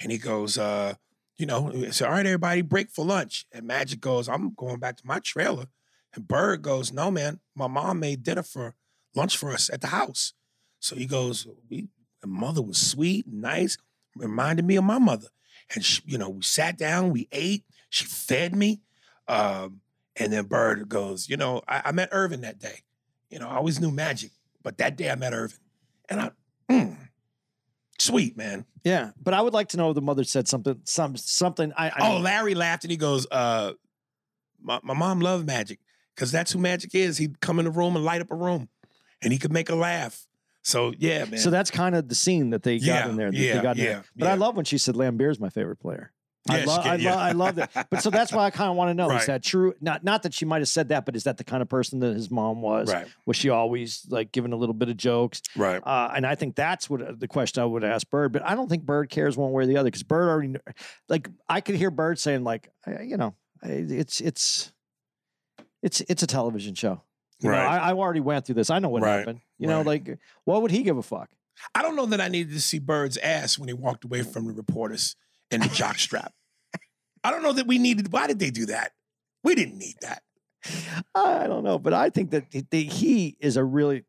and 0.00 0.12
he 0.12 0.18
goes, 0.18 0.58
uh, 0.58 0.94
you 1.36 1.46
know, 1.46 1.68
he 1.68 1.90
said, 1.92 2.06
"All 2.06 2.14
right, 2.14 2.26
everybody, 2.26 2.62
break 2.62 2.90
for 2.90 3.04
lunch." 3.04 3.46
And 3.52 3.66
Magic 3.66 4.00
goes, 4.00 4.28
"I'm 4.28 4.54
going 4.54 4.78
back 4.78 4.96
to 4.98 5.06
my 5.06 5.20
trailer," 5.20 5.66
and 6.14 6.28
Bird 6.28 6.62
goes, 6.62 6.92
"No, 6.92 7.10
man, 7.10 7.40
my 7.54 7.66
mom 7.66 8.00
made 8.00 8.22
dinner 8.22 8.42
for 8.42 8.74
lunch 9.14 9.36
for 9.36 9.52
us 9.52 9.70
at 9.72 9.80
the 9.80 9.88
house." 9.88 10.34
So 10.78 10.96
he 10.96 11.06
goes, 11.06 11.46
"We, 11.68 11.88
mother 12.24 12.62
was 12.62 12.78
sweet, 12.78 13.26
nice, 13.26 13.78
reminded 14.16 14.64
me 14.64 14.76
of 14.76 14.84
my 14.84 14.98
mother." 14.98 15.28
and 15.74 15.84
she, 15.84 16.02
you 16.04 16.18
know 16.18 16.28
we 16.28 16.42
sat 16.42 16.76
down 16.76 17.10
we 17.10 17.28
ate 17.32 17.64
she 17.88 18.04
fed 18.04 18.54
me 18.54 18.80
um, 19.28 19.80
and 20.20 20.32
then 20.32 20.44
bird 20.44 20.88
goes 20.88 21.28
you 21.28 21.36
know 21.36 21.60
I, 21.66 21.82
I 21.86 21.92
met 21.92 22.10
irvin 22.12 22.42
that 22.42 22.58
day 22.60 22.82
you 23.30 23.38
know 23.40 23.48
i 23.48 23.56
always 23.56 23.80
knew 23.80 23.90
magic 23.90 24.30
but 24.62 24.78
that 24.78 24.96
day 24.96 25.10
i 25.10 25.14
met 25.16 25.32
irvin 25.32 25.58
and 26.08 26.20
i 26.20 26.30
mm, 26.70 26.96
sweet 27.98 28.36
man 28.36 28.64
yeah, 28.82 29.10
but 29.22 29.34
I 29.34 29.42
would 29.42 29.52
like 29.52 29.68
to 29.68 29.76
know 29.76 29.90
if 29.90 29.94
the 29.94 30.00
mother 30.00 30.24
said 30.24 30.48
something, 30.48 30.80
some 30.84 31.14
something. 31.14 31.70
I, 31.76 31.90
I 31.90 31.94
oh 32.14 32.18
larry 32.18 32.54
laughed 32.54 32.84
and 32.84 32.90
he 32.90 32.96
goes 32.96 33.26
uh, 33.30 33.72
my, 34.62 34.80
my 34.82 34.94
mom 34.94 35.20
loved 35.20 35.46
magic 35.46 35.80
because 36.14 36.32
that's 36.32 36.50
who 36.52 36.58
magic 36.58 36.94
is 36.94 37.18
he'd 37.18 37.40
come 37.40 37.58
in 37.58 37.66
the 37.66 37.70
room 37.70 37.96
and 37.96 38.04
light 38.04 38.22
up 38.22 38.30
a 38.30 38.34
room 38.34 38.70
and 39.20 39.34
he 39.34 39.38
could 39.38 39.52
make 39.52 39.68
a 39.68 39.74
laugh 39.74 40.26
so 40.62 40.94
yeah 40.98 41.26
man 41.26 41.38
so 41.38 41.50
that's 41.50 41.70
kind 41.70 41.94
of 41.94 42.08
the 42.08 42.14
scene 42.14 42.50
that 42.50 42.62
they 42.62 42.78
got 42.78 42.84
Yeah, 42.86 43.08
in 43.10 43.16
there. 43.16 43.30
yeah, 43.34 43.56
they 43.56 43.62
got 43.62 43.76
in 43.76 43.84
yeah, 43.84 43.92
there. 43.92 44.04
But 44.16 44.28
I 44.28 44.34
love 44.34 44.56
when 44.56 44.64
she 44.64 44.78
said 44.78 44.96
Lambert's 44.96 45.38
my 45.38 45.50
favorite 45.50 45.76
player. 45.80 46.10
I 46.48 46.56
Yeah, 46.56 46.60
she 46.62 46.66
love, 46.68 46.86
I, 46.86 46.94
yeah. 46.96 47.10
love, 47.10 47.18
I 47.20 47.32
love 47.32 47.54
that. 47.56 47.86
But 47.90 48.00
so 48.02 48.08
that's 48.10 48.32
why 48.32 48.44
I 48.46 48.50
kind 48.50 48.70
of 48.70 48.76
want 48.76 48.88
to 48.90 48.94
know: 48.94 49.08
Right. 49.08 49.20
is 49.20 49.26
that 49.26 49.42
true? 49.42 49.74
Not, 49.80 50.02
not 50.04 50.22
that 50.22 50.32
she 50.32 50.44
might 50.46 50.60
have 50.60 50.68
said 50.68 50.88
that, 50.88 51.04
but 51.04 51.14
is 51.14 51.24
that 51.24 51.36
the 51.36 51.44
kind 51.44 51.60
of 51.62 51.68
person 51.68 52.00
that 52.00 52.14
his 52.14 52.30
mom 52.30 52.62
was? 52.62 52.88
right 52.88 53.06
Was 53.26 53.36
she 53.36 53.50
always 53.50 54.06
like 54.08 54.32
giving 54.32 54.52
a 54.52 54.56
little 54.56 54.74
bit 54.74 54.88
of 54.88 54.96
jokes? 54.96 55.42
right 55.56 55.82
Uh, 55.84 56.10
and 56.16 56.26
I 56.26 56.34
think 56.36 56.56
that's 56.56 56.88
what 56.88 57.02
uh, 57.02 57.12
the 57.16 57.28
question 57.28 57.62
I 57.62 57.66
would 57.66 57.84
ask 57.84 58.08
Bird. 58.08 58.32
But 58.32 58.42
I 58.46 58.54
don't 58.54 58.68
think 58.68 58.84
Bird 58.84 59.10
cares 59.10 59.36
one 59.36 59.52
way 59.52 59.64
or 59.64 59.66
the 59.66 59.76
other 59.76 59.88
because 59.88 60.02
Bird 60.02 60.28
already, 60.28 60.54
like, 61.08 61.28
I 61.48 61.60
could 61.60 61.74
hear 61.74 61.90
Bird 61.90 62.18
saying 62.18 62.42
like, 62.44 62.70
you 63.04 63.16
know, 63.18 63.34
it's 63.62 64.20
it's 64.20 64.72
it's 65.82 66.00
it's 66.02 66.22
a 66.22 66.26
television 66.26 66.74
show. 66.74 67.02
You 67.40 67.50
know, 67.50 67.56
Right. 67.56 67.80
I, 67.80 67.90
I 67.90 67.92
already 67.92 68.20
went 68.20 68.44
through 68.46 68.56
this. 68.56 68.68
I 68.70 68.78
know 68.80 68.88
what 68.90 69.02
Right, 69.02 69.18
happened. 69.18 69.40
You 69.58 69.66
know, 69.66 69.80
like, 69.82 70.18
what 70.44 70.60
would 70.62 70.70
he 70.70 70.82
give 70.82 70.96
a 70.98 71.02
fuck? 71.02 71.30
I 71.74 71.82
don't 71.82 71.96
know 71.96 72.06
that 72.06 72.20
I 72.20 72.28
needed 72.28 72.52
to 72.54 72.60
see 72.60 72.78
Bird's 72.78 73.16
ass 73.18 73.58
when 73.58 73.68
he 73.68 73.74
walked 73.74 74.04
away 74.04 74.22
from 74.22 74.46
the 74.46 74.52
reporters 74.52 75.16
in 75.50 75.60
the 75.60 75.66
jockstrap. 75.68 76.30
I 77.22 77.30
don't 77.30 77.42
know 77.42 77.52
that 77.52 77.66
we 77.66 77.78
needed. 77.78 78.12
Why 78.12 78.26
did 78.26 78.38
they 78.38 78.50
do 78.50 78.66
that? 78.66 78.92
We 79.44 79.54
didn't 79.54 79.78
need 79.78 79.96
that. 80.02 80.22
I 81.14 81.46
don't 81.46 81.64
know, 81.64 81.78
but 81.78 81.92
I 81.94 82.10
think 82.10 82.30
that 82.32 82.44
he- 82.50 82.66
the, 82.70 82.82
he 82.84 83.36
is 83.40 83.56
a 83.56 83.64
really 83.64 84.04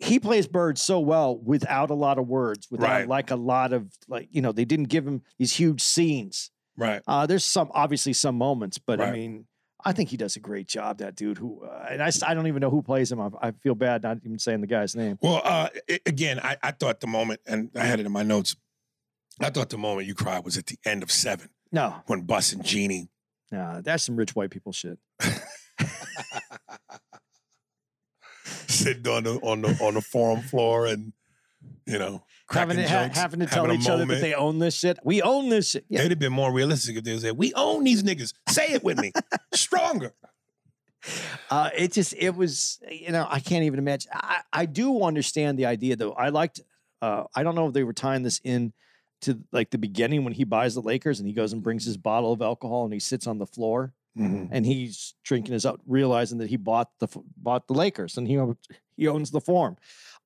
he 0.00 0.20
plays 0.20 0.46
Bird 0.46 0.78
so 0.78 1.00
well 1.00 1.36
without 1.38 1.90
a 1.90 1.94
lot 1.94 2.18
of 2.18 2.26
words, 2.28 2.68
without 2.70 2.88
Right. 2.88 3.08
like 3.08 3.30
a 3.30 3.36
lot 3.36 3.72
of 3.72 3.90
like 4.08 4.28
you 4.30 4.40
know 4.42 4.52
they 4.52 4.64
didn't 4.64 4.88
give 4.88 5.06
him 5.06 5.22
these 5.38 5.52
huge 5.54 5.80
scenes. 5.82 6.50
Right. 6.76 7.02
Uh, 7.06 7.26
there's 7.26 7.44
some 7.44 7.70
obviously 7.74 8.12
some 8.12 8.36
moments, 8.36 8.78
but 8.78 9.00
I 9.00 9.10
mean, 9.10 9.46
I 9.84 9.92
think 9.92 10.08
he 10.10 10.16
does 10.16 10.36
a 10.36 10.40
great 10.40 10.68
job. 10.68 10.98
That 10.98 11.16
dude 11.16 11.38
who 11.38 11.64
uh, 11.64 11.86
and 11.90 12.00
I 12.02 12.34
don't 12.34 12.46
even 12.46 12.60
know 12.60 12.70
who 12.70 12.82
plays 12.82 13.10
him. 13.10 13.20
I, 13.20 13.30
I 13.40 13.50
feel 13.52 13.74
bad 13.74 14.02
not 14.04 14.18
even 14.24 14.38
saying 14.38 14.60
the 14.60 14.66
guy's 14.68 14.94
name. 14.94 15.18
Well, 15.20 15.40
uh, 15.44 15.68
again, 16.06 16.38
I, 16.40 16.56
I 16.62 16.70
thought 16.72 17.00
the 17.00 17.06
moment, 17.08 17.40
and 17.46 17.70
I 17.74 17.84
had 17.84 17.98
it 17.98 18.06
in 18.06 18.12
my 18.12 18.22
notes. 18.22 18.54
I 19.40 19.50
thought 19.50 19.70
the 19.70 19.78
moment 19.78 20.06
you 20.06 20.14
cried 20.14 20.44
was 20.44 20.56
at 20.58 20.66
the 20.66 20.76
end 20.84 21.02
of 21.02 21.10
seven 21.10 21.48
No, 21.72 21.94
when 22.06 22.22
Buss 22.22 22.52
and 22.52 22.64
Jeanie. 22.64 23.08
no, 23.52 23.80
that's 23.82 24.04
some 24.04 24.16
rich 24.16 24.34
white 24.34 24.50
people 24.50 24.72
shit. 24.72 24.98
sitting 28.44 29.06
on 29.08 29.24
the 29.24 29.34
on 29.40 29.62
the 29.62 29.68
on 29.82 29.94
the 29.94 30.00
forum 30.00 30.40
floor 30.42 30.86
and 30.86 31.12
you 31.86 31.98
know 31.98 32.22
Having 32.50 32.76
cracking 32.76 32.90
to, 32.90 32.98
ha- 32.98 33.20
having 33.20 33.40
to 33.40 33.46
tell 33.46 33.70
each 33.72 33.88
other 33.88 34.06
that 34.06 34.20
they 34.22 34.32
own 34.32 34.58
this 34.58 34.74
shit. 34.74 34.98
We 35.04 35.20
own 35.20 35.50
this 35.50 35.70
shit. 35.70 35.84
Yeah. 35.90 35.98
It'd 36.00 36.12
have 36.12 36.18
been 36.18 36.32
more 36.32 36.50
realistic 36.50 36.96
if 36.96 37.04
they 37.04 37.18
said, 37.18 37.36
"We 37.36 37.52
own 37.52 37.84
these 37.84 38.02
niggas." 38.02 38.32
Say 38.48 38.68
it 38.72 38.82
with 38.82 38.98
me, 38.98 39.12
stronger. 39.54 40.14
Uh, 41.50 41.68
it 41.76 41.92
just 41.92 42.14
it 42.16 42.34
was 42.34 42.80
you 42.90 43.12
know 43.12 43.26
I 43.28 43.40
can't 43.40 43.64
even 43.64 43.78
imagine. 43.78 44.10
I, 44.14 44.40
I 44.50 44.64
do 44.64 45.02
understand 45.02 45.58
the 45.58 45.66
idea 45.66 45.96
though. 45.96 46.12
I 46.12 46.30
liked. 46.30 46.60
Uh, 47.02 47.24
I 47.34 47.42
don't 47.42 47.54
know 47.54 47.68
if 47.68 47.74
they 47.74 47.84
were 47.84 47.92
tying 47.92 48.22
this 48.22 48.40
in 48.42 48.72
to 49.22 49.40
like 49.52 49.70
the 49.70 49.78
beginning 49.78 50.24
when 50.24 50.32
he 50.32 50.44
buys 50.44 50.74
the 50.74 50.82
Lakers 50.82 51.18
and 51.20 51.26
he 51.26 51.32
goes 51.34 51.52
and 51.52 51.62
brings 51.62 51.84
his 51.84 51.96
bottle 51.96 52.32
of 52.32 52.40
alcohol 52.42 52.84
and 52.84 52.92
he 52.92 53.00
sits 53.00 53.26
on 53.26 53.38
the 53.38 53.46
floor 53.46 53.92
Mhm. 54.16 54.48
and 54.50 54.66
he's 54.66 55.14
drinking 55.24 55.52
his 55.52 55.64
out, 55.66 55.80
realizing 55.86 56.38
that 56.38 56.48
he 56.50 56.56
bought 56.56 56.90
the 56.98 57.08
bought 57.36 57.66
the 57.68 57.74
Lakers 57.74 58.16
and 58.16 58.26
he 58.28 58.38
he 58.96 59.06
owns 59.06 59.30
the 59.30 59.40
form. 59.40 59.76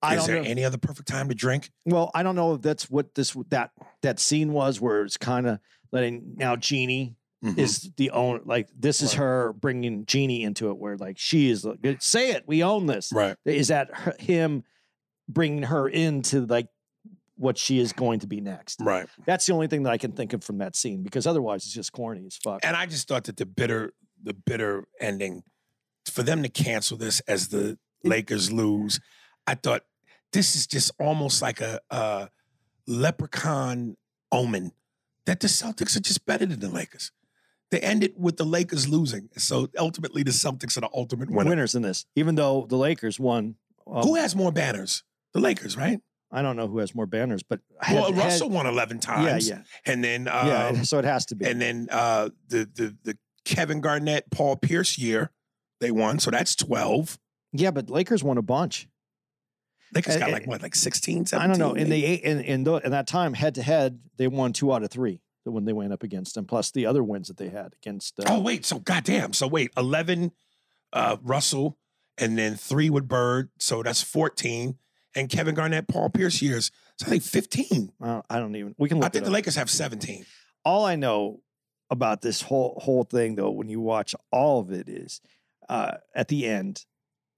I 0.01 0.17
Is 0.17 0.27
there 0.27 0.43
know. 0.43 0.49
any 0.49 0.65
other 0.65 0.79
perfect 0.79 1.09
time 1.09 1.29
to 1.29 1.35
drink? 1.35 1.71
Well, 1.85 2.11
I 2.15 2.23
don't 2.23 2.35
know 2.35 2.55
if 2.55 2.63
that's 2.63 2.91
what 2.91 3.15
this 3.15 3.37
that 3.51 3.71
that 4.03 4.19
scene 4.19 4.53
was, 4.53 4.81
where 4.81 5.03
it's 5.05 5.17
kind 5.17 5.47
of 5.47 5.59
letting 5.93 6.35
now 6.37 6.57
Jeanie 6.57 7.17
Mhm. 7.45 7.59
is 7.59 7.91
the 7.97 8.11
own 8.11 8.41
like 8.45 8.69
this 8.79 9.03
is 9.03 9.13
Right. 9.15 9.19
her 9.25 9.53
bringing 9.53 10.07
Jeanie 10.07 10.43
into 10.43 10.71
it, 10.71 10.79
where 10.79 10.97
like 10.97 11.19
she 11.19 11.51
is 11.51 11.65
like, 11.65 12.01
say 12.03 12.31
it, 12.33 12.45
we 12.47 12.63
own 12.63 12.87
this. 12.87 13.13
right. 13.13 13.37
Is 13.45 13.69
that 13.69 13.93
her, 13.95 14.15
him 14.19 14.65
bringing 15.29 15.65
her 15.65 15.89
into 15.89 16.47
like 16.47 16.69
what 17.37 17.59
she 17.59 17.79
is 17.79 17.93
going 17.93 18.21
to 18.21 18.27
be 18.27 18.41
next? 18.41 18.79
Right. 18.81 19.07
That's 19.27 19.47
the 19.47 19.53
only 19.53 19.67
thing 19.67 19.83
that 19.85 19.93
I 19.93 19.99
can 19.99 20.13
think 20.13 20.33
of 20.33 20.45
from 20.45 20.59
that 20.59 20.77
scene 20.77 21.03
because 21.03 21.27
otherwise 21.27 21.65
it's 21.65 21.75
just 21.75 21.93
corny 21.93 22.27
as 22.27 22.37
fuck. 22.37 22.61
And 22.65 22.77
I 22.77 22.87
just 22.87 23.09
thought 23.09 23.25
that 23.25 23.37
the 23.37 23.47
bitter, 23.47 23.93
the 24.23 24.35
bitter 24.35 24.85
ending, 25.01 25.43
for 26.07 26.23
them 26.23 26.43
to 26.43 26.49
cancel 26.49 26.97
this 26.97 27.21
as 27.21 27.49
the 27.49 27.79
Lakers 28.05 28.53
lose, 28.53 29.01
I 29.47 29.55
thought 29.55 29.83
this 30.33 30.57
is 30.57 30.67
just 30.67 30.93
almost 30.99 31.43
like 31.43 31.61
a, 31.61 31.81
a 31.91 32.29
leprechaun 32.87 33.97
omen 34.31 34.73
that 35.27 35.41
the 35.41 35.47
Celtics 35.49 35.97
are 35.97 36.01
just 36.01 36.27
better 36.27 36.47
than 36.47 36.61
the 36.61 36.69
Lakers. 36.69 37.13
They 37.71 37.81
ended 37.81 38.13
with 38.19 38.37
the 38.37 38.45
Lakers 38.45 38.89
losing, 38.89 39.31
so 39.39 39.69
ultimately 39.79 40.23
the 40.23 40.31
Celtics 40.31 40.77
are 40.77 40.83
the 40.83 40.91
ultimate 40.95 41.31
winner. 41.31 41.49
Winners 41.49 41.75
in 41.75 41.83
this, 41.83 42.05
even 42.15 42.35
though 42.35 42.67
the 42.69 42.77
Lakers 42.77 43.19
won. 43.19 43.55
well, 43.87 44.03
Who 44.05 44.17
has 44.17 44.37
more 44.37 44.53
banners? 44.53 45.05
The 45.33 45.41
Lakers, 45.41 45.77
right? 45.77 45.99
I 46.33 46.41
don't 46.43 46.57
know 46.57 46.67
who 46.67 46.79
has 46.79 46.95
more 46.95 47.07
banners, 47.07 47.43
but 47.43 47.61
well, 47.91 48.13
Russell 48.13 48.49
won 48.49 48.67
eleven 48.67 48.99
times, 48.99 49.49
yeah, 49.49 49.57
yeah. 49.57 49.63
and 49.93 50.03
then 50.03 50.29
uh, 50.29 50.45
yeah. 50.75 50.83
So 50.83 50.99
it 50.99 51.05
has 51.05 51.27
to 51.27 51.35
be. 51.37 51.45
and 51.47 51.61
then 51.61 51.89
uh, 51.91 52.31
the 52.49 52.69
the 52.75 52.97
the 53.05 53.19
Kevin 53.45 53.81
Garnett, 53.81 54.31
Paul 54.31 54.57
Pierce 54.57 54.97
year, 54.99 55.31
they 55.81 55.91
won, 55.91 56.19
so 56.19 56.31
that's 56.31 56.57
twelve. 56.57 57.19
yeah, 57.53 57.71
but 57.71 57.91
Lakers 57.91 58.25
won 58.25 58.39
a 58.39 58.43
bunch. 58.43 58.89
Lakers 59.95 60.17
Uh, 60.17 60.21
got 60.21 60.31
like 60.31 60.47
what, 60.47 60.63
like 60.63 60.75
16, 60.75 61.27
17? 61.27 61.39
I 61.39 61.47
don't 61.53 61.59
know. 61.59 61.75
In 61.79 61.91
the 61.91 62.03
in 62.15 62.41
in, 62.41 62.65
tho- 62.65 62.79
in 62.79 62.93
that 62.93 63.07
time, 63.07 63.35
head 63.35 63.55
to 63.57 63.63
head, 63.63 64.01
they 64.17 64.27
won 64.27 64.55
two 64.55 64.73
out 64.73 64.83
of 64.83 64.91
three. 64.91 65.21
The 65.45 65.51
when 65.51 65.67
they 65.67 65.75
went 65.75 65.93
up 65.93 66.03
against 66.03 66.35
them, 66.35 66.47
plus 66.47 66.71
the 66.71 66.87
other 66.87 67.03
wins 67.05 67.29
that 67.29 67.37
they 67.37 67.51
had 67.51 67.75
against. 67.83 68.19
Uh, 68.21 68.25
oh 68.29 68.41
wait, 68.41 68.65
so 68.65 68.79
goddamn. 68.79 69.35
So 69.35 69.47
wait, 69.47 69.71
eleven, 69.77 70.33
uh, 70.95 71.19
Russell, 71.23 71.77
and 72.17 72.39
then 72.39 72.55
three 72.55 72.89
with 72.89 73.07
Bird, 73.07 73.51
so 73.59 73.83
that's 73.83 74.01
fourteen. 74.01 74.79
And 75.15 75.29
Kevin 75.29 75.55
Garnett, 75.55 75.89
Paul 75.89 76.09
Pierce 76.09 76.41
years, 76.41 76.71
so 76.97 77.07
I 77.07 77.11
think 77.11 77.23
fifteen. 77.23 77.93
uh, 78.03 78.23
I 78.31 78.39
don't 78.39 78.57
even. 78.57 78.75
We 78.79 78.89
can 78.89 78.99
look. 78.99 79.07
I 79.07 79.09
think 79.11 79.23
it 79.23 79.27
the. 79.27 79.31
Lakers 79.31 79.57
have 79.57 79.69
seventeen. 79.71 80.25
all 80.65 80.85
I 80.87 80.97
know 80.97 81.41
about 81.91 82.23
this 82.23 82.41
whole 82.43 82.81
whole 82.83 83.05
thing, 83.05 83.35
though, 83.35 83.51
when 83.51 83.69
you 83.69 83.81
watch 83.81 84.15
all 84.31 84.61
of 84.61 84.71
it, 84.71 84.89
is 84.89 85.21
uh, 85.69 85.97
at 86.15 86.29
the 86.29 86.47
end 86.47 86.87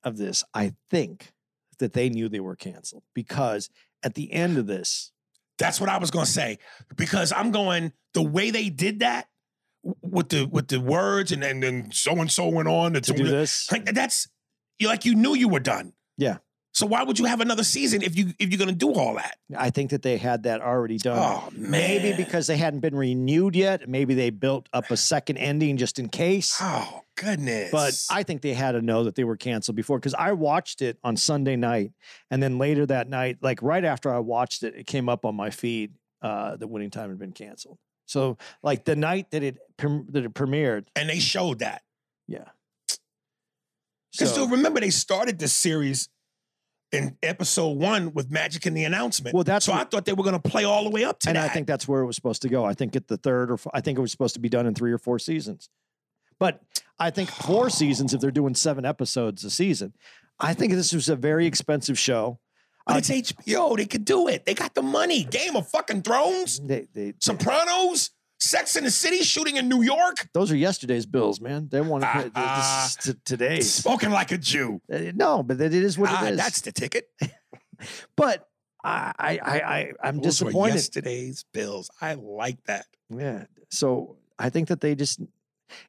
of 0.05 0.17
this, 0.17 0.45
I 0.55 0.75
think 0.91 1.33
that 1.81 1.93
they 1.95 2.09
knew 2.09 2.29
they 2.29 2.41
were 2.41 2.55
canceled 2.55 3.03
because 3.15 3.69
at 4.05 4.15
the 4.15 4.33
end 4.33 4.59
of 4.59 4.67
this, 4.67 5.11
That's 5.59 5.81
what 5.81 5.89
I 5.89 5.99
was 5.99 6.11
gonna 6.11 6.27
say 6.27 6.59
because 6.97 7.33
I'm 7.33 7.51
going 7.51 7.93
the 8.13 8.23
way 8.23 8.51
they 8.51 8.69
did 8.69 9.01
that 9.01 9.29
with 10.03 10.29
the 10.29 10.45
with 10.45 10.69
the 10.69 10.81
words 10.81 11.33
and 11.33 11.43
then 11.43 11.61
then 11.61 11.91
so 11.93 12.13
and 12.17 12.31
so 12.31 12.49
went 12.49 12.69
on 12.69 12.95
to, 12.95 13.01
to 13.01 13.13
do 13.13 13.25
this, 13.25 13.71
Like 13.71 13.87
that's 13.87 14.29
you 14.79 14.89
like 14.89 15.05
you 15.05 15.15
knew 15.15 15.35
you 15.35 15.49
were 15.49 15.61
done. 15.61 15.93
Yeah. 16.17 16.39
So 16.75 16.87
why 16.87 17.05
would 17.05 17.21
you 17.21 17.27
have 17.27 17.41
another 17.41 17.63
season 17.63 18.03
if 18.03 18.17
you 18.19 18.33
if 18.41 18.51
you're 18.51 18.59
gonna 18.59 18.73
do 18.73 18.93
all 18.93 19.15
that? 19.15 19.37
I 19.57 19.71
think 19.71 19.91
that 19.91 20.03
they 20.03 20.17
had 20.17 20.43
that 20.43 20.61
already 20.61 20.99
done. 20.99 21.17
Oh 21.19 21.49
man. 21.57 21.71
Maybe 21.71 22.17
because 22.17 22.49
they 22.49 22.57
hadn't 22.57 22.81
been 22.81 22.97
renewed 22.97 23.55
yet. 23.55 23.89
Maybe 23.89 24.15
they 24.15 24.31
built 24.31 24.69
up 24.73 24.91
a 24.91 24.97
second 24.97 25.37
ending 25.39 25.77
just 25.77 26.01
in 26.01 26.09
case. 26.09 26.59
Oh 26.61 27.03
goodness. 27.17 27.71
But 27.71 27.95
I 28.11 28.25
think 28.25 28.43
they 28.43 28.55
had 28.55 28.73
to 28.73 28.83
know 28.83 29.05
that 29.05 29.15
they 29.15 29.23
were 29.23 29.37
canceled 29.37 29.77
before 29.77 29.99
because 30.01 30.15
I 30.15 30.33
watched 30.33 30.83
it 30.83 30.99
on 31.05 31.17
Sunday 31.17 31.55
night, 31.55 31.93
and 32.29 32.43
then 32.43 32.59
later 32.59 32.85
that 32.87 33.09
night, 33.09 33.39
like 33.41 33.63
right 33.63 33.85
after 33.85 34.13
I 34.13 34.19
watched 34.19 34.65
it, 34.65 34.75
it 34.75 34.89
came 34.89 35.09
up 35.09 35.25
on 35.25 35.37
my 35.37 35.51
feed 35.51 35.93
uh, 36.23 36.57
that 36.57 36.67
Winning 36.67 36.91
Time 36.91 37.09
had 37.11 37.21
been 37.21 37.33
canceled. 37.33 37.79
So 38.07 38.37
like 38.65 38.85
the 38.85 38.97
night 38.97 39.31
that 39.31 39.45
it 39.45 39.59
that 39.79 40.25
it 40.25 40.35
premiered, 40.35 40.87
and 40.97 41.09
they 41.09 41.21
showed 41.21 41.61
that. 41.61 41.83
yeah. 42.27 42.49
Because 44.13 44.29
So- 44.29 44.33
still 44.35 44.49
remember 44.49 44.81
they 44.81 44.91
started 44.91 45.39
this 45.39 45.53
series 45.53 46.09
in 46.95 47.17
episode 47.23 47.77
one 47.79 48.13
with 48.15 48.31
Magic 48.31 48.65
and 48.67 48.77
the 48.77 48.85
announcement. 48.85 49.35
Well, 49.35 49.45
that's 49.45 49.67
so 49.67 49.73
I 49.73 49.85
thought 49.85 50.05
they 50.05 50.13
were 50.13 50.25
gonna 50.25 50.39
play 50.39 50.65
all 50.65 50.85
the 50.85 50.91
way 50.91 51.05
up 51.05 51.19
to 51.21 51.29
and 51.29 51.37
that. 51.37 51.51
I 51.51 51.53
think 51.53 51.67
that's 51.67 51.87
where 51.89 52.01
it 52.01 52.07
was 52.07 52.17
supposed 52.17 52.43
to 52.43 52.49
go. 52.49 52.65
I 52.65 52.75
think 52.75 52.95
at 52.97 53.09
the 53.09 53.17
third 53.17 53.51
or 53.51 53.59
I 53.73 53.81
think 53.81 53.99
it 53.99 54.01
was 54.01 54.11
supposed 54.13 54.35
to 54.35 54.41
be 54.41 54.49
done 54.49 54.67
in 54.67 54.75
three 54.75 54.93
or 54.93 54.99
four 54.99 55.19
seasons. 55.19 55.69
But 56.39 56.61
I 56.99 57.11
think 57.11 57.31
four 57.31 57.69
seasons 57.81 58.15
if 58.15 58.21
they're 58.21 58.31
doing 58.31 58.55
seven 58.55 58.85
episodes 58.85 59.45
a 59.45 59.51
season. 59.51 59.93
I 60.41 60.55
think 60.55 60.73
this 60.73 60.93
was 60.93 61.09
a 61.09 61.17
very 61.17 61.47
expensive 61.47 61.99
show. 61.99 62.41
but 62.87 62.97
uh, 62.97 62.99
it's 62.99 63.11
HBO. 63.11 63.77
They 63.77 63.87
could 63.87 64.05
do 64.05 64.27
it. 64.29 64.45
They 64.47 64.55
got 64.55 64.75
the 64.75 64.83
money. 64.83 65.25
Game 65.25 65.55
of 65.55 65.69
fucking 65.69 66.03
Thrones, 66.03 66.61
They, 66.61 66.89
they, 66.93 67.15
Sopranos, 67.21 68.11
Sex 68.41 68.77
in 68.77 68.85
the 68.85 68.91
City, 68.91 69.19
shooting 69.23 69.57
in 69.57 69.69
New 69.69 69.83
York. 69.83 70.29
those 70.35 70.51
are 70.53 70.57
yesterday's 70.57 71.07
bills, 71.07 71.41
man. 71.41 71.69
They 71.71 71.81
want 71.81 72.03
to 72.05 72.33
is 72.37 72.97
t- 72.97 73.21
today's. 73.25 73.73
Spoken 73.73 74.11
like 74.13 74.33
a 74.33 74.39
Jew. 74.39 74.81
Uh, 74.93 75.13
No, 75.15 75.43
but 75.43 75.61
it 75.61 75.73
is 75.75 75.97
what 75.99 76.11
Ah, 76.11 76.27
it 76.27 76.33
is. 76.33 76.37
that's 76.37 76.61
the 76.61 76.73
ticket. 76.73 77.09
but 78.17 78.49
I, 78.83 79.13
I, 79.19 79.39
I, 79.41 79.93
I'm 80.03 80.17
Those 80.17 80.43
were 80.43 80.47
disappointed. 80.51 80.75
yesterday's 80.75 81.45
bills. 81.53 81.91
I 82.01 82.15
like 82.15 82.63
that. 82.65 82.87
Yeah. 83.09 83.45
So 83.71 84.17
I 84.39 84.51
think 84.51 84.69
that 84.69 84.81
they 84.81 84.95
just. 84.95 85.21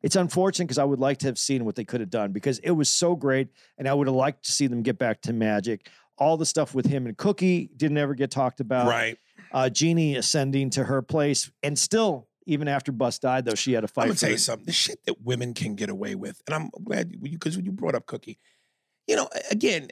It's 0.02 0.16
unfortunate 0.16 0.66
because 0.66 0.78
I 0.78 0.86
would 0.86 1.00
like 1.00 1.18
to 1.20 1.28
have 1.28 1.38
seen 1.38 1.66
what 1.66 1.76
they 1.76 1.84
could 1.84 2.00
have 2.00 2.10
done 2.10 2.32
because 2.32 2.60
it 2.60 2.72
was 2.72 2.90
so 2.90 3.16
great, 3.16 3.50
and 3.78 3.88
I 3.88 3.94
would 3.94 4.08
have 4.08 4.16
liked 4.16 4.46
to 4.46 4.52
see 4.54 4.68
them 4.68 4.82
get 4.82 4.98
back 4.98 5.22
to 5.24 5.34
Magic. 5.34 5.90
All 6.18 6.38
the 6.38 6.46
stuff 6.46 6.74
with 6.74 6.86
him 6.86 7.06
and 7.06 7.16
Cookie 7.18 7.70
didn't 7.76 7.98
ever 7.98 8.14
get 8.16 8.32
talked 8.32 8.62
about. 8.62 8.88
right. 8.88 9.18
Uh, 9.52 9.70
Jeanie 9.70 10.16
ascending 10.16 10.70
to 10.72 10.84
her 10.86 11.02
place, 11.02 11.52
and 11.62 11.78
still, 11.78 12.28
even 12.46 12.68
after 12.68 12.92
Buss 12.92 13.20
died, 13.20 13.46
though 13.46 13.56
she 13.56 13.74
had 13.74 13.84
a 13.84 13.88
fight. 13.88 14.04
I'm 14.04 14.10
gonna 14.10 14.20
tell 14.20 14.30
you 14.30 14.36
it. 14.36 14.40
something. 14.40 14.66
The 14.66 14.72
shit 14.72 15.04
that 15.06 15.22
women 15.22 15.54
can 15.54 15.76
get 15.76 15.90
away 15.90 16.16
with, 16.16 16.42
and 16.48 16.56
I'm 16.56 16.70
glad 16.84 17.12
you 17.12 17.20
because 17.20 17.56
when 17.56 17.66
you 17.66 17.72
brought 17.72 17.96
up 17.96 18.06
Cookie. 18.06 18.40
You 19.08 19.16
know, 19.16 19.30
again, 19.52 19.88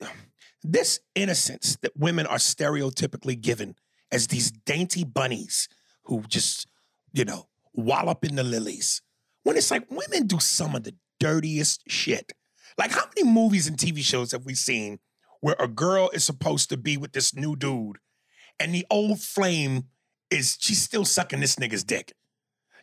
this 0.62 1.00
innocence 1.14 1.76
that 1.82 1.96
women 1.96 2.26
are 2.26 2.36
stereotypically 2.36 3.40
given 3.40 3.76
as 4.12 4.26
these 4.26 4.50
dainty 4.50 5.04
bunnies 5.04 5.68
who 6.04 6.22
just, 6.28 6.66
you 7.12 7.24
know, 7.24 7.48
wallop 7.74 8.24
in 8.24 8.36
the 8.36 8.42
lilies. 8.42 9.02
When 9.42 9.56
it's 9.56 9.70
like 9.70 9.90
women 9.90 10.26
do 10.26 10.38
some 10.38 10.74
of 10.74 10.84
the 10.84 10.94
dirtiest 11.20 11.84
shit. 11.88 12.32
Like, 12.76 12.90
how 12.90 13.04
many 13.14 13.30
movies 13.30 13.68
and 13.68 13.76
TV 13.76 13.98
shows 13.98 14.32
have 14.32 14.46
we 14.46 14.54
seen 14.54 14.98
where 15.40 15.56
a 15.58 15.68
girl 15.68 16.10
is 16.12 16.24
supposed 16.24 16.68
to 16.70 16.76
be 16.76 16.96
with 16.96 17.12
this 17.12 17.34
new 17.34 17.54
dude 17.54 17.98
and 18.58 18.74
the 18.74 18.86
old 18.90 19.20
flame 19.20 19.84
is 20.30 20.56
she's 20.60 20.80
still 20.82 21.04
sucking 21.04 21.40
this 21.40 21.56
nigga's 21.56 21.84
dick? 21.84 22.12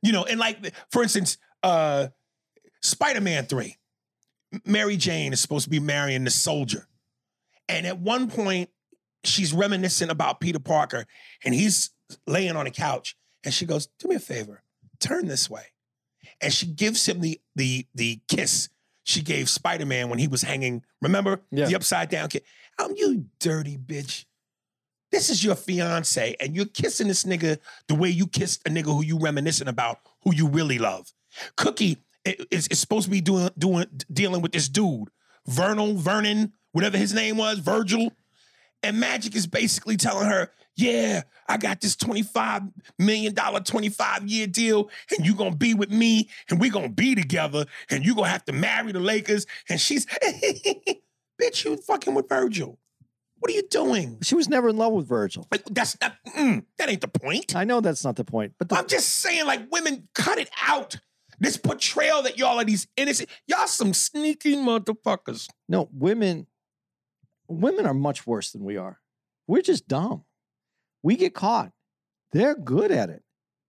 You 0.04 0.12
know, 0.12 0.24
and 0.26 0.40
like, 0.40 0.74
for 0.92 1.02
instance, 1.04 1.38
uh, 1.64 2.08
Spider 2.82 3.22
Man 3.22 3.46
3, 3.46 3.76
Mary 4.66 4.98
Jane 4.98 5.34
is 5.34 5.40
supposed 5.42 5.64
to 5.66 5.70
be 5.70 5.80
marrying 5.80 6.24
the 6.24 6.30
soldier. 6.32 6.88
And 7.68 7.86
at 7.86 8.00
one 8.00 8.30
point, 8.30 8.70
she's 9.24 9.52
reminiscing 9.54 10.10
about 10.10 10.40
Peter 10.40 10.60
Parker, 10.60 11.06
and 11.44 11.54
he's 11.54 11.92
laying 12.28 12.56
on 12.56 12.68
a 12.68 12.72
couch, 12.72 13.18
and 13.44 13.54
she 13.54 13.66
goes, 13.66 13.88
"Do 14.00 14.08
me 14.08 14.16
a 14.16 14.20
favor, 14.20 14.64
turn 15.00 15.28
this 15.28 15.50
way." 15.50 15.64
And 16.40 16.54
she 16.54 16.66
gives 16.68 17.06
him 17.08 17.20
the 17.20 17.42
the 17.56 17.88
the 17.94 18.22
kiss 18.30 18.70
she 19.04 19.22
gave 19.22 19.50
Spider 19.50 19.86
Man 19.86 20.10
when 20.10 20.20
he 20.20 20.28
was 20.28 20.44
hanging. 20.44 20.84
Remember 21.02 21.42
Yeah. 21.52 21.66
the 21.66 21.76
upside 21.76 22.10
down 22.10 22.30
kiss? 22.30 22.44
I'm 22.80 22.96
you 22.96 23.26
dirty 23.40 23.78
bitch. 23.78 24.26
This 25.12 25.30
is 25.30 25.44
your 25.44 25.56
fiance, 25.56 26.36
and 26.40 26.56
you're 26.56 26.66
kissing 26.66 27.08
this 27.08 27.24
nigga 27.24 27.60
the 27.88 27.96
way 27.96 28.10
you 28.10 28.28
kissed 28.28 28.68
a 28.68 28.70
nigga 28.70 28.86
who 28.86 29.04
you 29.04 29.18
reminiscing 29.18 29.68
about, 29.68 30.00
who 30.24 30.36
you 30.36 30.48
really 30.48 30.80
love. 30.80 31.12
Cookie 31.56 31.98
is, 32.26 32.68
is 32.68 32.80
supposed 32.80 33.06
to 33.06 33.12
be 33.12 33.22
doing 33.22 33.50
doing 33.58 33.86
dealing 34.12 34.42
with 34.42 34.52
this 34.52 34.68
dude, 34.68 35.10
Vernal, 35.46 35.96
Vernon, 35.96 36.54
whatever 36.72 36.98
his 36.98 37.14
name 37.14 37.38
was, 37.38 37.60
Virgil. 37.60 38.12
And 38.84 39.00
Magic 39.00 39.36
is 39.36 39.48
basically 39.48 39.98
telling 39.98 40.28
her, 40.28 40.52
yeah, 40.76 41.24
I 41.50 41.58
got 41.58 41.82
this 41.82 41.96
$25 41.96 42.72
million, 43.00 43.34
25 43.34 44.28
year 44.28 44.46
deal, 44.46 44.90
and 45.16 45.26
you 45.26 45.34
gonna 45.34 45.56
be 45.56 45.74
with 45.74 45.90
me, 45.90 46.30
and 46.50 46.60
we 46.60 46.70
gonna 46.70 46.90
be 46.90 47.16
together, 47.16 47.66
and 47.90 48.06
you 48.06 48.14
gonna 48.14 48.28
have 48.28 48.46
to 48.46 48.54
marry 48.54 48.92
the 48.92 49.00
Lakers. 49.00 49.48
And 49.68 49.82
she's, 49.82 50.06
bitch, 51.42 51.66
you 51.66 51.78
fucking 51.78 52.14
with 52.14 52.30
Virgil. 52.30 52.78
What 53.40 53.52
are 53.52 53.56
you 53.56 53.68
doing? 53.70 54.18
She 54.24 54.36
was 54.36 54.50
never 54.50 54.70
in 54.70 54.78
love 54.78 54.94
with 54.94 55.08
Virgil. 55.08 55.48
Like, 55.52 55.64
that's 55.66 55.98
not, 56.02 56.16
mm, 56.36 56.66
that 56.78 56.90
ain't 56.90 57.02
the 57.02 57.08
point. 57.08 57.56
I 57.56 57.64
know 57.64 57.82
that's 57.82 58.04
not 58.04 58.16
the 58.16 58.24
point, 58.24 58.54
but 58.58 58.70
the, 58.70 58.78
I'm 58.78 58.88
just 58.88 59.10
saying, 59.10 59.46
like, 59.46 59.72
women 59.72 60.08
cut 60.16 60.38
it 60.38 60.50
out. 60.66 60.98
This 61.40 61.56
portrayal 61.56 62.24
that 62.24 62.40
y'all 62.40 62.60
are 62.60 62.64
these 62.64 62.88
innocent, 62.98 63.30
y'all 63.46 63.68
some 63.68 63.94
sneaky 63.94 64.56
motherfuckers. 64.56 65.48
No, 65.70 65.88
women 65.94 66.48
women 67.48 67.86
are 67.86 67.94
much 67.94 68.28
worse 68.28 68.52
than 68.52 68.64
we 68.64 68.78
are. 68.78 69.00
We're 69.48 69.62
just 69.62 69.88
dumb. 69.88 70.24
We 71.04 71.16
get 71.16 71.34
caught. 71.34 71.72
They're 72.32 72.56
good 72.56 72.92
at 72.92 73.10
it. 73.10 73.24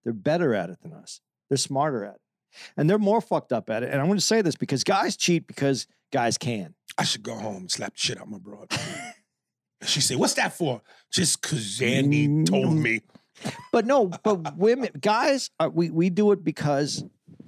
They're 0.05 0.13
better 0.13 0.55
at 0.55 0.71
it 0.71 0.81
than 0.83 0.93
us. 0.93 1.21
They're 1.49 1.57
smarter 1.57 2.05
at 2.05 2.17
it. 2.17 2.21
And 2.77 2.89
they're 2.89 2.99
more 2.99 3.21
fucked 3.21 3.53
up 3.53 3.71
at 3.71 3.83
it. 3.83 3.91
And 3.91 4.01
I'm 4.01 4.07
going 4.07 4.19
to 4.19 4.25
say 4.25 4.43
this 4.43 4.57
because 4.57 4.83
guys 4.83 5.17
cheat 5.17 5.47
because 5.47 5.87
guys 6.13 6.39
can. 6.39 6.75
I 6.97 7.05
should 7.05 7.23
go 7.23 7.35
home 7.35 7.57
and 7.57 7.71
slap 7.71 7.95
the 7.95 8.01
shit 8.01 8.21
out 8.21 8.29
my 8.29 8.39
broad. 8.39 8.71
she 9.85 10.01
said, 10.01 10.17
"What's 10.19 10.35
that 10.35 10.53
for?" 10.57 10.83
Just 11.11 11.41
because 11.41 11.81
Andy 11.81 12.45
told 12.45 12.75
me. 12.75 13.03
But 13.73 13.87
no, 13.87 14.07
but 14.25 14.57
women, 14.57 14.91
guys, 15.01 15.51
are, 15.61 15.69
we 15.71 15.91
we 15.91 16.11
do 16.11 16.33
it 16.33 16.43
because 16.43 17.05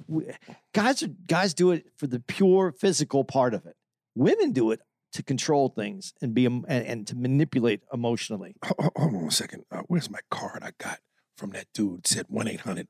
we, 0.06 0.26
guys 0.72 1.02
are 1.02 1.08
guys 1.26 1.52
do 1.54 1.72
it 1.72 1.86
for 1.96 2.06
the 2.06 2.20
pure 2.20 2.72
physical 2.72 3.24
part 3.24 3.54
of 3.54 3.66
it. 3.66 3.74
Women 4.14 4.52
do 4.52 4.70
it 4.70 4.80
to 5.14 5.22
control 5.24 5.68
things 5.68 6.14
and 6.22 6.32
be 6.32 6.46
and, 6.46 6.64
and 6.68 7.06
to 7.08 7.16
manipulate 7.16 7.80
emotionally. 7.92 8.54
Ho- 8.64 8.74
ho- 8.78 8.90
Hold 8.96 9.14
on 9.16 9.24
a 9.24 9.30
second. 9.32 9.64
Uh, 9.70 9.82
where's 9.88 10.08
my 10.08 10.20
card 10.30 10.62
I 10.62 10.70
got 10.78 11.00
from 11.36 11.50
that 11.50 11.66
dude? 11.74 12.06
Said 12.06 12.26
one 12.28 12.46
eight 12.46 12.60
hundred 12.60 12.86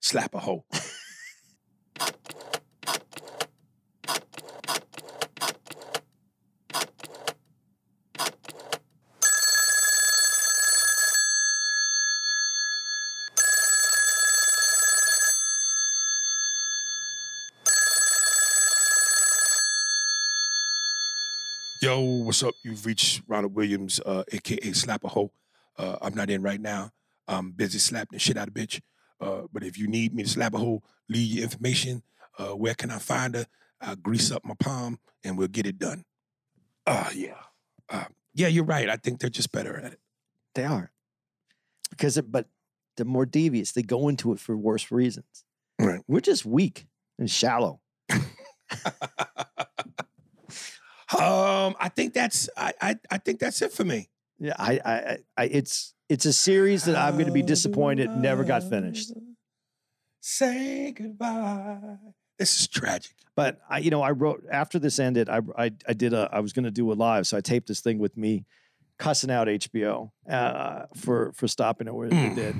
slap 0.00 0.34
a 0.34 0.38
hoe. 0.40 0.64
Yo, 21.94 22.00
what's 22.00 22.42
up? 22.42 22.54
You've 22.64 22.84
reached 22.86 23.22
Ronald 23.28 23.54
Williams, 23.54 24.00
uh, 24.04 24.24
aka 24.32 24.72
Slap 24.72 25.04
a 25.04 25.08
Hoe. 25.08 25.30
Uh, 25.78 25.96
I'm 26.02 26.12
not 26.12 26.28
in 26.28 26.42
right 26.42 26.60
now. 26.60 26.90
I'm 27.28 27.52
busy 27.52 27.78
slapping 27.78 28.16
the 28.16 28.18
shit 28.18 28.36
out 28.36 28.48
of 28.48 28.54
bitch. 28.54 28.80
Uh, 29.20 29.42
but 29.52 29.62
if 29.62 29.78
you 29.78 29.86
need 29.86 30.12
me 30.12 30.24
to 30.24 30.28
slap 30.28 30.54
a 30.54 30.58
hole, 30.58 30.82
leave 31.08 31.30
your 31.30 31.44
information. 31.44 32.02
Uh, 32.36 32.56
where 32.56 32.74
can 32.74 32.90
I 32.90 32.98
find 32.98 33.36
her? 33.36 33.46
I'll 33.80 33.94
grease 33.94 34.32
up 34.32 34.44
my 34.44 34.54
palm 34.58 34.98
and 35.22 35.38
we'll 35.38 35.46
get 35.46 35.66
it 35.66 35.78
done. 35.78 36.04
Uh, 36.84 37.10
yeah. 37.14 37.42
Uh, 37.88 38.06
yeah, 38.34 38.48
you're 38.48 38.64
right. 38.64 38.88
I 38.88 38.96
think 38.96 39.20
they're 39.20 39.30
just 39.30 39.52
better 39.52 39.76
at 39.76 39.92
it. 39.92 40.00
They 40.56 40.64
are 40.64 40.90
because 41.90 42.16
it, 42.16 42.32
but 42.32 42.48
they're 42.96 43.06
more 43.06 43.24
devious. 43.24 43.70
They 43.70 43.82
go 43.82 44.08
into 44.08 44.32
it 44.32 44.40
for 44.40 44.56
worse 44.56 44.90
reasons. 44.90 45.44
Right. 45.78 46.00
We're 46.08 46.18
just 46.18 46.44
weak 46.44 46.88
and 47.20 47.30
shallow. 47.30 47.78
Um, 51.12 51.74
I 51.78 51.90
think 51.94 52.14
that's 52.14 52.48
I, 52.56 52.72
I 52.80 52.96
I 53.10 53.18
think 53.18 53.38
that's 53.40 53.60
it 53.62 53.72
for 53.72 53.84
me. 53.84 54.08
Yeah, 54.38 54.54
I, 54.58 54.80
I, 54.84 55.18
I- 55.36 55.44
it's 55.44 55.94
it's 56.08 56.26
a 56.26 56.32
series 56.32 56.84
that 56.84 56.96
I'm 56.96 57.14
going 57.14 57.26
to 57.26 57.32
be 57.32 57.42
disappointed 57.42 58.10
never 58.16 58.44
got 58.44 58.62
finished. 58.64 59.12
Say 60.20 60.92
goodbye. 60.92 61.96
This 62.38 62.60
is 62.60 62.68
tragic. 62.68 63.12
But 63.36 63.60
I, 63.68 63.78
you 63.78 63.90
know, 63.90 64.00
I 64.02 64.10
wrote 64.12 64.44
after 64.50 64.78
this 64.78 64.98
ended. 64.98 65.28
I, 65.28 65.40
I, 65.58 65.72
I 65.88 65.92
did 65.92 66.12
a. 66.12 66.28
I 66.32 66.40
was 66.40 66.52
going 66.52 66.64
to 66.64 66.70
do 66.70 66.90
a 66.92 66.94
live, 66.94 67.26
so 67.26 67.36
I 67.36 67.40
taped 67.40 67.68
this 67.68 67.80
thing 67.80 67.98
with 67.98 68.16
me, 68.16 68.44
cussing 68.98 69.30
out 69.30 69.48
HBO 69.48 70.10
uh, 70.28 70.86
for 70.96 71.32
for 71.32 71.46
stopping 71.48 71.86
it 71.88 71.94
where 71.94 72.08
they 72.08 72.16
Mm. 72.16 72.34
did. 72.34 72.54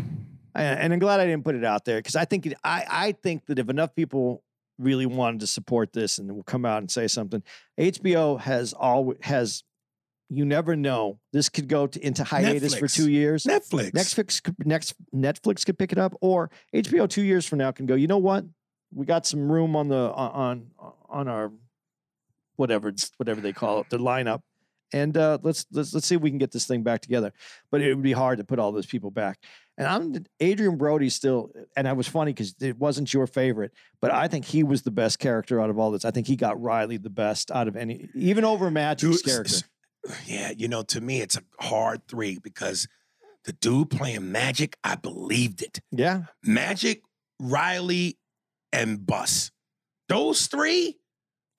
And, 0.56 0.78
and 0.80 0.92
I'm 0.92 0.98
glad 1.00 1.18
I 1.20 1.26
didn't 1.26 1.44
put 1.44 1.54
it 1.56 1.64
out 1.64 1.84
there 1.84 1.98
because 1.98 2.16
I 2.16 2.24
think 2.24 2.46
it, 2.46 2.54
I 2.62 2.84
I 2.88 3.12
think 3.12 3.46
that 3.46 3.58
if 3.58 3.68
enough 3.68 3.94
people 3.94 4.42
really 4.78 5.06
wanted 5.06 5.40
to 5.40 5.46
support 5.46 5.92
this 5.92 6.18
and 6.18 6.34
will 6.34 6.42
come 6.42 6.64
out 6.64 6.78
and 6.78 6.90
say 6.90 7.06
something, 7.06 7.42
HBO 7.78 8.40
has 8.40 8.72
all 8.72 9.14
has. 9.22 9.62
You 10.30 10.46
never 10.46 10.74
know. 10.74 11.20
This 11.32 11.50
could 11.50 11.68
go 11.68 11.86
to, 11.86 12.04
into 12.04 12.24
hiatus 12.24 12.74
for 12.74 12.88
two 12.88 13.10
years. 13.10 13.44
Netflix. 13.44 13.90
Netflix 13.90 14.54
next 14.64 14.94
Netflix 15.14 15.66
could 15.66 15.78
pick 15.78 15.92
it 15.92 15.98
up, 15.98 16.14
or 16.20 16.50
HBO 16.74 17.08
two 17.08 17.22
years 17.22 17.46
from 17.46 17.58
now 17.58 17.70
can 17.70 17.86
go. 17.86 17.94
You 17.94 18.06
know 18.06 18.18
what? 18.18 18.44
We 18.92 19.04
got 19.04 19.26
some 19.26 19.52
room 19.52 19.76
on 19.76 19.88
the 19.88 20.12
on 20.12 20.70
on 21.08 21.28
our 21.28 21.52
whatever 22.56 22.92
whatever 23.18 23.40
they 23.40 23.52
call 23.52 23.80
it, 23.80 23.90
the 23.90 23.98
lineup, 23.98 24.40
and 24.92 25.16
uh, 25.16 25.38
let's 25.42 25.66
let's 25.72 25.94
let's 25.94 26.06
see 26.06 26.14
if 26.14 26.20
we 26.20 26.30
can 26.30 26.38
get 26.38 26.52
this 26.52 26.66
thing 26.66 26.82
back 26.82 27.00
together. 27.00 27.32
But 27.70 27.80
it 27.80 27.94
would 27.94 28.02
be 28.02 28.12
hard 28.12 28.38
to 28.38 28.44
put 28.44 28.58
all 28.58 28.72
those 28.72 28.86
people 28.86 29.10
back. 29.10 29.38
And 29.76 29.88
I'm 29.88 30.24
Adrien 30.40 30.76
Brody 30.76 31.08
still, 31.08 31.50
and 31.76 31.88
I 31.88 31.94
was 31.94 32.06
funny 32.06 32.32
because 32.32 32.54
it 32.60 32.78
wasn't 32.78 33.12
your 33.12 33.26
favorite, 33.26 33.72
but 34.00 34.12
I 34.12 34.28
think 34.28 34.44
he 34.44 34.62
was 34.62 34.82
the 34.82 34.92
best 34.92 35.18
character 35.18 35.60
out 35.60 35.70
of 35.70 35.78
all 35.78 35.90
this. 35.90 36.04
I 36.04 36.10
think 36.12 36.26
he 36.26 36.36
got 36.36 36.60
Riley 36.60 36.96
the 36.96 37.10
best 37.10 37.50
out 37.50 37.66
of 37.66 37.76
any, 37.76 38.08
even 38.14 38.44
over 38.44 38.70
Magic's 38.70 39.22
Dude, 39.22 39.24
character. 39.24 39.66
Yeah, 40.26 40.52
you 40.56 40.68
know, 40.68 40.82
to 40.84 41.00
me, 41.00 41.22
it's 41.22 41.36
a 41.36 41.42
hard 41.58 42.06
three 42.06 42.38
because 42.38 42.86
the 43.44 43.52
dude 43.52 43.90
playing 43.90 44.30
Magic, 44.30 44.76
I 44.84 44.94
believed 44.94 45.62
it. 45.62 45.80
Yeah, 45.90 46.24
Magic, 46.42 47.02
Riley, 47.40 48.18
and 48.72 49.04
Buss. 49.04 49.50
Those 50.08 50.46
three? 50.46 50.98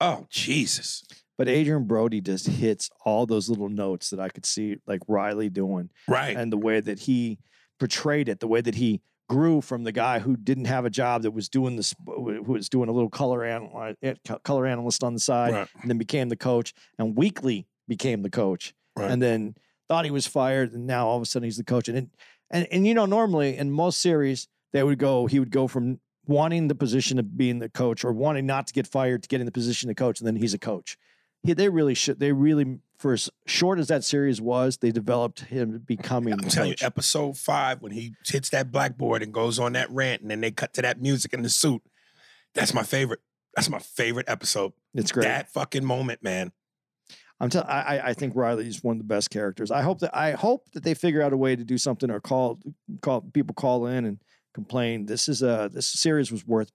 Oh, 0.00 0.26
Jesus. 0.30 1.04
But 1.38 1.48
Adrien 1.48 1.84
Brody 1.84 2.20
just 2.20 2.46
hits 2.46 2.90
all 3.04 3.26
those 3.26 3.48
little 3.48 3.68
notes 3.68 4.10
that 4.10 4.20
I 4.20 4.28
could 4.28 4.46
see 4.46 4.76
like 4.86 5.00
Riley 5.06 5.50
doing 5.50 5.90
Right. 6.08 6.36
and 6.36 6.52
the 6.52 6.56
way 6.56 6.80
that 6.80 7.00
he 7.00 7.38
portrayed 7.78 8.28
it, 8.28 8.40
the 8.40 8.46
way 8.48 8.60
that 8.62 8.74
he 8.76 9.02
grew 9.28 9.60
from 9.60 9.84
the 9.84 9.92
guy 9.92 10.20
who 10.20 10.36
didn't 10.36 10.66
have 10.66 10.84
a 10.84 10.90
job 10.90 11.22
that 11.22 11.32
was 11.32 11.48
doing 11.48 11.76
this 11.76 11.94
who 12.06 12.42
was 12.46 12.68
doing 12.68 12.88
a 12.88 12.92
little 12.92 13.10
color 13.10 13.44
analyst, 13.44 13.98
eh, 14.02 14.14
color 14.44 14.66
analyst 14.66 15.02
on 15.02 15.14
the 15.14 15.20
side 15.20 15.52
right. 15.52 15.68
and 15.82 15.90
then 15.90 15.98
became 15.98 16.28
the 16.28 16.36
coach 16.36 16.72
and 16.98 17.16
weekly 17.16 17.66
became 17.88 18.22
the 18.22 18.30
coach 18.30 18.72
Right. 18.96 19.10
and 19.10 19.20
then 19.20 19.56
thought 19.88 20.04
he 20.04 20.10
was 20.12 20.26
fired 20.28 20.72
and 20.72 20.86
now 20.86 21.06
all 21.08 21.16
of 21.16 21.22
a 21.22 21.26
sudden 21.26 21.44
he's 21.44 21.56
the 21.58 21.64
coach 21.64 21.88
and 21.88 22.08
and 22.50 22.66
and 22.70 22.86
you 22.86 22.94
know 22.94 23.04
normally 23.04 23.56
in 23.56 23.70
most 23.70 24.00
series 24.00 24.46
they 24.72 24.82
would 24.84 24.98
go 24.98 25.26
he 25.26 25.38
would 25.40 25.50
go 25.50 25.66
from 25.66 25.98
wanting 26.26 26.68
the 26.68 26.74
position 26.76 27.18
of 27.18 27.36
being 27.36 27.58
the 27.58 27.68
coach 27.68 28.04
or 28.04 28.12
wanting 28.12 28.46
not 28.46 28.68
to 28.68 28.72
get 28.72 28.86
fired 28.86 29.22
to 29.24 29.28
getting 29.28 29.44
the 29.44 29.52
position 29.52 29.90
of 29.90 29.96
coach 29.96 30.20
and 30.20 30.26
then 30.26 30.36
he's 30.36 30.54
a 30.54 30.58
coach 30.58 30.96
he, 31.46 31.52
they 31.54 31.68
really 31.68 31.94
should 31.94 32.20
they 32.20 32.32
really 32.32 32.78
for 32.98 33.12
as 33.12 33.30
short 33.46 33.78
as 33.78 33.88
that 33.88 34.04
series 34.04 34.40
was 34.40 34.78
they 34.78 34.90
developed 34.90 35.40
him 35.40 35.82
becoming 35.86 36.32
I'm 36.34 36.40
telling 36.40 36.70
you, 36.70 36.76
episode 36.80 37.36
five, 37.36 37.82
when 37.82 37.92
he 37.92 38.14
hits 38.26 38.50
that 38.50 38.72
blackboard 38.72 39.22
and 39.22 39.32
goes 39.32 39.58
on 39.58 39.72
that 39.74 39.90
rant, 39.90 40.22
and 40.22 40.30
then 40.30 40.40
they 40.40 40.50
cut 40.50 40.72
to 40.74 40.82
that 40.82 41.00
music 41.00 41.32
in 41.34 41.42
the 41.42 41.48
suit. 41.50 41.82
That's 42.54 42.72
my 42.74 42.82
favorite. 42.82 43.20
That's 43.54 43.68
my 43.70 43.78
favorite 43.78 44.28
episode. 44.28 44.72
it's 44.94 45.12
great 45.12 45.24
That 45.24 45.50
fucking 45.52 45.84
moment, 45.84 46.22
man. 46.22 46.52
I'm 47.38 47.50
telling. 47.50 47.68
I 47.68 48.00
I- 48.08 48.14
think 48.14 48.34
Riley 48.34 48.66
is 48.66 48.82
one 48.82 48.96
of 48.96 48.98
the 48.98 49.04
best 49.04 49.28
characters. 49.30 49.70
I 49.70 49.82
hope 49.82 49.98
that 50.00 50.16
I 50.16 50.32
hope 50.32 50.70
that 50.72 50.82
they 50.84 50.94
figure 50.94 51.20
out 51.22 51.32
a 51.34 51.36
way 51.36 51.54
to 51.54 51.64
do 51.64 51.76
something 51.78 52.10
or 52.10 52.18
call 52.20 52.58
call 53.02 53.20
people 53.20 53.54
call 53.54 53.86
in 53.86 54.06
and 54.06 54.18
complain. 54.54 55.04
This 55.04 55.28
is 55.28 55.42
a 55.42 55.70
this 55.72 55.86
series 55.86 56.32
was 56.32 56.46
worth 56.46 56.72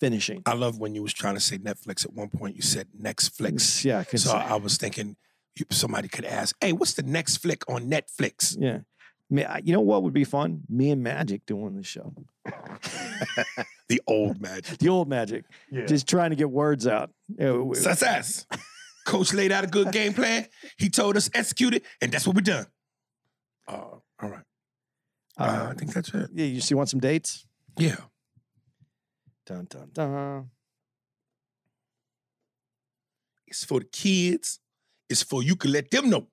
finishing. 0.00 0.42
I 0.46 0.54
love 0.54 0.78
when 0.78 0.94
you 0.94 1.02
was 1.02 1.12
trying 1.12 1.34
to 1.34 1.40
say 1.40 1.58
Netflix 1.58 2.04
at 2.04 2.12
one 2.12 2.28
point. 2.28 2.56
You 2.56 2.62
said 2.62 2.88
next 2.98 3.28
flicks. 3.36 3.84
Yeah, 3.84 4.04
'cause- 4.04 4.24
So 4.24 4.32
I 4.36 4.56
was 4.56 4.76
thinking 4.76 5.16
somebody 5.70 6.08
could 6.08 6.24
ask, 6.24 6.54
"Hey, 6.60 6.72
what's 6.72 6.94
the 6.94 7.02
next 7.02 7.38
flick 7.38 7.68
on 7.68 7.90
Netflix?" 7.90 8.56
yeah. 8.58 8.80
Me- 9.30 9.44
I- 9.44 9.58
You 9.58 9.72
know 9.74 9.80
what 9.82 10.02
would 10.04 10.14
be 10.14 10.24
fun? 10.24 10.62
Me 10.70 10.90
and 10.90 11.02
Magic 11.02 11.44
doing 11.46 11.74
the 11.76 11.82
show. 11.82 12.14
The 13.88 14.02
old 14.06 14.38
magic. 14.40 14.78
The 14.78 14.90
old 14.90 15.08
Magic, 15.08 15.44
Yeah. 15.70 15.86
just 15.86 16.06
trying 16.06 16.28
to 16.30 16.36
get 16.36 16.50
words 16.50 16.86
out. 16.86 17.10
Success. 17.74 18.44
Coach 19.06 19.32
laid 19.32 19.50
out 19.50 19.64
a 19.64 19.66
good 19.66 19.90
game 19.92 20.12
plan. 20.12 20.46
He 20.76 20.90
told 20.90 21.16
us 21.16 21.30
execute 21.32 21.72
it, 21.74 21.84
and 22.02 22.12
that's 22.12 22.26
what 22.26 22.36
we 22.36 22.42
done. 22.42 22.66
Uh, 23.66 23.72
all 23.72 24.02
right. 24.20 24.44
Uh, 25.38 25.42
uh, 25.42 25.68
I 25.70 25.74
think 25.74 25.94
that's 25.94 26.10
it. 26.12 26.28
yeah, 26.34 26.44
you 26.44 26.60
see, 26.60 26.74
want 26.74 26.90
some 26.90 27.00
dates? 27.00 27.46
Yeah. 27.78 27.96
Dun 29.48 29.66
dun 29.70 29.88
dun. 29.94 30.50
It's 33.46 33.64
for 33.64 33.80
the 33.80 33.86
kids. 33.86 34.60
It's 35.08 35.22
for 35.22 35.42
you 35.42 35.56
can 35.56 35.72
let 35.72 35.90
them 35.90 36.10
know. 36.10 36.26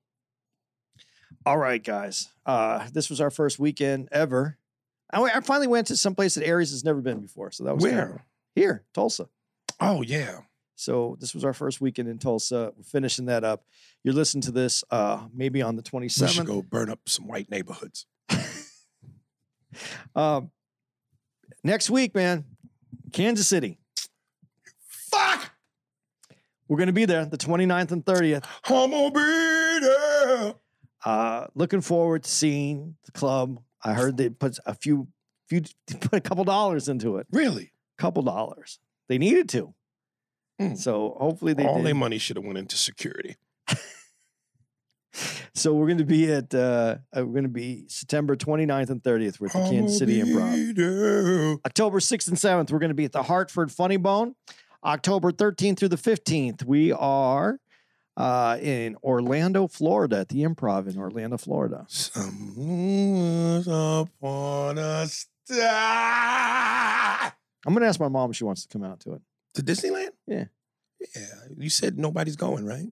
All 1.45 1.57
right, 1.57 1.81
guys. 1.81 2.27
Uh, 2.45 2.85
this 2.91 3.09
was 3.09 3.21
our 3.21 3.29
first 3.31 3.57
weekend 3.57 4.09
ever. 4.11 4.57
I, 5.13 5.21
I 5.23 5.39
finally 5.39 5.67
went 5.67 5.87
to 5.87 5.95
some 5.95 6.13
place 6.13 6.35
that 6.35 6.45
Aries 6.45 6.71
has 6.71 6.83
never 6.83 6.99
been 6.99 7.21
before, 7.21 7.51
so 7.51 7.63
that 7.63 7.75
was 7.75 7.85
kinda- 7.85 7.97
Where? 8.01 8.25
here, 8.53 8.83
Tulsa. 8.93 9.29
Oh 9.79 10.01
yeah. 10.01 10.39
So 10.75 11.15
this 11.21 11.33
was 11.33 11.45
our 11.45 11.53
first 11.53 11.79
weekend 11.79 12.09
in 12.09 12.17
Tulsa. 12.17 12.73
We're 12.75 12.83
finishing 12.83 13.27
that 13.27 13.45
up. 13.45 13.63
You're 14.03 14.13
listening 14.13 14.41
to 14.41 14.51
this 14.51 14.83
uh, 14.91 15.25
maybe 15.33 15.61
on 15.61 15.77
the 15.77 15.83
We 15.93 16.09
should 16.09 16.23
27th. 16.27 16.45
go 16.45 16.61
burn 16.61 16.89
up 16.89 16.99
some 17.07 17.27
white 17.27 17.49
neighborhoods. 17.49 18.05
Um, 20.15 20.51
next 21.65 21.89
week, 21.89 22.15
man, 22.15 22.45
Kansas 23.11 23.47
City. 23.47 23.79
Fuck! 24.87 25.51
We're 26.67 26.77
going 26.77 26.87
to 26.87 26.93
be 26.93 27.05
there 27.05 27.25
the 27.25 27.37
29th 27.37 27.91
and 27.91 28.03
30th. 28.03 28.43
I'm 28.65 28.89
gonna 28.91 29.11
be 29.11 29.85
there. 29.85 30.53
Uh, 31.05 31.47
looking 31.53 31.81
forward 31.81 32.23
to 32.23 32.29
seeing 32.29 32.95
the 33.05 33.11
club. 33.11 33.59
I 33.83 33.93
heard 33.93 34.17
they 34.17 34.29
put 34.29 34.57
a 34.65 34.73
few, 34.73 35.07
few 35.47 35.61
put 36.01 36.13
a 36.13 36.21
couple 36.21 36.43
dollars 36.43 36.89
into 36.89 37.17
it. 37.17 37.27
Really? 37.31 37.71
Couple 37.97 38.23
dollars. 38.23 38.79
They 39.07 39.19
needed 39.19 39.47
to. 39.49 39.73
Mm. 40.59 40.77
So 40.77 41.15
hopefully 41.19 41.53
they 41.53 41.65
All 41.65 41.77
did. 41.77 41.85
their 41.85 41.95
money 41.95 42.17
should 42.17 42.37
have 42.37 42.45
went 42.45 42.57
into 42.57 42.75
security. 42.77 43.35
So 45.55 45.73
we're 45.73 45.87
going 45.87 45.99
to 45.99 46.05
be 46.05 46.29
at 46.31 46.53
uh, 46.53 46.97
we're 47.15 47.23
going 47.23 47.43
to 47.43 47.49
be 47.49 47.85
September 47.87 48.35
29th 48.35 48.89
and 48.89 49.01
30th 49.01 49.39
with 49.39 49.53
the 49.53 49.59
Kansas 49.59 49.97
City 49.97 50.21
Improv. 50.21 51.59
October 51.65 51.99
6th 51.99 52.27
and 52.27 52.35
7th, 52.37 52.71
we're 52.71 52.79
going 52.79 52.89
to 52.89 52.93
be 52.95 53.05
at 53.05 53.13
the 53.13 53.23
Hartford 53.23 53.71
Funny 53.71 53.95
Bone. 53.95 54.35
October 54.83 55.31
13th 55.31 55.77
through 55.79 55.87
the 55.87 55.95
15th, 55.95 56.65
we 56.65 56.91
are 56.91 57.59
uh, 58.17 58.57
in 58.61 58.97
Orlando, 59.01 59.67
Florida, 59.67 60.19
at 60.19 60.29
the 60.29 60.43
Improv 60.43 60.89
in 60.89 60.99
Orlando, 60.99 61.37
Florida. 61.37 61.85
Someone's 61.87 63.67
upon 63.67 64.77
a 64.77 65.07
star. 65.07 65.67
I'm 67.65 67.73
going 67.73 67.81
to 67.81 67.87
ask 67.87 67.99
my 67.99 68.09
mom 68.09 68.29
if 68.31 68.35
she 68.35 68.43
wants 68.43 68.65
to 68.65 68.67
come 68.67 68.83
out 68.83 68.99
to 69.01 69.13
it. 69.13 69.21
To 69.55 69.63
Disneyland? 69.63 70.09
Yeah. 70.27 70.45
Yeah. 71.15 71.25
You 71.57 71.69
said 71.69 71.97
nobody's 71.97 72.35
going, 72.35 72.65
right? 72.65 72.87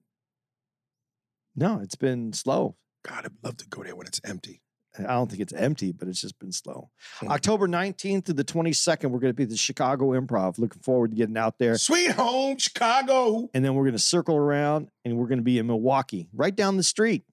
No, 1.56 1.80
it's 1.80 1.94
been 1.94 2.32
slow. 2.32 2.76
God, 3.06 3.26
I'd 3.26 3.44
love 3.44 3.56
to 3.58 3.68
go 3.68 3.82
there 3.82 3.94
when 3.94 4.06
it's 4.06 4.20
empty. 4.24 4.62
I 4.98 5.02
don't 5.02 5.28
think 5.28 5.40
it's 5.40 5.52
empty, 5.52 5.92
but 5.92 6.08
it's 6.08 6.20
just 6.20 6.38
been 6.38 6.52
slow. 6.52 6.90
Hmm. 7.18 7.28
October 7.28 7.66
19th 7.66 8.26
to 8.26 8.32
the 8.32 8.44
22nd, 8.44 9.10
we're 9.10 9.18
going 9.18 9.32
to 9.32 9.34
be 9.34 9.42
at 9.42 9.48
the 9.48 9.56
Chicago 9.56 10.18
Improv. 10.18 10.58
Looking 10.58 10.82
forward 10.82 11.10
to 11.10 11.16
getting 11.16 11.36
out 11.36 11.58
there. 11.58 11.76
Sweet 11.76 12.12
home, 12.12 12.58
Chicago. 12.58 13.48
And 13.54 13.64
then 13.64 13.74
we're 13.74 13.84
going 13.84 13.94
to 13.94 13.98
circle 13.98 14.36
around 14.36 14.88
and 15.04 15.16
we're 15.16 15.26
going 15.26 15.38
to 15.38 15.44
be 15.44 15.58
in 15.58 15.66
Milwaukee, 15.66 16.28
right 16.32 16.54
down 16.54 16.76
the 16.76 16.84
street. 16.84 17.24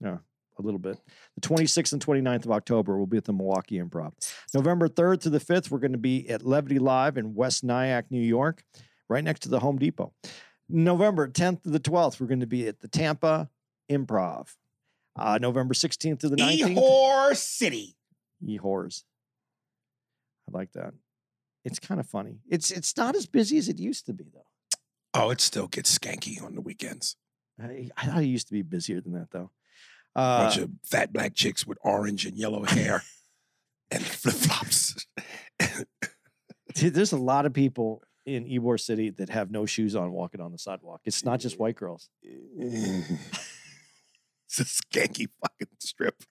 Yeah, 0.00 0.18
a 0.58 0.62
little 0.62 0.78
bit. 0.78 0.98
The 1.40 1.48
26th 1.48 1.92
and 1.92 2.04
29th 2.04 2.44
of 2.44 2.52
October, 2.52 2.96
we'll 2.96 3.06
be 3.06 3.16
at 3.16 3.24
the 3.24 3.32
Milwaukee 3.32 3.80
Improv. 3.80 4.12
November 4.54 4.88
3rd 4.88 5.22
to 5.22 5.30
the 5.30 5.40
5th, 5.40 5.70
we're 5.70 5.78
going 5.78 5.92
to 5.92 5.98
be 5.98 6.28
at 6.28 6.44
Levity 6.44 6.78
Live 6.78 7.16
in 7.16 7.34
West 7.34 7.64
Nyack, 7.64 8.10
New 8.10 8.22
York, 8.22 8.62
right 9.08 9.24
next 9.24 9.40
to 9.40 9.48
the 9.48 9.60
Home 9.60 9.78
Depot. 9.78 10.12
November 10.68 11.28
10th 11.28 11.64
to 11.64 11.70
the 11.70 11.80
12th, 11.80 12.20
we're 12.20 12.28
going 12.28 12.40
to 12.40 12.46
be 12.46 12.68
at 12.68 12.80
the 12.80 12.88
Tampa 12.88 13.50
Improv. 13.92 14.48
Uh, 15.14 15.38
November 15.40 15.74
16th 15.74 16.20
to 16.20 16.28
the 16.28 16.36
19th. 16.36 16.76
Ybor 16.76 17.36
City. 17.36 17.96
E-Whores. 18.46 19.02
I 20.48 20.56
like 20.56 20.72
that. 20.72 20.94
It's 21.64 21.78
kind 21.78 22.00
of 22.00 22.06
funny. 22.08 22.38
It's 22.48 22.70
it's 22.70 22.96
not 22.96 23.14
as 23.14 23.26
busy 23.26 23.56
as 23.58 23.68
it 23.68 23.78
used 23.78 24.06
to 24.06 24.12
be, 24.12 24.24
though. 24.34 24.46
Oh, 25.14 25.30
it 25.30 25.40
still 25.40 25.68
gets 25.68 25.96
skanky 25.96 26.42
on 26.42 26.54
the 26.54 26.60
weekends. 26.60 27.16
I, 27.62 27.90
I 27.96 28.06
thought 28.06 28.22
it 28.22 28.26
used 28.26 28.48
to 28.48 28.52
be 28.54 28.62
busier 28.62 29.00
than 29.00 29.12
that, 29.12 29.28
though. 29.30 29.50
A 30.16 30.44
bunch 30.44 30.58
Uh, 30.58 30.62
of 30.62 30.70
fat 30.84 31.12
black 31.12 31.34
chicks 31.34 31.66
with 31.66 31.78
orange 31.82 32.26
and 32.26 32.36
yellow 32.36 32.64
hair 32.64 33.04
and 33.92 34.02
flip 34.04 34.34
flops. 34.34 35.06
there's 36.74 37.12
a 37.12 37.18
lot 37.18 37.46
of 37.46 37.52
people 37.52 38.02
in 38.26 38.44
Ybor 38.46 38.80
City 38.80 39.10
that 39.10 39.28
have 39.28 39.50
no 39.50 39.66
shoes 39.66 39.94
on 39.94 40.10
walking 40.12 40.40
on 40.40 40.50
the 40.52 40.58
sidewalk. 40.58 41.02
It's 41.04 41.24
not 41.24 41.38
just 41.40 41.58
white 41.58 41.76
girls. 41.76 42.08
it's 44.52 44.60
a 44.60 44.64
skanky 44.64 45.28
fucking 45.40 45.68
strip. 45.78 46.22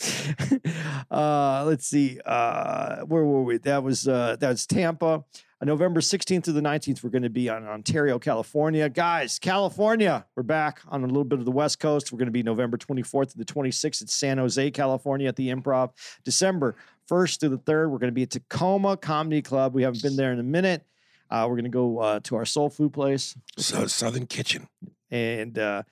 uh, 1.10 1.64
let's 1.66 1.86
see. 1.86 2.18
Uh, 2.24 3.00
where 3.02 3.24
were 3.24 3.42
we? 3.42 3.58
That 3.58 3.82
was 3.82 4.08
uh, 4.08 4.36
that 4.40 4.48
was 4.48 4.66
Tampa. 4.66 5.24
On 5.60 5.68
November 5.68 6.00
16th 6.00 6.42
to 6.44 6.52
the 6.52 6.60
19th, 6.60 7.02
we're 7.02 7.10
going 7.10 7.22
to 7.22 7.30
be 7.30 7.48
on 7.48 7.64
Ontario, 7.64 8.18
California. 8.18 8.88
Guys, 8.88 9.38
California, 9.38 10.26
we're 10.36 10.42
back 10.42 10.80
on 10.88 11.04
a 11.04 11.06
little 11.06 11.24
bit 11.24 11.38
of 11.38 11.44
the 11.44 11.52
West 11.52 11.78
Coast. 11.78 12.12
We're 12.12 12.18
going 12.18 12.26
to 12.26 12.32
be 12.32 12.42
November 12.42 12.76
24th 12.76 13.32
to 13.32 13.38
the 13.38 13.44
26th 13.44 14.02
at 14.02 14.10
San 14.10 14.38
Jose, 14.38 14.70
California 14.72 15.28
at 15.28 15.36
the 15.36 15.48
Improv. 15.48 15.92
December 16.24 16.76
1st 17.08 17.38
to 17.38 17.48
the 17.50 17.58
3rd, 17.58 17.90
we're 17.90 17.98
going 17.98 18.10
to 18.10 18.12
be 18.12 18.24
at 18.24 18.30
Tacoma 18.30 18.96
Comedy 18.96 19.42
Club. 19.42 19.74
We 19.74 19.84
haven't 19.84 20.02
been 20.02 20.16
there 20.16 20.32
in 20.32 20.40
a 20.40 20.44
minute. 20.44 20.84
Uh, 21.30 21.46
we're 21.48 21.56
going 21.56 21.64
to 21.64 21.70
go 21.70 21.98
uh, 21.98 22.20
to 22.24 22.36
our 22.36 22.44
soul 22.44 22.68
food 22.68 22.92
place. 22.92 23.36
So 23.56 23.86
Southern 23.86 24.26
Kitchen. 24.26 24.68
and 25.10 25.58
uh, 25.58 25.84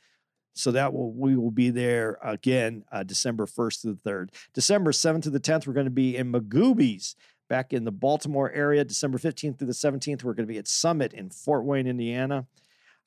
so 0.54 0.70
that 0.72 0.92
will 0.92 1.12
we 1.12 1.36
will 1.36 1.50
be 1.50 1.70
there 1.70 2.18
again 2.22 2.84
uh, 2.92 3.02
December 3.02 3.46
first 3.46 3.82
to 3.82 3.88
the 3.88 3.96
third. 3.96 4.32
December 4.54 4.92
seventh 4.92 5.24
to 5.24 5.30
the 5.30 5.40
tenth, 5.40 5.66
we're 5.66 5.72
going 5.72 5.86
to 5.86 5.90
be 5.90 6.16
in 6.16 6.32
Magooby's 6.32 7.16
back 7.48 7.72
in 7.72 7.84
the 7.84 7.92
Baltimore 7.92 8.50
area. 8.52 8.84
December 8.84 9.18
fifteenth 9.18 9.58
to 9.58 9.64
the 9.64 9.74
seventeenth, 9.74 10.24
we're 10.24 10.34
going 10.34 10.46
to 10.46 10.52
be 10.52 10.58
at 10.58 10.68
Summit 10.68 11.12
in 11.12 11.30
Fort 11.30 11.64
Wayne, 11.64 11.86
Indiana. 11.86 12.46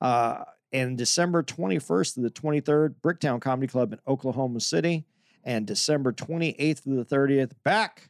Uh, 0.01 0.43
and 0.73 0.97
December 0.97 1.43
twenty 1.43 1.79
first 1.79 2.15
to 2.15 2.21
the 2.21 2.29
twenty 2.29 2.59
third, 2.59 3.01
Bricktown 3.01 3.39
Comedy 3.39 3.67
Club 3.67 3.93
in 3.93 3.99
Oklahoma 4.07 4.59
City. 4.59 5.05
And 5.43 5.67
December 5.67 6.11
twenty 6.11 6.51
eighth 6.59 6.83
to 6.83 6.95
the 6.95 7.05
thirtieth, 7.05 7.53
back 7.63 8.09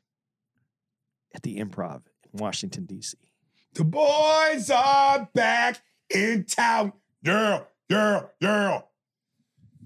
at 1.34 1.44
the 1.44 1.58
Improv 1.58 2.04
in 2.34 2.40
Washington 2.40 2.86
D.C. 2.86 3.18
The 3.74 3.84
boys 3.84 4.70
are 4.70 5.30
back 5.34 5.82
in 6.10 6.46
town. 6.46 6.94
Yeah, 7.22 7.64
yeah, 7.90 8.22
yeah. 8.40 8.82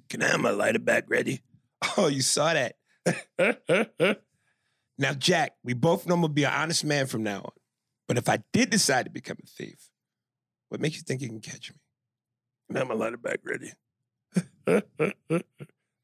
Can 0.09 0.23
I 0.23 0.27
have 0.27 0.39
my 0.39 0.51
lighter 0.51 0.79
back 0.79 1.05
ready? 1.07 1.41
Oh, 1.97 2.07
you 2.07 2.21
saw 2.21 2.53
that. 2.53 2.75
now, 4.97 5.13
Jack, 5.13 5.53
we 5.63 5.73
both 5.73 6.05
know 6.05 6.15
I'm 6.15 6.21
gonna 6.21 6.33
be 6.33 6.43
an 6.43 6.51
honest 6.51 6.83
man 6.83 7.07
from 7.07 7.23
now 7.23 7.37
on. 7.37 7.51
But 8.05 8.17
if 8.17 8.27
I 8.27 8.39
did 8.51 8.69
decide 8.69 9.05
to 9.05 9.09
become 9.09 9.37
a 9.41 9.47
thief, 9.47 9.89
what 10.67 10.81
makes 10.81 10.97
you 10.97 11.03
think 11.03 11.21
you 11.21 11.29
can 11.29 11.39
catch 11.39 11.71
me? 11.71 11.77
Can 12.67 12.75
I 12.75 12.79
have 12.79 12.89
my 12.89 12.95
lighter 12.95 13.15
back 13.15 13.39
ready? 13.45 13.71
All 14.67 14.81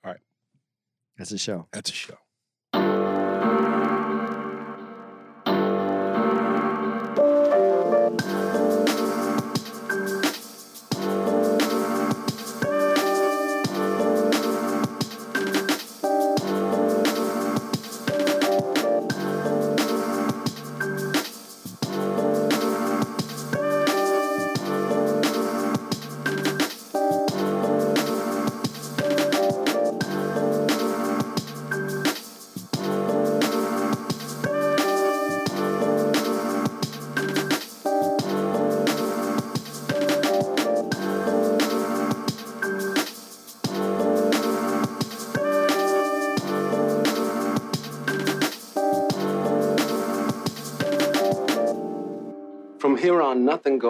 right. 0.06 0.22
That's 1.18 1.34
a 1.34 1.38
show. 1.38 1.68
That's 1.74 1.90
a 1.90 1.94
show. 1.94 3.15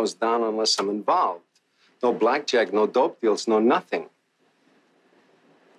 Goes 0.06 0.14
down 0.14 0.44
unless 0.44 0.78
I'm 0.80 0.92
involved. 0.92 1.42
No 2.04 2.14
blackjack, 2.14 2.72
no 2.72 2.86
dope 2.86 3.20
deals, 3.22 3.48
no 3.48 3.58
nothing. 3.58 4.06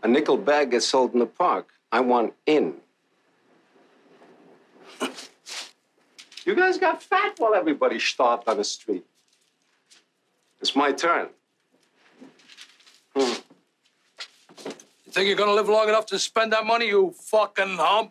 A 0.02 0.08
nickel 0.08 0.36
bag 0.36 0.72
gets 0.72 0.86
sold 0.86 1.12
in 1.12 1.20
the 1.20 1.26
park. 1.26 1.68
I 1.92 2.00
want 2.00 2.34
in. 2.44 2.74
you 6.44 6.56
guys 6.56 6.76
got 6.76 7.00
fat 7.00 7.34
while 7.38 7.54
everybody 7.54 8.00
starved 8.00 8.48
on 8.48 8.56
the 8.56 8.64
street. 8.64 9.06
It's 10.60 10.74
my 10.74 10.90
turn. 10.90 11.28
Hmm. 13.14 13.34
You 15.04 15.12
think 15.12 15.28
you're 15.28 15.36
gonna 15.36 15.54
live 15.60 15.68
long 15.68 15.88
enough 15.88 16.06
to 16.06 16.18
spend 16.18 16.52
that 16.52 16.66
money, 16.66 16.88
you 16.88 17.14
fucking 17.16 17.76
hump? 17.76 18.10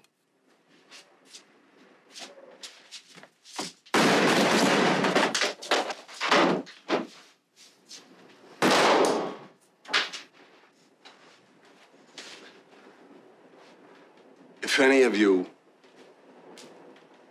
If 14.76 14.82
any 14.82 15.04
of 15.04 15.18
you 15.18 15.48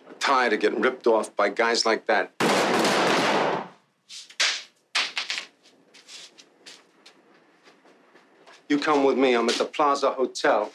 are 0.09 0.15
tired 0.15 0.55
of 0.55 0.61
getting 0.61 0.81
ripped 0.81 1.07
off 1.07 1.37
by 1.37 1.51
guys 1.51 1.85
like 1.85 2.07
that, 2.07 2.33
you 8.67 8.79
come 8.79 9.05
with 9.05 9.19
me. 9.19 9.35
I'm 9.35 9.47
at 9.51 9.57
the 9.57 9.67
Plaza 9.67 10.13
Hotel. 10.13 10.73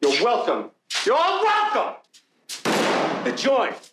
You're 0.00 0.20
welcome. 0.24 0.72
You're 1.06 1.14
all 1.14 1.44
welcome. 1.44 1.94
The 3.22 3.32
joint. 3.36 3.89